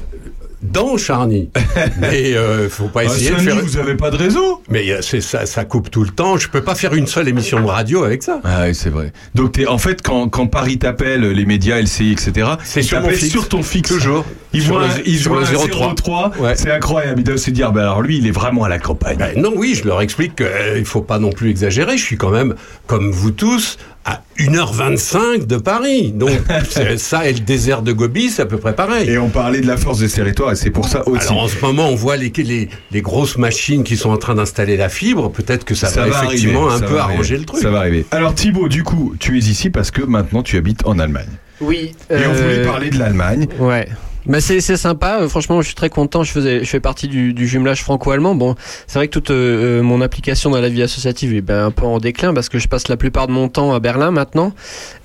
Dans 0.63 0.97
Charny. 0.97 1.51
Mais 2.01 2.35
euh, 2.35 2.69
faut 2.69 2.89
pas 2.89 3.01
Ah, 3.03 3.05
essayer 3.05 3.31
de 3.31 3.37
faire. 3.37 3.57
vous 3.63 3.77
avez 3.79 3.95
pas 3.95 4.11
de 4.11 4.17
réseau 4.17 4.63
Mais 4.69 4.91
euh, 4.91 4.99
c'est 5.03 5.21
ça, 5.21 5.47
ça 5.47 5.65
coupe 5.65 5.91
tout 5.91 6.03
le 6.05 6.11
temps. 6.11 6.37
Je 6.37 6.49
peux 6.49 6.63
pas 6.63 6.75
faire 6.75 6.95
une 6.95 7.07
seule 7.07 7.29
émission 7.29 7.61
de 7.61 7.67
radio 7.67 8.05
avec 8.05 8.23
ça. 8.23 8.41
Ah 8.45 8.65
oui, 8.67 8.75
c'est 8.75 8.91
vrai. 8.91 9.13
Donc 9.35 9.61
en 9.69 9.79
fait, 9.79 10.03
quand, 10.03 10.29
quand 10.29 10.47
Paris 10.47 10.79
t'appelle, 10.79 11.23
les 11.31 11.47
médias, 11.47 11.81
LCI, 11.81 12.13
etc., 12.13 12.49
C'est 12.65 12.83
sur 12.83 13.49
ton 13.49 13.63
fixe. 13.63 13.89
Toujours. 13.91 14.25
Ils 14.53 14.63
Sur 14.63 14.75
voient, 14.79 14.87
le- 14.89 15.09
ils 15.09 15.19
sur 15.19 15.33
voient 15.35 15.43
le 15.43 15.47
un 15.59 15.67
03. 15.69 15.95
03. 15.95 16.33
Ouais. 16.41 16.57
C'est 16.57 16.71
incroyable. 16.73 17.21
Ils 17.21 17.25
doivent 17.25 17.37
se 17.37 17.51
dire, 17.51 17.71
bah 17.71 17.83
alors 17.83 18.01
lui, 18.03 18.17
il 18.19 18.27
est 18.27 18.31
vraiment 18.33 18.65
à 18.65 18.69
la 18.69 18.79
campagne. 18.79 19.19
Ben 19.19 19.41
non, 19.41 19.53
oui, 19.55 19.75
je 19.75 19.87
leur 19.87 20.01
explique 20.01 20.37
qu'il 20.37 20.47
ne 20.81 20.85
faut 20.85 21.03
pas 21.03 21.19
non 21.19 21.31
plus 21.31 21.51
exagérer. 21.51 21.99
Je 21.99 22.03
suis 22.05 22.17
quand 22.17 22.31
même, 22.31 22.55
comme 22.87 23.11
vous 23.11 23.31
tous, 23.31 23.77
à 24.09 24.23
1h25 24.39 25.47
de 25.47 25.57
Paris. 25.57 26.13
Donc, 26.13 26.31
c'est- 26.71 26.99
ça 26.99 27.29
et 27.29 27.33
le 27.33 27.41
désert 27.41 27.83
de 27.83 27.93
Gobi, 27.93 28.31
c'est 28.31 28.43
à 28.43 28.47
peu 28.47 28.57
près 28.57 28.75
pareil. 28.75 29.09
Et 29.11 29.19
on 29.19 29.29
parlait 29.29 29.61
de 29.61 29.67
la 29.67 29.77
force 29.77 29.99
de 29.99 30.07
ces 30.09 30.17
territoires, 30.17 30.53
et 30.53 30.57
c'est 30.57 30.71
pour 30.71 30.89
ça 30.89 31.07
aussi. 31.09 31.29
Alors 31.29 31.43
en 31.45 31.49
ce 31.49 31.61
moment, 31.61 31.89
on 31.89 31.95
voit 31.95 32.17
les, 32.17 32.33
les, 32.37 32.69
les 32.91 33.03
grosses 33.03 33.37
machines 33.37 33.85
qui 33.85 33.97
sont 33.97 34.11
en 34.11 34.17
train 34.17 34.35
d'installer 34.35 34.77
la 34.77 34.89
fibre. 34.89 35.31
Peut-être 35.31 35.65
que 35.65 35.75
ça, 35.75 35.89
va, 35.89 36.09
effectivement 36.09 36.69
arriver, 36.69 36.85
un 36.85 36.89
peu 36.89 36.99
arranger 36.99 37.19
arriver, 37.19 37.39
le 37.39 37.45
truc. 37.45 37.61
Ça 37.61 37.71
va 37.71 37.79
arriver. 37.81 38.07
Alors 38.11 38.35
Thibaut, 38.35 38.69
du 38.69 38.83
coup, 38.83 39.15
tu 39.19 39.37
es 39.37 39.41
ici 39.41 39.71
parce 39.71 39.91
que 39.91 40.03
maintenant 40.03 40.43
tu 40.43 40.57
habites 40.57 40.87
en 40.87 40.99
Allemagne. 40.99 41.29
Oui. 41.61 41.93
Et 42.11 42.15
on 42.27 42.33
voulait 42.33 42.59
euh, 42.59 42.65
parler 42.65 42.91
de 42.91 42.99
l'Allemagne. 42.99 43.47
Ouais. 43.59 43.89
Bah 44.29 44.41
c'est 44.41 44.61
c'est 44.61 44.77
sympa. 44.77 45.21
Euh, 45.23 45.29
franchement, 45.29 45.61
je 45.63 45.67
suis 45.67 45.75
très 45.75 45.89
content. 45.89 46.23
Je 46.23 46.33
faisais, 46.33 46.61
je 46.61 46.69
fais 46.69 46.81
partie 46.81 47.09
du, 47.09 47.33
du 47.33 47.49
jumelage 47.49 47.83
franco-allemand. 47.83 48.35
Bon, 48.35 48.55
c'est 48.87 48.99
vrai 48.99 49.09
que 49.09 49.13
toute 49.13 49.31
euh, 49.31 49.79
euh, 49.81 49.83
mon 49.83 50.01
application 50.01 50.51
dans 50.51 50.61
la 50.61 50.69
vie 50.69 50.83
associative 50.83 51.35
est 51.35 51.41
ben, 51.41 51.65
un 51.67 51.71
peu 51.71 51.85
en 51.87 51.99
déclin 51.99 52.35
parce 52.35 52.49
que 52.49 52.59
je 52.59 52.69
passe 52.69 52.89
la 52.89 52.97
plupart 52.97 53.27
de 53.27 53.33
mon 53.33 53.49
temps 53.49 53.73
à 53.75 53.81
Berlin 53.81 54.11
maintenant 54.11 54.53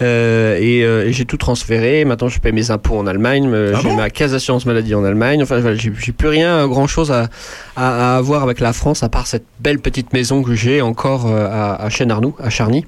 Euh, 0.01 0.57
et, 0.59 0.83
euh, 0.83 1.05
et 1.07 1.13
j'ai 1.13 1.25
tout 1.25 1.37
transféré. 1.37 2.03
Maintenant, 2.05 2.27
je 2.27 2.39
paie 2.39 2.51
mes 2.51 2.69
impôts 2.71 2.97
en 2.97 3.07
Allemagne. 3.07 3.49
euh, 3.53 3.73
Ah 3.75 3.79
j'ai 3.81 3.89
bon 3.89 3.95
ma 3.95 4.09
case 4.09 4.33
d'assurance 4.33 4.65
maladie 4.65 4.93
en 4.95 5.03
Allemagne. 5.05 5.41
Enfin, 5.41 5.59
voilà, 5.59 5.75
j'ai 5.77 5.91
j'ai 5.97 6.11
plus 6.11 6.27
rien, 6.27 6.67
grand 6.67 6.87
chose 6.87 7.11
à, 7.11 7.29
à, 7.75 8.13
à 8.13 8.17
avoir 8.17 8.43
avec 8.43 8.59
la 8.59 8.73
France 8.73 9.03
à 9.03 9.09
part 9.09 9.27
cette 9.27 9.45
belle 9.59 9.79
petite 9.79 10.11
maison 10.13 10.43
que 10.43 10.53
j'ai 10.53 10.81
encore 10.81 11.27
à, 11.27 11.81
à 11.81 11.89
Chêne-Arnoux, 11.89 12.35
à 12.43 12.49
Charny. 12.49 12.85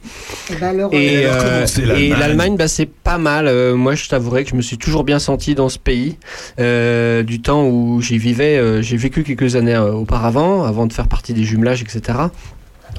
Et 0.52 0.56
ben 0.56 0.68
alors, 0.68 0.94
Et, 0.94 1.24
euh, 1.26 1.66
et 1.66 2.10
l'Allemagne 2.10 2.20
l'Allemagne, 2.20 2.58
bah, 2.58 2.68
c'est 2.68 2.86
pas 2.90 3.18
mal. 3.18 3.48
Euh, 3.48 3.76
moi, 3.76 3.96
je 3.96 4.10
t'avouerai 4.10 4.44
que 4.44 4.50
je 4.50 4.56
me 4.56 4.62
suis 4.62 4.78
toujours 4.78 5.04
bien 5.06 5.20
senti 5.20 5.56
dans 5.56 5.70
ce 5.70 5.80
pays. 5.80 6.18
Euh, 6.60 7.24
du 7.24 7.42
temps 7.42 7.68
où 7.68 8.02
j'y 8.02 8.18
vivais, 8.18 8.58
euh, 8.58 8.82
j'ai 8.82 8.98
vécu 8.98 9.24
quelques 9.24 9.56
années 9.56 9.76
euh, 9.76 9.92
auparavant, 9.92 10.64
avant 10.64 10.86
de 10.86 10.94
faire 10.94 11.08
partie 11.08 11.34
des 11.34 11.44
jumelages, 11.44 11.82
etc. 11.82 12.20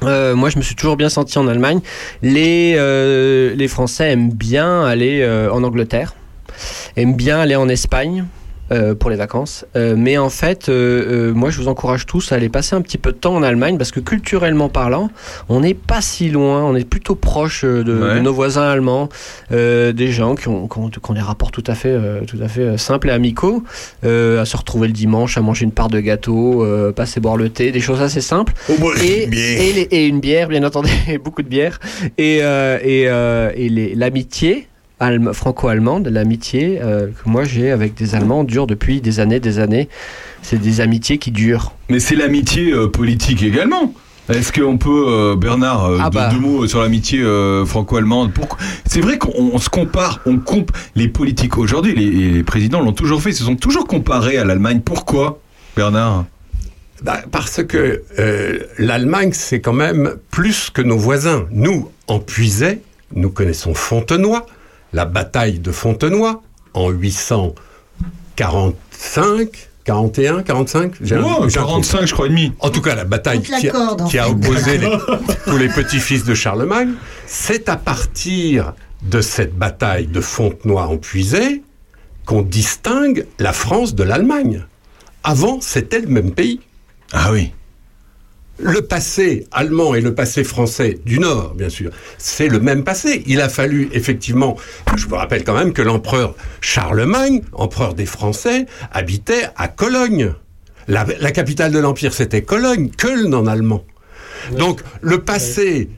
Moi, 0.01 0.49
je 0.49 0.57
me 0.57 0.61
suis 0.61 0.75
toujours 0.75 0.95
bien 0.95 1.09
senti 1.09 1.39
en 1.39 1.47
Allemagne. 1.47 1.79
Les, 2.21 2.75
les 3.55 3.67
Français 3.67 4.11
aiment 4.11 4.29
bien 4.29 4.83
aller 4.83 5.27
en 5.51 5.63
Angleterre, 5.63 6.13
aiment 6.95 7.15
bien 7.15 7.39
aller 7.39 7.55
en 7.55 7.67
Espagne. 7.67 8.25
Euh, 8.71 8.95
pour 8.95 9.09
les 9.09 9.15
vacances, 9.15 9.65
Euh, 9.75 9.95
mais 9.97 10.17
en 10.17 10.29
fait, 10.29 10.69
euh, 10.69 11.29
euh, 11.29 11.33
moi 11.33 11.49
je 11.49 11.57
vous 11.59 11.67
encourage 11.67 12.05
tous 12.05 12.31
à 12.31 12.35
aller 12.35 12.49
passer 12.49 12.75
un 12.75 12.81
petit 12.81 12.97
peu 12.97 13.11
de 13.11 13.17
temps 13.17 13.35
en 13.35 13.43
Allemagne 13.43 13.77
parce 13.77 13.91
que 13.91 13.99
culturellement 13.99 14.69
parlant, 14.69 15.09
on 15.49 15.59
n'est 15.61 15.73
pas 15.73 16.01
si 16.01 16.29
loin, 16.29 16.63
on 16.63 16.75
est 16.75 16.87
plutôt 16.89 17.15
proche 17.15 17.63
euh, 17.63 17.83
de, 17.83 17.93
Ouais. 17.97 18.15
de 18.15 18.19
nos 18.19 18.33
voisins 18.33 18.67
allemands, 18.67 19.09
euh, 19.51 19.91
des 19.93 20.07
gens 20.11 20.35
qui 20.35 20.47
ont, 20.47 20.67
qui 20.67 20.77
ont- 20.79 20.89
qui 20.89 20.99
ont 21.09 21.13
des 21.13 21.21
rapports 21.21 21.51
tout 21.51 21.63
à 21.67 21.75
fait, 21.75 21.89
euh, 21.91 22.21
tout 22.25 22.37
à 22.41 22.47
fait 22.47 22.77
simples 22.77 23.09
et 23.09 23.11
amicaux, 23.11 23.63
euh, 24.05 24.41
à 24.41 24.45
se 24.45 24.57
retrouver 24.57 24.87
le 24.87 24.93
dimanche, 24.93 25.37
à 25.37 25.41
manger 25.41 25.63
une 25.65 25.71
part 25.71 25.89
de 25.89 25.99
gâteau, 25.99 26.63
euh, 26.63 26.91
passer 26.91 27.19
boire 27.19 27.37
le 27.37 27.49
thé, 27.49 27.71
des 27.71 27.79
choses 27.79 28.01
assez 28.01 28.21
simples. 28.21 28.53
Et, 29.03 29.23
et, 29.23 29.73
les- 29.73 29.87
et 29.91 30.07
une 30.07 30.19
bière, 30.19 30.47
bien 30.49 30.63
entendu, 30.63 30.89
et 31.09 31.17
beaucoup 31.17 31.41
de 31.43 31.47
bière. 31.49 31.79
Et, 32.17 32.39
euh, 32.41 32.77
et, 32.83 33.05
euh, 33.07 33.51
et 33.55 33.69
l'amitié 33.95 34.67
franco-allemande, 35.33 36.07
l'amitié 36.07 36.79
euh, 36.81 37.07
que 37.07 37.29
moi 37.29 37.43
j'ai 37.43 37.71
avec 37.71 37.93
des 37.93 38.15
Allemands 38.15 38.43
dure 38.43 38.67
depuis 38.67 39.01
des 39.01 39.19
années, 39.19 39.39
des 39.39 39.59
années. 39.59 39.89
C'est 40.41 40.59
des 40.61 40.81
amitiés 40.81 41.17
qui 41.17 41.31
durent. 41.31 41.71
Mais 41.89 41.99
c'est 41.99 42.15
l'amitié 42.15 42.71
euh, 42.73 42.87
politique 42.87 43.43
également. 43.43 43.93
Est-ce 44.29 44.51
qu'on 44.51 44.77
peut, 44.77 45.05
euh, 45.07 45.35
Bernard, 45.37 45.85
euh, 45.85 45.97
Ah 46.01 46.09
deux, 46.09 46.15
bah. 46.17 46.29
deux 46.33 46.39
mots 46.39 46.67
sur 46.67 46.81
l'amitié 46.81 47.21
euh, 47.21 47.65
franco-allemande? 47.65 48.33
Pourquoi- 48.33 48.57
C'est 48.85 48.99
vrai 48.99 49.17
qu'on 49.17 49.31
on 49.53 49.57
se 49.57 49.69
compare, 49.69 50.19
on 50.25 50.37
comp 50.37 50.69
les 50.95 51.07
politiques 51.07 51.57
aujourd'hui, 51.57 51.95
les, 51.95 52.31
les 52.31 52.43
présidents 52.43 52.81
l'ont 52.81 52.91
toujours 52.91 53.21
fait, 53.21 53.29
ils 53.29 53.35
se 53.35 53.45
sont 53.45 53.55
toujours 53.55 53.87
comparés 53.87 54.37
à 54.37 54.43
l'Allemagne. 54.43 54.81
Pourquoi, 54.83 55.39
Bernard? 55.77 56.25
Bah, 57.03 57.19
parce 57.31 57.63
que 57.63 58.01
euh, 58.19 58.59
l'Allemagne, 58.79 59.29
c'est 59.31 59.61
quand 59.61 59.71
même 59.73 60.15
plus 60.31 60.71
que 60.71 60.81
nos 60.81 60.97
voisins. 60.97 61.45
Nous, 61.51 61.89
en 62.07 62.19
Puisay, 62.19 62.81
nous 63.15 63.29
connaissons 63.29 63.73
Fontenoy, 63.73 64.41
la 64.97 65.05
bataille 65.05 65.59
de 65.59 65.71
Fontenoy 65.71 66.41
en 66.73 66.89
845, 68.35 69.69
41, 69.85 70.41
45 70.43 70.93
j'ai 71.01 71.15
un- 71.15 71.21
Ouais, 71.23 71.49
j'ai 71.49 71.59
un 71.59 71.63
45, 71.65 72.05
je 72.07 72.13
crois, 72.13 72.25
et 72.25 72.29
demi. 72.29 72.51
En 72.59 72.69
tout 72.71 72.81
cas, 72.81 72.95
la 72.95 73.05
bataille 73.05 73.41
qui 73.43 73.67
a, 73.67 73.71
corde, 73.71 74.01
en 74.01 74.07
qui 74.07 74.17
a 74.17 74.23
fait. 74.25 74.31
opposé 74.31 74.77
les- 74.79 74.97
tous 75.45 75.57
les 75.57 75.69
petits-fils 75.69 76.23
de 76.25 76.33
Charlemagne, 76.33 76.93
c'est 77.27 77.69
à 77.69 77.75
partir 77.77 78.73
de 79.03 79.21
cette 79.21 79.55
bataille 79.55 80.07
de 80.07 80.19
Fontenoy 80.19 80.81
en 80.81 80.97
Puisay 80.97 81.61
qu'on 82.25 82.41
distingue 82.41 83.27
la 83.37 83.53
France 83.53 83.93
de 83.93 84.01
l'Allemagne. 84.03 84.65
Avant, 85.23 85.61
c'était 85.61 85.99
le 85.99 86.07
même 86.07 86.31
pays. 86.31 86.59
Ah 87.13 87.31
oui. 87.31 87.51
Le 88.59 88.81
passé 88.81 89.45
allemand 89.51 89.93
et 89.93 90.01
le 90.01 90.15
passé 90.15 90.43
français 90.43 90.99
du 91.05 91.19
Nord, 91.19 91.53
bien 91.53 91.69
sûr, 91.69 91.91
c'est 92.17 92.47
le 92.47 92.59
même 92.59 92.83
passé. 92.83 93.23
Il 93.27 93.39
a 93.39 93.49
fallu 93.49 93.87
effectivement, 93.91 94.57
je 94.95 95.05
vous 95.05 95.15
rappelle 95.15 95.43
quand 95.43 95.55
même 95.55 95.73
que 95.73 95.83
l'empereur 95.83 96.35
Charlemagne, 96.59 97.41
empereur 97.53 97.93
des 97.93 98.07
Français, 98.07 98.65
habitait 98.91 99.47
à 99.55 99.67
Cologne. 99.67 100.33
La, 100.87 101.05
la 101.19 101.31
capitale 101.31 101.71
de 101.71 101.79
l'empire, 101.79 102.13
c'était 102.13 102.41
Cologne, 102.41 102.89
Köln 102.89 103.35
en 103.35 103.45
allemand. 103.45 103.85
Donc 104.57 104.81
le 105.01 105.19
passé 105.19 105.89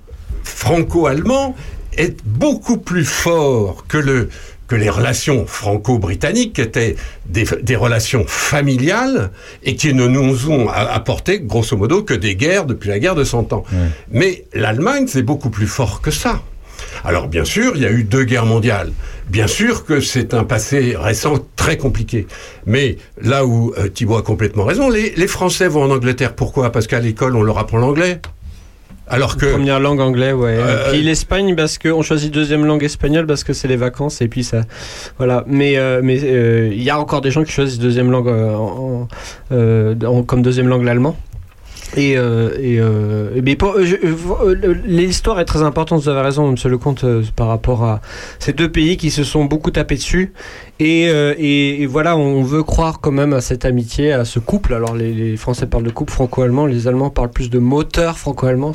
franco-allemand 0.43 1.55
est 1.95 2.17
beaucoup 2.25 2.77
plus 2.77 3.05
fort 3.05 3.85
que 3.87 3.97
le 3.97 4.29
que 4.69 4.75
les 4.75 4.89
relations 4.89 5.45
franco-britanniques 5.45 6.59
étaient 6.59 6.95
des, 7.25 7.45
des 7.61 7.75
relations 7.75 8.23
familiales 8.27 9.31
et 9.63 9.75
qui 9.75 9.93
ne 9.93 10.07
nous 10.07 10.49
ont 10.49 10.69
apporté 10.69 11.41
grosso 11.41 11.75
modo 11.75 12.03
que 12.03 12.13
des 12.13 12.35
guerres 12.35 12.65
depuis 12.65 12.89
la 12.89 12.99
guerre 12.99 13.15
de 13.15 13.25
Cent 13.25 13.51
Ans. 13.51 13.63
Mais 14.11 14.45
l'Allemagne, 14.53 15.07
c'est 15.07 15.23
beaucoup 15.23 15.49
plus 15.49 15.67
fort 15.67 16.01
que 16.01 16.11
ça. 16.11 16.41
Alors 17.03 17.27
bien 17.27 17.45
sûr, 17.45 17.73
il 17.75 17.81
y 17.81 17.85
a 17.85 17.91
eu 17.91 18.03
deux 18.03 18.23
guerres 18.23 18.45
mondiales. 18.45 18.91
Bien 19.27 19.47
sûr 19.47 19.85
que 19.85 20.01
c'est 20.01 20.33
un 20.33 20.43
passé 20.43 20.95
récent 20.97 21.39
très 21.55 21.77
compliqué. 21.77 22.27
Mais 22.65 22.97
là 23.21 23.45
où 23.45 23.73
euh, 23.77 23.89
Thibault 23.89 24.17
a 24.17 24.21
complètement 24.21 24.65
raison, 24.65 24.89
les, 24.89 25.13
les 25.15 25.27
Français 25.27 25.67
vont 25.67 25.83
en 25.83 25.91
Angleterre. 25.91 26.35
Pourquoi? 26.35 26.71
Parce 26.71 26.87
qu'à 26.87 26.99
l'école, 26.99 27.35
on 27.35 27.43
leur 27.43 27.57
apprend 27.57 27.79
l'anglais. 27.79 28.21
Alors 29.09 29.37
que... 29.37 29.45
Première 29.47 29.79
langue 29.79 29.99
anglais, 30.01 30.31
ouais. 30.33 30.57
Euh, 30.59 30.91
puis 30.91 31.01
l'Espagne 31.01 31.55
parce 31.55 31.77
qu'on 31.77 32.01
choisit 32.01 32.33
deuxième 32.33 32.65
langue 32.65 32.83
espagnole 32.83 33.25
parce 33.25 33.43
que 33.43 33.53
c'est 33.53 33.67
les 33.67 33.75
vacances 33.75 34.21
et 34.21 34.27
puis 34.27 34.43
ça, 34.43 34.61
voilà. 35.17 35.43
Mais 35.47 35.77
euh, 35.77 36.01
mais 36.03 36.19
euh, 36.23 36.69
il 36.71 36.83
y 36.83 36.89
a 36.89 36.99
encore 36.99 37.21
des 37.21 37.31
gens 37.31 37.43
qui 37.43 37.51
choisissent 37.51 37.79
deuxième 37.79 38.11
langue 38.11 38.27
euh, 38.27 38.53
en- 38.53 39.01
en- 39.03 39.07
euh, 39.51 39.95
en- 40.05 40.23
comme 40.23 40.41
deuxième 40.41 40.67
langue 40.67 40.83
l'allemand. 40.83 41.17
Et, 41.97 42.17
euh, 42.17 42.51
et, 42.59 42.79
euh, 42.79 43.29
et 43.35 43.41
mais 43.41 43.55
pour- 43.55 43.75
je- 43.81 43.95
euh, 43.95 44.75
l'histoire 44.85 45.39
est 45.39 45.45
très 45.45 45.63
importante, 45.63 46.01
vous 46.03 46.09
avez 46.09 46.21
raison, 46.21 46.51
Monsieur 46.51 46.69
Lecomte, 46.69 47.03
euh, 47.03 47.23
par 47.35 47.47
rapport 47.47 47.83
à 47.83 47.99
ces 48.37 48.53
deux 48.53 48.71
pays 48.71 48.95
qui 48.97 49.09
se 49.09 49.23
sont 49.23 49.45
beaucoup 49.45 49.71
tapés 49.71 49.95
dessus. 49.95 50.33
Et, 50.79 51.09
euh, 51.09 51.33
et, 51.37 51.81
et 51.81 51.85
voilà, 51.87 52.15
on 52.15 52.43
veut 52.43 52.61
croire 52.63 53.01
quand 53.01 53.11
même 53.11 53.33
à 53.33 53.41
cette 53.41 53.65
amitié, 53.65 54.13
à 54.13 54.23
ce 54.23 54.37
couple. 54.39 54.73
Alors 54.75 54.95
les, 54.95 55.11
les 55.13 55.35
Français 55.35 55.65
parlent 55.65 55.83
de 55.83 55.89
couple 55.89 56.13
franco-allemand, 56.13 56.67
les 56.67 56.87
Allemands 56.87 57.09
parlent 57.09 57.31
plus 57.31 57.49
de 57.49 57.57
moteur 57.59 58.17
franco-allemand. 58.19 58.73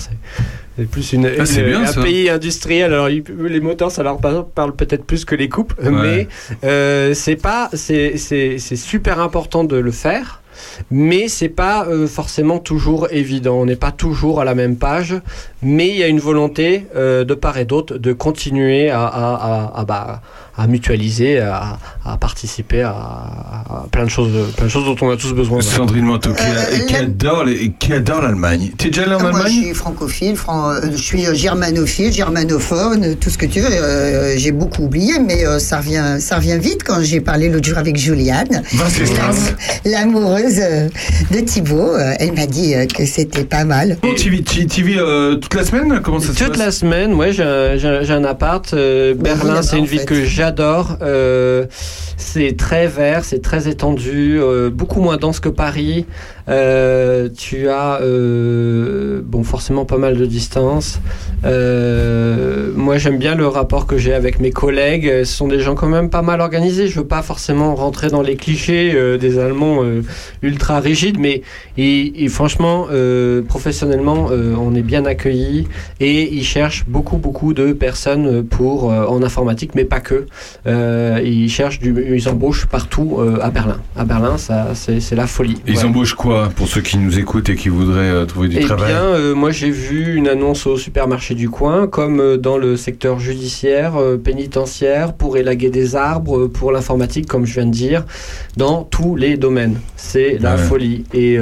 C'est 0.77 0.87
plus 0.91 1.13
une, 1.13 1.31
Ah, 1.39 1.47
c'est 1.47 1.61
une- 1.61 1.67
bien, 1.69 1.83
un 1.83 1.87
ça. 1.87 2.03
pays 2.03 2.29
industriel. 2.29 2.93
Alors 2.93 3.09
les 3.09 3.61
moteurs, 3.61 3.93
ça 3.93 4.03
leur 4.03 4.19
parle, 4.19 4.75
peut-être 4.77 5.05
plus 5.05 5.25
que 5.25 5.37
les 5.37 5.49
coupes, 5.49 5.73
mais 5.81 6.27
euh, 6.65 7.15
c'est 7.15 7.37
pas, 7.37 7.71
c'est 7.75 8.17
super 8.77 9.21
important 9.21 9.63
de 9.63 9.77
le 9.77 9.93
faire. 9.93 10.41
Mais 10.91 11.29
c'est 11.29 11.49
pas 11.49 11.87
euh, 11.87 12.07
forcément 12.07 12.59
toujours 12.59 13.09
évident. 13.11 13.57
On 13.57 13.67
n'est 13.67 13.77
pas 13.77 13.93
toujours 13.93 14.41
à 14.41 14.45
la 14.45 14.55
même 14.55 14.77
page, 14.77 15.15
mais 15.63 15.89
il 15.89 15.97
y 15.97 16.03
a 16.03 16.09
une 16.09 16.21
volonté 16.21 16.87
euh, 16.97 17.25
de 17.25 17.35
part 17.35 17.59
et 17.59 17.65
d'autre 17.65 17.99
de 17.99 18.13
continuer 18.13 18.91
à, 18.91 19.85
bah, 19.87 20.21
à 20.57 20.67
mutualiser, 20.67 21.41
à, 21.41 21.79
à 22.05 22.17
participer 22.17 22.83
à, 22.83 22.91
à 22.91 23.87
plein 23.91 24.05
de 24.05 24.11
choses, 24.11 24.31
plein 24.57 24.67
de 24.67 24.71
choses 24.71 24.85
dont 24.85 24.97
on 25.07 25.11
a 25.11 25.17
tous 25.17 25.33
besoin. 25.33 25.61
Sandrine 25.63 26.05
Manteau, 26.05 26.31
qui, 26.33 26.43
Euh, 26.45 26.87
qui 26.87 26.97
adore, 26.97 27.45
les- 27.45 27.73
qui 27.73 27.93
adore 27.93 28.23
l'Allemagne. 28.23 28.71
T'es 28.79 28.89
déjà 28.91 29.03
allé 29.03 29.15
en 29.15 29.19
Ah, 29.19 29.23
Moi, 29.23 29.31
je 29.33 29.37
Allemagne 29.39 29.63
suis 29.65 29.75
francophile, 29.75 30.37
fran- 30.37 30.71
euh, 30.71 30.81
je 30.93 30.97
suis 31.03 31.27
euh, 31.27 31.35
germanophile, 31.35 32.13
germanophone, 32.13 33.17
tout 33.17 33.31
ce 33.31 33.39
que 33.39 33.47
tu 33.47 33.61
veux. 33.61 33.69
Euh, 33.73 34.35
j'ai 34.37 34.53
beaucoup 34.53 34.85
oublié, 34.85 35.19
mais 35.19 35.45
euh, 35.47 35.59
ça 35.59 35.79
revient, 35.79 36.17
ça 36.21 36.37
revient 36.37 36.59
vite 36.61 36.83
quand 36.85 37.01
j'ai 37.03 37.21
parlé 37.21 37.49
l'autre 37.49 37.67
jour 37.69 37.79
avec 37.79 37.97
Juliane, 37.97 38.63
l'amoureuse 39.85 40.61
de 41.31 41.41
Thibaut. 41.41 41.95
Euh, 41.95 42.13
Elle 42.21 42.33
m'a 42.35 42.47
dit 42.47 42.75
que 42.95 43.05
c'était 43.07 43.45
pas 43.45 43.65
mal. 43.65 43.99
Oh, 44.03 44.09
tu 44.17 44.31
vis, 44.31 44.43
tu- 44.45 44.67
tu 44.67 44.83
vis, 44.83 44.99
euh, 44.99 45.35
toute 45.37 45.55
la 45.55 45.65
semaine 45.65 46.01
Comment 46.03 46.21
ça 46.21 46.29
se 46.33 46.39
Toute 46.39 46.49
passe 46.51 46.59
la 46.59 46.71
semaine, 46.71 47.15
ouais, 47.15 47.33
j'ai 47.33 47.43
un, 47.43 48.25
appart. 48.25 48.73
euh, 48.75 49.15
Berlin, 49.15 49.63
c'est 49.63 49.79
une 49.79 49.87
ville 49.87 50.01
fait. 50.01 50.05
que 50.07 50.25
j'adore. 50.25 50.44
Euh, 51.03 51.67
c'est 52.17 52.57
très 52.57 52.87
vert, 52.87 53.25
c'est 53.25 53.41
très 53.41 53.69
étendu, 53.69 54.39
euh, 54.41 54.71
beaucoup 54.71 55.01
moins 55.01 55.17
dense 55.17 55.41
que 55.41 55.49
Paris. 55.49 56.07
Euh, 56.49 57.29
tu 57.37 57.69
as, 57.69 58.01
euh, 58.03 59.23
bon, 59.25 59.43
forcément 59.45 59.85
pas 59.85 59.97
mal 59.99 60.17
de 60.17 60.27
distance. 60.27 61.01
Euh, 61.45 62.71
moi, 62.77 62.99
j'aime 62.99 63.19
bien 63.19 63.35
le 63.35 63.47
rapport 63.47 63.87
que 63.87 63.97
j'ai 63.99 64.13
avec 64.15 64.41
mes 64.41 64.51
collègues. 64.51 65.25
Ce 65.25 65.33
sont 65.37 65.49
des 65.49 65.61
gens 65.61 65.75
quand 65.75 65.89
même 65.89 66.11
pas 66.11 66.23
mal 66.23 66.41
organisés. 66.41 66.87
Je 66.89 67.01
veux 67.01 67.07
pas 67.07 67.23
forcément 67.23 67.75
rentrer 67.75 68.09
dans 68.09 68.23
les 68.23 68.37
clichés 68.37 68.93
euh, 68.95 69.17
des 69.19 69.39
Allemands 69.39 69.83
euh, 69.83 70.03
ultra 70.43 70.81
rigides, 70.81 71.19
mais 71.19 71.43
et, 71.79 72.25
et 72.25 72.29
franchement, 72.29 72.87
euh, 72.91 73.43
professionnellement, 73.43 74.29
euh, 74.31 74.55
on 74.59 74.75
est 74.75 74.83
bien 74.83 75.05
accueillis 75.07 75.67
et 76.01 76.33
ils 76.35 76.45
cherchent 76.45 76.85
beaucoup, 76.87 77.17
beaucoup 77.17 77.55
de 77.55 77.73
personnes 77.73 78.45
pour 78.45 78.93
euh, 78.93 79.07
en 79.07 79.23
informatique, 79.23 79.71
mais 79.75 79.85
pas 79.85 80.01
que. 80.01 80.27
Euh, 80.67 81.21
ils 81.25 81.49
cherchent 81.51 81.79
du, 81.81 81.95
ils 82.15 82.29
embauchent 82.29 82.67
partout 82.67 83.17
euh, 83.19 83.39
à 83.41 83.51
Berlin. 83.51 83.79
À 83.97 84.05
Berlin, 84.05 84.37
ça, 84.39 84.69
c'est 84.75 85.01
c'est 85.01 85.17
la 85.17 85.27
folie. 85.27 85.57
Ils 85.67 85.79
Ouais. 85.79 85.85
embauchent 85.85 86.15
quoi 86.15 86.34
pour 86.57 86.69
ceux 86.69 86.81
qui 86.81 86.99
nous 86.99 87.19
écoutent 87.19 87.49
et 87.49 87.55
qui 87.57 87.69
voudraient 87.69 88.11
euh, 88.11 88.25
trouver 88.27 88.49
du 88.49 88.57
Eh 88.59 88.65
travail 88.65 88.93
bien, 88.93 89.03
euh, 89.05 89.35
moi 89.35 89.51
j'ai 89.51 89.71
vu 89.71 90.15
une 90.15 90.29
annonce 90.29 90.67
au 90.67 90.77
supermarché 90.77 91.35
du 91.35 91.49
coin, 91.51 91.87
comme 91.87 92.21
euh, 92.21 92.37
dans 92.37 92.59
le 92.59 92.77
secteur 92.77 93.19
judiciaire, 93.19 93.95
pénitentiaire, 94.23 95.13
pour 95.15 95.37
élaguer 95.37 95.71
des 95.71 95.97
arbres, 95.97 96.47
pour 96.47 96.73
l'informatique, 96.73 97.27
comme 97.27 97.47
je 97.47 97.55
viens 97.55 97.67
de 97.67 97.71
dire, 97.71 98.05
dans 98.57 98.83
tous 98.85 99.17
les 99.17 99.37
domaines. 99.37 99.79
C'est 99.97 100.39
la 100.41 100.53
Ah 100.53 100.57
ouais. 100.57 100.63
folie. 100.63 101.05
Et, 101.15 101.39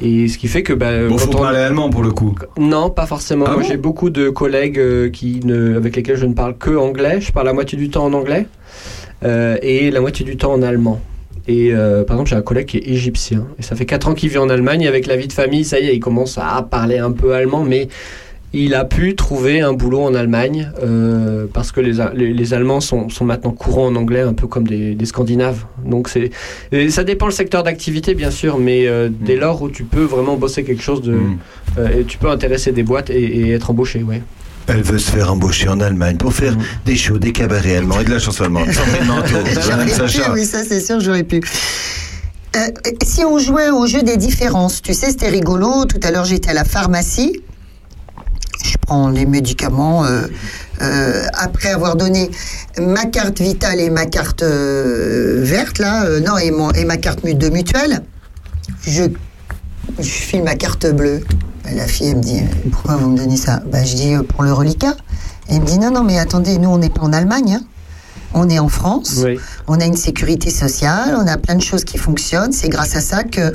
et 0.00 0.28
ce 0.28 0.38
qui 0.38 0.48
fait 0.48 0.62
que... 0.62 0.72
Bah, 0.72 1.06
Bon, 1.08 1.18
faut 1.18 1.30
on- 1.34 1.38
parler 1.40 1.58
allemand 1.58 1.90
pour 1.90 2.02
le 2.02 2.10
coup. 2.10 2.34
non, 2.58 2.90
pas 2.90 3.06
forcément. 3.06 3.44
Ah 3.48 3.54
bon 3.56 3.62
j'ai 3.62 3.76
beaucoup 3.76 4.10
de 4.10 4.30
collègues 4.30 4.78
euh, 4.78 5.10
qui 5.10 5.40
ne, 5.44 5.76
avec 5.76 5.94
lesquels 5.96 6.16
je 6.16 6.26
ne 6.26 6.34
parle 6.34 6.56
que 6.56 6.70
anglais. 6.76 7.20
Je 7.20 7.30
parle 7.32 7.46
la 7.46 7.52
moitié 7.52 7.78
du 7.78 7.88
temps 7.90 8.04
en 8.06 8.12
anglais 8.12 8.46
euh, 9.24 9.56
et 9.62 9.90
la 9.90 10.00
moitié 10.00 10.24
du 10.24 10.36
temps 10.36 10.52
en 10.52 10.62
allemand. 10.62 11.00
Et 11.48 11.72
euh, 11.72 12.04
par 12.04 12.16
exemple, 12.16 12.30
j'ai 12.30 12.36
un 12.36 12.42
collègue 12.42 12.66
qui 12.66 12.78
est 12.78 12.88
égyptien. 12.88 13.46
Et 13.58 13.62
ça 13.62 13.74
fait 13.74 13.86
4 13.86 14.08
ans 14.08 14.14
qu'il 14.14 14.28
vit 14.28 14.38
en 14.38 14.48
Allemagne. 14.48 14.86
Avec 14.86 15.06
la 15.06 15.16
vie 15.16 15.28
de 15.28 15.32
famille, 15.32 15.64
ça 15.64 15.80
y 15.80 15.88
est, 15.88 15.94
il 15.94 16.00
commence 16.00 16.38
à 16.38 16.62
parler 16.62 16.98
un 16.98 17.12
peu 17.12 17.34
allemand. 17.34 17.64
Mais 17.64 17.88
il 18.54 18.74
a 18.74 18.84
pu 18.84 19.16
trouver 19.16 19.60
un 19.60 19.72
boulot 19.72 20.02
en 20.02 20.14
Allemagne 20.14 20.70
euh, 20.82 21.46
parce 21.52 21.72
que 21.72 21.80
les, 21.80 21.94
les, 22.14 22.34
les 22.34 22.54
Allemands 22.54 22.80
sont, 22.80 23.08
sont 23.08 23.24
maintenant 23.24 23.50
courants 23.50 23.86
en 23.86 23.96
anglais, 23.96 24.20
un 24.20 24.34
peu 24.34 24.46
comme 24.46 24.66
des, 24.66 24.94
des 24.94 25.06
Scandinaves. 25.06 25.64
Donc 25.84 26.08
c'est, 26.08 26.30
ça 26.90 27.02
dépend 27.02 27.26
le 27.26 27.32
secteur 27.32 27.62
d'activité, 27.62 28.14
bien 28.14 28.30
sûr. 28.30 28.58
Mais 28.58 28.86
euh, 28.86 29.08
dès 29.10 29.36
lors 29.36 29.62
où 29.62 29.70
tu 29.70 29.84
peux 29.84 30.04
vraiment 30.04 30.36
bosser 30.36 30.64
quelque 30.64 30.82
chose 30.82 31.02
de. 31.02 31.12
Mm. 31.12 31.38
Euh, 31.78 32.00
et 32.00 32.04
tu 32.04 32.18
peux 32.18 32.28
intéresser 32.28 32.72
des 32.72 32.82
boîtes 32.82 33.08
et, 33.08 33.22
et 33.22 33.52
être 33.52 33.70
embauché, 33.70 34.02
ouais. 34.02 34.20
Elle 34.74 34.82
veut 34.82 34.98
se 34.98 35.10
faire 35.10 35.30
embaucher 35.30 35.68
en 35.68 35.80
Allemagne 35.80 36.16
pour 36.16 36.32
faire 36.32 36.56
des 36.86 36.96
shows, 36.96 37.18
des 37.18 37.32
cabarets 37.32 37.76
allemands 37.76 38.00
et 38.00 38.04
de 38.04 38.10
la 38.10 38.18
chanson 38.18 38.44
allemande. 38.44 38.68
J'aurais 38.72 39.84
pu, 39.84 40.30
oui, 40.32 40.46
ça 40.46 40.64
c'est 40.66 40.80
sûr, 40.80 40.98
j'aurais 40.98 41.24
pu. 41.24 41.42
Euh, 42.56 42.60
si 43.04 43.22
on 43.22 43.38
jouait 43.38 43.68
au 43.68 43.86
jeu 43.86 44.02
des 44.02 44.16
différences, 44.16 44.80
tu 44.80 44.94
sais, 44.94 45.10
c'était 45.10 45.28
rigolo. 45.28 45.84
Tout 45.84 46.00
à 46.02 46.10
l'heure, 46.10 46.24
j'étais 46.24 46.50
à 46.50 46.54
la 46.54 46.64
pharmacie. 46.64 47.42
Je 48.64 48.76
prends 48.86 49.10
les 49.10 49.26
médicaments 49.26 50.06
euh, 50.06 50.22
euh, 50.80 51.26
après 51.34 51.70
avoir 51.70 51.96
donné 51.96 52.30
ma 52.78 53.04
carte 53.04 53.42
vitale 53.42 53.78
et 53.78 53.90
ma 53.90 54.06
carte 54.06 54.42
verte, 54.42 55.80
là, 55.80 56.06
non, 56.20 56.38
et, 56.38 56.50
mon, 56.50 56.70
et 56.70 56.86
ma 56.86 56.96
carte 56.96 57.26
de 57.26 57.48
mutuelle. 57.50 58.00
Je, 58.86 59.02
je 59.98 60.08
file 60.08 60.44
ma 60.44 60.54
carte 60.54 60.86
bleue. 60.86 61.20
Et 61.70 61.74
La 61.74 61.86
fille, 61.86 62.08
elle 62.08 62.16
me 62.16 62.22
dit 62.22 62.40
Pourquoi 62.70 62.96
vous 62.96 63.08
me 63.10 63.16
donnez 63.16 63.36
ça? 63.36 63.62
Bah, 63.70 63.84
Je 63.84 63.94
dis 63.94 64.14
euh, 64.14 64.22
Pour 64.22 64.42
le 64.42 64.52
reliquat. 64.52 64.94
Elle 65.48 65.60
me 65.60 65.66
dit 65.66 65.78
Non, 65.78 65.90
non, 65.90 66.02
mais 66.02 66.18
attendez, 66.18 66.58
nous, 66.58 66.68
on 66.70 66.78
n'est 66.78 66.90
pas 66.90 67.02
en 67.02 67.12
Allemagne. 67.12 67.58
hein. 67.60 67.64
On 68.34 68.48
est 68.48 68.58
en 68.58 68.68
France. 68.68 69.20
Oui. 69.24 69.38
On 69.68 69.78
a 69.80 69.84
une 69.84 69.96
sécurité 69.96 70.48
sociale, 70.50 71.16
on 71.22 71.26
a 71.26 71.36
plein 71.36 71.54
de 71.54 71.60
choses 71.62 71.84
qui 71.84 71.98
fonctionnent. 71.98 72.52
C'est 72.52 72.70
grâce 72.70 72.96
à 72.96 73.00
ça 73.02 73.24
que 73.24 73.54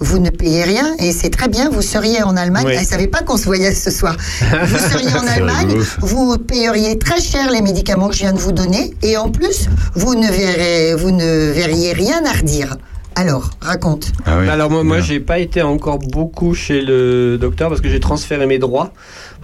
vous 0.00 0.18
ne 0.18 0.30
payez 0.30 0.64
rien 0.64 0.94
et 0.98 1.12
c'est 1.12 1.28
très 1.30 1.46
bien. 1.48 1.68
Vous 1.70 1.82
seriez 1.82 2.22
en 2.22 2.34
Allemagne. 2.36 2.64
Oui. 2.66 2.72
Elle 2.74 2.80
ne 2.80 2.86
savait 2.86 3.06
pas 3.06 3.20
qu'on 3.20 3.36
se 3.36 3.44
voyait 3.44 3.74
ce 3.74 3.90
soir. 3.90 4.16
Vous 4.40 4.78
seriez 4.90 5.12
en 5.14 5.26
Allemagne, 5.26 5.74
vous 6.00 6.38
payeriez 6.38 6.98
très 6.98 7.20
cher 7.20 7.50
les 7.50 7.60
médicaments 7.60 8.08
que 8.08 8.14
je 8.14 8.20
viens 8.20 8.32
de 8.32 8.38
vous 8.38 8.52
donner 8.52 8.94
et 9.02 9.16
en 9.18 9.30
plus, 9.30 9.68
vous 9.94 10.14
ne, 10.14 10.26
verrez, 10.28 10.94
vous 10.94 11.10
ne 11.10 11.50
verriez 11.52 11.92
rien 11.92 12.24
à 12.24 12.32
redire. 12.32 12.76
Alors, 13.16 13.50
raconte. 13.60 14.12
Ah 14.26 14.38
oui. 14.40 14.48
Alors 14.48 14.70
moi, 14.70 14.82
moi 14.82 15.00
j'ai 15.00 15.20
pas 15.20 15.38
été 15.38 15.62
encore 15.62 15.98
beaucoup 15.98 16.54
chez 16.54 16.80
le 16.80 17.38
docteur 17.40 17.68
parce 17.68 17.80
que 17.80 17.88
j'ai 17.88 18.00
transféré 18.00 18.46
mes 18.46 18.58
droits. 18.58 18.92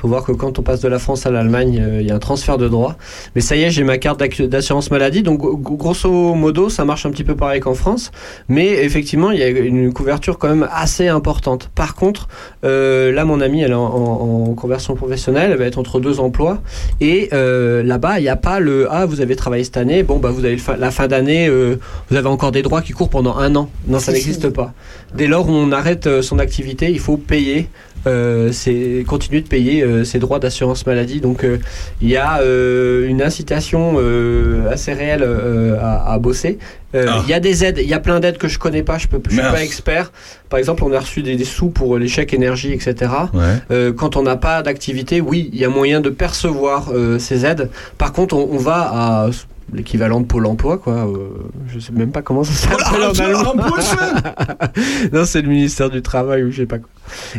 Faut 0.01 0.09
voir 0.09 0.25
que 0.25 0.33
quand 0.33 0.59
on 0.59 0.63
passe 0.63 0.81
de 0.81 0.89
la 0.89 0.99
France 0.99 1.27
à 1.27 1.31
l'Allemagne, 1.31 1.79
euh, 1.81 2.01
il 2.01 2.07
y 2.07 2.11
a 2.11 2.15
un 2.15 2.19
transfert 2.19 2.57
de 2.57 2.69
droits. 2.69 2.97
Mais 3.35 3.41
ça 3.43 3.55
y 3.57 3.63
est, 3.63 3.71
j'ai 3.71 3.85
ma 3.85 3.99
carte 3.99 4.23
d'assurance 4.43 4.91
maladie. 4.91 5.23
Donc 5.23 5.41
gro- 5.41 5.57
grosso 5.77 6.35
modo, 6.35 6.71
ça 6.71 6.85
marche 6.87 7.05
un 7.05 7.11
petit 7.11 7.25
peu 7.25 7.37
pareil 7.37 7.61
qu'en 7.61 7.75
France. 7.75 8.11
Mais 8.49 8.67
effectivement, 8.85 9.31
il 9.31 9.39
y 9.41 9.43
a 9.43 9.49
une 9.49 9.93
couverture 9.93 10.39
quand 10.39 10.49
même 10.49 10.67
assez 10.73 11.09
importante. 11.09 11.71
Par 11.75 11.95
contre, 11.95 12.29
euh, 12.65 13.13
là, 13.13 13.25
mon 13.27 13.41
amie, 13.43 13.61
elle 13.63 13.73
est 13.73 13.75
en, 13.75 13.85
en- 13.85 14.51
en 14.51 14.55
conversion 14.55 14.95
professionnelle. 14.95 15.51
Elle 15.53 15.59
va 15.59 15.67
être 15.67 15.79
entre 15.79 16.01
deux 16.01 16.19
emplois. 16.19 16.63
Et 17.01 17.29
euh, 17.33 17.83
là-bas, 17.83 18.19
il 18.19 18.23
n'y 18.23 18.29
a 18.29 18.37
pas 18.37 18.59
le 18.61 18.87
ah 18.91 19.05
vous 19.07 19.21
avez 19.21 19.37
travaillé 19.37 19.65
cette 19.65 19.77
année. 19.77 20.03
Bon 20.03 20.17
bah 20.19 20.31
vous 20.31 20.45
avez 20.45 20.57
fin- 20.57 20.77
la 20.77 20.91
fin 20.91 21.09
d'année. 21.09 21.47
euh, 21.49 21.77
vous 22.11 22.17
avez 22.17 22.29
encore 22.29 22.53
des 22.53 22.63
droits 22.63 22.81
qui 22.83 22.93
courent 22.93 23.11
pendant 23.11 23.37
un 23.37 23.55
an. 23.55 23.69
Non, 23.87 23.99
ça 23.99 24.13
n'existe 24.13 24.49
pas. 24.49 24.73
Dès 25.15 25.27
lors 25.27 25.47
où 25.49 25.53
on 25.53 25.73
arrête 25.73 26.23
son 26.23 26.39
activité, 26.39 26.91
il 26.91 26.99
faut 27.01 27.17
payer, 27.19 27.69
euh, 28.07 28.51
c'est 28.53 29.05
continuer 29.07 29.41
de 29.41 29.49
payer 29.49 29.83
euh, 29.83 30.05
ses 30.05 30.19
droits 30.19 30.39
d'assurance 30.39 30.87
maladie. 30.87 31.21
Donc 31.21 31.45
euh, 31.45 31.59
il 32.01 32.09
y 32.09 32.17
a 32.17 32.41
euh, 32.41 33.07
une 33.09 33.23
incitation 33.23 33.95
euh, 33.99 34.71
assez 34.71 34.93
réelle 34.93 35.23
euh, 35.23 35.77
à, 35.81 36.13
à 36.15 36.19
bosser. 36.19 36.59
Euh, 36.95 37.05
Il 37.07 37.09
Ah. 37.09 37.25
y 37.29 37.33
a 37.35 37.41
des 37.41 37.65
aides, 37.65 37.79
il 37.81 37.89
y 37.89 37.95
a 37.95 38.01
plein 38.01 38.19
d'aides 38.19 38.37
que 38.39 38.49
je 38.49 38.59
connais 38.59 38.83
pas, 38.83 38.99
je 38.99 39.07
peux, 39.07 39.21
je 39.29 39.31
suis 39.35 39.41
pas 39.41 39.63
expert. 39.63 40.11
Par 40.49 40.59
exemple, 40.59 40.83
on 40.85 40.93
a 40.93 40.99
reçu 40.99 41.23
des, 41.23 41.37
des 41.37 41.45
sous 41.45 41.69
pour 41.71 41.97
les 41.99 42.09
chèques 42.09 42.35
énergie, 42.35 42.73
etc. 42.73 42.95
Ouais. 43.33 43.41
Euh, 43.71 43.93
quand 43.93 44.17
on 44.17 44.23
n'a 44.25 44.37
pas 44.37 44.63
d'activité, 44.63 45.21
oui, 45.21 45.51
il 45.53 45.59
y 45.61 45.65
a 45.65 45.69
moyen 45.69 46.01
de 46.01 46.11
percevoir 46.11 46.91
euh, 46.93 47.19
ces 47.21 47.47
aides. 47.47 47.71
Par 47.97 48.13
contre, 48.13 48.35
on, 48.35 48.49
on 48.53 48.57
va 48.59 48.91
à 48.93 49.31
l'équivalent 49.73 50.21
de 50.21 50.27
Pôle 50.27 50.47
emploi, 50.47 50.79
quoi. 50.79 50.95
Euh, 51.07 51.29
je 51.73 51.79
sais 51.79 51.93
même 51.93 52.13
pas 52.13 52.23
comment 52.23 52.45
ça 52.45 52.53
s'appelle 52.53 53.03
en 53.05 53.13
allemand. 53.13 53.55
non, 55.13 55.25
c'est 55.25 55.43
le 55.43 55.49
ministère 55.49 55.91
du 55.91 56.03
Travail 56.03 56.43
ou 56.45 56.51
je 56.51 56.59
sais 56.59 56.67
pas 56.67 56.79
quoi. 56.79 56.89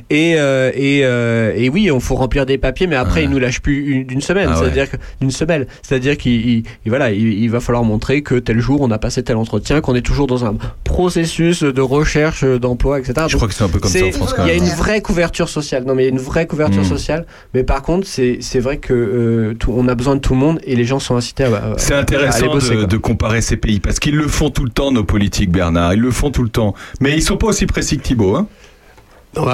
Et, 0.09 0.35
euh, 0.37 0.69
et, 0.75 1.01
euh, 1.05 1.53
et 1.55 1.69
oui, 1.69 1.91
on 1.91 2.01
faut 2.01 2.15
remplir 2.15 2.45
des 2.45 2.57
papiers, 2.57 2.87
mais 2.87 2.97
après, 2.97 3.21
Ouais. 3.21 3.23
ils 3.25 3.29
nous 3.29 3.39
lâchent 3.39 3.61
plus 3.61 3.85
une- 3.85 4.03
d'une 4.05 4.19
semaine. 4.19 4.49
Ah 4.51 4.55
ouais. 4.59 4.65
C'est-à-dire 4.65 4.91
que 4.91 4.97
d'une 5.21 5.31
semaine. 5.31 5.65
C'est-à-dire 5.81 6.17
qu'il 6.17 6.33
il- 6.33 6.63
il- 6.85 6.89
voilà, 6.89 7.11
il, 7.11 7.25
il 7.41 7.49
va 7.49 7.61
falloir 7.61 7.83
montrer 7.85 8.21
que 8.21 8.35
tel 8.35 8.59
jour 8.59 8.81
on 8.81 8.91
a 8.91 8.97
passé 8.97 9.23
tel 9.23 9.37
entretien, 9.37 9.79
qu'on 9.79 9.95
est 9.95 10.01
toujours 10.01 10.27
dans 10.27 10.43
un 10.43 10.55
processus 10.83 11.63
de 11.63 11.81
recherche 11.81 12.43
d'emploi, 12.43 12.99
etc. 12.99 13.13
Je 13.15 13.21
Donc, 13.21 13.29
crois 13.37 13.47
que 13.47 13.53
c'est 13.53 13.63
un 13.63 13.69
peu 13.69 13.79
comme 13.79 13.89
ça 13.91 14.05
en 14.05 14.11
France 14.11 14.33
quand 14.33 14.43
il 14.43 14.49
y 14.49 14.51
a 14.51 14.55
une 14.55 14.65
vraie 14.65 15.01
couverture 15.01 15.47
sociale. 15.47 15.85
Non, 15.85 15.95
mais 15.95 16.03
il 16.03 16.05
y 16.07 16.09
a 16.09 16.11
une 16.11 16.19
vraie 16.19 16.47
couverture 16.47 16.81
Mm. 16.81 16.85
sociale. 16.85 17.25
Mais 17.53 17.63
par 17.63 17.81
contre, 17.81 18.05
c'est 18.07 18.39
c'est 18.41 18.59
vrai 18.59 18.77
que 18.77 18.93
euh, 18.93 19.53
tout- 19.53 19.73
on 19.75 19.87
a 19.87 19.95
besoin 19.95 20.15
de 20.15 20.21
tout 20.21 20.33
le 20.33 20.39
monde 20.39 20.59
et 20.65 20.75
les 20.75 20.83
gens 20.83 20.99
sont 20.99 21.15
incités 21.15 21.45
à. 21.45 21.47
à- 21.55 21.73
C'est 21.77 21.93
intéressant 22.27 22.53
bosser, 22.53 22.75
de, 22.75 22.85
de 22.85 22.97
comparer 22.97 23.41
ces 23.41 23.57
pays 23.57 23.79
parce 23.79 23.99
qu'ils 23.99 24.15
le 24.15 24.27
font 24.27 24.49
tout 24.49 24.63
le 24.63 24.71
temps, 24.71 24.91
nos 24.91 25.03
politiques, 25.03 25.51
Bernard. 25.51 25.93
Ils 25.93 25.99
le 25.99 26.11
font 26.11 26.31
tout 26.31 26.43
le 26.43 26.49
temps. 26.49 26.73
Mais 26.99 27.15
ils 27.15 27.21
sont 27.21 27.37
pas 27.37 27.47
aussi 27.47 27.65
précis 27.65 27.97
que 27.97 28.03
Thibault. 28.03 28.35
Hein 28.35 28.47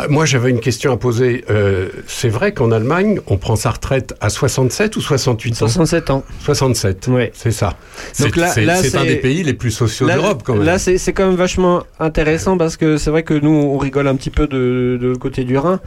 moi, 0.09 0.25
j'avais 0.25 0.49
une 0.49 0.59
question 0.59 0.91
à 0.91 0.97
poser. 0.97 1.45
Euh, 1.51 1.89
c'est 2.07 2.29
vrai 2.29 2.51
qu'en 2.51 2.71
Allemagne, 2.71 3.19
on 3.27 3.37
prend 3.37 3.55
sa 3.55 3.69
retraite 3.69 4.15
à 4.21 4.29
67 4.29 4.95
ou 4.95 5.01
68 5.01 5.53
ans? 5.53 5.67
67 5.67 6.09
ans. 6.09 6.23
67, 6.43 7.07
Ouais. 7.09 7.31
c'est 7.35 7.51
ça. 7.51 7.75
Donc 8.19 8.33
C'est 8.35 8.65
là- 8.65 8.75
c'est- 8.81 8.95
un 8.97 9.05
des 9.05 9.17
pays 9.17 9.43
les 9.43 9.53
plus 9.53 9.69
sociaux 9.69 10.07
d'Europe, 10.07 10.41
quand 10.43 10.55
même. 10.55 10.63
là, 10.63 10.79
c'est 10.79 10.97
c'est 10.97 11.13
quand 11.13 11.27
même 11.27 11.35
vachement 11.35 11.83
intéressant 11.99 12.57
parce 12.57 12.75
que 12.75 12.97
c'est 12.97 13.11
vrai 13.11 13.21
que 13.21 13.35
nous, 13.35 13.49
on 13.51 13.77
rigole 13.77 14.07
un 14.07 14.15
petit 14.15 14.31
peu 14.31 14.47
de, 14.47 14.97
de 14.99 15.13
côté 15.15 15.43
du 15.43 15.57
Rhin. 15.57 15.79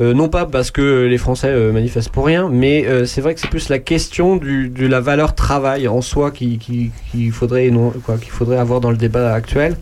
Euh, 0.00 0.14
non 0.14 0.28
pas 0.28 0.46
parce 0.46 0.70
que 0.70 1.06
les 1.06 1.18
Français 1.18 1.48
euh, 1.48 1.72
manifestent 1.72 2.10
pour 2.10 2.26
rien, 2.26 2.48
mais 2.48 2.86
c'est 3.06 3.20
vrai 3.20 3.34
que 3.34 3.40
c'est 3.40 3.50
plus 3.50 3.68
la 3.68 3.78
question 3.80 4.36
du, 4.36 4.68
de 4.68 4.86
la 4.86 5.00
valeur 5.00 5.34
travail 5.34 5.88
en 5.88 6.00
soi 6.00 6.30
qui- 6.30 6.58
qui- 6.58 6.90
qu'il 7.10 7.32
faudrait, 7.32 7.70
non, 7.70 7.90
quoi, 8.04 8.18
qu'il 8.18 8.30
faudrait 8.30 8.58
avoir 8.58 8.80
dans 8.80 8.90
le 8.92 8.96
débat 8.96 9.34
actuel. 9.34 9.76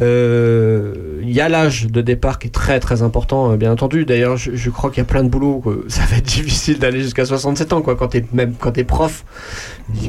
Il 0.00 1.30
y 1.32 1.40
a 1.40 1.48
l'âge 1.48 1.86
de 1.86 2.00
départ 2.00 2.38
qui 2.38 2.48
est 2.48 2.50
très 2.50 2.80
très 2.80 2.87
important, 3.02 3.52
euh, 3.52 3.56
bien 3.56 3.72
entendu. 3.72 4.04
D'ailleurs, 4.04 4.36
je, 4.36 4.50
je 4.54 4.70
crois 4.70 4.90
qu'il 4.90 4.98
y 4.98 5.02
a 5.02 5.04
plein 5.04 5.22
de 5.24 5.28
boulots. 5.28 5.60
que 5.64 5.84
ça 5.88 6.02
va 6.10 6.16
être 6.18 6.24
difficile 6.26 6.78
d'aller 6.78 7.00
jusqu'à 7.02 7.24
67 7.24 7.72
ans, 7.72 7.82
quoi. 7.82 7.96
Quand 7.96 8.08
t'es 8.08 8.24
même 8.32 8.54
quand 8.58 8.72
t'es 8.72 8.84
prof, 8.84 9.24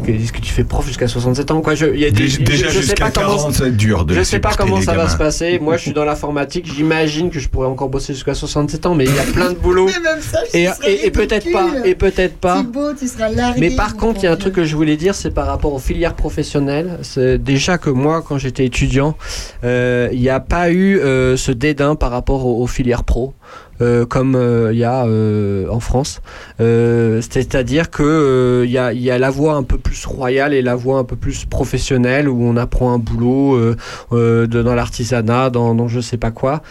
est-ce 0.08 0.32
que, 0.34 0.40
tu 0.40 0.52
fais 0.52 0.64
prof 0.64 0.86
jusqu'à 0.86 1.08
67 1.08 1.52
ans, 1.52 1.62
quoi 1.62 1.76
Je, 1.76 1.86
il 1.88 2.00
y 2.00 2.06
a 2.06 2.12
des- 2.12 2.28
Déjà, 2.28 2.68
je- 2.68 2.74
sais 2.74 2.82
jusqu'à 2.82 3.06
pas 3.06 3.12
comment- 3.12 3.36
40, 3.38 3.54
ça 3.54 3.64
va 3.64 3.70
être 3.70 3.78
dur 3.78 4.06
de 4.06 4.14
je 4.14 4.24
sais 4.24 4.40
pas 4.40 4.54
comment 4.58 4.82
ça 4.82 4.94
va 4.94 5.08
se 5.10 5.18
passer. 5.18 5.60
Moi, 5.60 5.78
je 5.78 5.82
suis 5.84 5.94
dans 5.94 6.06
l'informatique. 6.06 6.70
J'imagine 6.74 7.30
que 7.30 7.40
je 7.40 7.48
pourrais 7.50 7.68
encore 7.68 7.90
bosser 7.90 8.14
jusqu'à 8.14 8.34
67 8.34 8.86
ans, 8.86 8.96
mais 8.96 9.06
il 9.06 9.16
y 9.16 9.20
a 9.20 9.24
plein 9.24 9.50
de 9.52 9.58
boulot. 9.58 9.86
même 9.88 10.22
ça, 10.22 10.40
Et, 10.54 10.68
et- 10.88 11.06
et 11.08 11.12
peut-être 11.12 11.52
pas. 11.52 11.68
Et 11.86 11.96
peut-être 11.96 12.38
pas. 12.38 12.60
Thibaut, 12.62 12.94
tu 12.98 13.08
seras 13.08 13.30
largué. 13.30 13.60
Mais 13.60 13.76
par 13.76 13.96
contre, 13.96 14.20
il 14.22 14.24
y 14.24 14.28
a 14.28 14.32
un 14.32 14.36
truc 14.36 14.54
que 14.56 14.66
je 14.66 14.76
voulais 14.76 14.98
dire, 14.98 15.16
c'est 15.16 15.32
par 15.32 15.48
rapport 15.48 15.74
aux 15.74 15.80
filières 15.80 16.14
professionnelles. 16.16 17.00
C'est 17.02 17.38
déjà 17.38 17.78
que 17.78 17.90
moi, 17.90 18.22
quand 18.28 18.38
j'étais 18.38 18.66
étudiant, 18.66 19.16
euh, 19.64 20.10
il 20.12 20.20
n'y 20.20 20.30
a 20.30 20.40
pas 20.40 20.72
eu 20.72 21.00
euh, 21.00 21.38
ce 21.38 21.52
dédain 21.52 21.96
par 21.96 22.12
rapport 22.12 22.46
aux, 22.46 22.62
aux 22.64 22.68
filières 22.70 23.04
pro, 23.04 23.34
euh, 23.82 24.06
comme 24.06 24.36
euh, 24.36 24.72
il 24.74 24.80
y 24.80 24.84
a 24.84 25.06
euh, 25.06 25.68
en 25.70 25.80
France. 25.80 26.22
C'est-à-dire 27.22 27.90
que 27.90 28.64
il 28.66 28.72
y, 28.72 28.78
a, 28.78 28.94
il 28.94 29.02
y 29.02 29.12
a 29.12 29.18
la 29.18 29.30
voie 29.30 29.54
un 29.56 29.64
peu 29.64 29.78
plus 29.78 30.06
royale 30.06 30.54
et 30.54 30.62
la 30.62 30.76
voie 30.76 31.00
un 31.00 31.04
peu 31.04 31.16
plus 31.16 31.46
professionnelle 31.46 32.28
où 32.30 32.42
on 32.44 32.58
apprend 32.58 32.94
un 32.94 33.00
boulot 33.00 33.58
de- 34.12 34.46
dans 34.46 34.76
l'artisanat, 34.76 35.50
dans, 35.50 35.76
dans 35.76 35.88
je 35.88 36.00
sais 36.00 36.18
pas 36.18 36.32
quoi, 36.32 36.62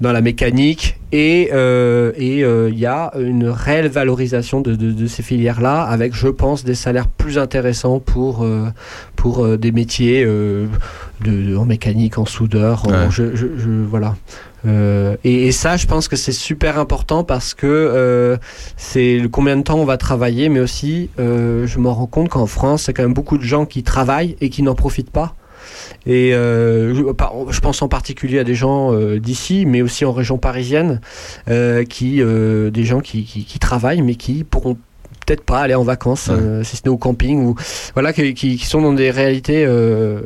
dans 0.00 0.12
la 0.12 0.20
mécanique. 0.20 0.98
Et 1.12 1.50
euh, 1.52 2.12
et, 2.16 2.42
euh, 2.44 2.68
il 2.70 2.78
y 2.78 2.84
a 2.86 3.12
une 3.18 3.48
réelle 3.48 3.88
valorisation 3.88 4.60
de, 4.60 4.74
de, 4.74 4.90
de 4.92 5.06
ces 5.06 5.22
filières-là, 5.22 5.82
avec, 5.82 6.14
je 6.14 6.28
pense, 6.28 6.64
des 6.64 6.74
salaires 6.74 7.06
plus 7.06 7.38
intéressants 7.38 8.00
pour 8.00 8.44
euh, 8.44 8.66
pour 9.14 9.56
des 9.56 9.72
métiers 9.72 10.24
de, 10.26 11.56
en 11.56 11.64
mécanique, 11.64 12.18
en 12.18 12.26
soudeur, 12.26 12.86
en- 12.86 12.90
Ouais. 12.90 13.06
je, 13.10 13.34
je, 13.36 13.46
je- 13.56 13.84
voilà. 13.88 14.14
Euh, 14.64 15.16
et, 15.24 15.52
ça, 15.52 15.76
je 15.76 15.86
pense 15.86 16.08
que 16.08 16.16
c'est 16.16 16.32
super 16.32 16.78
important 16.78 17.24
parce 17.24 17.54
que 17.54 17.66
euh, 17.66 18.36
c'est 18.76 19.22
combien 19.30 19.56
de 19.56 19.62
temps 19.62 19.78
on 19.78 19.84
va 19.84 19.96
travailler, 19.96 20.48
mais 20.48 20.60
aussi, 20.60 21.10
euh, 21.18 21.66
je 21.66 21.78
me 21.78 21.88
rends 21.88 22.06
compte 22.06 22.28
qu'en 22.28 22.46
France, 22.46 22.84
c'est 22.84 22.92
quand 22.92 23.02
même 23.02 23.14
beaucoup 23.14 23.38
de 23.38 23.42
gens 23.42 23.66
qui 23.66 23.82
travaillent 23.82 24.36
et 24.40 24.50
qui 24.50 24.62
n'en 24.62 24.74
profitent 24.74 25.10
pas. 25.10 25.34
Et 26.06 26.30
je, 26.30 27.60
pense 27.60 27.82
en 27.82 27.88
particulier 27.88 28.38
à 28.38 28.44
des 28.44 28.54
gens 28.54 28.92
d'ici, 29.18 29.66
mais 29.66 29.82
aussi 29.82 30.04
en 30.04 30.12
région 30.12 30.38
parisienne, 30.38 31.00
qui, 31.88 32.22
des 32.22 32.84
gens 32.84 33.00
qui, 33.00 33.24
qui 33.24 33.58
travaillent, 33.58 34.02
mais 34.02 34.14
qui 34.14 34.44
pourront 34.44 34.76
peut-être 35.26 35.44
pas 35.44 35.60
aller 35.60 35.74
en 35.74 35.82
vacances, 35.82 36.28
euh, 36.30 36.62
si 36.62 36.76
ce 36.76 36.82
n'est 36.84 36.88
au 36.90 36.96
camping, 36.96 37.44
ou 37.44 37.56
voilà, 37.94 38.12
qui, 38.12 38.32
qui, 38.34 38.56
qui 38.56 38.64
sont 38.64 38.80
dans 38.80 38.92
des 38.92 39.10
réalités 39.10 39.64
euh, 39.66 40.20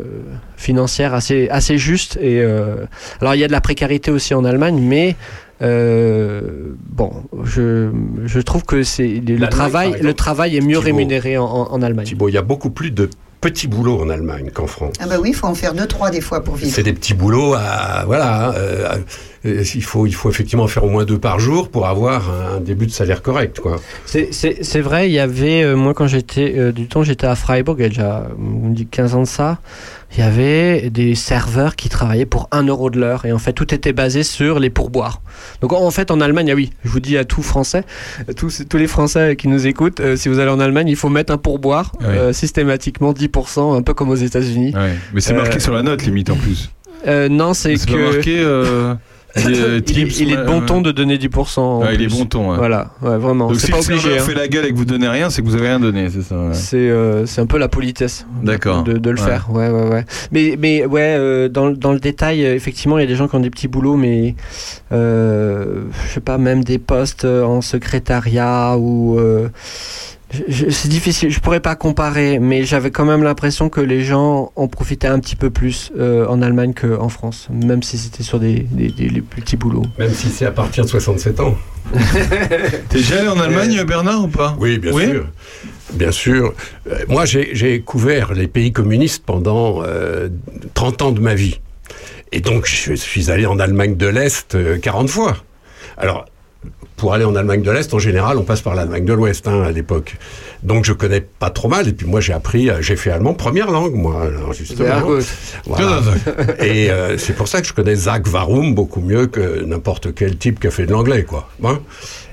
financières 0.57 1.15
assez, 1.15 1.49
assez 1.49 1.79
justes. 1.79 2.19
Et 2.21 2.41
euh, 2.41 2.85
alors 3.21 3.35
il 3.35 3.41
y 3.41 3.45
a 3.45 3.47
de 3.49 3.53
la 3.53 3.63
précarité 3.63 4.11
aussi 4.11 4.35
en 4.35 4.45
Allemagne, 4.45 4.79
mais 4.81 5.17
euh, 5.63 6.41
bon, 6.89 7.13
je, 7.45 7.91
je 8.25 8.41
trouve 8.41 8.65
que 8.65 8.83
c'est 8.83 9.09
le 9.27 9.49
travail, 9.49 9.89
exemple, 9.89 10.07
le 10.07 10.15
travail 10.15 10.57
est 10.57 10.61
mieux 10.61 10.77
Thibaut. 10.77 10.81
rémunéré 10.81 11.39
en, 11.39 11.83
Allemagne. 11.83 12.07
Thibaut, 12.07 12.29
il 12.29 12.35
y 12.35 12.39
a 12.39 12.43
beaucoup 12.43 12.71
plus 12.71 12.91
de 12.91 13.09
petits 13.41 13.69
boulots 13.69 14.01
en 14.03 14.11
Allemagne 14.11 14.51
qu'en 14.53 14.67
France. 14.67 14.95
Ah 15.01 15.07
bah 15.07 15.17
oui, 15.21 15.31
il 15.31 15.35
faut 15.35 15.47
en 15.47 15.55
faire 15.55 15.73
deux, 15.75 15.87
trois 15.87 16.11
des 16.11 16.21
fois 16.21 16.45
pour 16.45 16.57
vivre. 16.57 16.73
C'est 16.75 16.83
des 16.83 16.93
petits 16.93 17.15
boulots 17.15 17.55
à 17.55 18.05
voilà. 18.07 18.53
euh, 18.55 18.87
euh, 18.93 18.97
il 19.45 19.83
faut 19.83 20.07
il 20.07 20.15
faut 20.15 20.29
effectivement 20.29 20.65
en 20.65 20.69
faire 20.69 20.85
au 20.85 20.89
moins 20.91 21.05
deux 21.05 21.19
par 21.19 21.41
jour 21.41 21.71
pour 21.71 21.87
avoir 21.87 22.31
un 22.31 22.61
début 22.61 22.87
de 22.87 22.91
salaire 22.91 23.23
correct 23.23 23.61
quoi. 23.61 23.81
C'est- 24.05 24.29
C'est 24.33 24.63
c'est 24.65 24.81
vrai, 24.81 25.09
il 25.09 25.13
y 25.13 25.19
avait, 25.19 25.63
euh, 25.63 25.77
moi 25.77 25.95
quand 25.95 26.07
j'étais, 26.07 26.55
euh, 26.59 26.73
du 26.73 26.87
temps 26.87 27.03
j'étais 27.03 27.27
à 27.27 27.35
Freiburg, 27.35 27.77
il 27.79 27.83
y 27.83 27.87
a 27.87 27.89
déjà 27.89 28.27
on 28.39 28.69
dit 28.71 28.87
15 28.87 29.15
ans 29.15 29.23
de 29.23 29.27
ça, 29.27 29.59
il 30.13 30.19
y 30.21 30.23
avait 30.23 30.91
des 30.91 31.15
serveurs 31.15 31.75
qui 31.77 31.89
travaillaient 31.89 32.27
pour 32.27 32.49
1 32.53 32.65
euro 32.67 32.91
de 32.91 32.99
l'heure 33.01 33.25
et 33.25 33.33
en 33.33 33.39
fait 33.39 33.53
tout 33.55 33.73
était 33.75 33.93
basé 33.95 34.23
sur 34.25 34.59
les 34.59 34.69
pourboires. 34.71 35.23
Donc 35.63 35.73
en 35.73 35.91
fait 35.91 36.11
en 36.11 36.21
Allemagne, 36.21 36.51
ah 36.51 36.55
oui, 36.55 36.71
je 36.85 36.91
vous 36.91 37.01
dis 37.01 37.17
à 37.17 37.25
tous 37.25 37.43
Français, 37.43 37.85
tous, 38.37 38.63
tous 38.69 38.77
les 38.77 38.87
Français 38.89 39.37
qui 39.37 39.49
nous 39.49 39.67
écoutent, 39.67 40.01
euh, 40.01 40.17
si 40.17 40.29
vous 40.29 40.39
allez 40.39 40.51
en 40.51 40.61
Allemagne, 40.61 40.89
il 40.89 40.97
faut 40.97 41.09
mettre 41.09 41.33
un 41.33 41.39
pourboire 41.39 41.93
Ouais. 42.01 42.07
euh, 42.09 42.33
systématiquement 42.35 43.13
10%, 43.15 43.75
un 43.75 43.83
peu 43.83 43.95
comme 43.95 44.11
aux 44.11 44.15
États-Unis. 44.17 44.73
Ouais. 44.75 44.95
Mais 45.15 45.21
c'est 45.23 45.33
marqué 45.35 45.57
Euh, 45.57 45.61
sur 45.61 45.73
la 45.73 45.83
note 45.83 46.03
limite 46.05 46.29
en 46.31 46.37
plus. 46.37 46.71
Euh, 47.07 47.29
non, 47.31 47.55
c'est 47.55 47.77
C'est 47.79 47.87
pas 47.87 47.93
que. 47.95 48.15
marqué, 48.15 48.99
il, 49.37 49.53
est, 49.53 49.91
il 50.21 50.33
est 50.33 50.37
de 50.37 50.41
ouais, 50.41 50.45
bon 50.47 50.61
ton 50.63 50.81
de 50.81 50.91
donner 50.93 51.17
10%. 51.17 51.61
en 51.61 51.81
Ouais, 51.83 51.95
il 51.95 52.03
est 52.03 52.09
bon 52.09 52.25
ton, 52.27 52.51
ouais. 52.51 52.57
Voilà, 52.57 52.91
ouais, 53.03 53.17
vraiment. 53.19 53.49
Donc 53.49 53.57
C'est 53.61 53.67
si 53.67 53.73
pas 53.73 53.79
le 53.79 53.85
obligé. 53.85 54.19
hein. 54.19 54.23
fait 54.23 54.35
la 54.35 54.49
gueule 54.49 54.67
et 54.67 54.73
que 54.73 54.77
vous 54.77 54.85
donnez 54.85 55.09
rien, 55.09 55.31
c'est 55.31 55.43
que 55.43 55.47
vous 55.47 55.55
avez 55.55 55.69
rien 55.69 55.79
donné, 55.81 56.09
c'est 56.11 56.23
ça. 56.23 56.37
C'est 56.53 56.77
euh, 56.77 57.27
c'est 57.27 57.41
un 57.41 57.47
peu 57.47 57.59
la 57.59 57.69
politesse. 57.69 58.27
D'accord. 58.43 58.83
De, 58.83 58.95
de 58.95 59.11
le 59.11 59.17
faire. 59.17 59.47
Ouais, 59.51 59.69
ouais, 59.71 59.89
ouais. 59.89 60.05
Mais, 60.33 60.57
mais 60.59 60.85
ouais, 60.85 61.15
euh, 61.19 61.49
dans, 61.49 61.67
le- 61.69 61.77
dans 61.77 61.93
le 61.93 62.01
détail, 62.01 62.45
euh, 62.45 62.55
effectivement, 62.55 62.99
il 62.99 63.03
y 63.03 63.05
a 63.05 63.09
des 63.09 63.15
gens 63.17 63.29
qui 63.29 63.37
ont 63.37 63.41
des 63.41 63.51
petits 63.51 63.69
boulots, 63.69 63.97
mais 63.97 64.35
euh, 64.93 65.83
je 66.09 66.15
sais 66.15 66.21
pas, 66.21 66.39
même 66.39 66.65
des 66.65 66.79
postes 66.79 67.25
euh, 67.25 67.45
en 67.45 67.61
secrétariat 67.61 68.77
ou. 68.79 69.19
Euh, 70.35 70.71
c'est 70.71 70.89
difficile, 70.89 71.31
je 71.31 71.41
pourrais 71.41 71.61
pas 71.61 71.75
comparer, 71.77 72.39
mais 72.39 72.65
j'avais 72.65 72.91
quand 72.91 73.05
même 73.05 73.23
l'impression 73.23 73.69
que 73.69 73.81
les 73.81 74.05
gens 74.05 74.53
en 74.57 74.69
profitaient 74.69 75.09
un 75.09 75.19
petit 75.19 75.37
peu 75.37 75.51
plus 75.51 75.91
euh, 75.99 76.27
en 76.27 76.41
Allemagne 76.43 76.73
qu'en 76.75 77.09
France, 77.09 77.49
même 77.51 77.83
si 77.83 77.99
c'était 77.99 78.23
sur 78.23 78.39
des, 78.39 78.61
des, 78.71 78.89
des- 78.89 79.09
les 79.09 79.21
plus 79.23 79.43
petits 79.43 79.57
boulots. 79.57 79.87
Même 79.99 80.13
si 80.15 80.29
c'est 80.29 80.47
à 80.47 80.53
partir 80.53 80.85
de 80.85 80.91
67 80.91 81.41
ans. 81.41 81.57
T'es 82.89 82.99
déjà 82.99 83.19
allé 83.21 83.29
en 83.29 83.41
Allemagne, 83.41 83.83
Bernard, 83.85 84.25
ou 84.25 84.29
pas? 84.29 84.57
Oui, 84.59 84.79
bien 84.79 84.93
Oui? 84.93 85.07
sûr. 85.07 85.27
Bien 85.95 86.13
sûr. 86.13 86.55
Euh, 86.89 86.99
moi, 87.09 87.25
j'ai 87.25 87.51
j'ai 87.53 87.81
couvert 87.81 88.33
les 88.33 88.47
pays 88.47 88.73
communistes 88.73 89.25
pendant 89.27 89.83
euh, 89.83 90.29
30 90.75 91.03
ans 91.03 91.11
de 91.13 91.21
ma 91.21 91.35
vie. 91.35 91.61
Et 92.33 92.41
donc, 92.41 92.67
je 92.67 92.95
suis 92.95 93.31
allé 93.33 93.45
en 93.47 93.59
Allemagne 93.59 93.97
de 93.97 94.07
l'Est 94.07 94.55
euh, 94.55 94.79
40 94.79 95.11
fois. 95.11 95.37
Alors, 95.97 96.27
pour 96.97 97.15
aller 97.15 97.25
en 97.25 97.35
Allemagne 97.35 97.63
de 97.63 97.71
l'Est, 97.71 97.95
en 97.95 97.99
général, 97.99 98.37
on 98.37 98.43
passe 98.43 98.61
par 98.61 98.75
l'Allemagne 98.75 99.07
de 99.07 99.15
l'Ouest 99.15 99.49
hein, 99.49 99.63
à 99.63 99.71
l'époque. 99.71 100.17
Donc, 100.63 100.85
je 100.85 100.93
connais 100.93 101.23
pas 101.23 101.49
trop 101.49 101.69
mal. 101.69 101.89
Et 101.89 101.93
puis, 101.93 102.07
moi, 102.07 102.21
j'ai 102.21 102.35
appris, 102.35 102.69
euh, 102.69 102.83
j'ai 102.83 102.97
fait 102.97 103.11
allemand 103.11 103.33
première 103.33 103.71
langue, 103.71 103.95
moi, 103.95 104.25
alors, 104.25 104.53
justement. 104.53 105.01
Voilà. 105.65 106.03
Et 106.61 106.91
euh, 106.91 107.17
c'est 107.17 107.33
pour 107.33 107.49
ça 107.49 107.63
que 107.63 107.67
je 107.67 107.73
connais 107.73 107.95
Zach 107.95 108.29
Varum 108.29 108.75
beaucoup 108.75 109.01
mieux 109.01 109.27
que 109.27 109.65
n'importe 109.65 110.15
quel 110.15 110.37
type 110.37 110.61
qui 110.61 110.67
a 110.67 110.71
fait 110.71 110.85
de 110.85 110.93
l'anglais, 110.93 111.25
quoi. 111.25 111.49
Hein 111.65 111.81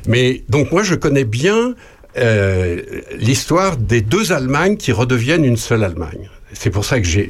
Mais 0.05 0.43
donc 0.49 0.71
moi, 0.73 0.83
je 0.83 0.95
connais 0.95 1.23
bien 1.23 1.73
euh, 2.17 2.81
l'histoire 3.17 3.77
des 3.77 4.01
deux 4.01 4.33
Allemagnes 4.33 4.75
qui 4.75 4.91
redeviennent 4.91 5.45
une 5.45 5.57
seule 5.57 5.83
Allemagne. 5.85 6.29
C'est 6.51 6.71
pour 6.71 6.83
ça 6.83 6.99
que 6.99 7.07
j'ai 7.07 7.29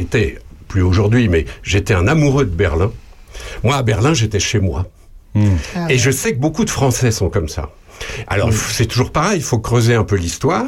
été, 0.00 0.38
plus 0.68 0.82
aujourd'hui, 0.82 1.28
mais 1.28 1.44
j'étais 1.62 1.94
un 1.94 2.06
amoureux 2.06 2.44
de 2.44 2.54
Berlin. 2.54 2.92
Moi, 3.64 3.76
à 3.76 3.82
Berlin, 3.82 4.14
j'étais 4.14 4.40
chez 4.40 4.60
moi. 4.60 4.86
Et 5.88 5.98
je 5.98 6.10
sais 6.10 6.32
que 6.32 6.38
beaucoup 6.38 6.64
de 6.64 6.70
Français 6.70 7.10
sont 7.10 7.28
comme 7.28 7.48
ça. 7.48 7.70
Alors, 8.26 8.52
c'est 8.52 8.86
toujours 8.86 9.10
pareil, 9.10 9.38
il 9.38 9.42
faut 9.42 9.58
creuser 9.58 9.94
un 9.94 10.04
peu 10.04 10.16
l'histoire. 10.16 10.66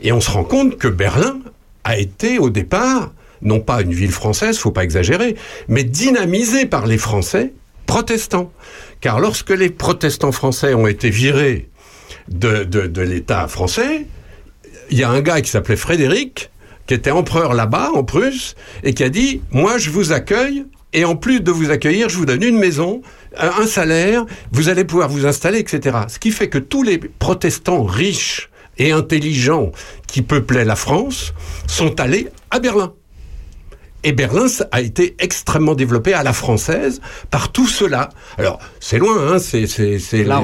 Et 0.00 0.12
on 0.12 0.20
se 0.20 0.30
rend 0.30 0.44
compte 0.44 0.76
que 0.76 0.88
Berlin 0.88 1.38
a 1.84 1.96
été, 1.98 2.38
au 2.38 2.50
départ, 2.50 3.12
non 3.42 3.60
pas 3.60 3.82
une 3.82 3.94
ville 3.94 4.12
française, 4.12 4.58
faut 4.58 4.72
pas 4.72 4.84
exagérer, 4.84 5.36
mais 5.68 5.84
dynamisée 5.84 6.66
par 6.66 6.86
les 6.86 6.98
Français 6.98 7.52
protestants. 7.86 8.52
Car 9.00 9.20
lorsque 9.20 9.50
les 9.50 9.70
protestants 9.70 10.32
français 10.32 10.74
ont 10.74 10.86
été 10.86 11.10
virés 11.10 11.68
de, 12.28 12.64
de, 12.64 12.86
de 12.86 13.02
l'État 13.02 13.46
français, 13.46 14.06
il 14.90 14.98
y 14.98 15.04
a 15.04 15.10
un 15.10 15.20
gars 15.20 15.40
qui 15.40 15.50
s'appelait 15.50 15.76
Frédéric, 15.76 16.50
qui 16.86 16.94
était 16.94 17.10
empereur 17.10 17.54
là-bas, 17.54 17.90
en 17.94 18.04
Prusse, 18.04 18.54
et 18.84 18.94
qui 18.94 19.02
a 19.02 19.08
dit, 19.08 19.42
moi, 19.50 19.78
je 19.78 19.90
vous 19.90 20.12
accueille, 20.12 20.64
et 20.96 21.04
en 21.04 21.14
plus 21.14 21.40
de 21.40 21.50
vous 21.52 21.70
accueillir, 21.70 22.08
je 22.08 22.16
vous 22.16 22.24
donne 22.24 22.42
une 22.42 22.58
maison, 22.58 23.02
un 23.36 23.66
salaire, 23.66 24.24
vous 24.50 24.70
allez 24.70 24.84
pouvoir 24.84 25.10
vous 25.10 25.26
installer, 25.26 25.58
etc. 25.58 25.98
Ce 26.08 26.18
qui 26.18 26.30
fait 26.30 26.48
que 26.48 26.56
tous 26.56 26.82
les 26.82 26.96
protestants 26.96 27.84
riches 27.84 28.48
et 28.78 28.92
intelligents 28.92 29.72
qui 30.08 30.22
peuplaient 30.22 30.64
la 30.64 30.74
France 30.74 31.34
sont 31.66 32.00
allés 32.00 32.28
à 32.50 32.60
Berlin. 32.60 32.94
Et 34.08 34.12
Berlin 34.12 34.46
a 34.70 34.80
été 34.82 35.16
extrêmement 35.18 35.74
développé 35.74 36.14
à 36.14 36.22
la 36.22 36.32
française 36.32 37.00
par 37.32 37.50
tout 37.50 37.66
cela. 37.66 38.08
Alors, 38.38 38.60
c'est 38.78 38.98
loin, 38.98 39.16
hein, 39.34 39.38
c'est 39.40 39.66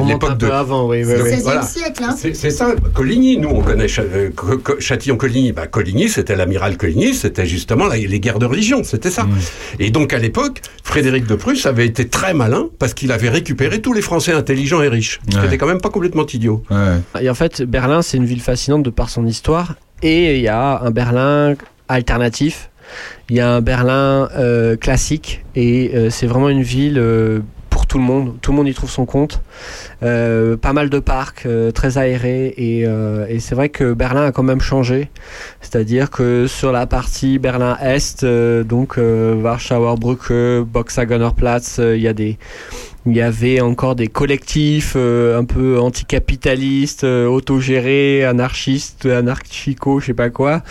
l'époque 0.05 0.37
de... 0.37 0.49
avant, 0.49 0.89
oui, 0.89 1.05
oui, 1.05 1.15
oui. 1.23 1.31
16e 1.31 1.43
voilà. 1.43 1.63
siècle, 1.63 2.03
hein. 2.05 2.15
C'est 2.19 2.35
c'est 2.35 2.51
ça, 2.51 2.75
Coligny, 2.93 3.37
nous 3.39 3.51
on 3.51 3.63
connaît 3.63 3.87
euh, 4.01 4.31
Co- 4.35 4.59
Co- 4.59 4.81
Châtillon-Coligny. 4.81 5.53
Bah, 5.53 5.69
Coligny, 5.69 6.09
c'était 6.09 6.35
l'amiral 6.35 6.77
Coligny, 6.77 7.15
c'était 7.15 7.47
justement 7.47 7.87
la- 7.87 7.97
les 7.99 8.19
guerres 8.19 8.41
de 8.41 8.47
religion, 8.47 8.83
c'était 8.83 9.11
ça. 9.13 9.29
Et 9.79 9.91
donc 9.91 10.13
à 10.13 10.19
l'époque, 10.19 10.61
Frédéric 10.83 11.27
de 11.27 11.37
Prusse 11.37 11.65
avait 11.65 11.87
été 11.87 12.09
très 12.09 12.35
malin 12.35 12.69
parce 12.81 12.95
qu'il 12.95 13.13
avait 13.13 13.29
récupéré 13.29 13.81
tous 13.81 13.93
les 13.93 14.03
Français 14.03 14.33
intelligents 14.33 14.83
et 14.83 14.89
riches. 14.89 15.21
Ce 15.27 15.35
qui 15.37 15.39
Ouais. 15.39 15.47
était 15.47 15.59
quand 15.59 15.69
même 15.69 15.81
pas 15.81 15.91
complètement 15.91 16.27
idiot. 16.27 16.65
Et 17.21 17.31
en 17.31 17.35
fait, 17.35 17.63
Berlin, 17.63 18.03
c'est 18.03 18.17
une 18.17 18.27
ville 18.27 18.43
fascinante 18.43 18.83
de 18.83 18.91
par 18.91 19.09
son 19.09 19.25
histoire. 19.25 19.77
Et 20.03 20.35
il 20.39 20.43
y 20.43 20.49
a 20.49 20.81
un 20.83 20.91
Berlin 20.91 21.55
alternatif. 21.89 22.71
Il 23.29 23.37
y 23.37 23.41
a 23.41 23.51
un 23.51 23.61
Berlin 23.61 24.29
euh, 24.37 24.77
classique. 24.77 25.45
Et 25.55 25.93
euh, 25.95 26.11
c'est 26.11 26.27
vraiment 26.27 26.49
une 26.49 26.63
ville 26.63 26.99
euh, 26.99 27.41
pour 27.71 27.87
tout 27.87 27.99
le 27.99 28.05
monde. 28.05 28.37
Tout 28.41 28.51
le 28.53 28.57
monde 28.57 28.69
y 28.69 28.75
trouve 28.75 28.91
son 28.91 29.07
compte. 29.07 29.41
Pas 30.01 30.73
mal 30.73 30.91
de 30.91 30.99
parcs, 30.99 31.47
très 31.75 31.99
aérés. 31.99 32.55
Et, 32.57 32.81
et 32.83 33.41
c'est 33.41 33.55
vrai 33.55 33.71
que 33.71 33.95
Berlin 33.95 34.27
a 34.27 34.33
quand 34.33 34.43
même 34.43 34.61
changé. 34.61 35.11
C'est-à-dire 35.61 36.11
que 36.11 36.47
sur 36.47 36.73
la 36.73 36.87
partie 36.87 37.39
Berlin-Est, 37.39 38.25
donc 38.25 38.99
Warschauer 38.99 39.97
Brücke, 39.97 40.65
Platz, 41.37 41.81
il 41.83 42.01
y 42.01 42.09
a 42.09 42.13
des 42.13 42.37
il 43.07 43.17
y 43.17 43.21
avait 43.21 43.61
encore 43.61 43.97
des 43.97 44.07
collectifs 44.07 44.95
euh, 44.97 45.39
un 45.39 45.45
peu 45.45 45.79
anticapitalistes, 45.81 47.05
euh, 47.05 47.27
autogérés, 47.27 48.25
anarchistes, 48.25 49.07
anarchico, 49.07 49.99
je 50.01 50.07
sais 50.07 50.15
pas 50.15 50.31
quoi. 50.31 50.63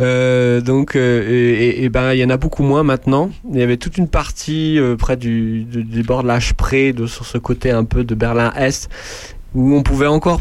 Euh, 0.00 0.60
donc, 0.60 0.96
euh, 0.96 1.56
et, 1.58 1.88
ben, 1.88 2.12
il 2.12 2.18
y 2.18 2.24
en 2.24 2.30
a 2.30 2.36
beaucoup 2.36 2.64
moins 2.64 2.82
maintenant. 2.82 3.30
Il 3.52 3.58
y 3.58 3.62
avait 3.62 3.76
toute 3.76 3.98
une 3.98 4.08
partie 4.08 4.78
euh, 4.78 4.96
près 4.96 5.16
du, 5.16 5.64
du, 5.64 5.84
de 5.84 6.40
Spree, 6.40 6.92
de 6.92 7.06
sur 7.06 7.24
ce 7.24 7.38
côté 7.38 7.70
un 7.70 7.84
peu 7.84 8.02
de 8.02 8.14
Berlin-Est, 8.14 8.90
où 9.56 9.74
on 9.74 9.82
pouvait 9.82 10.06
encore, 10.06 10.38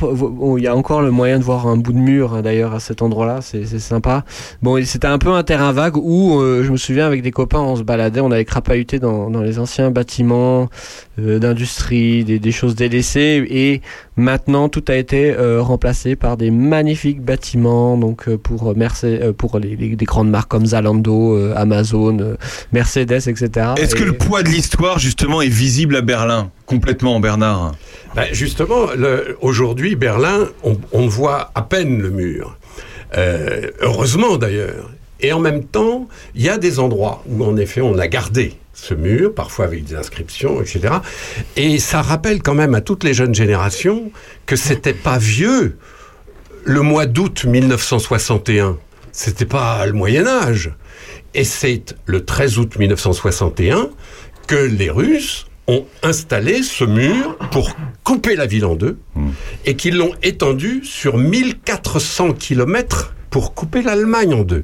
il 0.58 0.64
y 0.64 0.68
a 0.68 0.76
encore 0.76 1.02
le 1.02 1.10
moyen 1.10 1.40
de 1.40 1.44
voir 1.44 1.66
un 1.68 1.78
bout 1.78 1.94
de 1.94 1.98
mur 1.98 2.34
hein, 2.34 2.42
d'ailleurs 2.42 2.74
à 2.74 2.80
cet 2.82 3.02
endroit-là, 3.02 3.40
c'est 3.42 3.66
sympa. 3.80 4.26
Bon, 4.62 4.84
c'était 4.86 5.08
un 5.08 5.18
peu 5.18 5.30
un 5.30 5.42
terrain 5.44 5.72
vague 5.72 5.96
où 5.98 6.40
euh, 6.42 6.64
je 6.66 6.72
me 6.72 6.78
souviens 6.78 7.08
avec 7.08 7.22
des 7.22 7.32
copains, 7.32 7.60
on 7.60 7.76
se 7.78 7.84
baladait, 7.84 8.20
on 8.20 8.30
avait 8.32 8.44
crapahuté 8.46 9.00
dans, 9.00 9.30
dans 9.30 9.42
les 9.42 9.58
anciens 9.58 9.90
bâtiments 9.90 10.70
euh, 11.20 11.40
d'industrie, 11.40 12.24
des, 12.26 12.40
des 12.40 12.52
choses 12.52 12.76
délaissées, 12.76 13.46
et 13.50 13.82
maintenant 14.18 14.68
tout 14.70 14.84
a 14.90 14.96
été 14.96 15.32
euh, 15.34 15.62
remplacé 15.62 16.16
par 16.18 16.36
des 16.36 16.52
magnifiques 16.52 17.22
bâtiments, 17.22 17.98
donc 17.98 18.30
pour 18.36 18.76
Mercedes, 18.76 19.32
pour 19.32 19.60
les, 19.60 19.76
les- 19.78 19.96
des 19.96 20.06
grandes 20.06 20.30
marques 20.30 20.50
comme 20.52 20.66
Zalando, 20.66 21.38
Amazon, 21.56 22.36
Mercedes, 22.74 23.28
etc. 23.30 23.70
Est-ce 23.78 23.96
que 23.96 24.04
le 24.04 24.14
poids 24.14 24.44
de 24.44 24.50
l'histoire, 24.50 25.00
justement, 25.00 25.42
est 25.42 25.48
visible 25.48 25.96
à 25.96 26.02
Berlin 26.02 26.52
Complètement, 26.66 27.20
Bernard? 27.20 27.74
Ben, 28.16 28.28
justement, 28.32 28.88
aujourd'hui, 29.42 29.96
Berlin, 29.96 30.48
on, 30.64 30.78
on 30.94 31.08
voit 31.08 31.52
à 31.54 31.62
peine 31.62 32.02
le 32.02 32.10
mur. 32.10 32.58
Euh, 33.18 33.72
heureusement 33.82 34.38
d'ailleurs. 34.38 34.90
Et 35.22 35.32
en 35.34 35.40
même 35.40 35.64
temps, 35.64 36.08
il 36.34 36.42
y 36.42 36.50
a 36.50 36.58
des 36.58 36.80
endroits 36.80 37.24
où 37.28 37.44
en 37.44 37.58
effet 37.58 37.82
on 37.82 37.98
a 37.98 38.08
gardé 38.08 38.54
ce 38.74 38.94
mur, 38.94 39.34
parfois 39.34 39.66
avec 39.66 39.86
des 39.86 39.96
inscriptions, 39.96 40.62
etc. 40.62 40.96
Et 41.56 41.80
ça 41.80 42.02
rappelle 42.02 42.42
quand 42.42 42.54
même 42.54 42.76
à 42.76 42.82
toutes 42.82 43.04
les 43.04 43.14
jeunes 43.14 43.34
générations 43.34 44.12
que 44.46 44.56
c'était 44.56 44.94
pas 44.94 45.18
vieux 45.18 45.78
le 46.66 46.82
mois 46.82 47.06
d'août 47.06 47.46
1961. 47.46 48.78
C'était 49.12 49.46
pas 49.46 49.86
le 49.86 49.94
Moyen 49.94 50.28
Âge. 50.28 50.72
Et 51.34 51.46
c'est 51.46 51.96
le 52.06 52.26
13 52.26 52.60
août 52.60 52.78
1961 52.78 53.90
que 54.48 54.56
les 54.56 54.90
Russes 54.90 55.48
ont 55.68 55.86
installé 56.04 56.64
ce 56.64 56.84
mur 56.84 57.38
pour 57.52 57.76
couper 58.04 58.36
la 58.36 58.46
ville 58.46 58.66
en 58.66 58.76
deux 58.76 58.98
et 59.66 59.76
qu'ils 59.76 59.96
l'ont 59.96 60.14
étendu 60.22 60.82
sur 60.84 61.18
1400 61.18 62.34
kilomètres 62.34 63.14
pour 63.30 63.54
couper 63.54 63.82
l'Allemagne 63.82 64.34
en 64.34 64.44
deux. 64.44 64.64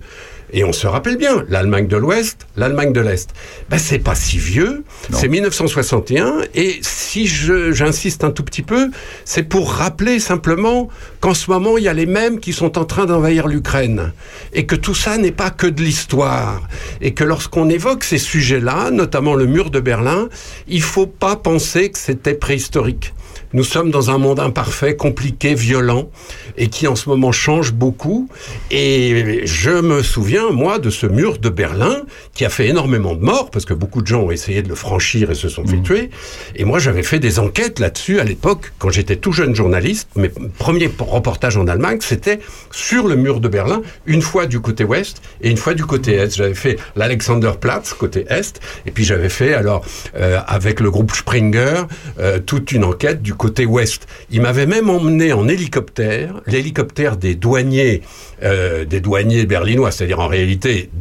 Et 0.54 0.64
on 0.66 0.74
se 0.74 0.86
rappelle 0.86 1.18
bien, 1.18 1.46
l'Allemagne 1.50 1.88
de 1.88 1.96
l'Ouest, 1.96 2.46
l'Allemagne 2.58 2.92
de 2.92 3.00
l'Est. 3.00 3.30
Ben, 3.70 3.78
c'est 3.78 4.00
pas 4.00 4.16
si 4.16 4.38
vieux, 4.38 4.84
c'est 5.14 5.30
1961, 5.30 6.42
et 6.56 6.80
si 6.82 7.26
je- 7.26 7.72
j'insiste 7.72 8.24
un 8.26 8.32
tout 8.32 8.44
petit 8.44 8.62
peu, 8.62 8.90
c'est 9.24 9.44
pour 9.44 9.72
rappeler 9.72 10.20
simplement 10.20 10.90
qu'en 11.22 11.34
ce 11.34 11.50
moment, 11.50 11.78
il 11.78 11.86
y 11.86 11.88
a 11.88 11.94
les 11.94 12.06
mêmes 12.06 12.40
qui 12.40 12.52
sont 12.52 12.78
en 12.78 12.84
train 12.86 13.06
d'envahir 13.06 13.48
l'Ukraine, 13.48 14.12
et 14.54 14.66
que 14.66 14.76
tout 14.76 14.96
ça 14.96 15.18
n'est 15.18 15.32
pas 15.32 15.52
que 15.52 15.68
de 15.68 15.82
l'histoire, 15.82 16.62
et 17.00 17.14
que 17.14 17.24
lorsqu'on 17.24 17.70
évoque 17.70 18.04
ces 18.04 18.18
sujets-là, 18.18 18.92
notamment 18.92 19.36
le 19.36 19.46
mur 19.46 19.70
de 19.72 19.80
Berlin, 19.80 20.28
il 20.68 20.82
faut 20.82 21.08
pas 21.08 21.38
penser 21.38 21.92
que 21.92 21.98
c'était 22.00 22.34
préhistorique. 22.34 23.14
Nous 23.54 23.64
sommes 23.66 23.92
dans 23.92 24.12
un 24.12 24.18
monde 24.18 24.40
imparfait, 24.40 24.96
compliqué, 24.96 25.56
violent, 25.56 26.10
et 26.58 26.68
qui 26.68 26.88
en 26.88 26.96
ce 26.96 27.10
moment 27.10 27.32
change 27.34 27.74
beaucoup. 27.74 28.30
Et 28.70 29.42
je 29.44 29.72
me 29.82 30.02
souviens, 30.04 30.52
moi, 30.52 30.80
de 30.80 30.90
ce 30.90 31.06
mur 31.06 31.38
de 31.38 31.50
Berlin, 31.50 32.04
qui 32.34 32.46
a 32.46 32.50
fait 32.50 32.68
énormément 32.68 33.14
de 33.14 33.24
morts, 33.24 33.52
parce 33.52 33.66
que 33.66 33.74
beaucoup 33.74 34.02
de 34.02 34.08
gens 34.08 34.22
ont 34.22 34.32
essayé 34.32 34.62
de 34.62 34.70
le 34.70 34.76
franchir 34.76 35.32
et 35.32 35.36
se 35.36 35.50
sont 35.50 35.66
fait 35.66 35.82
tuer. 35.82 36.10
Et 36.56 36.64
moi, 36.64 36.80
j'avais 36.80 37.04
fait 37.04 37.20
des 37.20 37.40
enquêtes 37.40 37.80
là-dessus 37.80 38.20
à 38.20 38.24
l'époque, 38.24 38.72
quand 38.80 38.90
j'étais 38.90 39.18
tout 39.18 39.34
jeune 39.34 39.54
journaliste. 39.54 40.08
Mes 40.16 40.30
premiers 40.30 40.90
reportages 41.00 41.58
en 41.58 41.68
Allemagne, 41.68 41.98
c'était 42.02 42.40
sur 42.72 43.08
le 43.08 43.16
mur 43.18 43.42
de 43.42 43.50
Berlin, 43.50 43.82
une 44.06 44.22
fois 44.22 44.46
du 44.46 44.62
côté 44.62 44.86
ouest 44.86 45.22
et 45.42 45.50
une 45.50 45.58
fois 45.58 45.74
du 45.74 45.86
côté 45.86 46.14
est. 46.14 46.36
J'avais 46.36 46.54
fait 46.54 46.78
l'Alexanderplatz, 46.96 47.94
côté 47.94 48.26
est, 48.30 48.62
et 48.86 48.92
puis 48.92 49.04
j'avais 49.04 49.30
fait, 49.30 49.54
alors, 49.54 49.84
euh, 50.16 50.40
avec 50.48 50.80
le 50.80 50.90
groupe 50.90 51.12
Springer, 51.12 51.84
euh, 52.20 52.40
toute 52.40 52.72
une 52.72 52.86
enquête 52.86 53.22
du 53.22 53.34
côté 53.42 53.66
ouest. 53.66 54.08
Il 54.30 54.42
m'avait 54.42 54.68
même 54.68 54.88
emmené 54.88 55.34
en 55.34 55.48
hélicoptère, 55.48 56.42
l'hélicoptère 56.46 57.18
des 57.18 57.34
douaniers, 57.34 58.04
euh, 58.44 58.86
des 58.86 59.02
douaniers 59.02 59.48
berlinois, 59.48 59.90
c'est-à-dire 59.90 60.20
en 60.20 60.28
réalité 60.28 60.92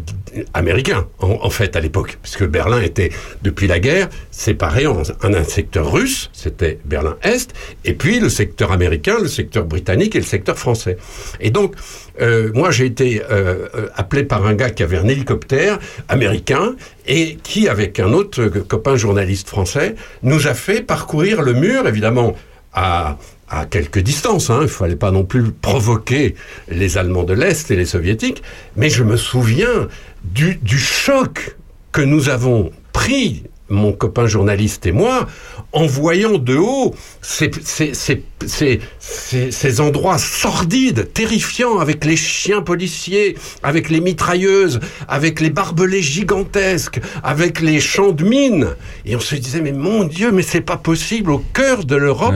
américains, 0.55 1.07
en, 1.19 1.51
fait, 1.51 1.77
à 1.77 1.81
l'époque, 1.81 2.17
puisque 2.23 2.47
Berlin 2.47 2.81
était, 2.81 3.11
depuis 3.43 3.67
la 3.67 3.79
guerre, 3.79 4.09
séparé 4.31 4.87
en, 4.87 5.03
un 5.23 5.45
secteur 5.45 5.93
russe, 5.93 6.31
c'était 6.33 6.79
Berlin-Est, 6.87 7.53
et 7.85 7.93
puis 7.93 8.21
le 8.21 8.31
secteur 8.31 8.73
américain, 8.73 9.17
le 9.21 9.29
secteur 9.29 9.67
britannique 9.67 10.15
et 10.15 10.21
le 10.21 10.25
secteur 10.25 10.57
français. 10.57 10.97
Et 11.41 11.51
donc, 11.51 11.75
euh, 12.21 12.51
moi, 12.55 12.71
j'ai 12.71 12.87
été 12.87 13.23
euh, 13.31 13.69
appelé 13.95 14.25
par 14.25 14.47
un 14.47 14.55
gars 14.55 14.71
qui 14.71 14.83
avait 14.83 14.99
un 14.99 15.09
hélicoptère 15.09 15.79
américain 16.09 16.75
et 17.07 17.37
qui, 17.43 17.69
avec 17.69 18.01
un 18.01 18.13
autre 18.13 18.49
copain 18.49 18.97
journaliste 18.97 19.49
français, 19.49 19.95
nous 20.23 20.47
a 20.47 20.55
fait 20.55 20.83
parcourir 20.83 21.43
le 21.43 21.55
mur, 21.55 21.87
évidemment, 21.87 22.37
à, 22.73 23.19
à 23.49 23.67
quelques 23.67 23.99
distances. 23.99 24.51
Hein. 24.51 24.61
Il 24.63 24.69
fallait 24.69 24.97
pas 24.97 25.11
non 25.11 25.25
plus 25.25 25.51
provoquer 25.51 26.35
les 26.69 26.99
Allemands 26.99 27.25
de 27.25 27.35
l'Est 27.35 27.71
et 27.71 27.77
les 27.77 27.85
Soviétiques. 27.85 28.43
Mais 28.77 28.91
je 28.91 29.03
me 29.03 29.17
souviens 29.17 29.89
du, 30.25 30.57
du 30.57 30.79
choc 30.79 31.57
que 31.93 32.01
nous 32.01 32.29
avons 32.29 32.71
pris 32.93 33.45
mon 33.71 33.93
copain 33.93 34.27
journaliste 34.27 34.85
et 34.87 34.93
moi, 34.93 35.27
en 35.73 35.87
voyant 35.87 36.39
de 36.39 36.57
haut 36.57 36.95
ces, 37.23 37.51
ces, 37.63 37.93
ces, 37.95 38.81
ces, 38.99 39.81
endroits 39.81 40.19
sordides, 40.19 41.13
terrifiants, 41.13 41.79
avec 41.79 42.05
les 42.05 42.17
chiens 42.17 42.63
policiers, 42.63 43.37
avec 43.63 43.89
les 43.89 44.01
mitrailleuses, 44.01 44.81
avec 45.09 45.41
les 45.41 45.51
barbelés 45.51 46.03
gigantesques, 46.03 47.01
avec 47.23 47.61
les 47.61 47.81
champs 47.81 48.13
de 48.13 48.25
mines. 48.25 48.69
Et 49.07 49.17
on 49.17 49.21
se 49.21 49.37
disait, 49.37 49.61
mais 49.61 49.73
mon 49.73 50.05
Dieu, 50.05 50.33
mais 50.33 50.43
c'est 50.43 50.61
pas 50.61 50.77
possible, 50.77 51.31
au 51.31 51.39
cœur 51.39 51.85
de 51.85 51.97
l'Europe. 51.97 52.35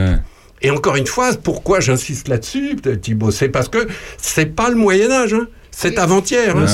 Et 0.61 0.71
encore 0.71 0.95
une 0.95 1.05
fois, 1.05 1.31
pourquoi 1.35 1.79
j'insiste 1.81 2.29
là-dessus, 2.29 2.77
Thibault 3.01 3.31
C'est 3.31 3.49
parce 3.49 3.67
que 3.67 3.87
c'est 4.17 4.55
pas 4.55 4.69
le 4.69 4.75
Moyen-Âge, 4.75 5.33
hein. 5.33 5.47
C'est 5.77 5.97
avant-hier. 5.97 6.55
hein. 6.55 6.65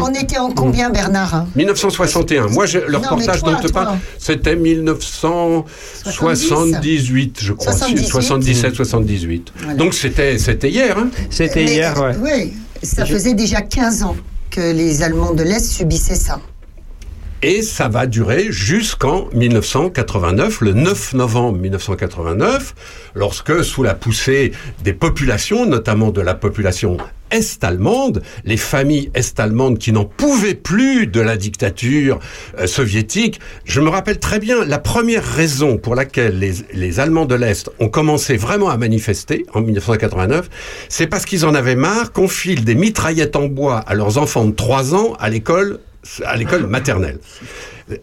On 0.00 0.08
était 0.14 0.38
en 0.38 0.50
combien, 0.50 0.88
Bernard 0.90 1.34
hein? 1.34 1.46
1961. 1.56 2.46
Moi, 2.48 2.64
je- 2.66 2.78
le 2.78 2.92
Non, 2.92 3.00
mais 3.00 3.06
reportage 3.08 3.40
toi, 3.40 3.52
dont 3.52 3.58
je 3.58 3.62
te 3.66 3.72
toi. 3.72 3.84
parle, 3.84 3.98
c'était 4.18 4.56
1978, 4.56 7.38
je 7.40 7.52
crois. 7.52 7.72
78. 7.72 8.06
77, 8.06 8.74
78. 8.74 9.52
Voilà. 9.56 9.74
Donc, 9.74 9.94
c'était 9.94 10.38
c'était 10.38 10.70
hier. 10.70 10.96
Hein. 10.98 11.08
Mais- 11.38 12.14
Oui, 12.22 12.52
ça 12.82 13.04
faisait 13.06 13.34
déjà 13.34 13.60
15 13.60 14.02
ans 14.02 14.16
que 14.50 14.72
les 14.72 15.02
Allemands 15.02 15.34
de 15.34 15.42
l'Est 15.42 15.64
subissaient 15.72 16.14
ça. 16.14 16.40
Et 17.42 17.60
ça 17.60 17.88
va 17.88 18.06
durer 18.06 18.46
jusqu'en 18.50 19.28
1989, 19.34 20.62
le 20.62 20.72
9 20.72 21.12
novembre 21.12 21.58
1989, 21.58 22.74
lorsque, 23.14 23.62
sous 23.62 23.82
la 23.82 23.92
poussée 23.94 24.52
des 24.82 24.94
populations, 24.94 25.66
notamment 25.66 26.10
de 26.10 26.22
la 26.22 26.34
population 26.34 26.96
est-allemande, 27.34 28.22
les 28.44 28.56
familles 28.56 29.10
est-allemandes 29.14 29.78
qui 29.78 29.92
n'en 29.92 30.04
pouvaient 30.04 30.54
plus 30.54 31.06
de 31.06 31.20
la 31.20 31.36
dictature 31.36 32.18
euh, 32.58 32.66
soviétique, 32.66 33.40
je 33.64 33.80
me 33.80 33.88
rappelle 33.88 34.18
très 34.18 34.38
bien 34.38 34.64
la 34.64 34.78
première 34.78 35.24
raison 35.24 35.76
pour 35.76 35.94
laquelle 35.94 36.38
les, 36.38 36.52
les 36.72 37.00
Allemands 37.00 37.26
de 37.26 37.34
l'Est 37.34 37.70
ont 37.80 37.88
commencé 37.88 38.36
vraiment 38.36 38.70
à 38.70 38.76
manifester 38.76 39.44
en 39.52 39.60
1989, 39.60 40.48
c'est 40.88 41.06
parce 41.06 41.24
qu'ils 41.24 41.44
en 41.44 41.54
avaient 41.54 41.76
marre 41.76 42.12
qu'on 42.12 42.28
file 42.28 42.64
des 42.64 42.74
mitraillettes 42.74 43.36
en 43.36 43.46
bois 43.46 43.78
à 43.78 43.94
leurs 43.94 44.18
enfants 44.18 44.44
de 44.44 44.52
3 44.52 44.94
ans 44.94 45.14
à 45.18 45.28
l'école 45.28 45.80
à 46.24 46.36
l'école 46.36 46.66
maternelle. 46.66 47.18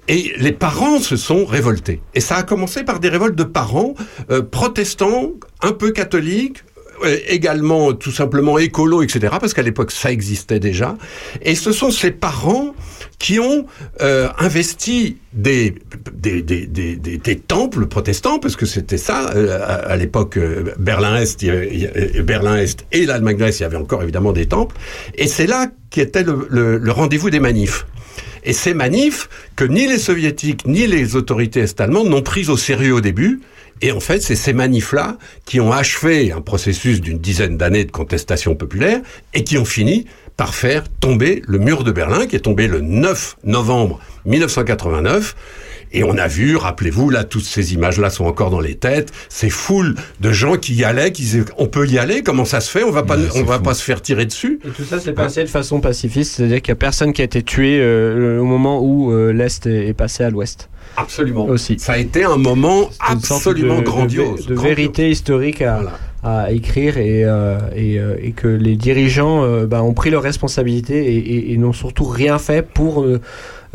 Et 0.07 0.33
les 0.37 0.51
parents 0.51 0.99
se 0.99 1.15
sont 1.15 1.45
révoltés. 1.45 2.01
Et 2.13 2.19
ça 2.19 2.37
a 2.37 2.43
commencé 2.43 2.83
par 2.83 2.99
des 2.99 3.09
révoltes 3.09 3.35
de 3.35 3.43
parents 3.43 3.95
euh, 4.29 4.41
protestants, 4.41 5.31
un 5.61 5.71
peu 5.71 5.91
catholiques, 5.91 6.63
également 7.28 7.94
tout 7.94 8.11
simplement 8.11 8.57
écolo, 8.60 9.02
etc. 9.03 9.36
Parce 9.40 9.53
qu'à 9.53 9.61
l'époque, 9.61 9.91
ça 9.91 10.11
existait 10.11 10.60
déjà. 10.60 10.98
Et 11.41 11.56
ce 11.56 11.72
sont 11.72 11.91
ces 11.91 12.11
parents 12.11 12.73
qui 13.19 13.40
ont 13.40 13.65
euh, 14.02 14.30
investi 14.40 15.18
des, 15.34 15.76
des, 16.14 16.41
des, 16.41 16.65
des, 16.65 16.95
des- 16.95 17.36
temples 17.36 17.86
protestants, 17.86 18.40
parce 18.40 18.56
que 18.56 18.65
c'était 18.65 18.98
ça, 18.98 19.30
euh, 19.36 19.60
à, 19.88 19.95
l'époque, 19.95 20.38
euh, 20.38 20.73
Berlin-Est, 20.80 21.45
Berlin-Est 22.23 22.86
et 22.91 23.06
l'Allemagne 23.06 23.38
de 23.38 23.45
l'Est, 23.45 23.60
il 23.60 23.64
y 23.64 23.65
avait 23.65 23.78
encore 23.78 24.02
évidemment 24.03 24.32
des 24.34 24.48
temples. 24.48 24.76
Et 25.15 25.28
c'est 25.28 25.48
là 25.48 25.68
qu'était 25.90 26.23
le, 26.23 26.48
le, 26.49 26.78
le 26.78 26.91
rendez-vous 26.91 27.30
des 27.30 27.40
manifs. 27.40 27.86
Et 28.44 28.53
ces 28.53 28.73
manifs 28.73 29.30
que 29.56 29.65
ni 29.65 29.88
les 29.88 29.99
soviétiques 29.99 30.65
ni 30.65 30.88
les 30.88 31.15
autorités 31.15 31.60
est-allemandes 31.60 32.10
n'ont 32.10 32.23
pris 32.23 32.49
au 32.49 32.57
sérieux 32.57 32.95
au 32.95 33.02
début. 33.02 33.41
Et 33.81 33.91
en 33.91 33.99
fait, 33.99 34.21
c'est 34.21 34.35
ces 34.35 34.53
manifs-là 34.53 35.17
qui 35.45 35.59
ont 35.59 35.71
achevé 35.71 36.31
un 36.31 36.41
processus 36.41 37.01
d'une 37.01 37.17
dizaine 37.17 37.57
d'années 37.57 37.85
de 37.85 37.91
contestation 37.91 38.55
populaire 38.55 39.01
et 39.33 39.43
qui 39.43 39.57
ont 39.57 39.65
fini 39.65 40.05
par 40.37 40.55
faire 40.55 40.83
tomber 40.99 41.41
le 41.47 41.59
mur 41.59 41.83
de 41.83 41.91
Berlin, 41.91 42.25
qui 42.25 42.35
est 42.35 42.39
tombé 42.39 42.67
le 42.67 42.81
9 42.81 43.37
novembre 43.43 43.99
1989. 44.25 45.35
Et 45.93 46.03
on 46.03 46.17
a 46.17 46.27
vu, 46.27 46.55
rappelez-vous, 46.55 47.09
là, 47.09 47.23
toutes 47.25 47.43
ces 47.43 47.73
images-là 47.73 48.09
sont 48.09 48.25
encore 48.25 48.49
dans 48.49 48.61
les 48.61 48.75
têtes, 48.75 49.11
ces 49.27 49.49
foules 49.49 49.95
de 50.21 50.31
gens 50.31 50.55
qui 50.55 50.73
y 50.73 50.85
allaient, 50.85 51.11
qui 51.11 51.23
disaient, 51.23 51.43
on 51.57 51.67
peut 51.67 51.85
y 51.87 51.97
aller, 51.97 52.23
comment 52.23 52.45
ça 52.45 52.61
se 52.61 52.71
fait, 52.71 52.83
on 52.83 52.91
va 52.91 53.03
pas, 53.03 53.17
on 53.35 53.43
va 53.43 53.59
pas 53.59 53.73
se 53.73 53.83
faire 53.83 54.01
tirer 54.01 54.25
dessus. 54.25 54.59
Et 54.65 54.69
tout 54.69 54.85
ça 54.85 54.99
s'est 54.99 55.11
passé 55.11 55.43
de 55.43 55.49
façon 55.49 55.81
pacifiste, 55.81 56.35
c'est-à-dire 56.35 56.61
qu'il 56.61 56.71
n'y 56.71 56.77
a 56.77 56.79
personne 56.79 57.11
qui 57.11 57.21
a 57.21 57.25
été 57.25 57.43
tué 57.43 57.79
euh, 57.81 58.39
au 58.39 58.45
moment 58.45 58.81
où 58.81 59.11
euh, 59.11 59.33
l'Est 59.33 59.65
est 59.65 59.89
est 59.89 59.93
passé 59.93 60.23
à 60.23 60.29
l'Ouest. 60.29 60.69
Absolument. 60.97 61.45
Aussi. 61.45 61.77
Ça 61.80 61.93
a 61.93 61.97
été 61.97 62.23
un 62.23 62.38
moment 62.38 62.89
absolument 62.99 63.76
de- 63.76 63.80
de- 63.81 63.85
grandiose. 63.85 64.45
De, 64.45 64.55
grandiose. 64.55 64.63
vérité 64.77 65.09
historique 65.09 65.61
à, 65.61 65.81
à 66.23 66.51
écrire 66.51 66.97
et, 66.97 67.23
euh, 67.26 67.57
et, 67.76 67.97
euh, 67.99 68.15
et 68.22 68.31
que 68.31 68.47
les 68.47 68.76
dirigeants 68.76 69.43
euh, 69.43 69.65
bah, 69.65 69.81
ont 69.84 69.93
pris 69.93 70.09
leurs 70.11 70.22
responsabilités 70.23 71.13
et, 71.13 71.18
et- 71.18 71.53
et 71.53 71.57
n'ont 71.57 71.73
surtout 71.73 72.05
rien 72.05 72.38
fait 72.38 72.61
pour 72.68 73.03
euh, 73.03 73.19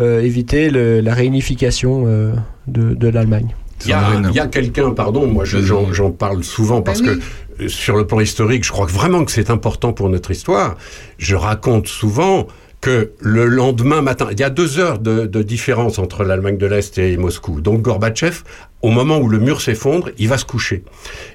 euh, 0.01 0.21
éviter 0.23 0.71
le- 0.71 1.01
la 1.01 1.15
réunification 1.15 2.05
euh, 2.07 2.33
de, 2.67 2.95
de 2.95 3.09
l'Allemagne. 3.09 3.55
Il 3.85 3.91
y 3.91 3.93
a, 4.41 4.47
quelqu'un, 4.47 4.91
pardon, 4.93 5.27
moi 5.27 5.45
je- 5.45 5.59
j'en 5.61 6.11
parle 6.11 6.43
souvent 6.45 6.81
parce 6.83 7.03
Ben 7.03 7.19
oui. 7.59 7.67
que 7.67 7.69
sur 7.69 7.97
le 7.97 8.07
plan 8.07 8.21
historique, 8.21 8.65
je 8.65 8.73
crois 8.73 8.87
vraiment 8.87 9.25
que 9.25 9.31
c'est 9.31 9.51
important 9.51 9.93
pour 9.93 10.09
notre 10.09 10.31
histoire. 10.31 10.77
Je 11.19 11.35
raconte 11.37 11.87
souvent 11.87 12.47
que 12.81 13.11
le 13.21 13.47
lendemain 13.47 14.03
matin, 14.03 14.29
il 14.31 14.39
y 14.39 14.45
a 14.45 14.51
deux 14.51 14.79
heures 14.79 14.99
de, 14.99 15.43
différence 15.43 15.99
entre 15.99 16.25
l'Allemagne 16.25 16.59
de 16.59 16.67
l'Est 16.67 16.99
et 16.99 17.17
Moscou. 17.17 17.61
Donc 17.61 17.83
Gorbatchev, 17.83 18.43
au 18.83 18.91
moment 18.91 19.19
où 19.19 19.29
le 19.29 19.39
mur 19.39 19.61
s'effondre, 19.61 20.11
il 20.19 20.29
va 20.29 20.39
se 20.39 20.45
coucher. 20.45 20.85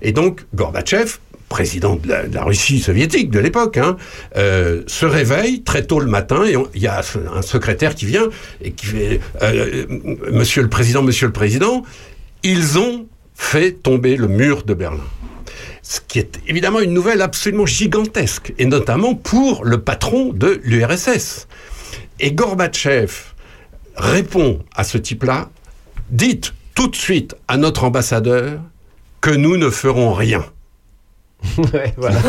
Et 0.01 0.11
donc 0.11 0.45
Gorbatchev, 0.55 1.17
président 1.49 1.97
de 1.97 2.07
la, 2.07 2.43
Russie 2.43 2.79
soviétique 2.79 3.29
de 3.29 3.39
l'époque, 3.39 3.77
hein, 3.77 3.97
euh, 4.37 4.83
se 4.87 5.05
réveille 5.05 5.63
très 5.63 5.83
tôt 5.83 5.99
le 5.99 6.05
matin 6.05 6.45
et 6.45 6.55
il 6.73 6.81
y 6.81 6.87
a 6.87 7.01
un 7.35 7.41
secrétaire 7.41 7.95
qui 7.95 8.05
vient 8.05 8.29
et 8.61 8.71
qui 8.71 8.85
fait 8.85 9.19
euh, 9.41 9.85
euh, 9.89 10.15
Monsieur 10.31 10.61
le 10.61 10.69
Président, 10.69 11.03
Monsieur 11.03 11.27
le 11.27 11.33
Président, 11.33 11.83
ils 12.43 12.79
ont 12.79 13.07
fait 13.35 13.73
tomber 13.73 14.15
le 14.15 14.29
mur 14.29 14.63
de 14.63 14.73
Berlin. 14.73 15.03
Ce 15.91 15.99
qui 15.99 16.19
est 16.19 16.39
évidemment 16.47 16.79
une 16.79 16.93
nouvelle 16.93 17.21
absolument 17.21 17.65
gigantesque, 17.65 18.53
et 18.57 18.65
notamment 18.65 19.13
pour 19.13 19.65
le 19.65 19.81
patron 19.81 20.31
de 20.31 20.61
l'URSS. 20.63 21.49
Et 22.21 22.31
Gorbatchev 22.31 23.11
répond 23.97 24.63
à 24.73 24.85
ce 24.85 24.97
type-là, 24.97 25.49
dites 26.09 26.53
tout 26.75 26.87
de 26.87 26.95
suite 26.95 27.35
à 27.49 27.57
notre 27.57 27.83
ambassadeur 27.83 28.61
que 29.19 29.31
nous 29.31 29.57
ne 29.57 29.69
ferons 29.69 30.13
rien. 30.13 30.45
ouais, 31.57 31.93
voilà. 31.97 32.21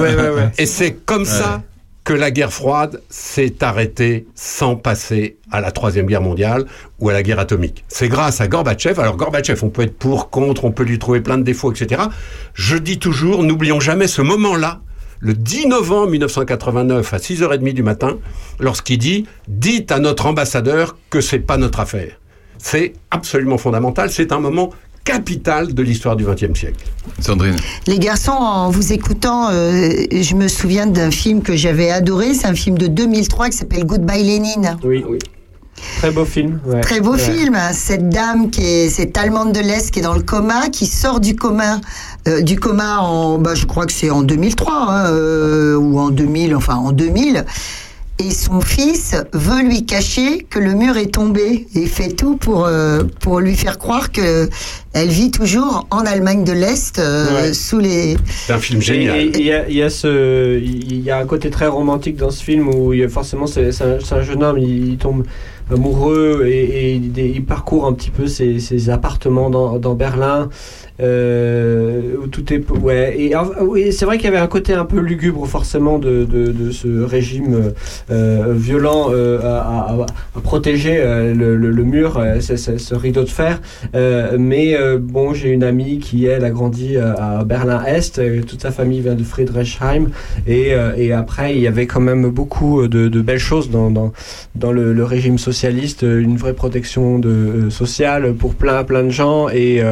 ouais, 0.00 0.14
ouais, 0.14 0.30
ouais. 0.30 0.50
Et 0.56 0.64
c'est 0.64 0.94
comme 0.94 1.26
ça 1.26 1.62
que 2.04 2.12
la 2.12 2.30
guerre 2.30 2.52
froide 2.52 3.00
s'est 3.08 3.62
arrêtée 3.62 4.26
sans 4.34 4.76
passer 4.76 5.36
à 5.50 5.60
la 5.60 5.70
Troisième 5.70 6.06
Guerre 6.06 6.22
mondiale 6.22 6.64
ou 6.98 7.08
à 7.08 7.12
la 7.12 7.22
guerre 7.22 7.38
atomique. 7.38 7.84
C'est 7.88 8.08
grâce 8.08 8.40
à 8.40 8.48
Gorbatchev. 8.48 9.00
Alors 9.00 9.16
Gorbatchev, 9.16 9.60
on 9.62 9.70
peut 9.70 9.82
être 9.82 9.96
pour, 9.96 10.30
contre, 10.30 10.64
on 10.64 10.72
peut 10.72 10.82
lui 10.82 10.98
trouver 10.98 11.20
plein 11.20 11.38
de 11.38 11.44
défauts, 11.44 11.72
etc. 11.72 12.02
Je 12.54 12.76
dis 12.76 12.98
toujours, 12.98 13.44
n'oublions 13.44 13.78
jamais 13.78 14.08
ce 14.08 14.22
moment-là, 14.22 14.80
le 15.20 15.34
10 15.34 15.68
novembre 15.68 16.10
1989 16.10 17.14
à 17.14 17.18
6h30 17.18 17.72
du 17.72 17.84
matin, 17.84 18.18
lorsqu'il 18.58 18.98
dit 18.98 19.26
«Dites 19.48 19.92
à 19.92 20.00
notre 20.00 20.26
ambassadeur 20.26 20.96
que 21.10 21.20
c'est 21.20 21.38
pas 21.38 21.56
notre 21.56 21.78
affaire». 21.78 22.18
C'est 22.58 22.94
absolument 23.12 23.58
fondamental. 23.58 24.10
C'est 24.10 24.32
un 24.32 24.40
moment 24.40 24.70
capital 25.04 25.74
de 25.74 25.82
l'histoire 25.82 26.16
du 26.16 26.24
XXe 26.24 26.58
siècle. 26.58 26.84
Sandrine. 27.20 27.56
Les 27.86 27.98
garçons, 27.98 28.30
en 28.32 28.70
vous 28.70 28.92
écoutant, 28.92 29.48
euh, 29.50 29.90
je 30.12 30.34
me 30.34 30.48
souviens 30.48 30.86
d'un 30.86 31.10
film 31.10 31.42
que 31.42 31.56
j'avais 31.56 31.90
adoré. 31.90 32.34
C'est 32.34 32.46
un 32.46 32.54
film 32.54 32.78
de 32.78 32.86
2003 32.86 33.50
qui 33.50 33.56
s'appelle 33.56 33.84
Goodbye 33.84 34.22
Lénine. 34.22 34.76
Oui, 34.84 35.04
oui. 35.08 35.18
Très 35.98 36.12
beau 36.12 36.24
film. 36.24 36.60
ouais. 36.66 36.80
Très 36.80 37.00
beau 37.00 37.12
Ouais. 37.14 37.18
film. 37.18 37.54
hein. 37.56 37.72
Cette 37.72 38.08
dame 38.08 38.50
qui 38.50 38.62
est 38.64 38.88
cette 38.88 39.16
allemande 39.18 39.52
de 39.52 39.58
l'Est 39.60 39.90
qui 39.90 39.98
est 39.98 40.02
dans 40.02 40.14
le 40.14 40.22
coma, 40.22 40.68
qui 40.68 40.86
sort 40.86 41.18
du 41.18 41.34
coma, 41.34 41.80
euh, 42.28 42.40
du 42.42 42.56
coma 42.60 42.98
en, 43.00 43.38
bah, 43.38 43.54
je 43.56 43.66
crois 43.66 43.86
que 43.86 43.92
c'est 43.92 44.10
en 44.10 44.22
2003 44.22 44.72
hein, 44.88 45.06
euh, 45.10 45.74
ou 45.76 45.98
en 45.98 46.10
2000, 46.10 46.54
enfin 46.54 46.76
en 46.76 46.92
2000. 46.92 47.44
Et 48.24 48.30
son 48.30 48.60
fils 48.60 49.16
veut 49.32 49.62
lui 49.62 49.84
cacher 49.84 50.46
que 50.48 50.60
le 50.60 50.74
mur 50.74 50.96
est 50.96 51.12
tombé 51.12 51.66
et 51.74 51.86
fait 51.86 52.10
tout 52.10 52.36
pour 52.36 52.66
euh, 52.66 53.02
pour 53.20 53.40
lui 53.40 53.56
faire 53.56 53.78
croire 53.78 54.12
que 54.12 54.48
elle 54.92 55.08
vit 55.08 55.30
toujours 55.32 55.86
en 55.90 56.00
Allemagne 56.06 56.44
de 56.44 56.52
l'Est 56.52 56.98
euh, 57.00 57.24
Ouais. 57.48 57.52
sous 57.52 57.78
les. 57.80 58.16
C'est 58.46 58.52
un 58.52 58.58
film 58.58 58.80
génial. 58.80 59.20
Il 59.34 59.40
y, 59.42 59.50
a- 59.52 59.68
il 59.68 59.74
y 59.76 59.82
a 59.82 59.90
ce, 59.90 60.58
il 60.60 61.00
y 61.00 61.10
a 61.10 61.18
un 61.18 61.26
côté 61.26 61.50
très 61.50 61.66
romantique 61.66 62.16
dans 62.16 62.30
ce 62.30 62.44
film 62.44 62.68
où 62.68 62.92
il 62.92 63.00
y 63.00 63.04
a 63.04 63.08
forcément 63.08 63.46
c'est 63.46 63.70
un, 63.82 64.22
jeune 64.22 64.44
homme, 64.44 64.58
il, 64.58 64.90
il 64.92 64.96
tombe 64.98 65.24
amoureux 65.72 66.44
et, 66.46 66.62
et 66.64 66.92
il, 66.94 67.18
il 67.18 67.44
parcourt 67.44 67.86
un 67.86 67.92
petit 67.94 68.10
peu 68.10 68.26
ses, 68.26 68.60
ses 68.60 68.90
appartements 68.90 69.50
dans, 69.50 69.78
dans 69.78 69.94
Berlin. 69.94 70.48
Euh, 71.00 72.26
tout 72.30 72.52
est 72.52 72.62
ouais 72.70 73.14
et 73.18 73.32
oui 73.60 73.92
c'est 73.92 74.04
vrai 74.04 74.18
qu'il 74.18 74.26
y 74.26 74.28
avait 74.28 74.36
un 74.36 74.46
côté 74.46 74.74
un 74.74 74.84
peu 74.84 74.98
lugubre 75.00 75.46
forcément 75.46 75.98
de, 75.98 76.24
de, 76.24 76.70
ce 76.70 77.02
régime 77.02 77.72
euh, 78.10 78.52
violent 78.54 79.08
euh, 79.10 79.40
à, 79.42 80.06
protéger 80.42 80.98
euh, 80.98 81.34
le, 81.34 81.84
mur 81.84 82.22
ce, 82.40 82.94
rideau 82.94 83.24
de 83.24 83.28
fer. 83.28 83.60
Mais 84.38 84.76
bon 84.98 85.34
j'ai 85.34 85.50
une 85.50 85.64
amie 85.64 85.98
qui 85.98 86.26
elle 86.26 86.44
a 86.44 86.50
grandi 86.50 86.96
à 86.96 87.44
Berlin 87.44 87.82
Est 87.84 88.20
toute 88.46 88.62
sa 88.62 88.70
famille 88.70 89.00
vient 89.00 89.14
de 89.14 89.24
Friedrichshain 89.24 90.06
et, 90.46 90.72
et 90.96 91.12
après 91.12 91.54
il 91.54 91.60
y 91.60 91.66
avait 91.66 91.86
quand 91.86 92.00
même 92.00 92.28
beaucoup 92.30 92.86
de, 92.86 93.20
belles 93.20 93.38
choses 93.38 93.70
dans, 93.70 93.90
dans, 93.90 94.72
le, 94.72 95.04
régime 95.04 95.38
socialiste 95.38 96.02
une 96.02 96.36
vraie 96.36 96.54
protection 96.54 97.18
de, 97.18 97.68
sociale 97.70 98.34
pour 98.34 98.54
plein 98.54 98.84
plein 98.84 99.04
de 99.04 99.10
gens 99.10 99.48
et, 99.48 99.82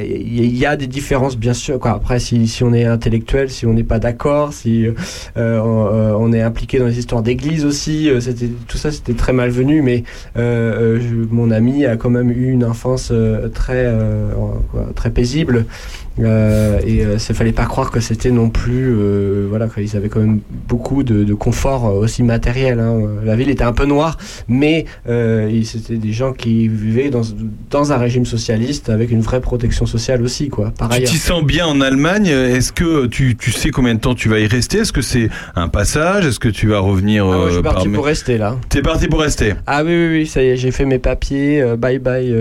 il 0.00 0.56
y 0.56 0.66
a 0.66 0.76
des 0.76 0.86
différences 0.86 1.36
bien 1.36 1.52
sûr 1.54 1.78
quoi. 1.78 1.92
Après 1.92 2.20
si, 2.20 2.46
si 2.46 2.62
on 2.62 2.72
est 2.72 2.84
intellectuel 2.84 3.50
si 3.50 3.66
on 3.66 3.72
n'est 3.72 3.84
pas 3.84 3.98
d'accord 3.98 4.52
si 4.52 4.86
euh, 4.86 4.92
euh, 5.36 5.58
on, 5.58 5.86
euh, 5.86 6.12
on 6.18 6.32
est 6.32 6.42
impliqué 6.42 6.78
dans 6.78 6.86
les 6.86 6.98
histoires 6.98 7.22
d'église 7.22 7.64
aussi 7.64 8.08
euh, 8.08 8.20
c'était 8.20 8.50
tout 8.68 8.78
ça 8.78 8.92
c'était 8.92 9.14
très 9.14 9.32
malvenu 9.32 9.82
mais 9.82 10.04
euh, 10.36 10.98
euh, 10.98 11.26
mon 11.30 11.50
ami 11.50 11.86
a 11.86 11.96
quand 11.96 12.10
même 12.10 12.30
eu 12.30 12.50
une 12.50 12.64
enfance 12.64 13.08
euh, 13.10 13.48
très 13.48 13.84
euh, 13.86 14.28
très 14.94 15.10
paisible 15.10 15.66
euh, 16.20 16.78
et 16.86 17.02
il 17.02 17.08
ne 17.08 17.18
fallait 17.18 17.52
pas 17.52 17.64
croire 17.66 17.90
que 17.90 18.00
c'était 18.00 18.30
non 18.30 18.48
plus 18.48 18.94
euh, 18.94 19.46
voilà 19.48 19.66
qu'ils 19.68 19.96
avaient 19.96 20.08
quand 20.08 20.20
même 20.20 20.40
beaucoup 20.68 21.02
de, 21.02 21.24
de 21.24 21.34
confort 21.34 21.86
euh, 21.86 21.92
aussi 22.04 22.22
matériel 22.22 22.78
hein. 22.78 23.00
la 23.24 23.34
ville 23.34 23.50
était 23.50 23.64
un 23.64 23.72
peu 23.72 23.84
noire 23.84 24.16
mais 24.46 24.84
euh, 25.08 25.50
c'était 25.64 25.96
des 25.96 26.12
gens 26.12 26.32
qui 26.32 26.68
vivaient 26.68 27.10
dans, 27.10 27.22
dans 27.70 27.92
un 27.92 27.96
régime 27.96 28.26
socialiste 28.26 28.90
avec 28.90 29.10
une 29.10 29.20
vraie 29.22 29.40
protection 29.40 29.86
sociale 29.86 30.22
aussi 30.22 30.48
quoi 30.48 30.72
par 30.78 30.90
Tu 30.90 31.02
t'y 31.02 31.16
sens 31.18 31.42
bien 31.42 31.66
en 31.66 31.80
Allemagne? 31.80 32.26
Est-ce 32.26 32.72
que 32.72 33.06
tu, 33.06 33.36
tu 33.36 33.50
sais 33.50 33.70
combien 33.70 33.94
de 33.94 34.00
temps 34.00 34.14
tu 34.14 34.28
vas 34.28 34.38
y 34.38 34.46
rester? 34.46 34.78
Est-ce 34.78 34.92
que 34.92 35.02
c'est 35.02 35.28
un 35.56 35.68
passage? 35.68 36.26
Est-ce 36.26 36.38
que 36.38 36.48
tu 36.48 36.68
vas 36.68 36.78
revenir 36.78 37.24
Ah 37.26 37.30
ouais, 37.30 37.44
je 37.44 37.48
euh, 37.48 37.52
suis 37.54 37.62
parti 37.62 37.84
par- 37.88 37.94
pour 37.94 38.06
rester 38.06 38.38
là 38.38 38.56
T'es 38.68 38.82
parti 38.82 39.08
pour 39.08 39.20
rester? 39.20 39.54
Ah 39.66 39.82
oui, 39.84 39.90
oui, 39.92 40.08
oui, 40.20 40.26
ça 40.26 40.42
y 40.42 40.46
est, 40.48 40.56
j'ai 40.56 40.70
fait 40.70 40.84
mes 40.84 40.98
papiers. 40.98 41.60
euh, 41.60 41.76
bye 41.76 41.98
bye. 41.98 42.34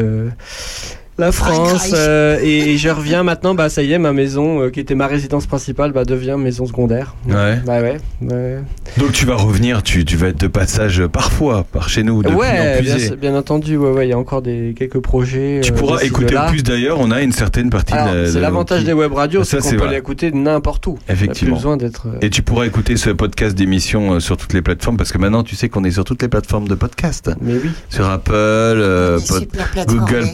La 1.17 1.31
France 1.31 1.91
euh, 1.93 2.39
et 2.41 2.77
je 2.77 2.89
reviens 2.89 3.23
maintenant 3.23 3.53
bah 3.55 3.69
ça 3.69 3.83
y 3.83 3.91
est 3.93 3.99
ma 3.99 4.13
maison 4.13 4.61
euh, 4.61 4.69
qui 4.69 4.79
était 4.79 4.95
ma 4.95 5.05
résidence 5.07 5.45
principale 5.45 5.91
bah 5.91 6.05
devient 6.05 6.35
maison 6.39 6.65
secondaire 6.65 7.15
Ouais. 7.29 7.59
bah 7.65 7.81
ouais, 7.81 7.97
ouais. 8.21 8.57
Donc 8.97 9.11
tu 9.11 9.25
vas 9.25 9.35
revenir, 9.35 9.83
tu, 9.83 10.05
tu 10.05 10.17
vas 10.17 10.27
être 10.29 10.39
de 10.39 10.47
passage 10.47 11.05
parfois 11.07 11.65
par 11.71 11.89
chez 11.89 12.03
nous 12.03 12.21
Ouais, 12.23 12.81
bien, 13.19 13.35
entendu, 13.35 13.77
ouais, 13.77 13.91
ouais, 13.91 14.07
il 14.07 14.09
y 14.09 14.13
a 14.13 14.17
encore 14.17 14.41
des, 14.41 14.73
quelques 14.77 14.99
projets. 14.99 15.61
Tu 15.63 15.71
euh, 15.71 15.75
pourras 15.75 16.01
écouter 16.01 16.35
plus 16.49 16.63
d'ailleurs, 16.63 16.99
on 16.99 17.11
a 17.11 17.21
une 17.21 17.31
certaine 17.31 17.69
partie 17.69 17.93
Alors, 17.93 18.13
de 18.13 18.19
la- 18.21 18.25
c'est 18.27 18.35
de- 18.35 18.39
l'avantage 18.39 18.79
qui- 18.79 18.85
des 18.85 18.93
web 18.93 19.13
radios, 19.13 19.43
Ça, 19.43 19.57
c'est 19.61 19.69
c'est 19.69 19.75
qu'on 19.75 19.81
peut 19.81 19.87
vrai. 19.87 19.95
l'écouter 19.95 20.31
n'importe 20.31 20.85
où. 20.87 20.97
Effectivement. 21.09 21.55
Plus 21.55 21.59
besoin 21.61 21.77
d'être. 21.77 22.07
euh, 22.07 22.17
Et 22.21 22.29
tu 22.29 22.41
pourras 22.41 22.65
écouter 22.65 22.97
ce 22.97 23.09
podcast 23.11 23.55
d'émission 23.55 24.13
euh, 24.15 24.19
sur 24.19 24.37
toutes 24.37 24.53
les 24.53 24.61
plateformes 24.61 24.97
parce 24.97 25.11
que 25.11 25.17
maintenant 25.17 25.43
tu 25.43 25.55
sais 25.55 25.69
qu'on 25.69 25.83
est 25.83 25.91
sur 25.91 26.03
toutes 26.03 26.21
les 26.21 26.27
plateformes 26.27 26.67
de 26.67 26.75
podcast. 26.75 27.31
Mais 27.41 27.53
oui. 27.53 27.69
Sur 27.89 28.09
Apple, 28.09 28.31
euh, 28.33 29.19
pod- 29.27 29.47
Google 29.87 30.23
oui. 30.25 30.31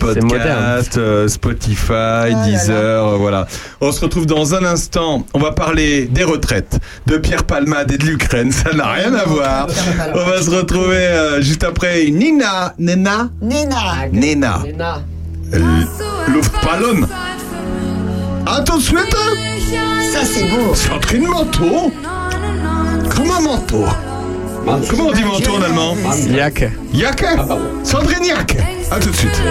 C'est. 0.69 0.83
Podcast, 0.83 0.97
euh, 0.97 1.27
Spotify, 1.27 1.91
là 1.91 2.45
Deezer, 2.45 3.03
là. 3.05 3.11
euh, 3.13 3.17
voilà. 3.17 3.47
On 3.81 3.91
se 3.91 4.01
retrouve 4.01 4.25
dans 4.25 4.53
un 4.55 4.63
instant. 4.65 5.25
On 5.33 5.39
va 5.39 5.51
parler 5.51 6.05
des 6.05 6.23
retraites, 6.23 6.79
de 7.07 7.17
Pierre 7.17 7.43
Palmade 7.43 7.91
et 7.91 7.97
de 7.97 8.05
l'Ukraine. 8.05 8.51
Ça 8.51 8.71
n'a 8.73 8.91
rien 8.91 9.13
à 9.13 9.25
voir. 9.25 9.67
On 10.13 10.25
va 10.25 10.41
se 10.41 10.49
retrouver 10.49 10.97
euh, 10.97 11.41
juste 11.41 11.63
après 11.63 12.05
Nina, 12.11 12.73
Nena, 12.77 13.29
Nena. 13.41 14.07
Nena, 14.11 14.61
euh, 15.53 15.59
Luftballon. 16.27 17.07
À 18.45 18.61
tout 18.61 18.77
de 18.77 18.83
suite. 18.83 19.15
Ça 20.11 20.19
c'est 20.23 20.47
beau. 20.49 20.73
Sandrine 20.73 21.27
Manteau? 21.27 21.91
Comment 23.15 23.41
Manteau? 23.41 23.85
Comment 24.89 25.07
on 25.07 25.11
dit 25.13 25.23
manteau 25.23 25.55
en 25.55 25.61
allemand? 25.63 25.95
Yak. 26.29 26.69
Jacke 26.93 27.25
Sandrine 27.83 28.25
Jacke 28.25 28.57
À 28.91 28.99
tout 28.99 29.09
de 29.09 29.15
suite. 29.15 29.41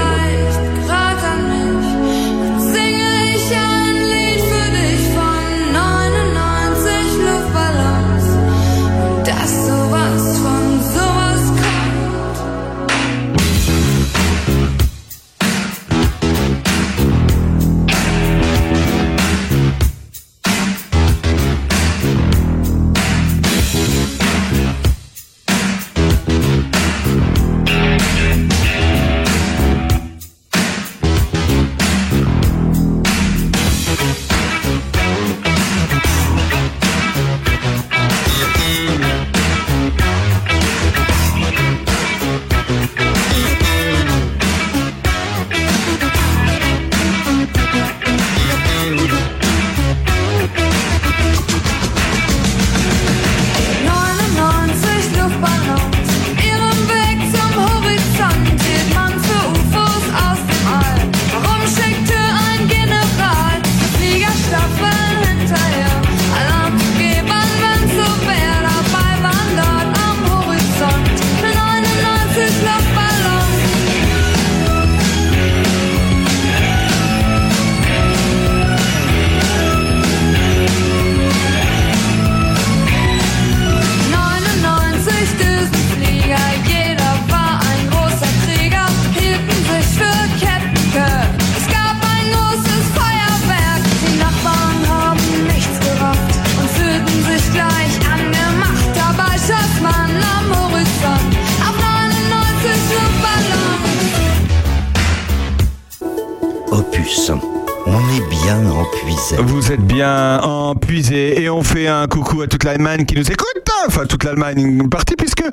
Qui 112.96 113.14
nous 113.16 113.30
écoute. 113.30 113.46
Enfin, 113.86 114.06
toute 114.06 114.24
l'Allemagne, 114.24 114.60
une 114.60 114.88
partie, 114.90 115.14
puisque 115.14 115.44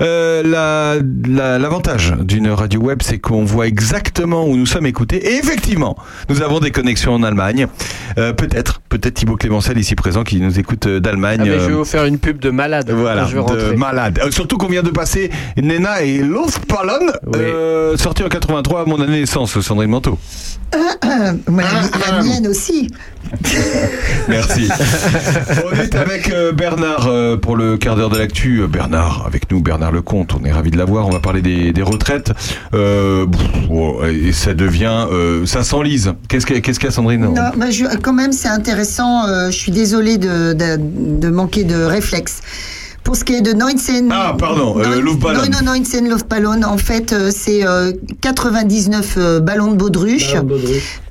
euh, 0.00 0.42
la- 0.42 0.96
la- 1.28 1.58
l'avantage 1.58 2.14
d'une 2.20 2.48
radio 2.50 2.80
web, 2.80 3.00
c'est 3.02 3.18
qu'on 3.18 3.44
voit 3.44 3.66
exactement 3.66 4.46
où 4.46 4.56
nous 4.56 4.64
sommes 4.66 4.86
écoutés. 4.86 5.16
Et 5.32 5.36
effectivement, 5.36 5.96
nous 6.30 6.40
avons 6.42 6.60
des 6.60 6.70
connexions 6.70 7.12
en 7.14 7.22
Allemagne. 7.22 7.66
Euh, 8.16 8.32
peut-être, 8.32 8.80
peut-être 8.98 9.14
Thibaut 9.14 9.36
Clémencel 9.36 9.76
ici 9.78 9.94
présent 9.96 10.22
qui 10.22 10.40
nous 10.40 10.58
écoute 10.58 10.86
euh, 10.86 11.00
d'Allemagne. 11.00 11.38
Ah, 11.40 11.44
mais 11.46 11.58
je 11.58 11.64
vais 11.66 11.72
euh, 11.72 11.76
vous 11.76 11.84
faire 11.84 12.04
une 12.04 12.18
pub 12.18 12.38
de 12.38 12.50
malade. 12.50 12.90
Voilà, 12.90 13.26
je 13.26 13.36
vais 13.36 13.42
de 13.72 13.76
malade. 13.76 14.20
Euh, 14.24 14.30
surtout 14.30 14.56
qu'on 14.56 14.68
vient 14.68 14.82
de 14.84 14.90
passer 14.90 15.30
Nena 15.56 16.02
et 16.02 16.18
Luftballon, 16.18 17.12
euh, 17.34 17.96
sorti 17.96 18.22
en 18.22 18.28
83 18.28 18.82
à 18.82 18.84
mon 18.84 19.00
année 19.00 19.20
naissance, 19.20 19.58
Sandrine 19.60 19.90
Manteau. 19.90 20.18
Moi, 21.48 21.62
la, 21.62 22.16
la 22.16 22.22
mienne 22.22 22.46
aussi. 22.48 22.88
Merci. 24.28 24.68
on 25.64 25.76
est 25.76 25.94
avec 25.94 26.30
euh, 26.30 26.52
Bernard 26.52 27.06
euh, 27.08 27.36
pour 27.36 27.56
le 27.56 27.76
quart 27.76 27.96
d'heure 27.96 28.10
de 28.10 28.18
l'actu. 28.18 28.60
Euh, 28.60 28.66
Bernard, 28.66 29.24
avec 29.26 29.50
nous, 29.50 29.60
Bernard 29.60 29.92
Lecomte. 29.92 30.34
On 30.40 30.44
est 30.44 30.52
ravi 30.52 30.70
de 30.70 30.78
l'avoir. 30.78 31.06
On 31.06 31.10
va 31.10 31.20
parler 31.20 31.42
des, 31.42 31.72
des 31.72 31.82
retraites. 31.82 32.32
Euh, 32.74 33.26
oh, 33.70 34.00
et 34.04 34.32
ça 34.32 34.54
devient, 34.54 35.06
euh, 35.12 35.46
ça 35.46 35.62
s'enlise. 35.64 36.12
Qu'est-ce 36.28 36.46
qu'il 36.46 36.56
y 36.56 36.58
a, 36.58 36.62
qu'est-ce 36.62 36.78
qu'il 36.78 36.86
y 36.88 36.92
a, 36.92 36.92
Sandrine? 36.92 37.20
Non, 37.22 37.34
mais 37.56 37.70
je- 37.72 37.96
quand 38.02 38.12
même, 38.12 38.32
c'est 38.32 38.48
intéressant. 38.48 38.83
Euh, 39.28 39.50
je 39.50 39.56
suis 39.56 39.72
désolée 39.72 40.18
de, 40.18 40.52
de, 40.52 40.76
de 40.78 41.28
manquer 41.28 41.64
de 41.64 41.82
réflexe. 41.82 42.40
Pour 43.04 43.16
ce 43.16 43.24
qui 43.24 43.34
est 43.34 43.42
de 43.42 43.52
19... 43.52 44.04
Ah, 44.10 44.34
pardon, 44.38 44.78
euh, 44.78 45.00
Luftballon. 45.02 45.42
Non, 45.52 45.72
non, 45.74 45.78
19 45.78 46.10
Luftballon. 46.10 46.62
En 46.62 46.78
fait, 46.78 47.12
euh, 47.12 47.30
c'est 47.30 47.66
euh, 47.66 47.92
99 48.22 49.14
euh, 49.18 49.40
ballons 49.40 49.72
de 49.72 49.76
baudruche. 49.76 50.34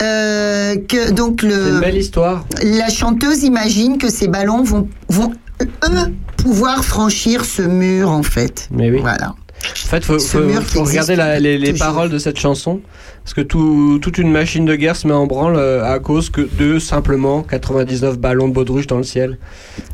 Euh, 0.02 0.76
que, 0.88 1.12
donc 1.12 1.44
le, 1.44 1.70
une 1.76 1.80
belle 1.80 1.98
histoire. 1.98 2.46
La 2.64 2.90
chanteuse 2.90 3.44
imagine 3.44 4.00
que 4.00 4.10
ces 4.10 4.28
ballons 4.28 4.64
vont, 4.64 4.88
vont 5.10 5.34
eux, 5.62 6.14
pouvoir 6.38 6.84
franchir 6.84 7.46
ce 7.46 7.62
mur, 7.62 8.10
en 8.10 8.24
fait. 8.24 8.68
Mais 8.72 8.90
oui. 8.90 9.00
Voilà. 9.02 9.36
En 9.86 9.88
fait, 9.88 10.04
faut, 10.04 10.20
Ce 10.20 10.38
faut, 10.62 10.84
regarder 10.84 11.16
la- 11.16 11.40
les, 11.40 11.74
paroles 11.74 12.10
de 12.10 12.18
cette 12.18 12.40
chanson, 12.40 12.82
parce 13.24 13.34
que 13.34 13.42
tout- 13.42 14.00
toute 14.02 14.18
une 14.18 14.32
machine 14.32 14.66
de 14.66 14.76
guerre 14.76 14.96
se 14.96 15.08
met 15.08 15.14
en 15.14 15.26
branle 15.28 15.56
euh, 15.56 15.84
à 15.84 16.00
cause 16.00 16.30
que 16.30 16.42
de 16.42 16.78
simplement 16.80 17.42
99 17.42 18.18
ballons 18.20 18.48
de 18.50 18.54
baudruche 18.54 18.88
dans 18.88 18.98
le 18.98 19.04
ciel. 19.04 19.38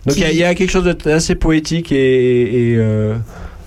Donc 0.06 0.18
il 0.18 0.28
y 0.32 0.38
y, 0.38 0.44
a 0.44 0.56
quelque 0.56 0.72
chose 0.72 0.84
d'assez 1.04 1.36
poétique 1.36 1.92
et, 1.92 2.72
et, 2.72 2.76
euh, 2.78 3.16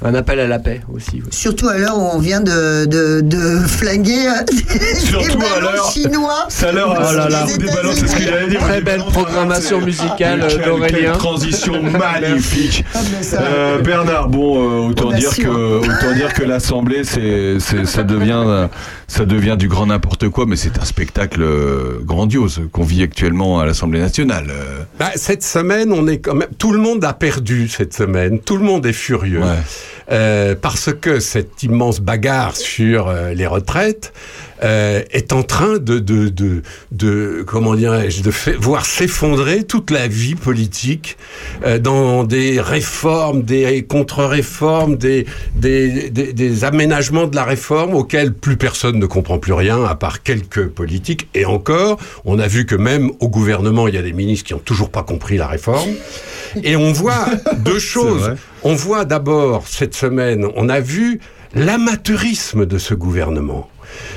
un 0.04 0.14
appel 0.14 0.40
à 0.40 0.46
la 0.48 0.58
paix 0.58 0.80
aussi. 0.92 1.16
ouais. 1.16 1.28
Surtout 1.30 1.68
à 1.68 1.78
l'heure 1.78 1.96
où 1.98 2.08
on 2.12 2.18
vient 2.18 2.40
de, 2.40 2.84
de, 2.86 3.20
de 3.20 3.58
flinguer 3.66 4.26
euh, 4.28 4.42
des, 4.50 4.94
Surtout 5.00 5.38
des 5.38 5.44
à 5.46 5.60
l'heure- 5.60 5.90
chinois. 5.92 6.46
C'est 6.48 6.66
à 6.66 6.72
l'heure 6.72 6.96
Oh 6.98 7.14
là 7.16 7.28
là. 7.28 7.46
des 7.46 7.64
ballons, 7.66 7.92
c'est 7.94 8.06
ce 8.08 8.16
qu'il 8.16 8.28
allait 8.28 8.48
dire. 8.48 8.60
Très 8.60 8.80
belle 8.80 9.00
programmation 9.00 9.80
musicale 9.80 10.46
d'Aurélien. 10.64 11.12
transition 11.12 11.82
magnifique. 12.20 12.84
Ah, 12.94 12.98
ça- 13.20 13.42
Euh, 13.42 13.80
Bernard, 13.82 14.28
bon, 14.28 14.86
euh, 14.86 14.88
autant 14.90 15.12
dire 15.12 15.30
que 15.36 15.78
autant 15.78 16.12
dire 16.14 16.32
que 16.32 16.42
l'Assemblée, 16.42 17.04
c'est, 17.04 17.58
c'est- 17.60 17.84
ça 17.86 18.02
devient, 18.02 18.42
euh, 18.44 18.66
ça 19.08 19.24
devient 19.24 19.56
du 19.58 19.68
grand 19.68 19.86
n'importe 19.86 20.28
quoi, 20.28 20.46
mais 20.46 20.56
c'est 20.56 20.78
un 20.78 20.84
spectacle 20.84 21.42
euh, 21.42 21.98
grandiose 22.02 22.62
qu'on 22.72 22.82
vit 22.84 23.02
actuellement 23.02 23.60
à 23.60 23.66
l'Assemblée 23.66 24.00
nationale. 24.00 24.52
Bah, 24.98 25.10
cette 25.16 25.42
semaine, 25.42 25.92
on 25.92 26.06
est 26.08 26.18
quand 26.18 26.34
même. 26.34 26.48
Tout 26.58 26.72
le 26.72 26.78
monde 26.78 27.04
a 27.04 27.12
perdu 27.12 27.68
cette 27.68 27.94
semaine. 27.94 28.38
Tout 28.40 28.56
le 28.56 28.64
monde 28.64 28.84
est 28.86 28.92
furieux. 28.92 29.40
Euh, 30.12 30.54
parce 30.60 30.92
que 30.92 31.20
cette 31.20 31.62
immense 31.62 32.00
bagarre 32.00 32.54
sur 32.54 33.08
euh, 33.08 33.32
les 33.32 33.46
retraites 33.46 34.12
euh, 34.64 35.02
est 35.10 35.32
en 35.32 35.42
train 35.42 35.78
de, 35.78 35.98
de, 35.98 36.28
de, 36.28 36.62
de 36.92 37.44
comment 37.46 37.74
dirais-je, 37.74 38.22
de 38.22 38.30
fait- 38.30 38.52
voir 38.54 38.86
s'effondrer 38.86 39.64
toute 39.64 39.90
la 39.90 40.08
vie 40.08 40.34
politique 40.34 41.16
euh, 41.64 41.78
dans 41.78 42.24
des 42.24 42.60
réformes, 42.60 43.42
des 43.42 43.82
contre-réformes, 43.84 44.96
des, 44.96 45.26
des, 45.56 46.10
des, 46.10 46.32
des 46.32 46.64
aménagements 46.64 47.26
de 47.26 47.36
la 47.36 47.44
réforme 47.44 47.94
auxquels 47.94 48.32
plus 48.32 48.56
personne 48.56 48.98
ne 48.98 49.06
comprend 49.06 49.38
plus 49.38 49.52
rien 49.52 49.82
à 49.84 49.94
part 49.94 50.22
quelques 50.22 50.68
politiques. 50.68 51.28
Et 51.34 51.44
encore, 51.44 51.98
on 52.24 52.38
a 52.38 52.46
vu 52.46 52.66
que 52.66 52.74
même 52.76 53.10
au 53.20 53.28
gouvernement, 53.28 53.88
il 53.88 53.94
y 53.94 53.98
a 53.98 54.02
des 54.02 54.12
ministres 54.12 54.46
qui 54.46 54.54
ont 54.54 54.58
toujours 54.64 54.90
pas 54.90 55.02
compris 55.02 55.36
la 55.36 55.48
réforme. 55.48 55.90
Et 56.62 56.76
on 56.76 56.92
voit 56.92 57.26
deux 57.64 57.78
choses. 57.78 58.34
On 58.62 58.74
voit 58.74 59.04
d'abord 59.04 59.66
cette 59.66 59.94
semaine, 59.94 60.46
on 60.54 60.68
a 60.68 60.80
vu 60.80 61.18
l'amateurisme 61.54 62.66
de 62.66 62.78
ce 62.78 62.94
gouvernement. 62.94 63.68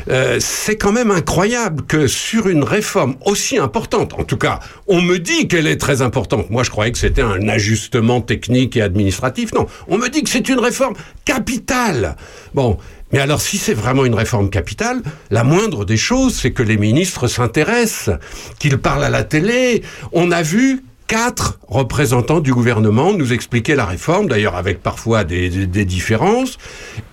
Euh, 0.10 0.38
c'est 0.40 0.76
quand 0.78 0.92
même 0.92 1.10
incroyable 1.12 1.84
que 1.88 2.06
sur 2.08 2.48
une 2.48 2.64
réforme 2.64 3.16
aussi 3.26 3.58
importante, 3.58 4.14
en 4.14 4.24
tout 4.24 4.38
cas, 4.38 4.60
on 4.88 5.02
me 5.02 5.18
dit 5.18 5.48
qu'elle 5.48 5.66
est 5.68 5.78
très 5.78 6.02
importante. 6.02 6.50
Moi, 6.52 6.64
je 6.64 6.70
croyais 6.70 6.92
que 6.92 6.98
c'était 6.98 7.22
un 7.24 7.48
ajustement 7.48 8.22
technique 8.22 8.78
et 8.78 8.82
administratif. 8.82 9.54
Non, 9.54 9.66
on 9.88 9.98
me 9.98 10.08
dit 10.10 10.22
que 10.24 10.30
c'est 10.30 10.48
une 10.50 10.60
réforme 10.60 10.94
capitale. 11.26 12.16
Bon, 12.54 12.78
mais 13.12 13.20
alors 13.20 13.42
si 13.42 13.58
c'est 13.58 13.74
vraiment 13.74 14.06
une 14.06 14.14
réforme 14.16 14.50
capitale, 14.50 15.02
la 15.32 15.44
moindre 15.44 15.86
des 15.86 15.98
choses, 15.98 16.36
c'est 16.36 16.52
que 16.52 16.64
les 16.64 16.78
ministres 16.78 17.28
s'intéressent, 17.28 18.16
qu'ils 18.60 18.78
parlent 18.78 19.04
à 19.04 19.10
la 19.10 19.24
télé. 19.24 19.82
On 20.12 20.32
a 20.32 20.42
vu 20.42 20.84
quatre 21.08 21.60
représentants 21.68 22.40
du 22.40 22.52
gouvernement 22.54 23.14
nous 23.14 23.34
expliquer 23.34 23.76
la 23.76 23.86
réforme, 23.86 24.28
d'ailleurs 24.28 24.56
avec 24.56 24.82
parfois 24.82 25.24
des, 25.24 25.50
des- 25.50 25.68
des 25.68 25.86
différences. 25.86 26.58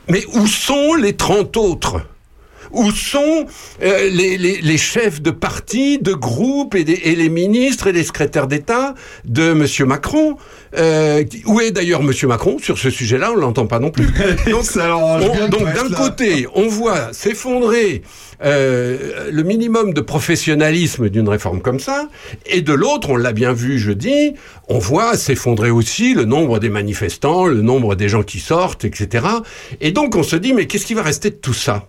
Mais 0.08 0.24
où 0.34 0.46
sont 0.46 0.94
les 0.94 1.12
30 1.14 1.56
autres? 1.56 2.00
Où 2.72 2.90
sont 2.90 3.46
euh, 3.82 4.08
les, 4.10 4.36
les- 4.38 4.60
les 4.60 4.78
chefs 4.78 5.20
de 5.22 5.30
parti, 5.30 5.98
de 5.98 6.12
groupe 6.12 6.74
et, 6.74 6.84
des- 6.84 7.00
et 7.04 7.14
les 7.14 7.28
ministres 7.28 7.86
et 7.88 7.92
les 7.92 8.04
secrétaires 8.04 8.46
d'État 8.46 8.94
de 9.24 9.50
M. 9.52 9.66
Macron 9.86 10.36
Euh, 10.78 11.22
Où 11.44 11.60
est 11.60 11.70
d'ailleurs 11.70 12.00
M. 12.00 12.12
Macron 12.28 12.56
sur 12.58 12.78
ce 12.78 12.88
sujet-là 12.88 13.30
On 13.32 13.36
l'entend 13.36 13.66
pas 13.66 13.78
non 13.78 13.90
plus. 13.90 14.06
Donc, 15.48 15.64
d'un 15.74 15.88
côté, 15.94 16.46
on 16.54 16.66
voit 16.66 17.12
s'effondrer 17.12 18.00
euh, 18.42 19.28
le 19.30 19.42
minimum 19.42 19.92
de 19.92 20.00
professionnalisme 20.00 21.08
d'une 21.10 21.28
réforme 21.28 21.60
comme 21.60 21.78
ça, 21.78 22.08
et 22.46 22.62
de 22.62 22.72
l'autre, 22.72 23.10
on 23.10 23.16
l'a 23.16 23.32
bien 23.32 23.52
vu 23.52 23.78
jeudi, 23.78 24.32
on 24.68 24.78
voit 24.78 25.16
s'effondrer 25.16 25.70
aussi 25.70 26.14
le 26.14 26.24
nombre 26.24 26.58
des 26.58 26.70
manifestants, 26.70 27.46
le 27.46 27.60
nombre 27.60 27.94
des 27.94 28.08
gens 28.08 28.22
qui 28.22 28.40
sortent, 28.40 28.84
etc. 28.84 29.26
Et 29.80 29.92
donc 29.92 30.16
on 30.16 30.22
se 30.22 30.36
dit, 30.36 30.54
mais 30.54 30.66
qu'est-ce 30.66 30.86
qui 30.86 30.94
va 30.94 31.02
rester 31.02 31.30
de 31.30 31.36
tout 31.36 31.54
ça? 31.54 31.86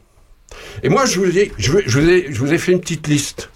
Et 0.84 0.90
moi, 0.90 1.06
je 1.06 1.20
vous, 1.20 1.38
ai, 1.38 1.52
je, 1.58 1.72
vous- 1.72 1.82
je 1.86 2.00
vous 2.00 2.10
ai, 2.10 2.28
je 2.30 2.40
vous 2.40 2.54
ai 2.54 2.58
fait 2.58 2.72
une 2.72 2.80
petite 2.82 3.08
liste 3.08 3.50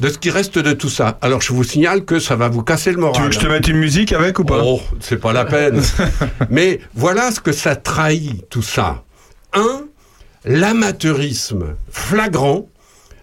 de 0.00 0.08
ce 0.08 0.18
qui 0.18 0.30
reste 0.30 0.58
de 0.58 0.72
tout 0.72 0.88
ça. 0.88 1.18
Alors, 1.20 1.42
je 1.42 1.52
vous 1.52 1.62
signale 1.64 2.04
que 2.04 2.18
ça 2.18 2.34
va 2.34 2.48
vous 2.48 2.62
casser 2.62 2.90
le 2.90 2.96
moral. 2.98 3.14
tu 3.14 3.22
veux 3.22 3.28
que 3.28 3.34
je 3.34 3.40
te 3.40 3.46
mette 3.46 3.68
une 3.68 3.76
musique 3.78 4.12
avec 4.12 4.38
ou 4.38 4.44
pas? 4.44 4.60
Oh, 4.64 4.80
c'est 5.00 5.18
pas 5.20 5.32
la 5.32 5.44
peine. 5.44 5.80
Mais 6.50 6.80
voilà 6.94 7.30
ce 7.30 7.38
que 7.40 7.52
ça 7.52 7.76
trahit, 7.76 8.48
tout 8.48 8.62
ça. 8.62 9.04
Un, 9.52 9.82
l'amateurisme 10.44 11.76
flagrant 11.90 12.68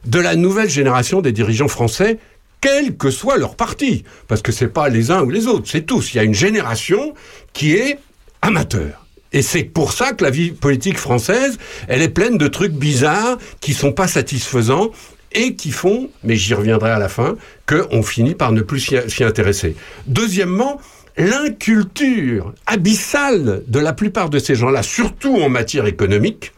de 0.05 0.19
la 0.19 0.35
nouvelle 0.35 0.69
génération 0.69 1.21
des 1.21 1.31
dirigeants 1.31 1.67
français, 1.67 2.19
quel 2.61 2.95
que 2.95 3.09
soit 3.11 3.37
leur 3.37 3.55
parti. 3.55 4.03
Parce 4.27 4.41
que 4.41 4.51
c'est 4.51 4.67
pas 4.67 4.87
les 4.89 5.11
uns 5.11 5.23
ou 5.23 5.29
les 5.29 5.47
autres, 5.47 5.67
c'est 5.69 5.85
tous. 5.85 6.13
Il 6.13 6.17
y 6.17 6.19
a 6.19 6.23
une 6.23 6.33
génération 6.35 7.13
qui 7.51 7.73
est 7.73 7.99
amateur. 8.41 8.98
Et 9.31 9.41
c'est 9.41 9.63
pour 9.63 9.93
ça 9.93 10.13
que 10.13 10.23
la 10.23 10.31
vie 10.31 10.51
politique 10.51 10.97
française, 10.97 11.57
elle 11.87 12.01
est 12.01 12.09
pleine 12.09 12.37
de 12.37 12.47
trucs 12.47 12.73
bizarres 12.73 13.37
qui 13.61 13.73
sont 13.73 13.91
pas 13.91 14.07
satisfaisants 14.07 14.89
et 15.31 15.55
qui 15.55 15.71
font, 15.71 16.09
mais 16.23 16.35
j'y 16.35 16.53
reviendrai 16.55 16.89
à 16.89 16.99
la 16.99 17.09
fin, 17.09 17.35
qu'on 17.67 18.01
finit 18.01 18.33
par 18.33 18.51
ne 18.51 18.61
plus 18.61 18.91
s'y 19.07 19.23
intéresser. 19.23 19.75
Deuxièmement, 20.07 20.81
l'inculture 21.17 22.53
abyssale 22.65 23.63
de 23.67 23.79
la 23.79 23.93
plupart 23.93 24.29
de 24.29 24.39
ces 24.39 24.55
gens-là, 24.55 24.81
surtout 24.81 25.35
en 25.35 25.49
matière 25.49 25.85
économique, 25.85 26.53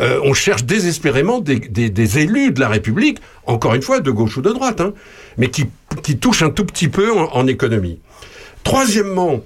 euh, 0.00 0.20
on 0.22 0.32
cherche 0.32 0.62
désespérément 0.62 1.40
des, 1.40 2.18
élus 2.18 2.52
de 2.52 2.60
la 2.60 2.68
République, 2.68 3.18
encore 3.46 3.74
une 3.74 3.82
fois 3.82 3.98
de 3.98 4.12
gauche 4.12 4.36
ou 4.36 4.42
de 4.42 4.52
droite, 4.52 4.80
hein, 4.80 4.92
mais 5.36 5.50
qui, 5.50 5.66
touchent 6.20 6.42
un 6.42 6.50
tout 6.50 6.64
petit 6.64 6.88
peu 6.88 7.10
en 7.10 7.46
économie. 7.48 7.98
Troisièmement, 8.62 9.40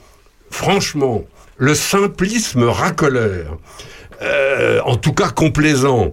franchement, 0.50 1.24
le 1.62 1.76
simplisme 1.76 2.64
racoleur, 2.64 3.56
euh, 4.20 4.80
en 4.84 4.96
tout 4.96 5.12
cas 5.12 5.28
complaisant, 5.28 6.12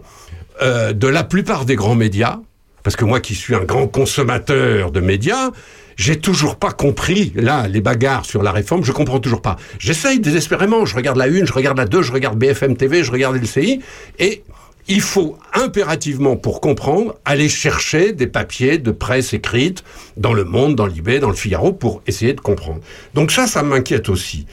euh, 0.61 0.93
de 0.93 1.07
la 1.07 1.23
plupart 1.23 1.65
des 1.65 1.75
grands 1.75 1.95
médias, 1.95 2.37
parce 2.83 2.95
que 2.95 3.03
moi 3.03 3.19
qui 3.19 3.33
suis 3.33 3.55
un 3.55 3.63
grand 3.63 3.87
consommateur 3.87 4.91
de 4.91 4.99
médias, 4.99 5.49
j'ai 5.95 6.19
toujours 6.19 6.57
pas 6.57 6.71
compris, 6.71 7.33
là, 7.35 7.67
les 7.67 7.81
bagarres 7.81 8.25
sur 8.25 8.43
la 8.43 8.51
réforme, 8.51 8.83
je 8.83 8.91
comprends 8.91 9.19
toujours 9.19 9.41
pas. 9.41 9.55
J'essaye 9.79 10.19
désespérément, 10.19 10.85
je 10.85 10.95
regarde 10.95 11.17
la 11.17 11.25
une, 11.25 11.47
je 11.47 11.53
regarde 11.53 11.79
la 11.79 11.85
deux, 11.85 12.03
je 12.03 12.11
regarde 12.11 12.37
BFM 12.37 12.77
TV, 12.77 13.03
je 13.03 13.11
regarde 13.11 13.35
LCI, 13.35 13.81
et 14.19 14.43
il 14.87 15.01
faut 15.01 15.35
impérativement, 15.53 16.35
pour 16.37 16.61
comprendre, 16.61 17.15
aller 17.25 17.49
chercher 17.49 18.13
des 18.13 18.27
papiers 18.27 18.77
de 18.77 18.91
presse 18.91 19.33
écrite 19.33 19.83
dans 20.15 20.33
Le 20.33 20.43
Monde, 20.43 20.75
dans 20.75 20.85
Libé, 20.85 21.17
dans 21.17 21.29
le 21.29 21.35
Figaro, 21.35 21.73
pour 21.73 22.03
essayer 22.05 22.33
de 22.33 22.39
comprendre. 22.39 22.81
Donc 23.15 23.31
ça, 23.31 23.47
ça 23.47 23.63
m'inquiète 23.63 24.09
aussi. 24.09 24.45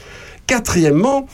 Quatrièmement, 0.47 1.27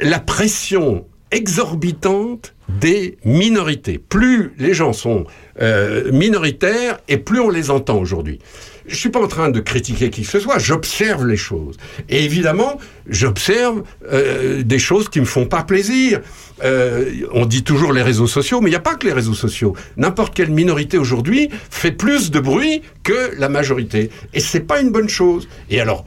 la 0.00 0.18
pression 0.18 1.06
exorbitante 1.30 2.54
des 2.68 3.18
minorités. 3.24 3.98
Plus 3.98 4.52
les 4.58 4.74
gens 4.74 4.92
sont 4.92 5.26
euh, 5.60 6.10
minoritaires 6.12 6.98
et 7.08 7.18
plus 7.18 7.40
on 7.40 7.50
les 7.50 7.70
entend 7.70 7.98
aujourd'hui. 7.98 8.38
Je 8.86 8.96
suis 8.96 9.10
pas 9.10 9.20
en 9.20 9.28
train 9.28 9.50
de 9.50 9.60
critiquer 9.60 10.08
qui 10.08 10.22
que 10.22 10.28
ce 10.28 10.40
soit, 10.40 10.58
j'observe 10.58 11.26
les 11.26 11.36
choses. 11.36 11.76
Et 12.08 12.24
évidemment, 12.24 12.78
j'observe 13.06 13.82
euh, 14.10 14.62
des 14.62 14.78
choses 14.78 15.10
qui 15.10 15.20
me 15.20 15.26
font 15.26 15.44
pas 15.44 15.62
plaisir. 15.62 16.20
Euh, 16.64 17.10
on 17.32 17.44
dit 17.44 17.64
toujours 17.64 17.92
les 17.92 18.02
réseaux 18.02 18.26
sociaux, 18.26 18.60
mais 18.62 18.68
il 18.68 18.72
n'y 18.72 18.76
a 18.76 18.80
pas 18.80 18.94
que 18.94 19.06
les 19.06 19.12
réseaux 19.12 19.34
sociaux. 19.34 19.76
N'importe 19.98 20.34
quelle 20.34 20.50
minorité 20.50 20.96
aujourd'hui 20.96 21.50
fait 21.70 21.92
plus 21.92 22.30
de 22.30 22.40
bruit 22.40 22.80
que 23.02 23.32
la 23.36 23.50
majorité. 23.50 24.10
Et 24.32 24.40
c'est 24.40 24.60
pas 24.60 24.80
une 24.80 24.90
bonne 24.90 25.08
chose. 25.10 25.48
Et 25.68 25.80
alors, 25.80 26.06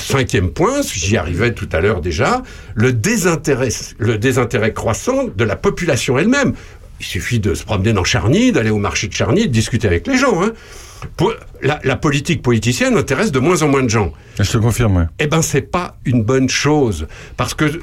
Cinquième 0.00 0.50
point, 0.50 0.80
j'y 0.82 1.16
arrivais 1.16 1.52
tout 1.52 1.68
à 1.72 1.80
l'heure 1.80 2.00
déjà, 2.00 2.42
le 2.74 2.92
désintérêt, 2.92 3.68
le 3.98 4.18
désintérêt 4.18 4.72
croissant 4.72 5.24
de 5.24 5.44
la 5.44 5.56
population 5.56 6.18
elle-même. 6.18 6.54
Il 6.98 7.04
suffit 7.06 7.40
de 7.40 7.54
se 7.54 7.62
promener 7.64 7.92
dans 7.92 8.04
Charny, 8.04 8.52
d'aller 8.52 8.70
au 8.70 8.78
marché 8.78 9.06
de 9.08 9.12
Charny, 9.12 9.42
de 9.48 9.52
discuter 9.52 9.86
avec 9.86 10.06
les 10.06 10.16
gens. 10.16 10.42
hein. 10.42 10.52
La, 11.62 11.78
la 11.84 11.96
politique 11.96 12.42
politicienne 12.42 12.96
intéresse 12.96 13.32
de 13.32 13.38
moins 13.38 13.62
en 13.62 13.68
moins 13.68 13.82
de 13.82 13.90
gens. 13.90 14.12
Je 14.40 14.50
te 14.50 14.56
confirme. 14.58 15.08
Eh 15.18 15.26
ben, 15.26 15.42
c'est 15.42 15.60
pas 15.62 15.96
une 16.06 16.22
bonne 16.22 16.48
chose 16.48 17.06
parce 17.36 17.52
que 17.52 17.80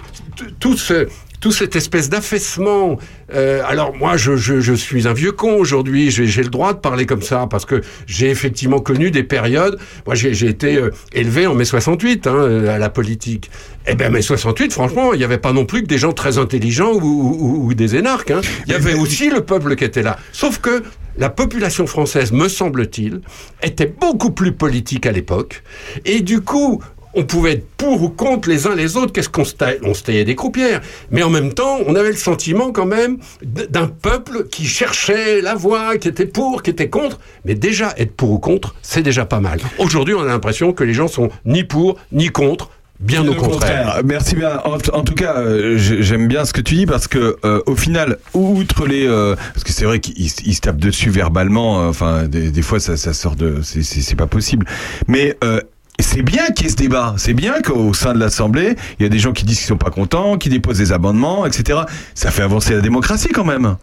tout 0.59 0.75
ce 0.77 1.07
tout 1.43 1.51
cette 1.51 1.75
espèce 1.75 2.09
d'affaissement. 2.09 2.97
euh, 3.33 3.61
alors 3.67 3.93
moi, 3.93 4.15
je, 4.15 4.73
suis 4.75 5.09
un 5.09 5.13
vieux 5.13 5.33
con 5.33 5.55
aujourd'hui. 5.55 6.09
J'ai 6.09 6.41
le 6.41 6.49
droit 6.49 6.71
de 6.71 6.79
parler 6.79 7.05
comme 7.05 7.21
ça 7.21 7.47
parce 7.51 7.65
que 7.65 7.81
j'ai 8.07 8.29
effectivement 8.29 8.79
connu 8.79 9.11
des 9.11 9.23
périodes. 9.23 9.77
Moi, 10.05 10.15
j'ai 10.15 10.47
été 10.47 10.77
euh, 10.77 10.91
élevé 11.11 11.45
en 11.45 11.53
mai 11.53 11.65
68 11.65 12.27
hein, 12.27 12.33
euh, 12.33 12.73
à 12.73 12.77
la 12.77 12.89
politique. 12.89 13.51
Eh 13.85 13.95
ben 13.95 14.09
mai 14.09 14.21
68, 14.21 14.71
franchement, 14.71 15.11
il 15.11 15.17
n'y 15.17 15.25
avait 15.25 15.37
pas 15.37 15.51
non 15.51 15.65
plus 15.65 15.81
que 15.81 15.87
des 15.87 15.97
gens 15.97 16.13
très 16.13 16.37
intelligents 16.37 16.93
ou 16.93 17.73
des 17.73 17.97
énarques. 17.97 18.31
hein. 18.31 18.39
Il 18.65 18.71
y 18.71 18.75
avait 18.75 18.93
aussi 18.93 19.29
le 19.29 19.41
peuple 19.41 19.75
qui 19.75 19.83
était 19.83 20.01
là. 20.01 20.17
Sauf 20.31 20.59
que 20.59 20.81
la 21.17 21.29
population 21.29 21.87
française, 21.87 22.31
me 22.31 22.47
semble-t-il, 22.47 23.19
était 23.61 23.93
beaucoup 23.99 24.31
plus 24.31 24.53
politique 24.53 25.05
à 25.05 25.11
l'époque. 25.11 25.61
Et 26.05 26.21
du 26.21 26.39
coup, 26.39 26.81
on 27.15 27.23
pouvait 27.23 27.53
être 27.53 27.67
pour 27.77 28.01
ou 28.03 28.09
contre 28.09 28.49
les 28.49 28.67
uns 28.67 28.75
les 28.75 28.97
autres. 28.97 29.11
Qu'est-ce 29.13 29.29
qu'on 29.29 29.45
se 29.45 29.53
taillait? 29.53 29.79
On 29.83 29.93
se 29.93 30.03
taillait 30.03 30.25
des 30.25 30.35
croupières. 30.35 30.81
Mais 31.11 31.23
en 31.23 31.29
même 31.29 31.53
temps, 31.53 31.79
on 31.87 31.95
avait 31.95 32.09
le 32.11 32.15
sentiment 32.17 32.71
quand 32.71 32.85
même 32.85 33.17
d'un 33.43 33.87
peuple 33.87 34.45
qui 34.51 34.65
cherchait 34.65 35.41
la 35.41 35.55
voie, 35.55 35.97
qui 35.97 36.07
était 36.07 36.25
pour, 36.25 36.63
qui 36.63 36.69
était 36.71 36.89
contre. 36.89 37.19
Mais 37.45 37.55
déjà, 37.55 37.93
être 37.97 38.13
pour 38.15 38.31
ou 38.31 38.39
contre, 38.39 38.75
c'est 38.81 39.03
déjà 39.03 39.25
pas 39.25 39.39
mal. 39.39 39.59
Aujourd'hui, 39.77 40.13
on 40.13 40.21
a 40.21 40.25
l'impression 40.25 40.73
que 40.73 40.83
les 40.83 40.93
gens 40.93 41.07
sont 41.07 41.29
ni 41.45 41.63
pour, 41.63 41.97
ni 42.11 42.29
contre. 42.29 42.69
Bien 42.99 43.27
au 43.27 43.33
contraire. 43.33 43.95
Euh, 43.97 44.01
Merci 44.05 44.35
bien. 44.35 44.61
En, 44.63 44.75
en 44.97 45.03
tout 45.03 45.15
cas, 45.15 45.35
euh, 45.37 45.77
j'ai- 45.77 46.03
j'aime 46.03 46.27
bien 46.29 46.45
ce 46.45 46.53
que 46.53 46.61
tu 46.61 46.75
dis 46.75 46.85
parce 46.85 47.07
que 47.09 47.35
euh, 47.43 47.61
au 47.65 47.75
final, 47.75 48.17
outre 48.33 48.85
les, 48.87 49.05
euh, 49.05 49.35
parce 49.53 49.65
que 49.65 49.73
c'est 49.73 49.83
vrai 49.83 49.99
qu'ils 49.99 50.29
se- 50.29 50.61
tapent 50.61 50.77
dessus 50.77 51.09
verbalement. 51.09 51.81
euh, 51.81 51.89
Enfin, 51.89 52.23
des, 52.27 52.49
des 52.49 52.61
fois, 52.61 52.79
ça, 52.79 52.95
ça 52.95 53.13
sort 53.13 53.35
de, 53.35 53.59
c'est 53.61 54.15
pas 54.15 54.27
possible. 54.27 54.65
Mais 55.09 55.35
euh, 55.43 55.59
c'est 56.03 56.21
bien 56.21 56.47
qu'il 56.49 56.65
y 56.65 56.67
ait 56.67 56.71
ce 56.71 56.75
débat. 56.75 57.15
C'est 57.17 57.33
bien 57.33 57.61
qu'au 57.61 57.93
sein 57.93 58.13
de 58.13 58.19
l'Assemblée, 58.19 58.75
il 58.99 59.03
y 59.03 59.05
a 59.05 59.09
des 59.09 59.19
gens 59.19 59.31
qui 59.31 59.45
disent 59.45 59.57
qu'ils 59.59 59.67
sont 59.67 59.77
pas 59.77 59.89
contents, 59.89 60.37
qui 60.37 60.49
déposent 60.49 60.77
des 60.77 60.91
amendements, 60.91 61.45
etc. 61.45 61.79
Ça 62.13 62.29
fait 62.29 62.43
avancer 62.43 62.73
la 62.73 62.81
démocratie 62.81 63.29
quand 63.29 63.45
même. 63.45 63.77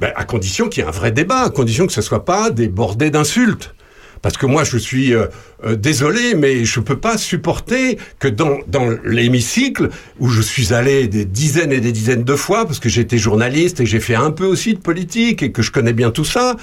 Ben, 0.00 0.12
à 0.16 0.24
condition 0.24 0.68
qu'il 0.68 0.82
y 0.82 0.86
ait 0.86 0.88
un 0.88 0.92
vrai 0.92 1.10
débat, 1.10 1.40
à 1.40 1.50
condition 1.50 1.86
que 1.86 1.92
ce 1.92 2.00
soit 2.00 2.24
pas 2.24 2.50
débordé 2.50 3.10
d'insultes. 3.10 3.74
Parce 4.24 4.38
que 4.38 4.46
moi, 4.46 4.64
je 4.64 4.78
suis 4.78 5.12
euh, 5.12 5.26
euh, 5.66 5.76
désolé, 5.76 6.34
mais 6.34 6.64
je 6.64 6.80
peux 6.80 6.96
pas 6.96 7.18
supporter 7.18 7.98
que 8.18 8.26
dans, 8.26 8.56
dans 8.68 8.88
l'hémicycle, 9.04 9.90
où 10.18 10.30
je 10.30 10.40
suis 10.40 10.72
allé 10.72 11.08
des 11.08 11.26
dizaines 11.26 11.72
et 11.72 11.80
des 11.80 11.92
dizaines 11.92 12.24
de 12.24 12.34
fois, 12.34 12.64
parce 12.64 12.78
que 12.78 12.88
j'étais 12.88 13.18
journaliste 13.18 13.80
et 13.80 13.86
j'ai 13.86 14.00
fait 14.00 14.14
un 14.14 14.30
peu 14.30 14.46
aussi 14.46 14.72
de 14.72 14.78
politique 14.78 15.42
et 15.42 15.52
que 15.52 15.60
je 15.60 15.70
connais 15.70 15.92
bien 15.92 16.10
tout 16.10 16.24
ça, 16.24 16.56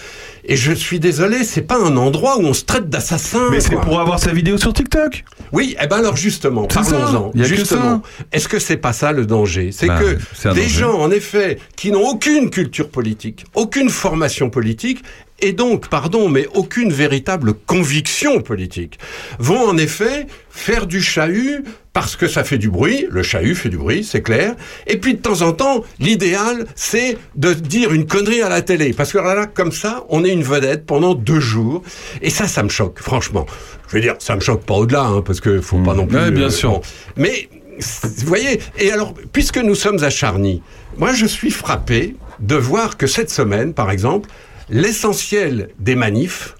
et 0.44 0.56
je 0.56 0.72
suis 0.72 1.00
désolé, 1.00 1.44
c'est 1.44 1.62
pas 1.62 1.78
un 1.78 1.98
endroit 1.98 2.40
où 2.40 2.46
on 2.46 2.54
se 2.56 2.64
traite 2.66 2.90
d'assassin. 2.90 3.50
Mais 3.52 3.60
c'est 3.60 3.76
pour 3.76 4.00
avoir 4.00 4.18
sa 4.18 4.34
vidéo 4.34 4.58
sur 4.58 4.74
TikTok? 4.74 5.24
Oui, 5.52 5.76
eh 5.80 5.86
ben 5.86 5.98
alors 5.98 6.18
justement, 6.18 6.66
parlons-en. 6.66 7.32
Justement, 7.36 8.02
est-ce 8.32 8.48
que 8.48 8.58
c'est 8.58 8.78
pas 8.78 8.92
ça 8.92 9.12
le 9.12 9.28
danger? 9.28 9.70
C'est 9.72 9.86
Bah, 9.86 10.00
que 10.00 10.14
des 10.56 10.62
danger. 10.62 10.68
gens, 10.68 11.00
en 11.00 11.12
effet, 11.12 11.60
qui 11.76 11.92
n'ont 11.92 12.08
aucune 12.08 12.50
culture 12.50 12.90
politique, 12.90 13.46
aucune 13.54 13.92
formation 13.92 14.50
politique, 14.50 15.04
et 15.42 15.54
donc, 15.54 15.90
pardon, 15.90 16.30
mais 16.30 16.48
aucune 16.54 16.92
véritable 16.92 17.54
conviction 17.54 18.42
politique, 18.42 19.00
vont 19.40 19.68
en 19.68 19.78
effet 19.78 20.28
faire 20.50 20.86
du 20.86 21.02
chahut 21.02 21.64
parce 21.94 22.16
que 22.16 22.28
ça 22.28 22.44
fait 22.44 22.58
du 22.58 22.70
bruit, 22.70 23.08
le 23.10 23.22
chahut 23.22 23.56
fait 23.56 23.70
du 23.70 23.78
bruit, 23.78 24.04
c'est 24.04 24.22
clair, 24.22 24.56
et 24.88 24.98
puis 24.98 25.16
de 25.16 25.20
temps 25.20 25.42
en 25.42 25.52
temps, 25.52 25.84
l'idéal, 26.00 26.66
c'est 26.76 27.18
de 27.36 27.54
dire 27.54 27.92
une 27.92 28.06
connerie 28.06 28.42
à 28.42 28.50
la 28.50 28.62
télé, 28.62 28.94
parce 28.94 29.12
que 29.12 29.18
là, 29.18 29.36
là, 29.36 29.46
comme 29.46 29.72
ça, 29.72 30.06
on 30.10 30.24
est 30.24 30.32
une 30.32 30.44
vedette 30.44 30.86
pendant 30.86 31.16
deux 31.16 31.42
jours, 31.42 31.82
et 32.22 32.30
ça, 32.30 32.48
ça 32.48 32.64
me 32.64 32.70
choque, 32.70 33.00
franchement. 33.02 33.46
Je 33.90 33.96
veux 33.96 34.02
dire, 34.02 34.16
ça 34.20 34.36
me 34.36 34.42
choque 34.42 34.64
pas 34.64 34.76
au-delà, 34.76 35.04
hein, 35.04 35.22
parce 35.22 35.42
que 35.42 35.60
faut 35.60 35.80
pas 35.80 35.94
non 35.94 36.08
plus... 36.08 36.18
Ouais, 36.18 36.32
bien 36.32 36.46
euh, 36.46 36.50
sûr. 36.50 36.72
bon. 36.72 36.82
Mais, 37.18 37.50
vous 37.80 38.28
voyez, 38.28 38.62
et 38.80 38.92
alors, 38.92 39.14
puisque 39.34 39.58
nous 39.58 39.76
sommes 39.76 40.02
à 40.04 40.10
Charny, 40.10 40.62
moi, 40.98 41.14
je 41.14 41.26
suis 41.26 41.52
frappé 41.52 42.16
de 42.40 42.56
voir 42.56 42.96
que 42.96 43.08
cette 43.08 43.30
semaine, 43.30 43.74
par 43.74 43.92
exemple, 43.92 44.30
l'essentiel 44.72 45.70
des 45.80 45.96
manifs 45.96 46.56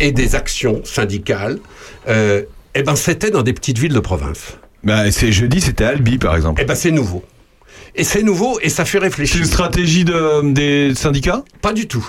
et 0.00 0.12
des 0.12 0.34
actions 0.34 0.80
syndicales, 0.84 1.58
euh, 2.08 2.42
eh 2.74 2.82
ben, 2.82 2.96
c'était 2.96 3.30
dans 3.30 3.42
des 3.42 3.52
petites 3.52 3.78
villes 3.78 3.92
de 3.92 4.00
province. 4.00 4.56
Bah, 4.84 5.10
c'est 5.10 5.32
jeudi, 5.32 5.60
c'était 5.60 5.84
Albi 5.84 6.16
par 6.18 6.36
exemple. 6.36 6.60
Eh 6.62 6.64
ben, 6.64 6.74
c'est 6.74 6.90
nouveau. 6.92 7.22
Et 7.94 8.04
c'est 8.04 8.22
nouveau 8.22 8.58
et 8.60 8.68
ça 8.68 8.84
fait 8.84 8.98
C'est 8.98 9.04
réfléchir. 9.04 9.40
une 9.40 9.46
stratégie 9.46 10.04
de, 10.04 10.52
des 10.52 10.94
syndicats? 10.94 11.42
Pas 11.60 11.72
du 11.72 11.88
tout. 11.88 12.06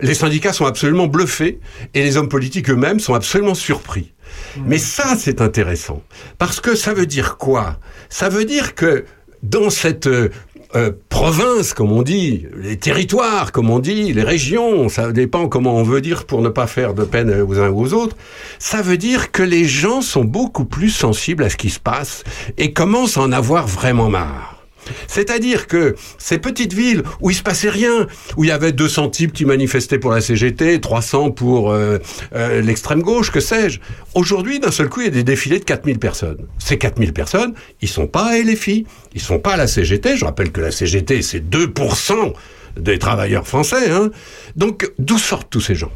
Les 0.00 0.14
syndicats 0.14 0.52
sont 0.52 0.64
absolument 0.66 1.06
bluffés 1.08 1.60
et 1.92 2.02
les 2.02 2.16
hommes 2.16 2.28
politiques 2.28 2.70
eux-mêmes 2.70 3.00
sont 3.00 3.14
absolument 3.14 3.54
surpris. 3.54 4.12
Mais 4.64 4.78
ça, 4.78 5.16
c'est 5.18 5.40
intéressant. 5.40 6.02
Parce 6.38 6.60
que 6.60 6.74
ça 6.74 6.94
veut 6.94 7.06
dire 7.06 7.36
quoi? 7.36 7.78
Ça 8.08 8.28
veut 8.28 8.44
dire 8.44 8.74
que 8.74 9.04
dans 9.42 9.68
cette 9.70 10.08
euh, 10.74 10.80
euh, 10.80 10.92
province, 11.08 11.74
comme 11.74 11.92
on 11.92 12.02
dit, 12.02 12.46
les 12.56 12.76
territoires, 12.76 13.52
comme 13.52 13.70
on 13.70 13.78
dit, 13.78 14.12
les 14.12 14.22
régions, 14.22 14.88
ça 14.88 15.12
dépend 15.12 15.48
comment 15.48 15.74
on 15.74 15.82
veut 15.82 16.00
dire 16.00 16.24
pour 16.24 16.40
ne 16.42 16.48
pas 16.48 16.66
faire 16.66 16.94
de 16.94 17.04
peine 17.04 17.42
aux 17.42 17.58
uns 17.58 17.68
ou 17.68 17.82
aux 17.82 17.92
autres, 17.92 18.16
ça 18.58 18.80
veut 18.80 18.96
dire 18.96 19.32
que 19.32 19.42
les 19.42 19.64
gens 19.64 20.00
sont 20.00 20.24
beaucoup 20.24 20.64
plus 20.64 20.90
sensibles 20.90 21.44
à 21.44 21.50
ce 21.50 21.56
qui 21.56 21.70
se 21.70 21.80
passe 21.80 22.24
et 22.56 22.72
commencent 22.72 23.18
à 23.18 23.22
en 23.22 23.32
avoir 23.32 23.66
vraiment 23.66 24.08
marre. 24.08 24.59
C'est-à-dire 25.06 25.66
que 25.66 25.94
ces 26.18 26.38
petites 26.38 26.72
villes 26.72 27.02
où 27.20 27.30
il 27.30 27.34
se 27.34 27.42
passait 27.42 27.70
rien, 27.70 28.06
où 28.36 28.44
il 28.44 28.48
y 28.48 28.52
avait 28.52 28.72
200 28.72 29.10
types 29.10 29.32
qui 29.32 29.44
manifestaient 29.44 29.98
pour 29.98 30.10
la 30.10 30.20
CGT, 30.20 30.80
300 30.80 31.30
pour 31.32 31.72
euh, 31.72 31.98
euh, 32.34 32.60
l'extrême 32.60 33.02
gauche, 33.02 33.30
que 33.30 33.40
sais-je, 33.40 33.80
aujourd'hui, 34.14 34.60
d'un 34.60 34.70
seul 34.70 34.88
coup, 34.88 35.00
il 35.00 35.04
y 35.04 35.08
a 35.08 35.12
des 35.12 35.24
défilés 35.24 35.58
de 35.58 35.64
4000 35.64 35.98
personnes. 35.98 36.46
Ces 36.58 36.78
4000 36.78 37.12
personnes, 37.12 37.54
ils 37.80 37.88
sont 37.88 38.06
pas 38.06 38.26
à 38.26 38.38
LFI, 38.38 38.86
ils 39.14 39.20
sont 39.20 39.38
pas 39.38 39.54
à 39.54 39.56
la 39.56 39.66
CGT. 39.66 40.16
Je 40.16 40.24
rappelle 40.24 40.52
que 40.52 40.60
la 40.60 40.70
CGT, 40.70 41.22
c'est 41.22 41.40
2% 41.40 42.32
des 42.78 42.98
travailleurs 42.98 43.46
français. 43.46 43.90
Hein. 43.90 44.10
Donc, 44.56 44.90
d'où 44.98 45.18
sortent 45.18 45.50
tous 45.50 45.60
ces 45.60 45.74
gens? 45.74 45.92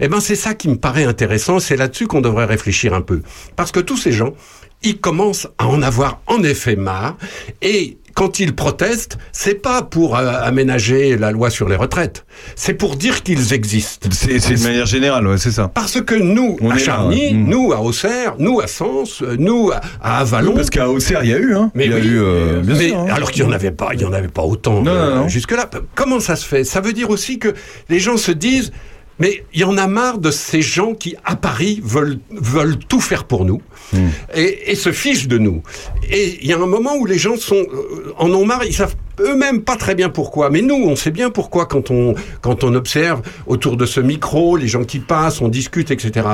Eh 0.00 0.08
ben, 0.08 0.20
c'est 0.20 0.36
ça 0.36 0.54
qui 0.54 0.68
me 0.68 0.76
paraît 0.76 1.04
intéressant. 1.04 1.58
C'est 1.58 1.76
là-dessus 1.76 2.06
qu'on 2.06 2.20
devrait 2.20 2.44
réfléchir 2.44 2.94
un 2.94 3.00
peu. 3.00 3.22
Parce 3.56 3.72
que 3.72 3.80
tous 3.80 3.96
ces 3.96 4.12
gens, 4.12 4.34
ils 4.82 4.98
commencent 4.98 5.48
à 5.58 5.66
en 5.66 5.82
avoir 5.82 6.20
en 6.26 6.42
effet 6.42 6.76
marre. 6.76 7.16
Et 7.62 7.98
quand 8.14 8.38
ils 8.38 8.54
protestent, 8.54 9.18
c'est 9.32 9.60
pas 9.60 9.82
pour 9.82 10.16
euh, 10.16 10.32
aménager 10.42 11.16
la 11.16 11.32
loi 11.32 11.50
sur 11.50 11.68
les 11.68 11.76
retraites. 11.76 12.24
C'est 12.56 12.74
pour 12.74 12.96
dire 12.96 13.22
qu'ils 13.22 13.52
existent. 13.52 14.08
C'est 14.12 14.38
de 14.38 14.62
manière 14.62 14.86
générale, 14.86 15.26
ouais, 15.26 15.38
c'est 15.38 15.50
ça. 15.50 15.68
Parce 15.68 16.00
que 16.00 16.14
nous, 16.14 16.56
On 16.60 16.70
à 16.70 16.74
là, 16.74 16.78
Charny, 16.78 17.26
ouais. 17.26 17.32
Mm. 17.32 17.48
nous, 17.48 17.72
à 17.72 17.80
Auxerre, 17.80 18.34
nous, 18.38 18.60
à 18.60 18.66
Sens, 18.66 19.22
euh, 19.22 19.36
nous, 19.38 19.70
à, 20.00 20.18
Avalon. 20.18 20.54
Parce 20.54 20.70
qu'à 20.70 20.88
Auxerre, 20.88 21.24
il 21.24 21.30
y 21.30 21.34
a 21.34 21.38
eu, 21.38 21.54
hein. 21.54 21.70
Mais 21.74 21.86
il 21.86 21.90
y 21.90 21.94
a 21.94 21.96
oui, 21.96 22.06
eu, 22.06 22.20
euh, 22.20 22.60
bien 22.60 22.76
mais 22.76 22.88
sûr, 22.88 22.98
hein. 22.98 23.06
alors 23.10 23.30
qu'il 23.30 23.42
n'y 23.42 23.48
en 23.48 23.52
avait 23.52 23.70
pas, 23.70 23.90
il 23.94 24.00
y 24.00 24.04
en 24.04 24.12
avait 24.12 24.28
pas 24.28 24.42
autant 24.42 24.84
euh, 24.86 25.28
jusque-là. 25.28 25.68
Comment 25.94 26.20
ça 26.20 26.36
se 26.36 26.46
fait? 26.46 26.64
Ça 26.64 26.80
veut 26.80 26.92
dire 26.92 27.10
aussi 27.10 27.38
que 27.38 27.52
les 27.88 27.98
gens 27.98 28.16
se 28.16 28.32
disent, 28.32 28.72
mais 29.18 29.44
il 29.52 29.60
y 29.60 29.64
en 29.64 29.76
a 29.78 29.86
marre 29.86 30.18
de 30.18 30.30
ces 30.30 30.62
gens 30.62 30.94
qui, 30.94 31.14
à 31.24 31.36
Paris, 31.36 31.80
veulent, 31.84 32.18
veulent 32.30 32.78
tout 32.78 33.00
faire 33.00 33.24
pour 33.24 33.44
nous 33.44 33.60
Hmm. 33.92 34.08
et, 34.34 34.70
et 34.72 34.74
se 34.76 34.92
fichent 34.92 35.28
de 35.28 35.36
nous. 35.36 35.62
Et 36.10 36.38
il 36.40 36.48
y 36.48 36.54
a 36.54 36.56
un 36.56 36.66
moment 36.66 36.96
où 36.96 37.04
les 37.04 37.18
gens 37.18 37.36
sont, 37.36 37.54
euh, 37.54 38.14
en 38.16 38.30
ont 38.32 38.46
marre, 38.46 38.64
ils 38.64 38.74
savent 38.74 38.94
eux-mêmes 39.20 39.60
pas 39.62 39.76
très 39.76 39.94
bien 39.94 40.08
pourquoi. 40.08 40.48
Mais 40.48 40.62
nous, 40.62 40.74
on 40.74 40.96
sait 40.96 41.10
bien 41.10 41.28
pourquoi 41.28 41.66
quand 41.66 41.90
on, 41.90 42.14
quand 42.40 42.64
on 42.64 42.74
observe 42.74 43.20
autour 43.46 43.76
de 43.76 43.84
ce 43.84 44.00
micro, 44.00 44.56
les 44.56 44.68
gens 44.68 44.84
qui 44.84 45.00
passent, 45.00 45.42
on 45.42 45.48
discute, 45.48 45.90
etc. 45.90 46.28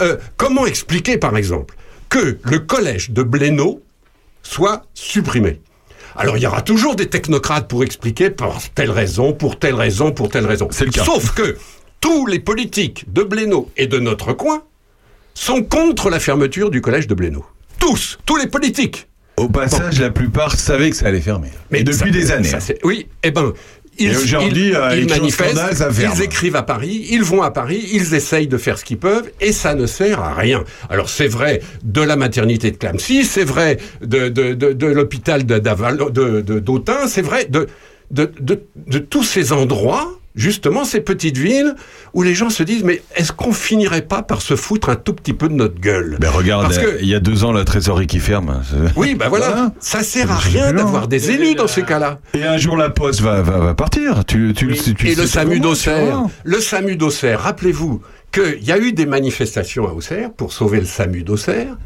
Euh, 0.00 0.16
comment 0.36 0.66
expliquer, 0.66 1.18
par 1.18 1.36
exemple, 1.36 1.76
que 2.08 2.38
le 2.42 2.58
collège 2.58 3.10
de 3.10 3.22
Blénaud 3.22 3.80
soit 4.42 4.82
supprimé? 4.92 5.60
Alors 6.16 6.36
il 6.36 6.42
y 6.42 6.46
aura 6.46 6.62
toujours 6.62 6.96
des 6.96 7.06
technocrates 7.06 7.68
pour 7.68 7.84
expliquer 7.84 8.30
pour 8.30 8.60
telle 8.74 8.90
raison, 8.90 9.32
pour 9.32 9.58
telle 9.60 9.74
raison, 9.76 10.10
pour 10.10 10.28
telle 10.30 10.46
raison. 10.46 10.66
C'est 10.72 10.84
le 10.84 10.90
cas. 10.90 11.04
Sauf 11.04 11.32
que 11.32 11.56
tous 12.00 12.26
les 12.26 12.38
politiques 12.38 13.04
de 13.12 13.22
Blénaud 13.22 13.70
et 13.76 13.86
de 13.86 13.98
notre 13.98 14.32
coin 14.32 14.62
sont 15.34 15.62
contre 15.62 16.10
la 16.10 16.20
fermeture 16.20 16.70
du 16.70 16.80
collège 16.80 17.06
de 17.06 17.14
Blénaud. 17.14 17.44
Tous, 17.78 18.18
tous 18.26 18.36
les 18.36 18.46
politiques. 18.48 19.06
Au 19.36 19.48
passage, 19.48 20.00
la 20.00 20.10
plupart 20.10 20.56
savaient 20.58 20.90
que 20.90 20.96
ça 20.96 21.06
allait 21.06 21.20
fermer. 21.20 21.50
Mais 21.70 21.84
depuis 21.84 21.98
ça- 21.98 22.10
des 22.10 22.30
années. 22.32 22.48
ça, 22.48 22.58
c'est- 22.60 22.78
oui, 22.84 23.06
eh 23.22 23.30
ben, 23.30 23.52
Ils, 24.00 24.12
Et 24.12 24.16
aujourd'hui, 24.16 24.68
ils- 24.68 24.76
euh, 24.76 24.96
ils 24.96 25.08
manifestent, 25.08 25.56
scandale, 25.56 25.92
ils 26.14 26.22
écrivent 26.22 26.54
à 26.54 26.62
Paris, 26.62 27.08
ils 27.10 27.24
vont 27.24 27.42
à 27.42 27.50
Paris, 27.50 27.84
ils 27.92 28.14
essayent 28.14 28.46
de 28.46 28.56
faire 28.56 28.78
ce 28.78 28.84
qu'ils 28.84 28.98
peuvent, 28.98 29.28
et 29.40 29.50
ça 29.50 29.74
ne 29.74 29.86
sert 29.86 30.20
à 30.20 30.34
rien. 30.34 30.62
Alors 30.88 31.08
c'est 31.08 31.26
vrai 31.26 31.60
de 31.82 32.00
la 32.00 32.14
maternité 32.14 32.70
de 32.70 32.76
Clamcy, 32.76 33.24
c'est 33.24 33.42
vrai 33.42 33.78
de, 34.00 34.28
de, 34.28 34.54
de, 34.54 34.72
de 34.72 34.86
l'hôpital 34.86 35.42
d'Aval- 35.44 36.12
d'Autun, 36.12 37.08
c'est 37.08 37.22
vrai 37.22 37.46
de, 37.46 37.66
de 38.12 38.98
tous 38.98 39.24
ces 39.24 39.52
endroits, 39.52 40.17
justement 40.38 40.84
ces 40.84 41.00
petites 41.00 41.36
villes, 41.36 41.74
où 42.14 42.22
les 42.22 42.34
gens 42.34 42.48
se 42.48 42.62
disent, 42.62 42.84
mais 42.84 43.02
est-ce 43.16 43.32
qu'on 43.32 43.52
finirait 43.52 44.02
pas 44.02 44.22
par 44.22 44.40
se 44.40 44.56
foutre 44.56 44.88
un 44.88 44.96
tout 44.96 45.12
petit 45.12 45.34
peu 45.34 45.48
de 45.48 45.54
notre 45.54 45.78
gueule? 45.80 46.16
Ben 46.20 46.30
regarde, 46.30 46.62
Parce 46.62 46.78
que- 46.78 46.98
il 47.02 47.08
y 47.08 47.14
a 47.14 47.20
deux 47.20 47.44
ans, 47.44 47.52
la 47.52 47.64
trésorerie 47.64 48.06
qui 48.06 48.20
ferme. 48.20 48.62
Oui, 48.96 49.14
ben 49.14 49.28
voilà, 49.28 49.48
Voilà. 49.48 49.72
ça 49.80 50.02
sert 50.02 50.30
à 50.32 50.36
rien 50.38 50.72
lent. 50.72 50.84
d'avoir 50.84 51.08
des 51.08 51.30
élus 51.32 51.54
dans 51.56 51.66
ces 51.66 51.82
cas-là. 51.82 52.20
Et 52.34 52.44
un 52.44 52.56
jour, 52.56 52.76
la 52.76 52.88
poste 52.90 53.20
va, 53.20 53.42
va, 53.42 53.58
va 53.58 53.74
partir. 53.74 54.24
Tu, 54.24 54.54
tu, 54.56 54.72
tu, 54.74 54.94
tu 54.94 55.08
et 55.08 55.14
le 55.14 55.22
sais 55.22 55.40
SAMU 55.40 55.60
d'Auxerre, 55.60 56.22
le 56.44 56.60
SAMU 56.60 56.96
d'Auxerre, 56.96 57.40
rappelez-vous 57.42 58.00
qu'il 58.32 58.62
y 58.62 58.72
a 58.72 58.78
eu 58.78 58.92
des 58.92 59.06
manifestations 59.06 59.88
à 59.88 59.92
Auxerre 59.92 60.30
pour 60.32 60.52
sauver 60.52 60.78
le 60.80 60.86
SAMU 60.86 61.22
d'Auxerre. 61.24 61.76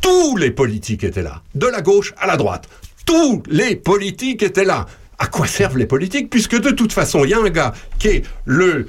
Tous 0.00 0.36
les 0.36 0.50
politiques 0.50 1.04
étaient 1.04 1.22
là, 1.22 1.42
de 1.54 1.66
la 1.66 1.80
gauche 1.82 2.12
à 2.20 2.26
la 2.26 2.36
droite. 2.36 2.68
Tous 3.06 3.42
les 3.48 3.74
politiques 3.76 4.42
étaient 4.42 4.64
là. 4.64 4.86
À 5.18 5.26
quoi 5.26 5.46
servent 5.46 5.78
les 5.78 5.86
politiques 5.86 6.30
Puisque 6.30 6.60
de 6.60 6.70
toute 6.70 6.92
façon, 6.92 7.24
il 7.24 7.30
y 7.30 7.34
a 7.34 7.40
un 7.40 7.50
gars 7.50 7.72
qui 7.98 8.08
est 8.08 8.22
le, 8.44 8.86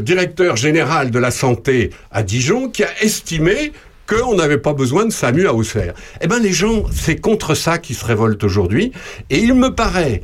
directeur 0.00 0.56
général 0.56 1.10
de 1.10 1.18
la 1.18 1.30
santé 1.30 1.90
à 2.10 2.22
Dijon 2.22 2.68
qui 2.68 2.84
a 2.84 3.02
estimé 3.02 3.72
qu'on 4.06 4.34
n'avait 4.34 4.58
pas 4.58 4.74
besoin 4.74 5.06
de 5.06 5.10
SAMU 5.10 5.46
à 5.46 5.54
Auxerre. 5.54 5.94
Eh 6.20 6.26
bien, 6.26 6.38
les 6.38 6.52
gens, 6.52 6.84
c'est 6.92 7.16
contre 7.16 7.54
ça 7.54 7.78
qu'ils 7.78 7.96
se 7.96 8.04
révoltent 8.04 8.44
aujourd'hui. 8.44 8.92
Et 9.30 9.38
il 9.38 9.54
me 9.54 9.74
paraît 9.74 10.22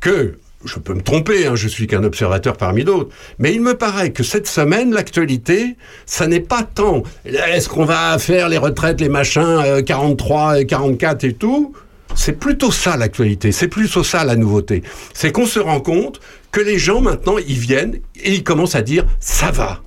que, 0.00 0.34
je 0.64 0.78
peux 0.78 0.92
me 0.92 1.02
tromper, 1.02 1.46
hein, 1.46 1.54
je 1.54 1.68
suis 1.68 1.86
qu'un 1.86 2.04
observateur 2.04 2.56
parmi 2.56 2.84
d'autres, 2.84 3.10
mais 3.38 3.54
il 3.54 3.62
me 3.62 3.74
paraît 3.74 4.10
que 4.10 4.24
cette 4.24 4.48
semaine, 4.48 4.92
l'actualité, 4.92 5.76
ça 6.04 6.26
n'est 6.26 6.40
pas 6.40 6.64
tant 6.64 7.04
est-ce 7.24 7.68
qu'on 7.68 7.84
va 7.84 8.18
faire 8.18 8.48
les 8.48 8.58
retraites, 8.58 9.00
les 9.00 9.08
machins, 9.08 9.40
euh, 9.40 9.82
43, 9.82 10.60
et 10.60 10.66
44 10.66 11.24
et 11.24 11.32
tout. 11.32 11.74
C'est 12.20 12.32
plutôt 12.38 12.72
ça 12.72 12.96
l'actualité, 12.96 13.52
c'est 13.52 13.68
plutôt 13.68 14.02
ça 14.02 14.24
la 14.24 14.34
nouveauté. 14.34 14.82
C'est 15.14 15.30
qu'on 15.30 15.46
se 15.46 15.60
rend 15.60 15.80
compte 15.80 16.20
que 16.50 16.60
les 16.60 16.78
gens 16.78 17.00
maintenant, 17.00 17.38
ils 17.38 17.58
viennent 17.58 18.00
et 18.22 18.32
ils 18.34 18.42
commencent 18.42 18.74
à 18.74 18.82
dire 18.82 19.06
ça 19.20 19.52
va. 19.52 19.80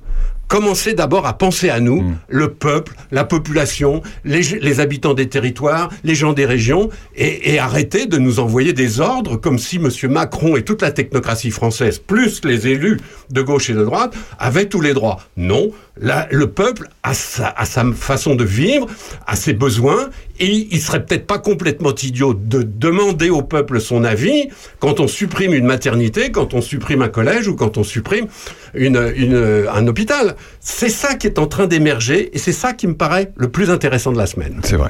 Commencez 0.47 0.93
d'abord 0.93 1.27
à 1.27 1.37
penser 1.37 1.69
à 1.69 1.79
nous, 1.79 2.03
le 2.27 2.49
peuple, 2.53 2.93
la 3.11 3.23
population, 3.23 4.01
les, 4.25 4.41
les 4.41 4.79
habitants 4.81 5.13
des 5.13 5.29
territoires, 5.29 5.89
les 6.03 6.13
gens 6.13 6.33
des 6.33 6.45
régions, 6.45 6.89
et, 7.15 7.53
et 7.53 7.59
arrêtez 7.59 8.05
de 8.05 8.17
nous 8.17 8.41
envoyer 8.41 8.73
des 8.73 8.99
ordres 8.99 9.37
comme 9.37 9.57
si 9.57 9.77
M. 9.77 9.89
Macron 10.11 10.57
et 10.57 10.63
toute 10.63 10.81
la 10.81 10.91
technocratie 10.91 11.51
française, 11.51 11.99
plus 11.99 12.41
les 12.43 12.67
élus 12.67 12.99
de 13.29 13.41
gauche 13.41 13.69
et 13.69 13.73
de 13.73 13.85
droite, 13.85 14.13
avaient 14.39 14.65
tous 14.65 14.81
les 14.81 14.93
droits. 14.93 15.21
Non, 15.37 15.71
la- 15.95 16.27
le 16.31 16.47
peuple 16.47 16.89
a 17.01 17.13
sa, 17.13 17.47
a 17.47 17.63
sa 17.63 17.85
façon 17.93 18.35
de 18.35 18.43
vivre, 18.43 18.87
a 19.27 19.37
ses 19.37 19.53
besoins, 19.53 20.09
et 20.41 20.67
il 20.71 20.81
serait 20.81 21.05
peut-être 21.05 21.27
pas 21.27 21.37
complètement 21.39 21.93
idiot 21.95 22.33
de 22.33 22.63
demander 22.63 23.29
au 23.29 23.43
peuple 23.43 23.79
son 23.79 24.03
avis 24.03 24.49
quand 24.79 24.99
on 24.99 25.07
supprime 25.07 25.53
une 25.53 25.65
maternité, 25.65 26.31
quand 26.31 26.53
on 26.55 26.61
supprime 26.61 27.01
un 27.03 27.07
collège 27.09 27.47
ou 27.47 27.55
quand 27.55 27.77
on 27.77 27.83
supprime 27.83 28.27
une, 28.73 29.13
une- 29.15 29.67
un 29.71 29.87
hôpital. 29.87 30.35
C'est 30.59 30.89
ça 30.89 31.13
qui 31.15 31.27
est 31.27 31.37
en 31.39 31.45
train 31.47 31.67
d'émerger 31.67 32.31
et 32.33 32.39
c'est 32.39 32.51
ça 32.53 32.73
qui 32.73 32.87
me 32.87 32.95
paraît 32.95 33.31
le 33.37 33.49
plus 33.49 33.69
intéressant 33.69 34.11
de 34.11 34.17
la 34.17 34.25
semaine. 34.25 34.59
C'est 34.63 34.75
vrai. 34.77 34.89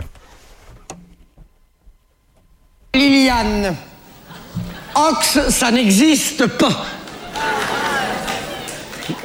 Liliane, 2.95 3.75
Ox, 4.95 5.39
ça 5.49 5.71
n'existe 5.71 6.45
pas. 6.47 6.85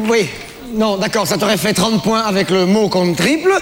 Oui, 0.00 0.28
non, 0.74 0.96
d'accord, 0.96 1.26
ça 1.26 1.38
t'aurait 1.38 1.56
fait 1.56 1.72
30 1.72 2.02
points 2.02 2.20
avec 2.22 2.50
le 2.50 2.66
mot 2.66 2.88
compte 2.88 3.16
triple, 3.16 3.52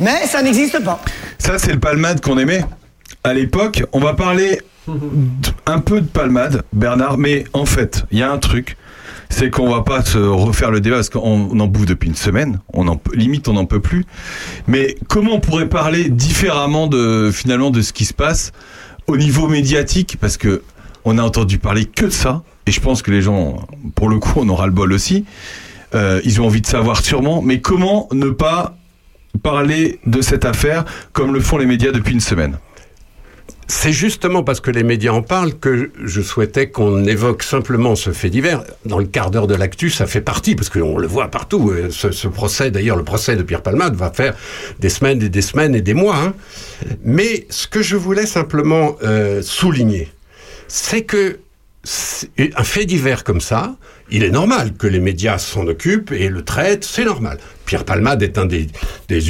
mais 0.00 0.26
ça 0.26 0.42
n'existe 0.42 0.82
pas. 0.84 1.00
Ça, 1.38 1.58
c'est 1.58 1.72
le 1.72 1.80
palmade 1.80 2.20
qu'on 2.20 2.38
aimait 2.38 2.64
à 3.24 3.34
l'époque. 3.34 3.84
On 3.92 4.00
va 4.00 4.14
parler 4.14 4.60
un 5.66 5.78
peu 5.80 6.00
de 6.00 6.06
palmade, 6.06 6.62
Bernard, 6.72 7.18
mais 7.18 7.44
en 7.52 7.66
fait, 7.66 8.04
il 8.10 8.18
y 8.18 8.22
a 8.22 8.30
un 8.30 8.38
truc. 8.38 8.76
C'est 9.30 9.50
qu'on 9.50 9.68
va 9.68 9.82
pas 9.82 10.02
se 10.02 10.16
refaire 10.16 10.70
le 10.70 10.80
débat 10.80 10.96
parce 10.96 11.10
qu'on 11.10 11.50
on 11.52 11.60
en 11.60 11.66
bouffe 11.66 11.84
depuis 11.84 12.08
une 12.08 12.14
semaine. 12.14 12.60
On 12.72 12.88
en 12.88 12.98
limite, 13.12 13.46
on 13.48 13.52
n'en 13.52 13.66
peut 13.66 13.80
plus. 13.80 14.06
Mais 14.66 14.96
comment 15.06 15.34
on 15.34 15.40
pourrait 15.40 15.68
parler 15.68 16.08
différemment 16.08 16.86
de 16.86 17.30
finalement 17.30 17.70
de 17.70 17.82
ce 17.82 17.92
qui 17.92 18.06
se 18.06 18.14
passe 18.14 18.52
au 19.06 19.18
niveau 19.18 19.46
médiatique? 19.48 20.16
Parce 20.18 20.38
que 20.38 20.62
on 21.04 21.18
a 21.18 21.22
entendu 21.22 21.58
parler 21.58 21.84
que 21.84 22.06
de 22.06 22.10
ça. 22.10 22.42
Et 22.66 22.70
je 22.70 22.80
pense 22.80 23.02
que 23.02 23.10
les 23.10 23.20
gens, 23.20 23.66
pour 23.94 24.08
le 24.08 24.18
coup, 24.18 24.32
on 24.36 24.48
aura 24.48 24.66
le 24.66 24.72
bol 24.72 24.92
aussi. 24.92 25.26
Euh, 25.94 26.20
ils 26.24 26.40
ont 26.40 26.46
envie 26.46 26.62
de 26.62 26.66
savoir 26.66 27.02
sûrement. 27.04 27.42
Mais 27.42 27.60
comment 27.60 28.08
ne 28.12 28.30
pas 28.30 28.76
parler 29.42 30.00
de 30.06 30.20
cette 30.20 30.44
affaire 30.44 30.84
comme 31.12 31.32
le 31.34 31.40
font 31.40 31.58
les 31.58 31.66
médias 31.66 31.92
depuis 31.92 32.14
une 32.14 32.20
semaine 32.20 32.58
C'est 33.70 33.92
justement 33.92 34.42
parce 34.42 34.60
que 34.60 34.70
les 34.70 34.82
médias 34.82 35.12
en 35.12 35.20
parlent 35.22 35.54
que 35.54 35.90
je 36.02 36.22
souhaitais 36.22 36.70
qu'on 36.70 37.04
évoque 37.04 37.42
simplement 37.42 37.94
ce 37.96 38.10
fait 38.12 38.30
divers. 38.30 38.64
Dans 38.86 38.98
le 38.98 39.04
quart 39.04 39.30
d'heure 39.30 39.46
de 39.46 39.54
l'actu, 39.54 39.90
ça 39.90 40.06
fait 40.06 40.22
partie, 40.22 40.54
parce 40.54 40.70
qu'on 40.70 40.96
le 40.98 41.06
voit 41.06 41.28
partout. 41.28 41.70
Euh, 41.70 41.90
Ce, 41.90 42.28
procès, 42.28 42.70
d'ailleurs, 42.70 42.96
le 42.96 43.04
procès 43.04 43.36
de 43.36 43.42
Pierre 43.42 43.62
Palmade 43.62 43.94
va 43.94 44.10
faire 44.10 44.34
des 44.80 44.88
semaines 44.88 45.22
et 45.22 45.28
des 45.28 45.42
semaines 45.42 45.74
et 45.74 45.82
des 45.82 45.94
mois. 45.94 46.16
hein. 46.16 46.32
Mais 47.04 47.46
ce 47.50 47.66
que 47.66 47.82
je 47.82 47.96
voulais 47.96 48.26
simplement 48.26 48.96
euh, 49.02 49.42
souligner, 49.42 50.08
c'est 50.66 51.02
que 51.02 51.38
un 52.56 52.64
fait 52.64 52.84
divers 52.84 53.24
comme 53.24 53.40
ça, 53.40 53.76
il 54.10 54.22
est 54.22 54.30
normal 54.30 54.74
que 54.74 54.86
les 54.86 55.00
médias 55.00 55.38
s'en 55.38 55.66
occupent 55.66 56.12
et 56.12 56.28
le 56.28 56.42
traitent, 56.42 56.84
c'est 56.84 57.04
normal. 57.04 57.38
Pierre 57.64 57.84
Palmade 57.84 58.22
est 58.22 58.38
un 58.38 58.46
des, 58.46 58.68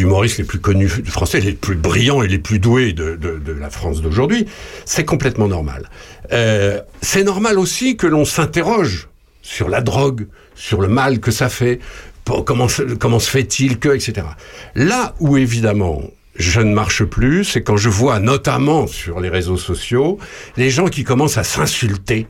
humoristes 0.01 0.39
les 0.39 0.45
plus 0.45 0.59
connus 0.59 0.89
français, 0.89 1.41
les 1.41 1.53
plus 1.53 1.77
brillants 1.77 2.23
et 2.23 2.29
les 2.29 2.39
plus 2.39 2.59
doués 2.59 2.93
de, 2.93 3.19
la 3.59 3.71
France 3.71 4.03
d'aujourd'hui. 4.03 4.47
C'est 4.85 5.05
complètement 5.05 5.49
normal. 5.49 5.89
Euh, 6.33 6.81
c'est 7.01 7.25
normal 7.25 7.59
aussi 7.59 7.97
que 7.97 8.07
l'on 8.07 8.25
s'interroge 8.25 9.09
sur 9.43 9.69
la 9.69 9.81
drogue, 9.81 10.27
sur 10.55 10.81
le 10.81 10.89
mal 10.89 11.21
que 11.21 11.31
ça 11.31 11.49
fait, 11.49 11.79
comment 12.25 12.69
se 12.69 13.31
fait-il 13.31 13.79
que, 13.79 13.89
etc. 13.89 14.27
Là 14.75 15.15
où 15.21 15.37
évidemment 15.37 16.03
je 16.39 16.61
ne 16.61 16.73
marche 16.73 17.05
plus, 17.05 17.45
c'est 17.45 17.63
quand 17.63 17.77
je 17.77 17.89
vois 17.89 18.21
notamment 18.21 18.87
sur 18.87 19.21
les 19.21 19.29
réseaux 19.29 19.57
sociaux 19.57 20.19
les 20.57 20.71
gens 20.71 20.87
qui 20.87 21.03
commencent 21.03 21.37
à 21.37 21.45
s'insulter, 21.45 22.29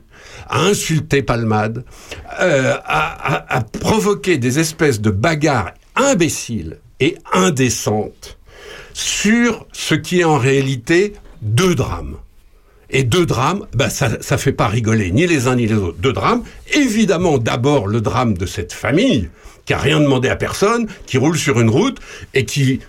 à 0.49 0.61
insulter 0.61 1.21
Palmade, 1.21 1.83
euh, 2.41 2.75
à, 2.85 3.55
à 3.55 3.61
provoquer 3.61 4.37
des 4.37 4.59
espèces 4.59 4.99
de 4.99 5.11
bagarres 5.11 5.73
imbéciles 5.95 6.79
et 6.99 7.17
indécentes 7.33 8.37
sur 8.93 9.65
ce 9.71 9.95
qui 9.95 10.21
est 10.21 10.25
en 10.25 10.37
réalité 10.37 11.13
deux 11.41 11.75
drames. 11.75 12.17
Et 12.91 13.03
deux 13.03 13.25
drames, 13.25 13.67
bah 13.73 13.89
ça, 13.89 14.17
ça 14.19 14.37
fait 14.37 14.51
pas 14.51 14.67
rigoler 14.67 15.11
ni 15.11 15.27
les 15.27 15.47
uns 15.47 15.55
ni 15.55 15.67
les 15.67 15.75
autres. 15.75 15.99
Deux 15.99 16.13
drames. 16.13 16.43
Évidemment, 16.73 17.37
d'abord 17.37 17.87
le 17.87 18.01
drame 18.01 18.35
de 18.35 18.47
cette 18.47 18.73
famille 18.73 19.29
qui 19.65 19.73
a 19.73 19.77
rien 19.77 19.99
demandé 19.99 20.29
à 20.29 20.35
personne, 20.35 20.87
qui 21.05 21.19
roule 21.19 21.37
sur 21.37 21.59
une 21.59 21.69
route 21.69 21.99
et 22.33 22.45
qui 22.45 22.79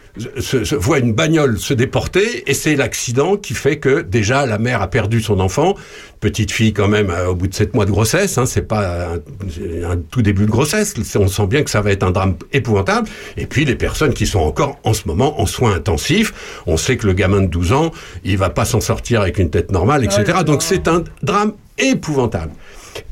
se, 0.40 0.64
se- 0.64 0.74
voit 0.74 0.98
une 0.98 1.12
bagnole 1.12 1.58
se 1.58 1.74
déporter 1.74 2.48
et 2.50 2.54
c'est 2.54 2.74
l'accident 2.76 3.36
qui 3.36 3.54
fait 3.54 3.78
que 3.78 4.00
déjà 4.00 4.46
la 4.46 4.58
mère 4.58 4.82
a 4.82 4.88
perdu 4.88 5.20
son 5.20 5.40
enfant, 5.40 5.76
petite 6.20 6.50
fille 6.52 6.72
quand 6.72 6.88
même 6.88 7.10
euh, 7.10 7.28
au 7.28 7.34
bout 7.34 7.46
de 7.46 7.54
sept 7.54 7.74
mois 7.74 7.84
de 7.86 7.90
grossesse, 7.90 8.36
hein, 8.38 8.46
c'est 8.46 8.66
pas 8.66 9.06
un, 9.14 9.90
un 9.90 9.96
tout 10.10 10.22
début 10.22 10.46
de 10.46 10.50
grossesse, 10.50 10.94
on 11.16 11.28
sent 11.28 11.46
bien 11.46 11.62
que 11.62 11.70
ça 11.70 11.80
va 11.80 11.92
être 11.92 12.02
un 12.02 12.10
drame 12.10 12.36
épouvantable. 12.52 13.08
Et 13.36 13.46
puis 13.46 13.64
les 13.64 13.76
personnes 13.76 14.12
qui 14.14 14.26
sont 14.26 14.40
encore 14.40 14.78
en 14.84 14.92
ce 14.94 15.02
moment 15.06 15.40
en 15.40 15.46
soins 15.46 15.74
intensifs, 15.74 16.32
on 16.66 16.76
sait 16.76 16.96
que 16.96 17.06
le 17.06 17.12
gamin 17.12 17.42
de 17.42 17.46
12 17.46 17.72
ans, 17.72 17.90
il 18.24 18.36
va 18.36 18.50
pas 18.50 18.64
s'en 18.64 18.80
sortir 18.80 19.20
avec 19.22 19.38
une 19.38 19.50
tête 19.50 19.70
normale, 19.72 20.04
etc. 20.04 20.38
Donc 20.44 20.62
c'est 20.62 20.88
un 20.88 21.04
drame 21.22 21.52
épouvantable. 21.78 22.52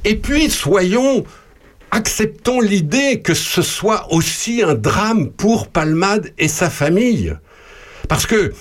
Et 0.05 0.17
puis 0.17 0.51
soyons 0.51 1.25
acceptons 1.91 2.61
l'idée 2.61 3.21
que 3.21 3.35
ce 3.35 3.63
soit 3.63 4.13
aussi 4.13 4.63
un 4.63 4.75
drame 4.75 5.31
pour 5.31 5.69
Palmade 5.69 6.33
et 6.39 6.49
sa 6.49 6.71
famille. 6.71 7.35
Parce 8.09 8.27
que, 8.27 8.53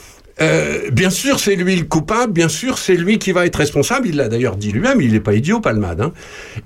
euh, 0.42 0.90
bien 0.92 1.10
sûr, 1.10 1.40
c'est 1.40 1.56
lui 1.56 1.76
le 1.76 1.86
coupable, 1.86 2.34
bien 2.34 2.50
sûr, 2.50 2.78
c'est 2.78 2.96
lui 2.96 3.18
qui 3.20 3.32
va 3.32 3.46
être 3.46 3.56
responsable. 3.56 4.08
Il 4.08 4.18
l'a 4.18 4.28
d'ailleurs 4.28 4.56
dit 4.56 4.72
lui-même, 4.72 5.02
il 5.02 5.14
n'est 5.14 5.20
pas 5.20 5.34
idiot, 5.34 5.60
Palmade. 5.60 6.02
hein. 6.02 6.14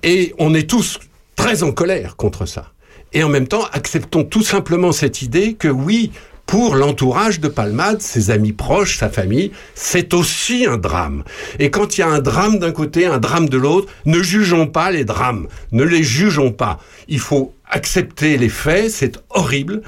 Et 0.04 0.34
on 0.40 0.54
est 0.54 0.70
tous 0.70 1.00
très 1.36 1.64
en 1.64 1.72
colère 1.72 2.16
contre 2.16 2.46
ça. 2.46 2.72
Et 3.14 3.24
en 3.24 3.30
même 3.30 3.48
temps, 3.48 3.66
acceptons 3.74 4.24
tout 4.24 4.44
simplement 4.44 4.92
cette 4.92 5.22
idée 5.22 5.54
que 5.54 5.68
oui, 5.68 6.12
pour 6.52 6.76
l'entourage 6.76 7.40
de 7.40 7.48
Palmade, 7.48 8.02
ses 8.02 8.30
amis 8.30 8.52
proches, 8.52 8.98
sa 8.98 9.08
famille, 9.08 9.54
c'est 9.74 10.14
aussi 10.14 10.66
un 10.66 10.76
drame. 10.76 11.24
Et 11.60 11.72
quand 11.72 11.98
il 11.98 12.02
y 12.02 12.04
a 12.04 12.10
un 12.10 12.20
drame 12.20 12.60
d'un 12.60 12.74
côté, 12.74 13.06
un 13.06 13.20
drame 13.20 13.48
de 13.48 13.58
l'autre, 13.58 13.88
ne 14.06 14.22
jugeons 14.22 14.68
pas 14.68 14.92
les 14.92 15.06
drames, 15.06 15.48
ne 15.72 15.84
les 15.84 16.04
jugeons 16.04 16.52
pas. 16.52 16.78
Il 17.08 17.20
faut 17.20 17.54
accepter 17.70 18.38
les 18.38 18.50
faits, 18.50 18.92
c'est 18.92 19.18
horrible, 19.30 19.82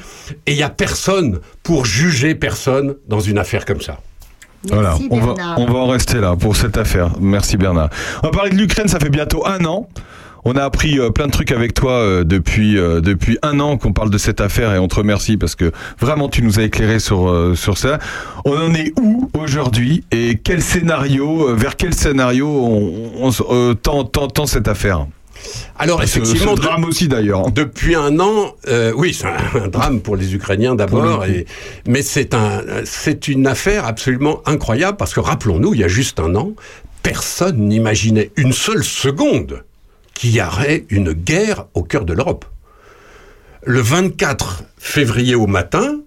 et 0.45 0.53
il 0.53 0.55
n'y 0.55 0.63
a 0.63 0.69
personne 0.69 1.41
pour 1.63 1.85
juger 1.85 2.33
personne 2.33 2.95
dans 3.09 3.19
une 3.19 3.39
affaire 3.39 3.65
comme 3.65 3.81
ça. 3.81 3.99
Voilà, 4.69 4.95
on 5.11 5.19
va, 5.19 5.35
on 5.57 5.65
va 5.65 5.79
en 5.79 5.87
rester 5.87 6.21
là 6.21 6.37
pour 6.37 6.55
cette 6.55 6.77
affaire. 6.77 7.11
Merci 7.19 7.57
Bernard. 7.57 7.89
On 8.23 8.27
va 8.27 8.31
parler 8.31 8.51
de 8.51 8.55
l'Ukraine, 8.55 8.87
ça 8.87 8.99
fait 8.99 9.09
bientôt 9.09 9.45
un 9.45 9.65
an. 9.65 9.89
On 10.45 10.55
a 10.55 10.63
appris 10.63 10.99
euh, 10.99 11.09
plein 11.09 11.27
de 11.27 11.31
trucs 11.31 11.51
avec 11.51 11.73
toi 11.73 11.93
euh, 11.93 12.23
depuis 12.23 12.77
euh, 12.77 12.99
depuis 13.01 13.37
un 13.43 13.59
an 13.59 13.77
qu'on 13.77 13.93
parle 13.93 14.09
de 14.09 14.17
cette 14.17 14.41
affaire 14.41 14.73
et 14.73 14.79
on 14.79 14.87
te 14.87 14.95
remercie 14.95 15.37
parce 15.37 15.55
que 15.55 15.71
vraiment 15.99 16.27
tu 16.29 16.41
nous 16.43 16.59
as 16.59 16.63
éclairé 16.63 16.99
sur 16.99 17.53
sur 17.55 17.77
ça. 17.77 17.99
On 18.45 18.55
en 18.57 18.73
est 18.73 18.91
où 18.99 19.29
aujourd'hui 19.39 20.03
et 20.11 20.39
quel 20.43 20.61
scénario, 20.61 21.55
vers 21.55 21.75
quel 21.77 21.93
scénario 21.93 22.47
on, 22.47 23.11
on 23.21 23.31
euh, 23.51 23.73
tend, 23.73 24.03
tend, 24.03 24.27
tend 24.27 24.45
cette 24.45 24.67
affaire? 24.67 25.07
Alors 25.77 25.99
Ce- 25.99 26.05
effectivement, 26.05 26.55
ce 26.55 26.61
drame 26.61 26.85
aussi 26.85 27.07
d'ailleurs. 27.07 27.49
Depuis 27.51 27.95
un 27.95 28.19
an, 28.19 28.53
euh, 28.67 28.93
oui, 28.95 29.13
c'est 29.13 29.27
un, 29.27 29.63
un 29.65 29.67
drame 29.67 29.99
pour 29.99 30.15
les 30.15 30.35
Ukrainiens 30.35 30.75
d'abord, 30.75 31.25
et- 31.25 31.45
mais 31.87 32.01
c'est 32.01 32.33
un, 32.33 32.61
c'est 32.85 33.27
une 33.27 33.47
affaire 33.47 33.85
absolument 33.85 34.41
incroyable 34.45 34.95
parce 34.97 35.13
que 35.13 35.19
rappelons-nous, 35.19 35.73
il 35.73 35.79
y 35.81 35.83
a 35.83 35.87
juste 35.89 36.19
un 36.19 36.35
an, 36.35 36.51
personne 37.01 37.57
n'imaginait 37.57 38.31
une 38.37 38.53
seule 38.53 38.83
seconde 38.83 39.63
qu'il 40.13 40.31
y 40.31 40.41
une 40.89 41.13
guerre 41.13 41.67
au 41.73 41.83
cœur 41.83 42.05
de 42.05 42.13
l'Europe. 42.13 42.45
Le 43.65 43.79
24 43.79 44.63
février 44.77 45.35
au 45.35 45.47
matin, 45.47 46.01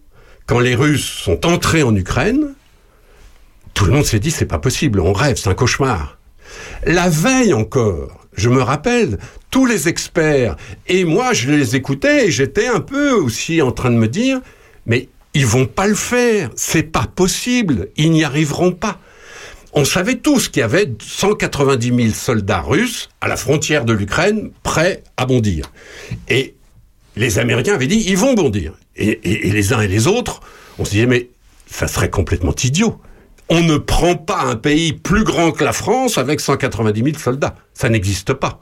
quand 0.46 0.60
les 0.60 0.74
Russes 0.74 1.04
sont 1.04 1.46
entrés 1.46 1.82
en 1.82 1.94
Ukraine, 1.94 2.54
tout 3.74 3.84
le 3.84 3.92
monde 3.92 4.04
s'est 4.04 4.18
dit 4.18 4.30
c'est 4.30 4.46
pas 4.46 4.58
possible, 4.58 5.00
on 5.00 5.12
rêve, 5.12 5.36
c'est 5.36 5.48
un 5.48 5.54
cauchemar. 5.54 6.18
La 6.84 7.08
veille 7.08 7.52
encore, 7.52 8.26
je 8.34 8.48
me 8.48 8.62
rappelle, 8.62 9.18
tous 9.50 9.66
les 9.66 9.88
experts, 9.88 10.56
et 10.86 11.04
moi 11.04 11.32
je 11.32 11.50
les 11.50 11.76
écoutais 11.76 12.26
et 12.26 12.30
j'étais 12.30 12.68
un 12.68 12.80
peu 12.80 13.12
aussi 13.12 13.60
en 13.62 13.72
train 13.72 13.90
de 13.90 13.96
me 13.96 14.08
dire, 14.08 14.40
mais 14.86 15.08
ils 15.34 15.46
vont 15.46 15.66
pas 15.66 15.86
le 15.86 15.94
faire, 15.94 16.50
c'est 16.56 16.84
pas 16.84 17.06
possible, 17.14 17.88
ils 17.96 18.10
n'y 18.10 18.24
arriveront 18.24 18.72
pas. 18.72 19.00
On 19.78 19.84
savait 19.84 20.16
tous 20.16 20.48
qu'il 20.48 20.60
y 20.60 20.62
avait 20.64 20.88
190 21.00 21.86
000 22.04 22.14
soldats 22.14 22.62
russes 22.62 23.10
à 23.20 23.28
la 23.28 23.36
frontière 23.36 23.84
de 23.84 23.92
l'Ukraine 23.92 24.50
prêts 24.62 25.02
à 25.18 25.26
bondir. 25.26 25.70
Et 26.30 26.54
les 27.14 27.38
Américains 27.38 27.74
avaient 27.74 27.86
dit, 27.86 28.02
ils 28.08 28.16
vont 28.16 28.32
bondir. 28.32 28.72
Et, 28.96 29.08
et- 29.08 29.48
et 29.48 29.50
les 29.52 29.72
uns 29.74 29.80
et 29.82 29.88
les 29.88 30.06
autres, 30.06 30.40
on 30.78 30.84
se 30.86 30.92
disait, 30.92 31.04
mais 31.06 31.28
ça 31.70 31.88
serait 31.88 32.08
complètement 32.08 32.54
idiot. 32.64 32.98
On 33.50 33.60
ne 33.60 33.76
prend 33.76 34.16
pas 34.16 34.40
un 34.44 34.56
pays 34.56 34.94
plus 34.94 35.24
grand 35.24 35.52
que 35.52 35.62
la 35.62 35.74
France 35.74 36.16
avec 36.16 36.40
190 36.40 37.02
000 37.04 37.18
soldats. 37.18 37.54
Ça 37.74 37.90
n'existe 37.90 38.32
pas. 38.32 38.60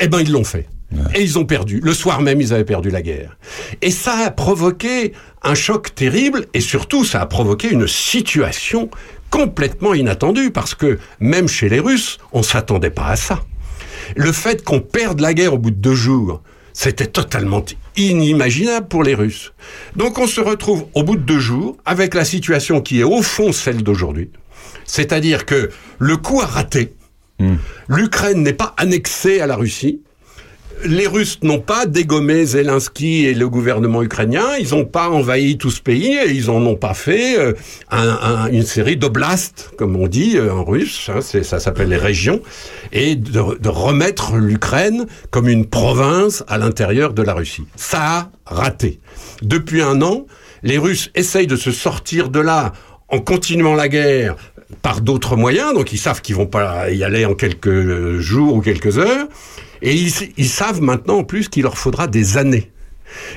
Eh 0.00 0.06
ben, 0.06 0.20
ils 0.20 0.30
l'ont 0.30 0.44
fait. 0.44 0.68
Et 1.16 1.22
ils 1.22 1.40
ont 1.40 1.44
perdu. 1.44 1.80
Le 1.82 1.92
soir 1.92 2.20
même, 2.22 2.40
ils 2.40 2.54
avaient 2.54 2.64
perdu 2.64 2.88
la 2.88 3.02
guerre. 3.02 3.36
Et 3.82 3.90
ça 3.90 4.12
a 4.26 4.30
provoqué 4.30 5.12
un 5.42 5.56
choc 5.56 5.92
terrible 5.92 6.46
et 6.54 6.60
surtout, 6.60 7.04
ça 7.04 7.20
a 7.20 7.26
provoqué 7.26 7.68
une 7.72 7.88
situation 7.88 8.88
complètement 9.30 9.94
inattendue 9.94 10.50
parce 10.50 10.74
que 10.74 10.98
même 11.20 11.48
chez 11.48 11.68
les 11.68 11.80
Russes, 11.80 12.18
on 12.32 12.42
s'attendait 12.42 12.90
pas 12.90 13.08
à 13.08 13.16
ça. 13.16 13.44
Le 14.16 14.32
fait 14.32 14.64
qu'on 14.64 14.80
perde 14.80 15.20
la 15.20 15.34
guerre 15.34 15.54
au 15.54 15.58
bout 15.58 15.70
de 15.70 15.76
deux 15.76 15.94
jours, 15.94 16.42
c'était 16.72 17.06
totalement 17.06 17.64
inimaginable 17.96 18.88
pour 18.88 19.02
les 19.02 19.14
Russes. 19.14 19.52
Donc 19.96 20.18
on 20.18 20.26
se 20.26 20.40
retrouve 20.40 20.86
au 20.94 21.02
bout 21.02 21.16
de 21.16 21.22
deux 21.22 21.38
jours 21.38 21.76
avec 21.84 22.14
la 22.14 22.24
situation 22.24 22.80
qui 22.80 23.00
est 23.00 23.04
au 23.04 23.22
fond 23.22 23.52
celle 23.52 23.82
d'aujourd'hui. 23.82 24.30
C'est-à-dire 24.84 25.46
que 25.46 25.70
le 25.98 26.16
coup 26.16 26.40
a 26.40 26.46
raté. 26.46 26.94
L'Ukraine 27.88 28.42
n'est 28.42 28.52
pas 28.52 28.74
annexée 28.76 29.40
à 29.40 29.46
la 29.46 29.56
Russie. 29.56 30.00
Les 30.86 31.06
Russes 31.06 31.38
n'ont 31.42 31.60
pas 31.60 31.86
dégommé 31.86 32.44
Zelensky 32.44 33.24
et 33.26 33.34
le 33.34 33.48
gouvernement 33.48 34.02
ukrainien, 34.02 34.44
ils 34.60 34.70
n'ont 34.70 34.84
pas 34.84 35.08
envahi 35.08 35.56
tout 35.56 35.70
ce 35.70 35.80
pays 35.80 36.14
et 36.14 36.30
ils 36.30 36.50
en 36.50 36.60
ont 36.66 36.76
pas 36.76 36.92
fait 36.94 37.38
euh, 37.38 37.52
un- 37.90 38.08
un- 38.22 38.46
une 38.50 38.64
série 38.64 38.96
d'oblasts, 38.96 39.70
comme 39.78 39.96
on 39.96 40.06
dit 40.08 40.36
euh, 40.36 40.52
en 40.52 40.62
russe, 40.64 41.08
hein, 41.14 41.20
ça 41.22 41.58
s'appelle 41.60 41.88
les 41.88 41.96
régions, 41.96 42.40
et 42.92 43.14
de, 43.16 43.58
de 43.58 43.68
remettre 43.68 44.36
l'Ukraine 44.36 45.06
comme 45.30 45.48
une 45.48 45.64
province 45.66 46.44
à 46.48 46.58
l'intérieur 46.58 47.14
de 47.14 47.22
la 47.22 47.32
Russie. 47.34 47.64
Ça 47.76 48.00
a 48.02 48.30
raté. 48.44 49.00
Depuis 49.42 49.80
un 49.80 50.02
an, 50.02 50.26
les 50.62 50.76
Russes 50.76 51.10
essayent 51.14 51.46
de 51.46 51.56
se 51.56 51.70
sortir 51.72 52.28
de 52.28 52.40
là 52.40 52.72
en 53.08 53.20
continuant 53.20 53.74
la 53.74 53.88
guerre 53.88 54.36
par 54.82 55.00
d'autres 55.00 55.36
moyens, 55.36 55.72
donc 55.72 55.92
ils 55.92 55.98
savent 55.98 56.20
qu'ils 56.20 56.34
vont 56.36 56.46
pas 56.46 56.90
y 56.90 57.04
aller 57.04 57.24
en 57.24 57.34
quelques 57.34 58.18
jours 58.18 58.54
ou 58.54 58.60
quelques 58.60 58.98
heures, 58.98 59.28
et 59.82 59.94
ils, 59.94 60.12
ils 60.36 60.48
savent 60.48 60.80
maintenant 60.80 61.18
en 61.18 61.24
plus 61.24 61.48
qu'il 61.48 61.62
leur 61.62 61.78
faudra 61.78 62.06
des 62.06 62.36
années. 62.36 62.70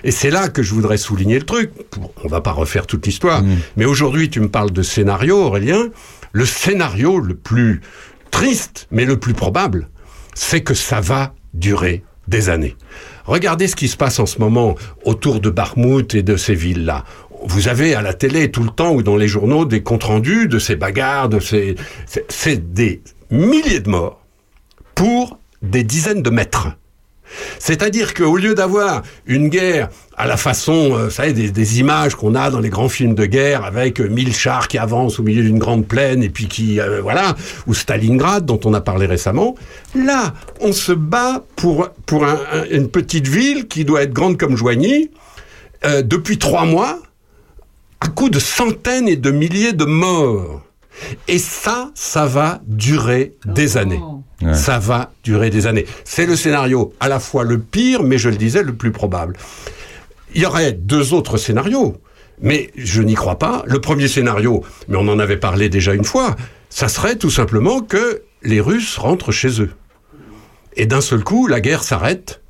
Et 0.03 0.11
c'est 0.11 0.29
là 0.29 0.49
que 0.49 0.63
je 0.63 0.73
voudrais 0.73 0.97
souligner 0.97 1.37
le 1.39 1.45
truc. 1.45 1.71
On 2.23 2.27
va 2.27 2.41
pas 2.41 2.51
refaire 2.51 2.87
toute 2.87 3.05
l'histoire, 3.05 3.43
mais 3.75 3.85
aujourd'hui 3.85 4.29
tu 4.29 4.39
me 4.39 4.49
parles 4.49 4.71
de 4.71 4.81
scénario, 4.81 5.37
Aurélien. 5.37 5.89
Le 6.31 6.45
scénario 6.45 7.19
le 7.19 7.35
plus 7.35 7.81
triste, 8.31 8.87
mais 8.91 9.05
le 9.05 9.17
plus 9.17 9.33
probable, 9.33 9.89
c'est 10.33 10.61
que 10.61 10.73
ça 10.73 10.99
va 10.99 11.33
durer 11.53 12.03
des 12.27 12.49
années. 12.49 12.75
Regardez 13.25 13.67
ce 13.67 13.75
qui 13.75 13.87
se 13.87 13.97
passe 13.97 14.19
en 14.19 14.25
ce 14.25 14.39
moment 14.39 14.75
autour 15.05 15.39
de 15.39 15.49
Bakhmut 15.49 16.13
et 16.15 16.23
de 16.23 16.37
ces 16.37 16.55
villes-là. 16.55 17.05
Vous 17.45 17.67
avez 17.67 17.93
à 17.93 18.01
la 18.01 18.13
télé 18.13 18.51
tout 18.51 18.63
le 18.63 18.69
temps 18.69 18.93
ou 18.93 19.03
dans 19.03 19.15
les 19.15 19.27
journaux 19.27 19.65
des 19.65 19.83
comptes 19.83 20.05
rendus 20.05 20.47
de 20.47 20.59
ces 20.59 20.75
bagarres, 20.75 21.29
de 21.29 21.39
ces, 21.39 21.75
c'est 22.29 22.73
des 22.73 23.01
milliers 23.29 23.79
de 23.79 23.89
morts 23.89 24.25
pour 24.95 25.39
des 25.61 25.83
dizaines 25.83 26.21
de 26.23 26.29
mètres. 26.29 26.67
C'est-à-dire 27.59 28.13
qu'au 28.13 28.37
lieu 28.37 28.55
d'avoir 28.55 29.03
une 29.25 29.49
guerre 29.49 29.89
à 30.15 30.27
la 30.27 30.37
façon, 30.37 30.91
euh, 30.95 31.05
vous 31.05 31.11
savez, 31.11 31.33
des, 31.33 31.51
des 31.51 31.79
images 31.81 32.15
qu'on 32.15 32.35
a 32.35 32.49
dans 32.49 32.61
les 32.61 32.69
grands 32.69 32.87
films 32.87 33.15
de 33.15 33.25
guerre 33.25 33.65
avec 33.65 33.99
euh, 33.99 34.07
mille 34.07 34.33
chars 34.33 34.69
qui 34.69 34.77
avancent 34.77 35.19
au 35.19 35.23
milieu 35.23 35.43
d'une 35.43 35.59
grande 35.59 35.85
plaine 35.85 36.23
et 36.23 36.29
puis 36.29 36.47
qui, 36.47 36.79
euh, 36.79 37.01
voilà, 37.01 37.35
ou 37.67 37.73
Stalingrad 37.73 38.45
dont 38.45 38.59
on 38.63 38.73
a 38.73 38.79
parlé 38.79 39.07
récemment, 39.07 39.55
là, 39.93 40.33
on 40.61 40.71
se 40.71 40.93
bat 40.93 41.43
pour, 41.57 41.89
pour 42.05 42.23
un- 42.25 42.39
un- 42.53 42.65
une 42.71 42.87
petite 42.87 43.27
ville 43.27 43.67
qui 43.67 43.83
doit 43.83 44.03
être 44.03 44.13
grande 44.13 44.37
comme 44.37 44.55
Joigny 44.55 45.11
euh, 45.85 46.01
depuis 46.03 46.37
trois 46.37 46.63
mois 46.63 46.99
à 47.99 48.07
coup 48.07 48.29
de 48.29 48.39
centaines 48.39 49.09
et 49.09 49.17
de 49.17 49.31
milliers 49.31 49.73
de 49.73 49.83
morts. 49.85 50.61
Et 51.27 51.39
ça, 51.39 51.91
ça 51.93 52.25
va 52.25 52.61
durer 52.65 53.33
des 53.45 53.75
années. 53.75 53.99
Ça 54.53 54.77
va 54.79 55.11
durer 55.23 55.49
des 55.49 55.65
années. 55.67 55.85
C'est 56.03 56.25
le 56.25 56.35
scénario 56.35 56.93
à 56.99 57.07
la 57.09 57.19
fois 57.19 57.43
le 57.43 57.57
pire, 57.57 58.03
mais 58.03 58.17
je 58.17 58.29
le 58.29 58.35
disais, 58.37 58.61
le 58.63 58.73
plus 58.73 58.91
probable. 58.91 59.35
Il 60.35 60.41
y 60.41 60.45
aurait 60.45 60.73
deux 60.73 61.13
autres 61.13 61.37
scénarios, 61.37 61.97
mais 62.41 62.69
je 62.77 63.01
n'y 63.01 63.15
crois 63.15 63.39
pas. 63.39 63.63
Le 63.65 63.79
premier 63.81 64.07
scénario, 64.07 64.63
mais 64.87 64.97
on 64.97 65.07
en 65.07 65.17
avait 65.19 65.37
parlé 65.37 65.69
déjà 65.69 65.93
une 65.93 66.03
fois, 66.03 66.35
ça 66.69 66.87
serait 66.87 67.15
tout 67.15 67.31
simplement 67.31 67.81
que 67.81 68.21
les 68.43 68.61
Russes 68.61 68.97
rentrent 68.97 69.31
chez 69.31 69.61
eux. 69.61 69.71
Et 70.75 70.85
d'un 70.85 71.01
seul 71.01 71.23
coup, 71.23 71.47
la 71.47 71.59
guerre 71.59 71.83
s'arrête, 71.83 72.41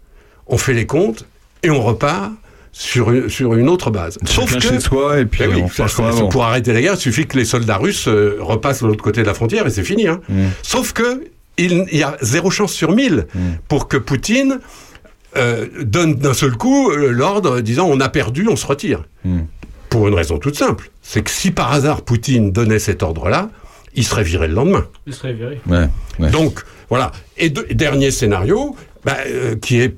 on 0.48 0.58
fait 0.58 0.74
les 0.74 0.86
comptes, 0.86 1.26
et 1.64 1.70
on 1.70 1.82
repart 1.82 2.32
sur 2.74 3.12
une, 3.12 3.30
sur 3.30 3.54
une 3.56 3.70
autre 3.70 3.90
base. 3.90 4.18
Chez 4.26 4.80
soi, 4.82 5.20
et 5.20 5.26
puis 5.26 5.44
oui, 5.48 5.62
on 5.64 5.68
ça- 5.70 5.84
repart 5.86 5.96
comme 5.96 6.12
ça- 6.12 6.18
avant. 6.20 6.28
pour 6.30 6.44
arrêter 6.44 6.74
les 6.74 6.82
guerres, 6.82 6.96
il 6.96 7.00
suffit 7.00 7.26
que 7.26 7.38
les 7.38 7.46
soldats 7.46 7.78
russes 7.78 8.08
euh, 8.10 8.36
repassent 8.40 8.82
de 8.84 8.88
l'autre 8.88 9.04
côté 9.04 9.22
de 9.22 9.28
la 9.28 9.34
frontière 9.34 9.66
et 9.66 9.70
c'est 9.70 9.84
fini. 9.84 10.08
Hein. 10.08 10.20
Mm. 10.28 10.48
Sauf 10.62 10.92
que 10.94 11.24
il, 11.58 11.86
il 11.92 11.98
y 11.98 12.04
a 12.04 12.18
zéro 12.22 12.50
chance 12.52 12.74
sur 12.74 12.92
mille 12.92 13.28
pour 13.68 13.88
que 13.88 13.98
Poutine 13.98 14.60
euh, 15.36 15.68
donne 15.84 16.16
d'un 16.16 16.34
seul 16.34 16.56
coup 16.56 16.90
euh, 16.90 17.12
l'ordre 17.12 17.60
disant 17.62 17.88
on 17.90 18.00
a 18.00 18.10
perdu, 18.10 18.48
on 18.50 18.56
se 18.56 18.66
retire. 18.66 19.04
Mm. 19.26 19.42
Pour 19.90 20.08
une 20.08 20.16
raison 20.16 20.38
toute 20.38 20.56
simple, 20.58 20.90
c'est 21.02 21.22
que 21.22 21.30
si 21.32 21.52
par 21.52 21.72
hasard 21.72 22.02
Poutine 22.02 22.52
donnait 22.52 22.80
cet 22.80 23.04
ordre-là, 23.04 23.50
il 23.96 24.04
serait 24.04 24.24
viré 24.24 24.48
le 24.48 24.54
lendemain. 24.54 24.86
Il 25.06 25.14
serait 25.14 25.34
viré. 25.34 25.62
Ouais, 25.68 25.88
ouais. 26.20 26.30
Donc, 26.30 26.62
voilà. 26.90 27.12
Et 27.38 27.50
de- 27.50 27.66
dernier 27.72 28.12
scénario, 28.12 28.76
bah, 29.06 29.18
euh, 29.28 29.56
qui 29.56 29.80
est 29.80 29.96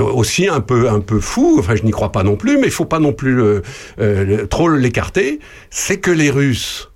aussi 0.00 0.48
un 0.48 0.60
peu, 0.60 0.88
un 0.88 1.00
peu 1.00 1.20
fou, 1.20 1.56
enfin 1.58 1.76
je 1.76 1.82
n'y 1.82 1.90
crois 1.90 2.10
pas 2.10 2.22
non 2.22 2.36
plus, 2.36 2.56
mais 2.56 2.66
il 2.66 2.72
faut 2.72 2.86
pas 2.86 2.98
non 2.98 3.12
plus 3.12 3.38
trop 4.48 4.68
l'écarter, 4.70 5.40
c'est 5.70 5.98
que 5.98 6.10
les 6.10 6.30
Russes 6.30 6.90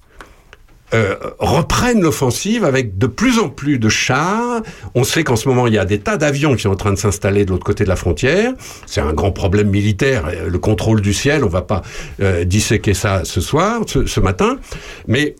euh, 0.92 1.14
reprennent 1.38 2.00
l'offensive 2.00 2.64
avec 2.64 2.98
de 2.98 3.06
plus 3.06 3.38
en 3.38 3.48
plus 3.48 3.78
de 3.78 3.88
chars. 3.88 4.60
On 4.96 5.04
sait 5.04 5.22
qu'en 5.22 5.36
ce 5.36 5.48
moment, 5.48 5.68
il 5.68 5.74
y 5.74 5.78
a 5.78 5.84
des 5.84 6.00
tas 6.00 6.16
d'avions 6.16 6.56
qui 6.56 6.62
sont 6.62 6.70
en 6.70 6.76
train 6.76 6.92
de 6.92 6.98
s'installer 6.98 7.44
de 7.44 7.50
l'autre 7.50 7.64
côté 7.64 7.84
de 7.84 7.88
la 7.88 7.94
frontière. 7.94 8.54
C'est 8.86 9.00
un 9.00 9.12
grand 9.12 9.30
problème 9.30 9.70
militaire, 9.70 10.26
euh, 10.26 10.48
le 10.48 10.58
contrôle 10.58 11.00
du 11.00 11.14
ciel. 11.14 11.44
On 11.44 11.48
va 11.48 11.62
pas 11.62 11.82
euh, 12.20 12.42
disséquer 12.44 12.94
ça 12.94 13.24
ce 13.24 13.40
soir, 13.40 13.82
ce, 13.86 14.20
matin. 14.20 14.58
Mais 15.06 15.36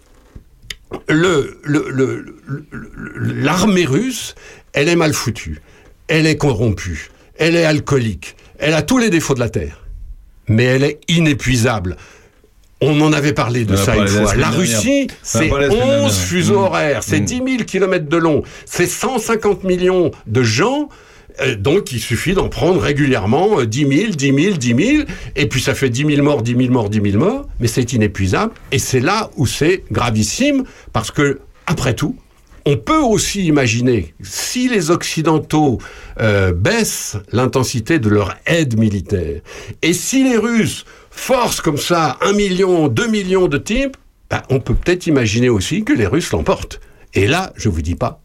l'armée 1.08 1.48
russe, 3.86 4.36
elle 4.72 4.88
est 4.88 4.96
mal 4.96 5.12
foutue, 5.12 5.60
elle 6.06 6.26
est 6.26 6.36
corrompue, 6.36 7.10
elle 7.36 7.56
est 7.56 7.64
alcoolique, 7.64 8.36
elle 8.58 8.74
a 8.74 8.82
tous 8.82 8.98
les 8.98 9.10
défauts 9.10 9.34
de 9.34 9.40
la 9.40 9.50
terre, 9.50 9.84
mais 10.48 10.64
elle 10.64 10.84
est 10.84 11.00
inépuisable. 11.08 11.96
On 12.80 13.00
en 13.02 13.12
avait 13.12 13.32
parlé 13.34 13.64
de 13.64 13.76
ça 13.76 13.96
une 13.96 14.08
fois. 14.08 14.34
La. 14.34 14.48
Russie, 14.50 15.06
c'est 15.22 15.48
parlé 15.48 15.66
la 15.66 15.70
semaine 15.72 15.82
11 15.88 15.90
dernière. 16.00 16.12
fuseaux 16.14 16.60
Mm. 16.60 16.64
horaires, 16.64 17.02
c'est 17.02 17.20
Mm. 17.20 17.24
10 17.24 17.34
000 17.36 17.48
kilomètres 17.66 18.08
de 18.08 18.16
long, 18.16 18.42
c'est 18.64 18.86
150 18.86 19.64
millions 19.64 20.10
de 20.26 20.42
gens. 20.42 20.88
euh, 21.42 21.54
donc, 21.54 21.92
il 21.92 22.00
suffit 22.00 22.34
d'en 22.34 22.48
prendre 22.48 22.80
régulièrement 22.80 23.60
euh, 23.60 23.66
10 23.66 23.86
000, 23.86 24.10
10 24.12 24.34
000, 24.34 24.56
10 24.56 24.74
000, 24.96 25.04
et 25.36 25.46
puis 25.48 25.60
ça 25.60 25.74
fait 25.74 25.88
10 25.88 26.04
000 26.04 26.22
morts, 26.22 26.42
10 26.42 26.56
000 26.56 26.70
morts, 26.72 26.90
10 26.90 27.00
000 27.12 27.24
morts, 27.24 27.46
mais 27.60 27.68
c'est 27.68 27.92
inépuisable, 27.92 28.52
et 28.72 28.78
c'est 28.78 29.00
là 29.00 29.30
où 29.36 29.46
c'est 29.46 29.84
gravissime, 29.92 30.64
parce 30.92 31.10
que, 31.10 31.40
après 31.66 31.94
tout, 31.94 32.16
on 32.66 32.76
peut 32.76 32.98
aussi 32.98 33.46
imaginer, 33.46 34.12
si 34.22 34.68
les 34.68 34.90
Occidentaux 34.90 35.78
euh, 36.20 36.52
baissent 36.52 37.16
l'intensité 37.32 37.98
de 37.98 38.10
leur 38.10 38.36
aide 38.46 38.78
militaire, 38.78 39.40
et 39.80 39.92
si 39.94 40.24
les 40.24 40.36
Russes 40.36 40.84
forcent 41.10 41.60
comme 41.60 41.78
ça 41.78 42.16
un 42.20 42.32
million, 42.32 42.88
deux 42.88 43.08
millions 43.08 43.48
de 43.48 43.58
types, 43.58 43.96
ben, 44.30 44.42
on 44.48 44.60
peut 44.60 44.74
peut-être 44.74 45.06
imaginer 45.06 45.48
aussi 45.48 45.84
que 45.84 45.92
les 45.92 46.06
Russes 46.06 46.30
l'emportent. 46.32 46.80
Et 47.14 47.26
là, 47.26 47.52
je 47.56 47.68
vous 47.68 47.82
dis 47.82 47.96
pas 47.96 48.20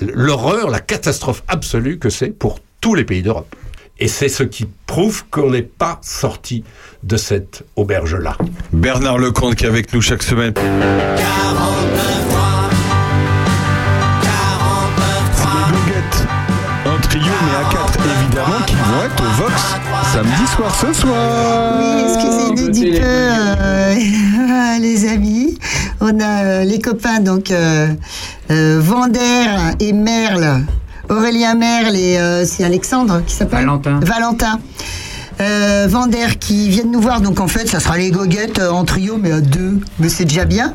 l'horreur, 0.00 0.70
la 0.70 0.80
catastrophe 0.80 1.42
absolue 1.48 1.98
que 1.98 2.10
c'est 2.10 2.30
pour 2.30 2.60
tous 2.80 2.94
les 2.94 3.04
pays 3.04 3.22
d'Europe. 3.22 3.54
Et 4.00 4.08
c'est 4.08 4.28
ce 4.28 4.42
qui 4.42 4.66
prouve 4.86 5.24
qu'on 5.30 5.50
n'est 5.50 5.62
pas 5.62 6.00
sorti 6.02 6.64
de 7.04 7.16
cette 7.16 7.62
auberge-là. 7.76 8.36
Bernard 8.72 9.18
Lecomte 9.18 9.54
qui 9.54 9.64
est 9.64 9.68
avec 9.68 9.92
nous 9.92 10.02
chaque 10.02 10.22
semaine. 10.22 10.54
Un 16.86 17.00
trio, 17.00 17.22
mais 17.22 17.54
à 17.54 17.70
quatre, 17.70 17.98
évidemment, 18.20 18.62
qui 18.66 18.74
au 19.04 19.42
Vox 19.42 19.76
samedi 20.14 20.46
soir 20.54 20.74
ce 20.74 20.92
soir. 20.92 21.74
Oui, 21.78 22.04
excusez-nous 22.04 22.70
du 22.70 22.90
peu, 22.92 23.04
euh, 23.04 23.94
les 24.80 25.08
amis. 25.08 25.58
On 26.00 26.18
a 26.20 26.44
euh, 26.44 26.64
les 26.64 26.80
copains, 26.80 27.20
donc 27.20 27.50
euh, 27.50 27.88
euh, 28.50 28.80
Vander 28.82 29.46
et 29.80 29.92
Merle. 29.92 30.64
Aurélien 31.10 31.54
Merle 31.54 31.96
et 31.96 32.16
euh, 32.16 32.46
c'est 32.46 32.64
Alexandre 32.64 33.22
qui 33.26 33.34
s'appelle 33.34 33.66
Valentin. 33.66 34.00
Valentin. 34.00 34.60
Euh, 35.40 35.86
Vander 35.86 36.38
qui 36.40 36.70
viennent 36.70 36.92
nous 36.92 37.00
voir, 37.00 37.20
donc 37.20 37.40
en 37.40 37.48
fait, 37.48 37.68
ça 37.68 37.80
sera 37.80 37.98
les 37.98 38.10
goguettes 38.10 38.60
en 38.60 38.84
trio, 38.84 39.18
mais 39.20 39.32
à 39.32 39.40
deux, 39.40 39.80
mais 39.98 40.08
c'est 40.08 40.24
déjà 40.24 40.46
bien. 40.46 40.72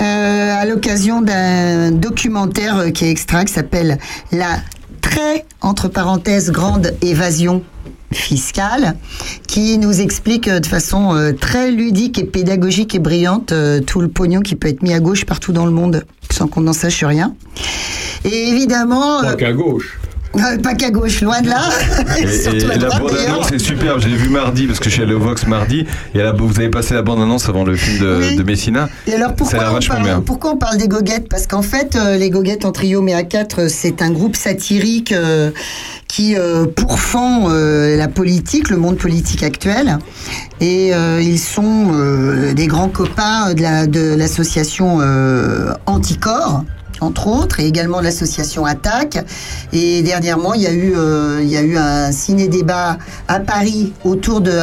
Euh, 0.00 0.62
à 0.62 0.64
l'occasion 0.64 1.22
d'un 1.22 1.90
documentaire 1.90 2.92
qui 2.92 3.06
est 3.06 3.10
extrait, 3.10 3.46
qui 3.46 3.52
s'appelle 3.52 3.98
La 4.30 4.58
très, 5.08 5.44
entre 5.60 5.88
parenthèses, 5.88 6.50
grande 6.50 6.94
évasion 7.02 7.62
fiscale, 8.12 8.96
qui 9.46 9.78
nous 9.78 10.00
explique 10.00 10.48
euh, 10.48 10.60
de 10.60 10.66
façon 10.66 11.14
euh, 11.14 11.32
très 11.32 11.70
ludique 11.70 12.18
et 12.18 12.24
pédagogique 12.24 12.94
et 12.94 12.98
brillante 12.98 13.52
euh, 13.52 13.80
tout 13.80 14.00
le 14.00 14.08
pognon 14.08 14.40
qui 14.40 14.54
peut 14.54 14.68
être 14.68 14.82
mis 14.82 14.94
à 14.94 15.00
gauche 15.00 15.24
partout 15.24 15.52
dans 15.52 15.66
le 15.66 15.72
monde, 15.72 16.04
sans 16.30 16.46
qu'on 16.46 16.62
n'en 16.62 16.72
sache 16.72 17.04
rien. 17.04 17.34
Et 18.24 18.48
évidemment... 18.48 19.22
euh, 19.24 19.34
qu'à 19.34 19.52
gauche. 19.52 19.98
Euh, 20.36 20.58
pas 20.58 20.74
qu'à 20.74 20.90
gauche, 20.90 21.20
loin 21.22 21.40
de 21.40 21.48
là. 21.48 21.62
Et, 22.18 22.58
la 22.66 22.76
droite, 22.76 23.00
bande 23.00 23.16
annonce 23.26 23.50
est 23.52 23.58
superbe. 23.58 24.00
Je 24.00 24.08
l'ai 24.08 24.16
vu 24.16 24.28
mardi 24.28 24.66
parce 24.66 24.78
que 24.78 24.88
je 24.88 24.94
suis 24.94 25.02
allé 25.02 25.14
au 25.14 25.18
Vox 25.20 25.46
mardi. 25.46 25.86
Et 26.14 26.18
là, 26.18 26.32
vous 26.36 26.58
avez 26.58 26.68
passé 26.68 26.94
la 26.94 27.02
bande 27.02 27.20
annonce 27.22 27.48
avant 27.48 27.64
le 27.64 27.76
film 27.76 27.98
de, 27.98 28.36
de 28.36 28.42
Messina. 28.42 28.88
Et 29.06 29.14
alors 29.14 29.34
pourquoi 29.34 29.72
on, 29.74 29.86
parle, 29.86 30.02
bien. 30.02 30.20
pourquoi 30.20 30.52
on 30.52 30.56
parle 30.56 30.76
des 30.78 30.88
goguettes? 30.88 31.28
Parce 31.28 31.46
qu'en 31.46 31.62
fait, 31.62 31.96
euh, 31.96 32.16
les 32.16 32.30
goguettes 32.30 32.64
en 32.64 32.72
trio 32.72 33.00
mais 33.02 33.14
à 33.14 33.22
quatre, 33.22 33.62
euh, 33.62 33.68
c'est 33.68 34.02
un 34.02 34.10
groupe 34.10 34.36
satirique 34.36 35.12
euh, 35.12 35.50
qui 36.08 36.36
euh, 36.36 36.66
pourfend 36.66 37.48
la 37.48 38.08
politique, 38.08 38.70
le 38.70 38.76
monde 38.76 38.96
politique 38.96 39.42
actuel. 39.42 39.98
Et 40.60 40.90
ils 41.20 41.38
sont 41.38 41.92
des 42.54 42.66
grands 42.66 42.88
copains 42.88 43.54
de 43.54 43.62
la- 43.62 43.86
de 43.86 44.14
l'association 44.16 44.98
euh, 45.00 45.72
Anticorps 45.86 46.64
entre 47.00 47.26
autres, 47.26 47.60
et 47.60 47.66
également 47.66 48.00
l'association 48.00 48.64
Attaque. 48.64 49.18
Et 49.72 50.02
dernièrement, 50.02 50.54
il 50.54 50.62
y 50.62 50.66
a 50.66 50.72
eu, 50.72 50.94
euh, 50.96 51.40
il 51.42 51.48
y 51.48 51.56
a 51.56 51.62
eu 51.62 51.76
un 51.76 52.12
ciné-débat 52.12 52.98
à 53.28 53.40
Paris 53.40 53.92
autour 54.04 54.40
de, 54.40 54.58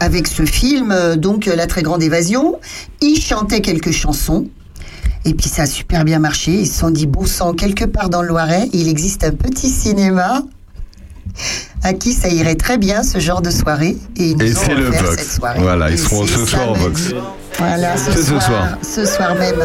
avec 0.00 0.26
ce 0.26 0.44
film, 0.44 0.90
euh, 0.92 1.16
donc 1.16 1.48
euh, 1.48 1.56
La 1.56 1.66
très 1.66 1.82
grande 1.82 2.02
évasion. 2.02 2.56
Ils 3.00 3.20
chantaient 3.20 3.60
quelques 3.60 3.90
chansons. 3.92 4.46
Et 5.26 5.32
puis 5.34 5.48
ça 5.48 5.62
a 5.62 5.66
super 5.66 6.04
bien 6.04 6.18
marché. 6.18 6.52
Ils 6.52 6.66
se 6.66 6.78
sont 6.80 6.90
dit, 6.90 7.06
bon 7.06 7.24
sang, 7.24 7.54
quelque 7.54 7.84
part 7.86 8.10
dans 8.10 8.20
le 8.22 8.28
Loiret, 8.28 8.68
il 8.72 8.88
existe 8.88 9.24
un 9.24 9.30
petit 9.30 9.70
cinéma 9.70 10.42
à 11.82 11.94
qui 11.94 12.12
ça 12.12 12.28
irait 12.28 12.54
très 12.54 12.76
bien 12.78 13.02
ce 13.02 13.18
genre 13.18 13.40
de 13.42 13.50
soirée. 13.50 13.96
Et 14.16 14.28
ils 14.30 14.36
nous 14.36 14.44
Et 14.44 14.52
c'est 14.52 14.74
le 14.74 14.84
Vox. 14.90 15.16
cette 15.16 15.30
soirée. 15.30 15.60
Voilà, 15.60 15.90
ils 15.90 15.94
Et 15.94 15.96
seront 15.96 16.26
ce 16.26 16.44
soir 16.44 16.70
au. 16.70 16.74
Vox. 16.74 17.14
Voilà, 17.58 17.96
ce 17.96 18.12
C'est 18.12 18.18
ce 18.18 18.24
soir, 18.24 18.42
soir. 18.42 18.68
ce 18.82 19.04
soir 19.06 19.34
même. 19.36 19.56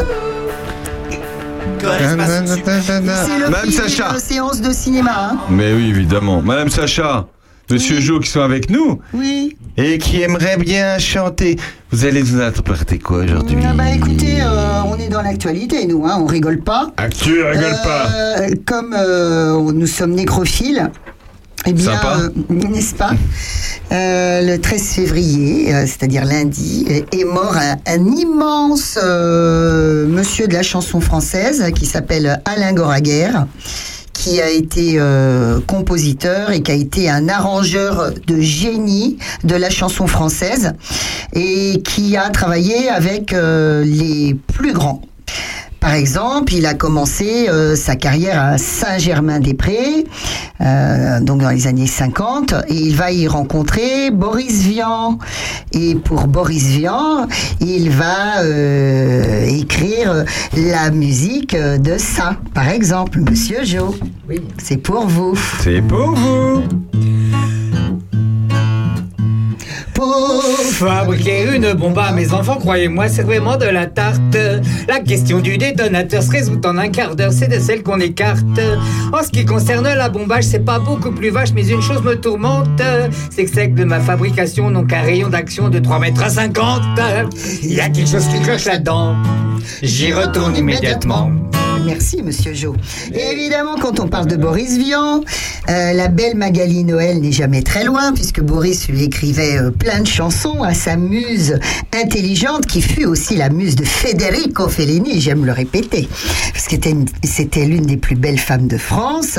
C'est 1.60 3.38
le 3.38 3.50
Madame 3.50 3.70
Sacha. 3.70 4.10
d'une 4.10 4.18
séance 4.18 4.60
de 4.60 4.72
cinéma. 4.72 5.12
hein. 5.32 5.38
Mais 5.50 5.72
oui, 5.72 5.88
évidemment. 5.90 6.40
Madame 6.42 6.68
Sacha, 6.70 7.26
Monsieur 7.70 8.00
Jo 8.00 8.18
qui 8.20 8.28
sont 8.28 8.40
avec 8.40 8.70
nous. 8.70 9.00
Oui. 9.12 9.56
Et 9.76 9.98
qui 9.98 10.22
aimerait 10.22 10.56
bien 10.56 10.98
chanter. 10.98 11.56
Vous 11.92 12.04
allez 12.04 12.22
nous 12.22 12.40
interpréter 12.40 12.98
quoi 12.98 13.18
aujourd'hui 13.18 13.56
Ah 13.68 13.72
bah 13.74 13.90
écoutez, 13.94 14.40
euh, 14.40 14.82
on 14.86 14.96
est 14.98 15.08
dans 15.08 15.22
l'actualité, 15.22 15.86
nous, 15.86 16.04
hein, 16.06 16.18
on 16.20 16.26
rigole 16.26 16.60
pas. 16.60 16.90
Actu, 16.96 17.42
rigole 17.44 17.76
pas. 17.84 18.06
Euh, 18.14 18.48
Comme 18.66 18.94
euh, 18.98 19.72
nous 19.72 19.86
sommes 19.86 20.12
nécrophiles, 20.12 20.90
eh 21.66 21.72
bien, 21.72 21.92
euh, 22.20 22.28
n'est-ce 22.48 22.94
pas 22.94 23.12
Euh, 23.92 24.40
Le 24.42 24.58
13 24.60 24.82
février, 24.82 25.74
euh, 25.74 25.80
c'est-à-dire 25.86 26.24
lundi, 26.24 26.86
est- 26.88 27.24
mort 27.24 27.56
un, 27.56 27.76
un 27.86 28.06
immense 28.16 28.96
monsieur 29.02 30.46
de 30.48 30.54
la 30.54 30.62
chanson 30.62 31.00
française 31.00 31.64
qui 31.74 31.86
s'appelle 31.86 32.40
Alain 32.44 32.72
Goraguer 32.72 33.30
qui 34.12 34.40
a 34.40 34.50
été 34.50 34.98
compositeur 35.66 36.50
et 36.50 36.60
qui 36.62 36.70
a 36.70 36.74
été 36.74 37.08
un 37.08 37.28
arrangeur 37.30 38.10
de 38.26 38.40
génie 38.40 39.16
de 39.44 39.54
la 39.54 39.70
chanson 39.70 40.06
française 40.06 40.72
et 41.34 41.80
qui 41.82 42.16
a 42.18 42.28
travaillé 42.30 42.88
avec 42.90 43.32
les 43.32 44.36
plus 44.52 44.72
grands. 44.72 45.00
Par 45.80 45.94
exemple, 45.94 46.52
il 46.52 46.66
a 46.66 46.74
commencé 46.74 47.48
euh, 47.48 47.74
sa 47.74 47.96
carrière 47.96 48.38
à 48.38 48.58
Saint-Germain-des-Prés, 48.58 50.04
euh, 50.60 51.20
donc 51.20 51.40
dans 51.40 51.48
les 51.48 51.66
années 51.66 51.86
50, 51.86 52.54
et 52.68 52.74
il 52.74 52.94
va 52.94 53.10
y 53.10 53.26
rencontrer 53.26 54.10
Boris 54.10 54.62
Vian. 54.62 55.18
Et 55.72 55.94
pour 55.94 56.26
Boris 56.26 56.66
Vian, 56.66 57.26
il 57.60 57.88
va 57.88 58.42
euh, 58.42 59.46
écrire 59.46 60.26
la 60.54 60.90
musique 60.90 61.56
de 61.56 61.96
ça. 61.96 62.36
Par 62.52 62.68
exemple, 62.68 63.20
Monsieur 63.20 63.64
Jo, 63.64 63.94
c'est 64.58 64.76
pour 64.76 65.06
vous. 65.06 65.38
C'est 65.62 65.80
pour 65.80 66.10
vous. 66.10 66.62
Fabriquer 70.72 71.54
une 71.54 71.74
bombe 71.74 71.98
à 71.98 72.12
mes 72.12 72.32
enfants, 72.32 72.56
croyez-moi, 72.56 73.08
c'est 73.08 73.22
vraiment 73.22 73.56
de 73.56 73.66
la 73.66 73.86
tarte. 73.86 74.36
La 74.88 75.00
question 75.00 75.40
du 75.40 75.58
détonateur 75.58 76.22
se 76.22 76.30
résout 76.30 76.60
en 76.64 76.78
un 76.78 76.88
quart 76.88 77.16
d'heure, 77.16 77.32
c'est 77.32 77.48
de 77.48 77.58
celle 77.58 77.82
qu'on 77.82 78.00
écarte. 78.00 78.60
En 79.12 79.22
ce 79.22 79.30
qui 79.30 79.44
concerne 79.44 79.84
la 79.84 80.08
bombage, 80.08 80.44
c'est 80.44 80.64
pas 80.64 80.78
beaucoup 80.78 81.10
plus 81.10 81.30
vache, 81.30 81.50
mais 81.54 81.66
une 81.68 81.82
chose 81.82 82.02
me 82.02 82.14
tourmente. 82.14 82.80
C'est 83.30 83.44
que 83.44 83.50
c'est 83.52 83.70
que 83.70 83.76
de 83.76 83.84
ma 83.84 84.00
fabrication 84.00 84.70
n'ont 84.70 84.84
qu'un 84.84 85.02
rayon 85.02 85.28
d'action 85.28 85.68
de 85.68 85.78
3 85.78 85.98
mètres 85.98 86.22
à 86.22 86.30
50. 86.30 86.82
Il 87.62 87.74
y 87.74 87.80
a 87.80 87.88
quelque 87.88 88.10
chose 88.10 88.26
qui 88.26 88.40
cloche 88.40 88.64
là-dedans. 88.64 89.16
J'y 89.82 90.12
retourne 90.12 90.56
immédiatement. 90.56 91.30
Merci, 91.86 92.22
monsieur 92.22 92.52
Jo. 92.52 92.76
Évidemment, 93.14 93.76
quand 93.80 94.00
on 94.00 94.08
parle 94.08 94.26
de 94.26 94.36
Boris 94.36 94.76
Vian, 94.76 95.22
euh, 95.70 95.92
la 95.94 96.08
belle 96.08 96.36
Magali 96.36 96.84
Noël 96.84 97.20
n'est 97.22 97.32
jamais 97.32 97.62
très 97.62 97.84
loin, 97.84 98.12
puisque 98.12 98.42
Boris 98.42 98.86
lui 98.88 99.04
écrivait 99.04 99.56
euh, 99.56 99.70
plein 99.70 100.00
de 100.00 100.06
chansons 100.06 100.62
à 100.62 100.74
sa 100.74 100.96
muse 100.96 101.58
intelligente, 101.98 102.66
qui 102.66 102.82
fut 102.82 103.06
aussi 103.06 103.34
la 103.36 103.48
muse 103.48 103.76
de 103.76 103.84
Federico 103.84 104.68
Fellini, 104.68 105.20
j'aime 105.22 105.46
le 105.46 105.52
répéter, 105.52 106.06
parce 106.52 106.66
que 106.66 106.72
c'était 106.72 106.90
une- 106.90 107.06
c'était 107.24 107.64
l'une 107.64 107.86
des 107.86 107.96
plus 107.96 108.16
belles 108.16 108.38
femmes 108.38 108.68
de 108.68 108.76
France. 108.76 109.38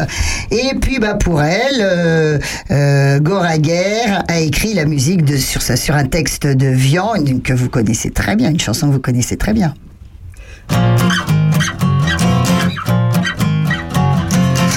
Et 0.50 0.74
puis, 0.82 0.98
bah, 0.98 1.14
pour 1.14 1.44
elle, 1.44 1.80
euh, 1.80 2.40
euh, 2.72 3.20
Goraguer 3.20 4.18
a 4.28 4.40
écrit 4.40 4.74
la 4.74 4.86
musique 4.86 5.22
sur, 5.38 5.62
un 5.96 6.06
texte 6.06 6.48
de 6.48 6.68
Vian, 6.68 7.14
que 7.44 7.54
vous 7.54 7.70
connaissez 7.70 8.10
très 8.10 8.36
bien, 8.36 8.50
une 8.50 8.60
chanson 8.60 8.88
que 8.88 8.94
vous 8.94 9.00
connaissez 9.00 9.38
très 9.38 9.54
bien. 9.54 9.76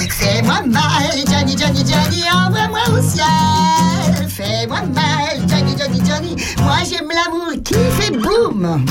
Fais-moi 0.09 0.61
mal, 0.67 1.11
Johnny, 1.29 1.57
Johnny, 1.57 1.83
Johnny, 1.85 2.23
envoie-moi 2.31 2.79
au 2.97 3.01
ciel. 3.01 4.27
Fais-moi 4.27 4.81
mal, 4.93 5.39
Johnny, 5.47 5.75
Johnny, 5.77 6.01
Johnny, 6.05 6.35
moi 6.63 6.77
j'aime 6.89 7.09
l'amour 7.09 7.53
qui 7.63 7.75
fait 7.97 8.11
boum. 8.11 8.83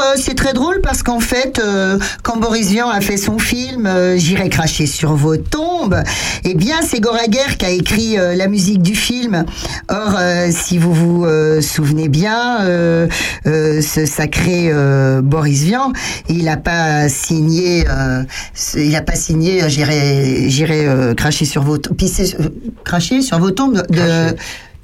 Euh, 0.00 0.14
c'est 0.16 0.34
très 0.34 0.52
drôle 0.52 0.80
parce 0.82 1.02
qu'en 1.02 1.20
fait, 1.20 1.58
euh, 1.58 1.98
quand 2.22 2.38
Boris 2.38 2.68
Vian 2.68 2.88
a 2.88 3.00
fait 3.00 3.16
son 3.16 3.38
film 3.38 3.86
euh, 3.86 4.16
J'irai 4.16 4.48
cracher 4.48 4.86
sur 4.86 5.14
vos 5.14 5.36
tombes, 5.36 6.02
eh 6.44 6.54
bien, 6.54 6.76
c'est 6.82 7.00
Goraguer 7.00 7.56
qui 7.58 7.64
a 7.64 7.70
écrit 7.70 8.16
la 8.16 8.46
musique 8.48 8.82
du 8.82 8.94
film. 8.94 9.44
Or, 9.88 10.18
si 10.50 10.78
vous 10.78 10.92
vous 10.92 11.26
souvenez 11.60 12.08
bien, 12.08 12.58
ce 13.44 14.04
sacré 14.06 14.72
Boris 15.22 15.62
Vian, 15.62 15.92
il 16.28 16.44
n'a 16.44 16.56
pas 16.56 17.08
signé, 17.08 17.84
il 18.74 18.90
n'a 18.90 19.02
pas 19.02 19.14
signé 19.14 19.68
J'irai, 19.68 20.48
j'irai 20.48 21.14
cracher 21.16 21.44
sur 21.44 21.62
vos 21.62 21.78
tombes, 21.78 21.96
cracher 22.84 23.22
sur 23.22 23.38
vos 23.38 23.50
tombes 23.50 23.82
de, 23.88 24.36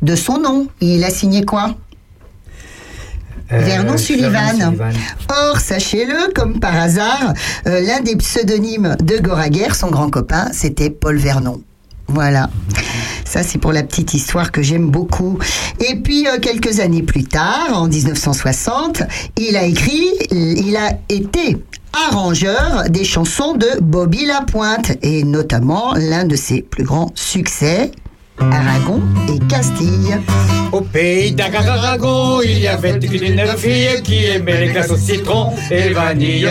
de 0.03 0.17
son 0.17 0.39
nom. 0.39 0.69
Il 0.81 1.05
a 1.05 1.11
signé 1.11 1.45
quoi? 1.45 1.77
Vernon 3.49 3.97
Sullivan. 3.97 4.55
Sullivan. 4.55 4.93
Or, 5.29 5.59
sachez-le, 5.59 6.33
comme 6.33 6.59
par 6.61 6.77
hasard, 6.77 7.33
euh, 7.67 7.81
l'un 7.81 8.01
des 8.01 8.17
pseudonymes 8.17 8.97
de 9.03 9.19
Goraguer, 9.19 9.75
son 9.75 9.89
grand 9.89 10.11
copain, 10.11 10.49
c'était 10.53 10.91
Paul 10.91 11.17
Vernon. 11.17 11.61
Voilà. 12.09 12.51
Ça, 13.25 13.43
c'est 13.43 13.59
pour 13.59 13.73
la 13.73 13.83
petite 13.83 14.15
histoire 14.15 14.53
que 14.53 14.63
j'aime 14.63 14.91
beaucoup. 14.91 15.39
Et 15.81 15.97
puis, 15.97 16.27
euh, 16.27 16.39
quelques 16.41 16.81
années 16.81 17.03
plus 17.03 17.25
tard, 17.25 17.71
en 17.73 17.89
1960, 17.89 19.03
il 19.37 19.57
a 19.57 19.65
écrit, 19.65 20.11
il 20.31 20.77
a 20.77 20.93
été 21.09 21.57
arrangeur 22.09 22.85
des 22.91 23.05
chansons 23.05 23.55
de 23.55 23.81
Bobby 23.81 24.27
Lapointe, 24.27 24.93
et 25.03 25.25
notamment 25.25 25.95
l'un 25.95 26.25
de 26.25 26.37
ses 26.37 26.63
plus 26.63 26.85
grands 26.85 27.11
succès, 27.15 27.91
Aragon 28.39 29.01
et 29.29 29.39
Castille. 29.47 30.19
Au 30.73 30.81
pays 30.81 31.33
d'Aragon, 31.33 32.41
il 32.43 32.59
y 32.59 32.67
avait 32.67 32.93
une 32.93 33.57
fille 33.57 34.03
qui 34.03 34.25
aimait 34.27 34.67
les 34.67 34.73
glaces 34.73 34.91
au 34.91 34.97
citron 34.97 35.53
et 35.71 35.91
vanille. 35.91 36.49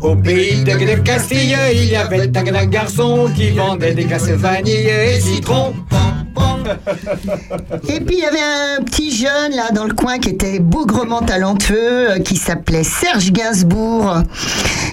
Au 0.00 0.14
pays 0.14 0.62
de, 0.64 0.94
Castille, 1.02 1.56
il 1.72 1.84
y 1.86 1.96
avait 1.96 2.30
un 2.36 2.66
garçon 2.66 3.28
qui 3.34 3.50
vendait 3.50 3.94
des 3.94 4.04
glaces 4.04 4.30
vanille 4.30 4.88
et 4.88 5.20
citron. 5.20 5.74
Et 7.88 8.00
puis 8.00 8.16
il 8.16 8.22
y 8.22 8.24
avait 8.24 8.38
un 8.38 8.82
petit 8.82 9.14
jeune 9.14 9.52
là 9.54 9.70
dans 9.74 9.84
le 9.84 9.94
coin 9.94 10.18
qui 10.18 10.30
était 10.30 10.58
bougrement 10.58 11.22
talentueux, 11.22 12.10
euh, 12.10 12.18
qui 12.18 12.36
s'appelait 12.36 12.84
Serge 12.84 13.32
Gainsbourg. 13.32 14.22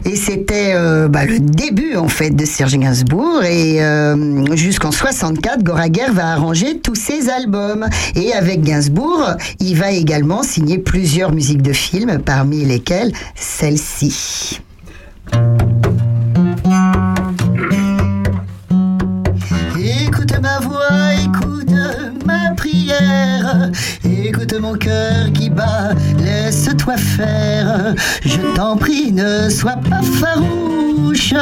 Et 0.05 0.15
c'était 0.15 0.73
euh, 0.73 1.07
bah, 1.07 1.25
le 1.25 1.39
début 1.39 1.95
en 1.95 2.07
fait 2.07 2.29
de 2.29 2.45
Serge 2.45 2.77
Gainsbourg. 2.77 3.43
Et 3.43 3.83
euh, 3.83 4.55
jusqu'en 4.55 4.91
64, 4.91 5.63
Goraguer 5.63 6.11
va 6.11 6.33
arranger 6.33 6.79
tous 6.79 6.95
ses 6.95 7.29
albums. 7.29 7.87
Et 8.15 8.33
avec 8.33 8.61
Gainsbourg, 8.61 9.35
il 9.59 9.75
va 9.75 9.91
également 9.91 10.43
signer 10.43 10.77
plusieurs 10.77 11.31
musiques 11.31 11.61
de 11.61 11.73
films, 11.73 12.19
parmi 12.23 12.65
lesquelles 12.65 13.11
celle-ci. 13.35 14.61
Écoute 24.03 24.53
mon 24.59 24.73
cœur 24.73 25.31
qui 25.33 25.49
bat, 25.49 25.91
laisse-toi 26.19 26.97
faire. 26.97 27.93
Je 28.23 28.39
t'en 28.55 28.75
prie, 28.77 29.11
ne 29.11 29.49
sois 29.49 29.77
pas 29.89 30.01
farouche, 30.01 31.33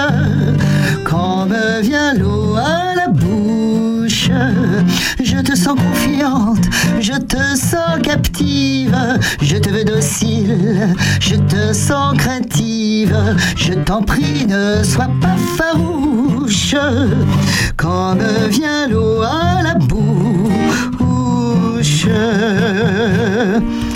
quand 1.03 1.45
me 1.45 1.81
vient 1.81 2.13
l'eau 2.13 2.55
à 2.55 2.95
la 2.95 3.07
bouche. 3.07 4.29
Je 5.23 5.37
te 5.37 5.55
sens 5.55 5.75
confiante, 5.75 6.65
je 6.99 7.13
te 7.13 7.55
sens 7.55 7.99
captive, 8.01 8.95
je 9.41 9.57
te 9.57 9.69
veux 9.69 9.83
docile, 9.83 10.95
je 11.19 11.35
te 11.35 11.73
sens 11.73 12.17
craintive. 12.17 12.83
Je 13.55 13.73
t'en 13.73 14.01
prie, 14.01 14.45
ne 14.47 14.83
sois 14.83 15.09
pas 15.21 15.35
farouche, 15.57 16.75
quand 17.77 18.15
me 18.15 18.47
vient 18.47 18.87
l'eau 18.87 19.21
à 19.21 19.61
la 19.63 19.75
bouche. 19.75 21.02
Et 22.05 23.92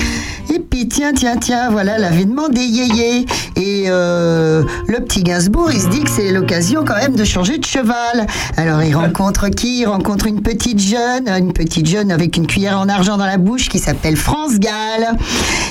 tiens, 0.88 1.14
tiens, 1.14 1.38
tiens, 1.38 1.70
voilà 1.70 1.98
l'avènement 1.98 2.50
des 2.50 2.64
yéyés. 2.64 3.26
Et 3.56 3.86
euh, 3.88 4.64
le 4.88 5.00
petit 5.00 5.24
Gainsbourg, 5.24 5.72
il 5.72 5.82
se 5.82 5.88
dit 5.88 6.04
que 6.04 6.10
c'est 6.10 6.32
l'occasion 6.32 6.84
quand 6.86 6.96
même 6.96 7.16
de 7.16 7.24
changer 7.24 7.58
de 7.58 7.66
cheval. 7.66 8.28
Alors 8.56 8.84
il 8.84 8.96
rencontre 8.96 9.50
qui? 9.50 9.82
Il 9.82 9.86
rencontre 9.86 10.28
une 10.28 10.42
petite 10.42 10.80
jeune, 10.80 11.28
une 11.28 11.54
petite 11.54 11.88
jeune 11.88 12.12
avec 12.12 12.38
une 12.38 12.48
cuillère 12.48 12.80
en 12.80 12.90
argent 12.90 13.18
dans 13.18 13.26
la 13.26 13.38
bouche 13.38 13.70
qui 13.70 13.80
s'appelle 13.80 14.16
France 14.16 14.60
Gall. 14.60 15.18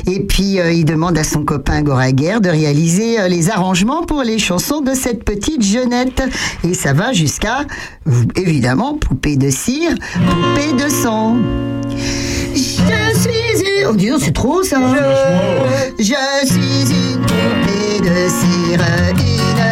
Et 0.06 0.20
puis 0.20 0.58
euh, 0.58 0.72
il 0.72 0.84
demande 0.84 1.16
à 1.18 1.24
son 1.24 1.44
copain 1.44 1.82
Goraguer 1.82 2.38
de 2.40 2.48
réaliser 2.48 3.20
euh, 3.20 3.28
les 3.28 3.50
arrangements 3.50 4.04
pour 4.04 4.22
les 4.22 4.38
chansons 4.38 4.80
de 4.80 4.94
cette 4.94 5.24
petite 5.24 5.62
jeunette. 5.62 6.22
Et 6.64 6.74
ça 6.74 6.92
va 6.92 7.12
jusqu'à, 7.12 7.64
évidemment, 8.34 8.94
poupée 8.94 9.36
de 9.36 9.50
cire, 9.50 9.94
poupée 10.12 10.72
de 10.82 10.88
sang. 10.88 11.36
Oh, 13.88 13.92
donc, 13.92 14.20
c'est 14.20 14.32
trop 14.32 14.62
ça. 14.62 14.78
Je, 15.98 16.04
je 16.04 16.46
suis 16.46 16.92
une 16.92 17.20
poupée 17.20 18.00
de 18.00 18.28
cire, 18.28 18.80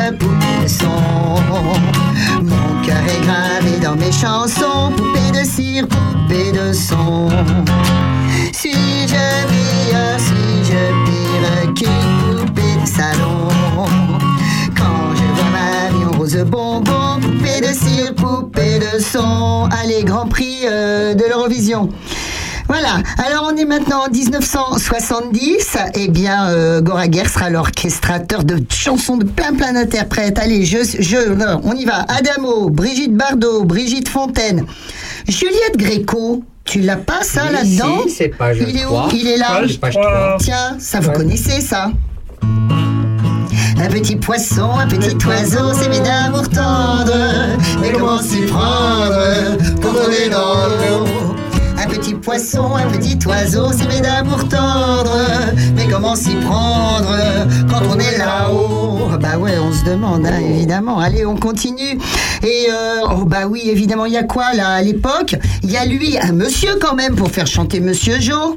une 0.09 0.19
poupée 0.19 0.63
de 0.63 0.69
son. 0.69 1.43
Mon 2.43 2.83
cœur 2.85 3.03
est 3.09 3.21
gravé 3.25 3.79
dans 3.83 3.97
mes 3.97 4.13
chansons, 4.13 4.93
poupée 4.97 5.39
de 5.39 5.45
cire, 5.45 5.87
poupée 5.89 6.53
de 6.53 6.73
son. 6.73 7.29
Si 8.53 8.73
je 8.73 9.47
meilleur, 9.51 10.19
si 10.19 10.65
je 10.65 10.83
pire 11.07 11.75
qu'une 11.75 12.47
poupée 12.47 12.81
de 12.83 12.87
salon. 12.87 13.49
Quand 14.77 15.15
je 15.17 15.25
vois 15.35 15.51
ma 15.51 15.97
vie 15.97 16.05
en 16.05 16.19
rose 16.19 16.37
bonbon, 16.47 17.21
poupée 17.21 17.61
de 17.61 17.75
cire, 17.75 18.15
poupée 18.15 18.79
de 18.79 19.01
son. 19.01 19.69
Allez, 19.83 20.05
Grand 20.05 20.27
Prix 20.27 20.61
euh, 20.67 21.15
de 21.15 21.25
l'Eurovision. 21.25 21.89
Voilà, 22.75 22.97
alors 23.25 23.49
on 23.53 23.57
est 23.57 23.65
maintenant 23.67 24.07
en 24.07 24.11
1970. 24.11 25.77
Eh 25.95 26.09
bien, 26.09 26.49
euh, 26.49 26.81
Goraguer 26.81 27.29
sera 27.29 27.49
l'orchestrateur 27.49 28.43
de 28.43 28.59
chansons 28.69 29.17
de 29.17 29.25
plein 29.25 29.55
plein 29.55 29.75
d'interprètes. 29.75 30.41
Allez, 30.41 30.65
je, 30.65 30.79
je, 30.99 31.35
non, 31.35 31.61
on 31.63 31.75
y 31.75 31.85
va. 31.85 32.05
Adamo, 32.09 32.71
Brigitte 32.71 33.15
Bardot, 33.15 33.63
Brigitte 33.65 34.09
Fontaine, 34.09 34.65
Juliette 35.29 35.77
Gréco. 35.77 36.43
Tu 36.65 36.81
l'as 36.81 36.97
pas 36.97 37.23
ça 37.23 37.49
là-dedans 37.53 38.03
si, 38.09 38.11
c'est 38.11 38.29
page 38.31 38.57
Il 38.67 38.77
est 38.77 38.85
où 38.87 38.89
3. 38.89 39.09
Il 39.15 39.29
est 39.29 39.37
là. 39.37 39.61
Page- 39.61 39.79
page 39.79 39.95
3. 39.95 40.37
Tiens, 40.41 40.77
ça 40.81 40.99
vous 40.99 41.11
Ouais. 41.11 41.15
connaissez 41.15 41.61
ça 41.61 41.91
un 43.77 43.89
petit 43.89 44.17
poisson, 44.17 44.71
un 44.79 44.87
petit 44.89 45.15
oiseau, 45.27 45.73
c'est 45.75 45.89
mes 45.91 46.01
d'amour 46.01 46.49
tendre. 46.49 47.13
Mais 47.81 47.93
comment 47.93 48.19
s'y 48.21 48.41
prendre 48.43 49.13
on 49.83 50.11
est 50.11 50.29
dans 50.31 50.67
l'eau? 50.67 51.35
Un 51.85 51.89
petit 51.89 52.15
poisson, 52.15 52.77
un 52.77 52.91
petit 52.91 53.19
oiseau, 53.27 53.71
c'est 53.71 53.87
mes 53.87 54.01
d'amour 54.01 54.49
tendre. 54.49 55.19
Mais 55.77 55.87
comment 55.87 56.17
s'y 56.17 56.35
prendre 56.37 57.15
quand 57.71 57.83
on 57.87 57.99
est 57.99 58.17
là-haut? 58.17 59.19
Bah 59.21 59.37
ouais, 59.37 59.59
on 59.59 59.71
se 59.71 59.85
demande, 59.85 60.25
hein, 60.25 60.41
évidemment. 60.41 60.99
Allez, 60.99 61.27
on 61.27 61.37
continue. 61.37 61.99
Et 62.43 62.69
euh, 62.71 63.07
oh 63.11 63.25
bah 63.27 63.47
oui, 63.49 63.65
évidemment, 63.67 64.07
il 64.07 64.15
y 64.15 64.17
a 64.17 64.23
quoi 64.23 64.55
là 64.55 64.71
à 64.71 64.83
l'époque? 64.83 65.37
Il 65.63 65.71
y 65.71 65.77
a 65.77 65.85
lui, 65.85 66.17
un 66.19 66.33
monsieur 66.33 66.79
quand 66.81 66.95
même, 66.95 67.17
pour 67.17 67.31
faire 67.31 67.47
chanter 67.47 67.81
Monsieur 67.81 68.19
Joe. 68.19 68.57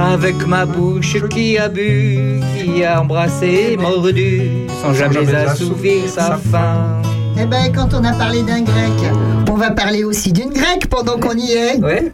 Avec 0.00 0.46
ma 0.46 0.66
bouche 0.66 1.16
qui 1.28 1.58
a 1.58 1.68
bu, 1.68 2.40
qui 2.58 2.84
a 2.84 3.00
embrassé, 3.00 3.76
mordu, 3.80 4.66
sans 4.82 4.94
jamais 4.94 5.34
assouvir 5.34 6.08
sa 6.08 6.38
faim. 6.50 7.02
Eh 7.40 7.46
ben, 7.46 7.72
quand 7.74 7.94
on 7.94 8.04
a 8.04 8.12
parlé 8.12 8.42
d'un 8.42 8.62
grec, 8.62 9.12
on 9.50 9.54
va 9.54 9.70
parler 9.70 10.04
aussi 10.04 10.32
d'une 10.32 10.50
grecque 10.50 10.88
pendant 10.88 11.18
qu'on 11.18 11.36
y 11.36 11.52
est. 11.52 11.78
Ouais. 11.82 12.12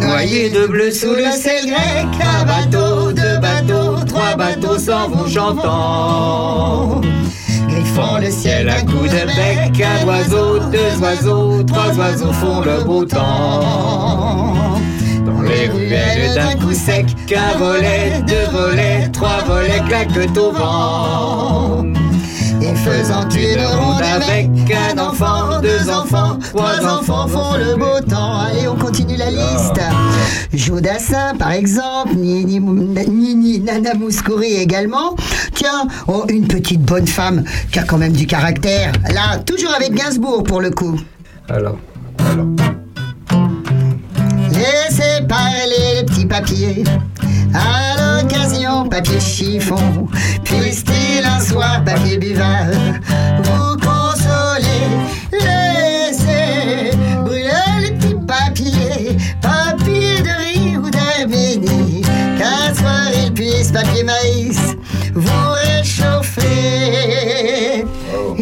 Noyé 0.00 0.50
de 0.50 0.66
bleu 0.66 0.90
sous 0.90 1.14
le 1.14 1.30
ciel 1.32 1.66
grec, 1.66 2.06
un 2.20 2.44
bateau, 2.44 3.12
deux 3.12 3.38
bateaux, 3.40 4.04
trois 4.06 4.36
bateaux 4.36 4.78
s'en 4.78 5.08
vont 5.08 5.28
chantant. 5.28 7.00
Griffant 7.68 8.18
le 8.18 8.30
ciel 8.30 8.66
d'un 8.66 8.84
coup 8.84 9.04
de 9.04 9.24
bec, 9.26 9.82
un 9.82 10.06
oiseau, 10.06 10.58
deux 10.70 11.02
oiseaux, 11.02 11.62
trois 11.64 11.92
oiseaux 11.96 12.32
font 12.32 12.60
le 12.60 12.84
beau 12.84 13.04
temps. 13.04 14.80
Les 15.42 15.68
ruelles 15.68 16.34
d'un 16.34 16.56
coup 16.56 16.72
sec, 16.72 17.06
qu'un 17.26 17.58
volet, 17.58 18.22
deux 18.26 18.50
volets, 18.50 19.08
trois 19.12 19.42
volets 19.46 19.82
claquent 19.86 20.36
au 20.36 20.52
vent. 20.52 21.84
Et 22.62 22.74
faisant 22.76 23.28
une 23.28 23.66
ronde 23.66 24.02
avec 24.02 24.48
un 24.72 24.98
enfant, 24.98 25.60
deux 25.60 25.90
enfants, 25.90 26.38
trois 26.54 26.86
enfants 26.86 27.28
font 27.28 27.56
le 27.58 27.76
beau 27.76 28.00
temps. 28.08 28.40
Allez, 28.40 28.66
on 28.68 28.76
continue 28.76 29.16
la 29.16 29.30
liste. 29.30 29.80
Jodassin, 30.52 31.34
par 31.38 31.52
exemple, 31.52 32.14
Nini, 32.14 32.60
Nini 32.60 33.60
Nana 33.60 33.94
Mouskouri 33.94 34.54
également. 34.54 35.14
Tiens, 35.54 35.88
oh, 36.06 36.24
une 36.28 36.46
petite 36.46 36.82
bonne 36.82 37.06
femme 37.06 37.44
qui 37.70 37.78
a 37.78 37.82
quand 37.82 37.98
même 37.98 38.12
du 38.12 38.26
caractère. 38.26 38.92
Là, 39.12 39.38
toujours 39.44 39.74
avec 39.74 39.92
Gainsbourg 39.92 40.44
pour 40.44 40.60
le 40.60 40.70
coup. 40.70 40.98
Alors. 41.48 41.76
Laissez 44.64 45.20
parler 45.28 45.96
les 45.98 46.04
petits 46.04 46.24
papiers. 46.24 46.84
À 47.52 48.22
l'occasion, 48.22 48.88
papier 48.88 49.20
chiffon, 49.20 50.08
puisse-t-il 50.42 51.22
un 51.22 51.38
soir, 51.38 51.84
papier 51.84 52.16
buvard, 52.16 52.68
vous 53.42 53.76
consoler, 53.76 54.88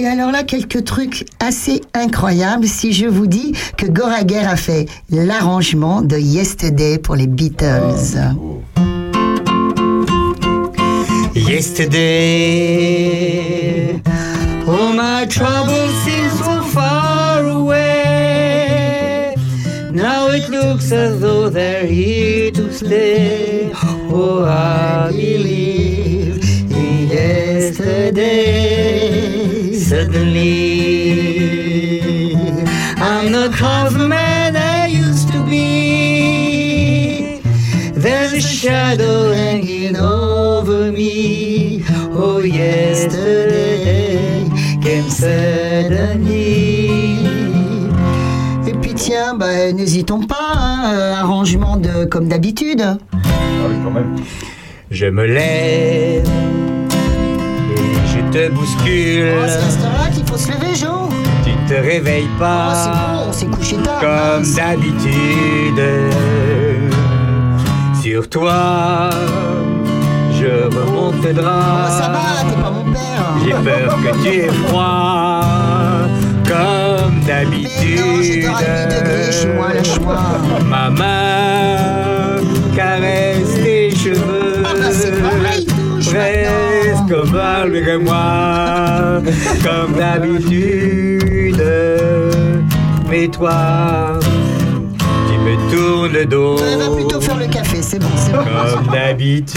Et 0.03 0.07
alors 0.09 0.33
là, 0.33 0.43
quelques 0.43 0.83
trucs 0.83 1.27
assez 1.39 1.81
incroyables 1.95 2.67
si 2.67 2.93
je 2.93 3.07
vous 3.07 3.29
dis 3.29 3.53
que 3.77 3.87
Goraguer 3.87 4.45
a 4.45 4.57
fait 4.57 4.87
l'arrangement 5.11 6.03
de 6.03 6.17
Yesterday 6.17 6.99
pour 6.99 7.15
les 7.15 7.29
Beatles. 7.29 8.19
Yesterday, 11.37 12.03
all 14.67 14.93
my 14.93 15.25
troubles 15.29 15.93
seem 16.05 16.29
so 16.31 16.63
far 16.63 17.47
away. 17.47 19.37
Now 19.93 20.31
it 20.33 20.49
looks 20.49 20.91
as 20.91 21.21
though 21.21 21.49
they're 21.49 21.87
here 21.87 22.51
to 22.51 22.73
stay. 22.73 23.71
Oh, 24.13 24.45
I 24.45 25.13
believe 25.13 26.22
yesterday. 27.13 28.33
Suddenly, 29.75 31.43
I'm 32.97 33.33
the 33.33 33.51
man 34.09 34.57
I 34.57 34.87
used 34.87 35.31
to 35.33 35.45
be. 35.45 37.41
There's 37.95 38.33
a 38.33 38.41
shadow 38.41 39.33
hanging 39.33 39.97
over 39.97 40.91
me. 40.91 41.85
Oh, 42.15 42.41
yesterday 42.41 44.49
came 44.83 45.09
suddenly. 45.09 46.91
Et 48.67 48.73
puis 48.81 48.95
tiens, 48.95 49.35
bah, 49.35 49.71
n'hésitons 49.73 50.23
pas, 50.23 50.55
hein, 50.57 51.15
arrangement 51.21 51.77
de 51.77 52.07
comme 52.07 52.29
d'habitude. 52.29 52.83
Je 54.91 55.07
me 55.07 55.27
lève 55.27 56.11
et 56.11 56.25
je 56.25 56.62
te 58.33 58.49
bouscule. 58.49 59.35
Oh, 59.37 59.45
c'est 59.47 59.57
à 59.57 59.71
cette 59.71 59.85
heure-là 59.85 60.09
qu'il 60.13 60.27
faut 60.27 60.37
se 60.39 60.49
lever, 60.49 60.75
Jo. 60.75 61.09
Tu 61.45 61.51
ne 61.51 61.69
te 61.69 61.75
réveilles 61.87 62.29
Oh, 62.41 62.73
c'est 62.75 62.91
pas 62.91 63.13
bon, 63.15 63.29
on 63.29 63.33
s'est 63.33 63.47
couché 63.47 63.77
tard. 63.77 64.01
comme 64.01 64.43
d'habitude. 64.55 65.83
Sur 68.03 68.29
toi, 68.29 69.11
je 70.33 70.65
remonte. 70.75 71.15
Oh, 71.25 71.35
ça 71.35 72.11
va, 72.13 72.49
t'es 72.49 72.61
pas 72.61 72.71
mon 72.71 72.91
père. 72.91 73.35
J'ai 73.45 73.53
peur 73.53 73.99
que 74.03 74.23
tu 74.23 74.29
aies 74.39 74.49
froid 74.67 75.43
comme 76.49 77.21
d'habitude. 77.27 78.49
Ma 80.69 80.91
main 80.91 82.41
caresse 82.75 83.55
tes 83.63 83.95
cheveux. 83.95 84.63
Ah, 84.65 84.69
bah, 84.81 84.91
Malgré 87.33 87.99
moi, 87.99 89.21
comme 89.63 89.93
d'habitude. 89.95 91.63
Mais 93.11 93.29
toi, 93.29 94.19
tu 95.29 95.39
me 95.39 95.71
tournes 95.71 96.13
le 96.13 96.25
dos. 96.25 96.57
On 96.59 96.79
va 96.79 96.97
plutôt 96.97 97.21
faire 97.21 97.37
le 97.37 97.47
café, 97.47 97.83
c'est 97.83 97.99
bon, 97.99 98.09
c'est 98.17 98.33
bon. 98.33 98.39
Comme 98.39 98.87
d'habitude. 98.93 99.53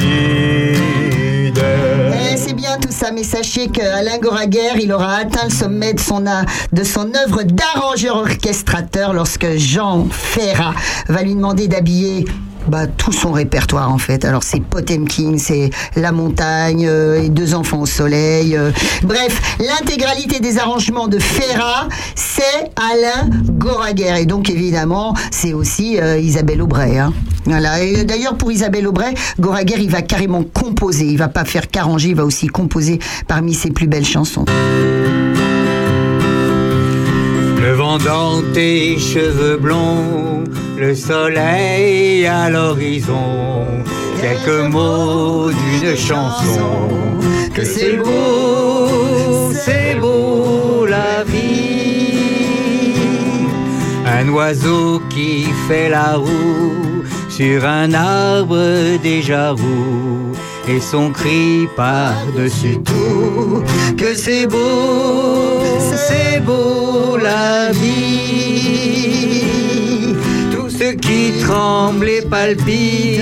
Eh, 1.58 2.38
c'est 2.38 2.54
bien 2.54 2.78
tout 2.78 2.92
ça, 2.92 3.12
mais 3.12 3.24
sachez 3.24 3.70
qu'Alain 3.70 4.18
Goraguer, 4.20 4.74
il 4.82 4.92
aura 4.92 5.16
atteint 5.16 5.46
le 5.46 5.54
sommet 5.54 5.94
de 5.94 6.00
son, 6.00 6.26
de 6.74 6.84
son 6.84 7.12
œuvre 7.16 7.44
d'arrangeur 7.44 8.18
orchestrateur 8.18 9.14
lorsque 9.14 9.56
Jean 9.56 10.08
Ferrat 10.12 10.74
va 11.08 11.24
lui 11.24 11.36
demander 11.36 11.70
d'habiller 11.70 12.26
bah, 12.68 12.88
tout 12.88 13.12
son 13.12 13.32
répertoire 13.32 13.92
en 13.92 13.98
fait. 13.98 14.26
Alors 14.26 14.44
c'est 14.44 14.60
Potemkin, 14.62 15.38
c'est 15.38 15.70
La 15.96 16.12
Montagne 16.12 16.86
euh, 16.88 17.28
Deux 17.30 17.54
enfants 17.56 17.82
au 17.82 17.86
soleil. 17.86 18.56
euh. 18.56 18.72
Bref, 19.04 19.58
l'intégralité 19.60 20.40
des 20.40 20.58
arrangements 20.58 21.08
de 21.08 21.20
Ferrat, 21.20 21.88
c'est 22.16 22.72
Alain 22.76 23.30
Goraguer. 23.50 24.16
Et 24.22 24.26
donc 24.26 24.50
évidemment, 24.50 25.14
c'est 25.32 25.54
aussi 25.54 25.98
euh, 26.00 26.18
Isabelle 26.20 26.62
Aubray. 26.62 26.98
hein. 26.98 27.14
D'ailleurs 27.48 28.36
pour 28.38 28.52
Isabelle 28.52 28.88
Aubray, 28.88 29.14
Goraguer, 29.40 29.76
il 29.80 29.90
va 29.90 30.02
carrément 30.02 30.44
composer. 30.44 31.06
Il 31.06 31.18
va 31.18 31.28
pas 31.28 31.46
faire 31.46 31.68
qu'arranger, 31.68 32.10
il 32.10 32.16
va 32.16 32.26
aussi 32.26 32.48
composer 32.48 33.00
parmi 33.28 33.54
ses 33.54 33.72
plus 33.72 33.88
belles 33.88 34.06
chansons. 34.06 34.46
Le 37.62 37.74
vent 37.74 37.98
dans 37.98 38.42
tes 38.54 38.98
cheveux 39.00 39.58
blonds, 39.58 40.44
le 40.78 40.94
soleil 40.94 42.26
à 42.28 42.50
l'horizon, 42.50 43.66
quelques 44.22 44.72
mots 44.72 45.50
d'une 45.50 45.96
chanson. 45.96 46.90
Que 47.54 47.64
c'est 47.64 47.98
beau, 47.98 49.52
c'est 49.54 49.96
beau 50.00 50.86
la 50.86 51.24
vie. 51.24 52.96
Un 54.06 54.30
oiseau 54.30 55.02
qui 55.10 55.46
fait 55.68 55.90
la 55.90 56.16
roue 56.16 57.04
sur 57.30 57.66
un 57.66 57.94
arbre 57.94 58.98
déjà 59.02 59.52
roux 59.52 60.34
et 60.68 60.80
son 60.80 61.12
cri 61.12 61.68
par-dessus 61.76 62.80
tout. 62.84 63.64
Que 63.98 64.16
c'est 64.16 64.48
beau, 64.48 65.62
c'est 66.08 66.40
beau 66.42 67.18
la 67.18 67.72
vie. 67.72 69.75
Tremble 71.46 72.10
et 72.10 72.22
palpite, 72.24 73.22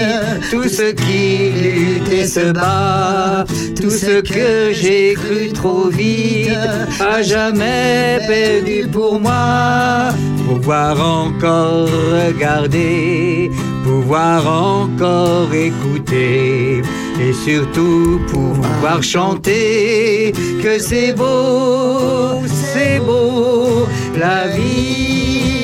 tout 0.50 0.70
ce 0.70 0.94
qui 0.94 1.52
lutte 1.62 2.10
et 2.10 2.26
se 2.26 2.54
bat, 2.54 3.44
tout 3.76 3.90
ce 3.90 4.22
que 4.22 4.72
j'ai 4.72 5.14
cru 5.14 5.52
trop 5.54 5.90
vite, 5.90 6.58
à 7.02 7.22
jamais 7.22 8.20
perdu 8.26 8.88
pour 8.90 9.20
moi. 9.20 10.14
Pouvoir 10.48 10.96
encore 11.02 11.90
regarder, 11.90 13.52
pouvoir 13.84 14.48
encore 14.48 15.54
écouter, 15.54 16.82
et 17.20 17.34
surtout 17.46 18.22
pouvoir 18.30 19.04
chanter 19.04 20.32
que 20.64 20.80
c'est 20.80 21.12
beau, 21.12 22.42
c'est 22.48 23.00
beau 23.00 23.86
la 24.18 24.48
vie. 24.48 25.63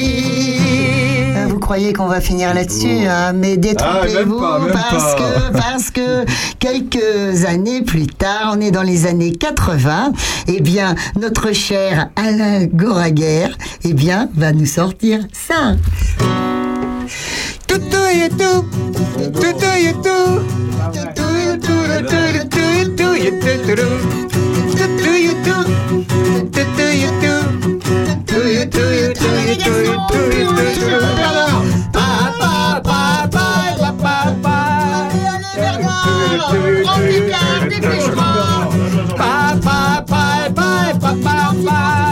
Croyez 1.70 1.94
qu'on 1.94 2.08
va 2.08 2.20
finir 2.20 2.56
là-dessus, 2.56 3.06
hein, 3.08 3.32
mais 3.34 3.56
détrompez-vous 3.56 4.42
Ah, 4.44 4.60
même 4.60 4.72
parce 4.74 5.14
que 5.14 5.52
parce 5.52 5.92
que 5.92 6.26
quelques 6.60 7.46
années 7.46 7.84
plus 7.84 8.08
tard, 8.08 8.56
on 8.58 8.60
est 8.60 8.72
dans 8.72 8.82
les 8.82 9.06
années 9.06 9.34
80, 9.34 10.14
eh 10.48 10.62
bien 10.62 10.96
notre 11.22 11.52
cher 11.54 12.10
Alain 12.16 12.66
Goraguer, 12.66 13.50
eh 13.84 13.94
bien 13.94 14.30
va 14.36 14.52
nous 14.52 14.66
sortir 14.66 15.20
ça. 15.32 15.76
Tout 28.66 28.80
et 28.80 29.14
tout. 29.14 29.30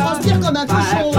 Transpire 0.04 0.40
comme 0.40 0.56
un 0.56 0.66
cochon. 0.66 1.12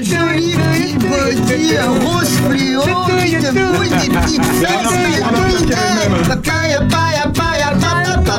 Joli 0.00 0.56
petit 0.56 0.98
rose 1.08 1.40
des 1.46 1.68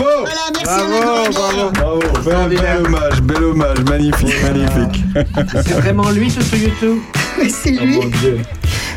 merci 0.55 0.69
Alain 0.69 1.31
Goraguer. 1.31 1.73
Bravo, 1.75 2.01
bel, 2.25 2.59
bel 2.59 2.87
hommage, 2.87 3.21
bel 3.23 3.43
hommage, 3.45 3.79
magnifique, 3.89 4.35
magnifique. 4.43 5.05
C'est 5.53 5.73
vraiment 5.75 6.11
lui 6.11 6.31
ce 6.31 6.43
sur 6.43 6.57
YouTube 6.59 6.99
c'est 7.49 7.71
lui. 7.71 7.99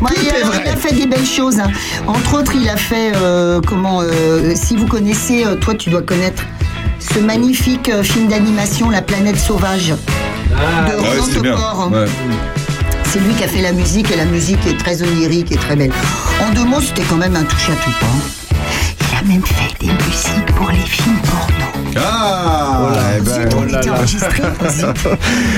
Bon, 0.01 0.07
il, 0.21 0.29
a, 0.29 0.61
il 0.63 0.69
a 0.69 0.75
fait 0.75 0.93
des 0.93 1.07
belles 1.07 1.25
choses. 1.25 1.59
hein. 1.59 1.69
Entre 2.07 2.39
autres, 2.39 2.53
il 2.55 2.67
a 2.69 2.75
fait 2.77 3.11
euh, 3.15 3.61
comment 3.65 4.01
euh, 4.01 4.53
Si 4.55 4.75
vous 4.75 4.87
connaissez, 4.87 5.45
euh, 5.45 5.55
toi, 5.55 5.73
tu 5.75 5.89
dois 5.89 6.01
connaître 6.01 6.43
ce 6.99 7.19
magnifique 7.19 7.89
euh, 7.89 8.03
film 8.03 8.27
d'animation 8.27 8.89
La 8.89 9.01
planète 9.01 9.37
sauvage 9.37 9.89
de 9.89 9.95
Ah 10.57 10.85
ouais, 10.97 11.19
Roland. 11.73 11.91
Ouais. 11.91 12.05
C'est 13.09 13.19
lui 13.19 13.33
qui 13.35 13.43
a 13.43 13.47
fait 13.47 13.61
la 13.61 13.71
musique 13.71 14.11
et 14.11 14.17
la 14.17 14.25
musique 14.25 14.65
est 14.67 14.77
très 14.77 15.01
onirique 15.01 15.51
et 15.53 15.57
très 15.57 15.75
belle. 15.77 15.91
En 16.45 16.53
deux 16.53 16.65
mots, 16.65 16.81
c'était 16.81 17.03
quand 17.03 17.15
même 17.15 17.35
un 17.37 17.43
touche 17.43 17.69
à 17.69 17.75
tout. 17.83 17.91
Hein. 18.03 18.44
A 19.17 19.23
même 19.23 19.43
fait 19.45 19.73
des 19.79 19.91
musiques 19.91 20.45
pour 20.55 20.69
les 20.71 20.77
films 20.77 21.17
porno. 21.19 21.75
Ah 21.97 22.91
eh 23.17 23.21
ben, 23.21 23.49
on 23.57 23.67
était 23.67 23.89
enregistré. 23.89 24.43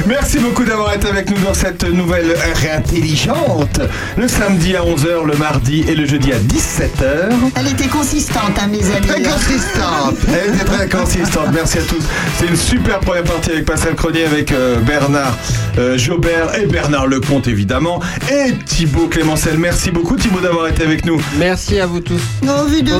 Merci 0.07 0.39
beaucoup 0.39 0.63
d'avoir 0.63 0.93
été 0.93 1.07
avec 1.07 1.29
nous 1.29 1.37
dans 1.43 1.53
cette 1.53 1.83
nouvelle 1.83 2.29
heure 2.31 2.77
intelligente. 2.77 3.79
Le 4.15 4.27
samedi 4.27 4.75
à 4.75 4.81
11h, 4.81 5.25
le 5.25 5.35
mardi 5.37 5.83
et 5.87 5.95
le 5.95 6.05
jeudi 6.05 6.31
à 6.31 6.37
17h. 6.37 7.29
Elle 7.55 7.67
était 7.67 7.87
consistante, 7.87 8.51
hein, 8.61 8.67
mes 8.67 8.85
amis. 8.95 9.07
Très 9.07 9.23
consistante. 9.23 10.15
Elle 10.27 10.53
était 10.53 10.65
très 10.65 10.87
consistante. 10.87 11.47
Merci 11.53 11.79
à 11.79 11.81
tous. 11.81 12.03
C'est 12.37 12.47
une 12.47 12.55
super 12.55 12.99
première 12.99 13.23
partie 13.23 13.51
avec 13.51 13.65
Pascal 13.65 13.95
Cronier, 13.95 14.25
avec 14.25 14.51
euh, 14.51 14.79
Bernard 14.81 15.35
euh, 15.79 15.97
Jobert 15.97 16.57
et 16.59 16.65
Bernard 16.65 17.07
Lecomte 17.07 17.47
évidemment. 17.47 17.99
Et 18.31 18.53
Thibaut 18.65 19.07
Clémencel. 19.07 19.57
Merci 19.57 19.89
beaucoup 19.91 20.15
Thibaut 20.15 20.39
d'avoir 20.39 20.67
été 20.67 20.83
avec 20.83 21.05
nous. 21.05 21.19
Merci 21.39 21.79
à 21.79 21.87
vous 21.87 21.99
tous. 21.99 22.21
Non, 22.43 22.65
vu 22.65 22.83
de 22.83 22.93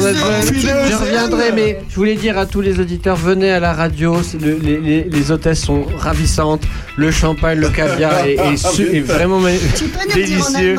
Je 0.53 0.95
reviendrai, 0.95 1.52
mais 1.53 1.80
je 1.90 1.95
voulais 1.95 2.15
dire 2.15 2.38
à 2.38 2.45
tous 2.45 2.61
les 2.61 2.80
auditeurs, 2.80 3.15
venez 3.15 3.52
à 3.52 3.60
la 3.60 3.74
radio. 3.74 4.18
le- 4.41 4.57
les, 4.61 4.78
les- 4.80 5.03
les 5.03 5.32
hôtesses 5.32 5.61
sont 5.61 5.86
ravissantes. 5.98 6.61
Le 6.95 7.11
champagne, 7.11 7.60
le 7.60 7.69
caviar 7.69 8.14
est, 8.26 8.36
est 8.36 8.57
su- 8.57 8.95
est 8.95 9.02
vraiment 9.02 9.41
Tu 9.76 9.86
peux 9.86 10.14
délicieux. 10.14 10.76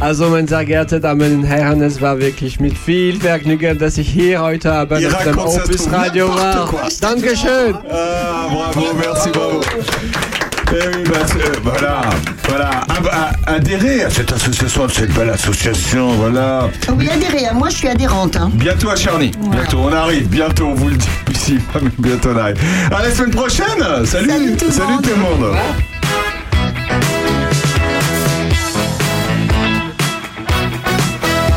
Also, 0.00 0.28
meine 0.30 0.48
sehr 0.48 0.64
geehrten 0.64 1.00
Damen 1.00 1.36
und 1.38 1.44
Herren, 1.44 1.80
es 1.80 2.00
war 2.00 2.18
wirklich 2.18 2.58
mit 2.58 2.76
viel 2.76 3.20
Vergnügen, 3.20 3.78
dass 3.78 3.98
ich 3.98 4.08
hier 4.08 4.40
heute 4.42 4.80
auf 4.80 4.88
dem 4.88 5.38
Opus 5.38 5.92
Radio 5.92 6.28
war. 6.28 6.68
Dankeschön. 7.00 7.74
Ah, 7.88 8.48
bravo, 8.72 8.94
merci, 8.94 9.30
bravo. 9.30 9.60
Eh 10.74 10.96
oui, 10.96 11.02
bah, 11.06 11.18
voilà, 11.62 12.00
voilà, 12.48 12.70
Ab- 12.88 13.10
a- 13.12 13.50
adhérez 13.52 14.04
à 14.04 14.10
cette 14.10 14.32
association, 14.32 14.84
à 14.84 14.88
cette 14.88 15.12
belle 15.12 15.28
association, 15.30 16.12
voilà. 16.12 16.68
Ah 16.88 16.92
Oui, 16.96 17.08
adhérez. 17.10 17.46
hein. 17.46 17.52
Moi, 17.54 17.68
je 17.68 17.76
suis 17.76 17.88
adhérente. 17.88 18.36
hein. 18.36 18.50
Bientôt 18.54 18.88
à 18.90 18.96
Charny, 18.96 19.32
bientôt 19.50 19.78
on 19.80 19.92
arrive, 19.92 20.28
bientôt 20.28 20.66
on 20.68 20.74
vous 20.74 20.88
le 20.88 20.96
dit 20.96 21.08
ici, 21.30 21.58
bientôt 21.98 22.30
on 22.34 22.38
arrive. 22.38 22.56
À 22.90 23.02
la 23.02 23.10
semaine 23.10 23.30
prochaine, 23.32 23.66
salut, 24.06 24.30
Salut 24.30 24.56
tout 24.56 24.64
le 24.78 24.84
monde. 24.86 25.02
tout 25.02 25.10
le 25.10 25.16
monde. 25.46 25.56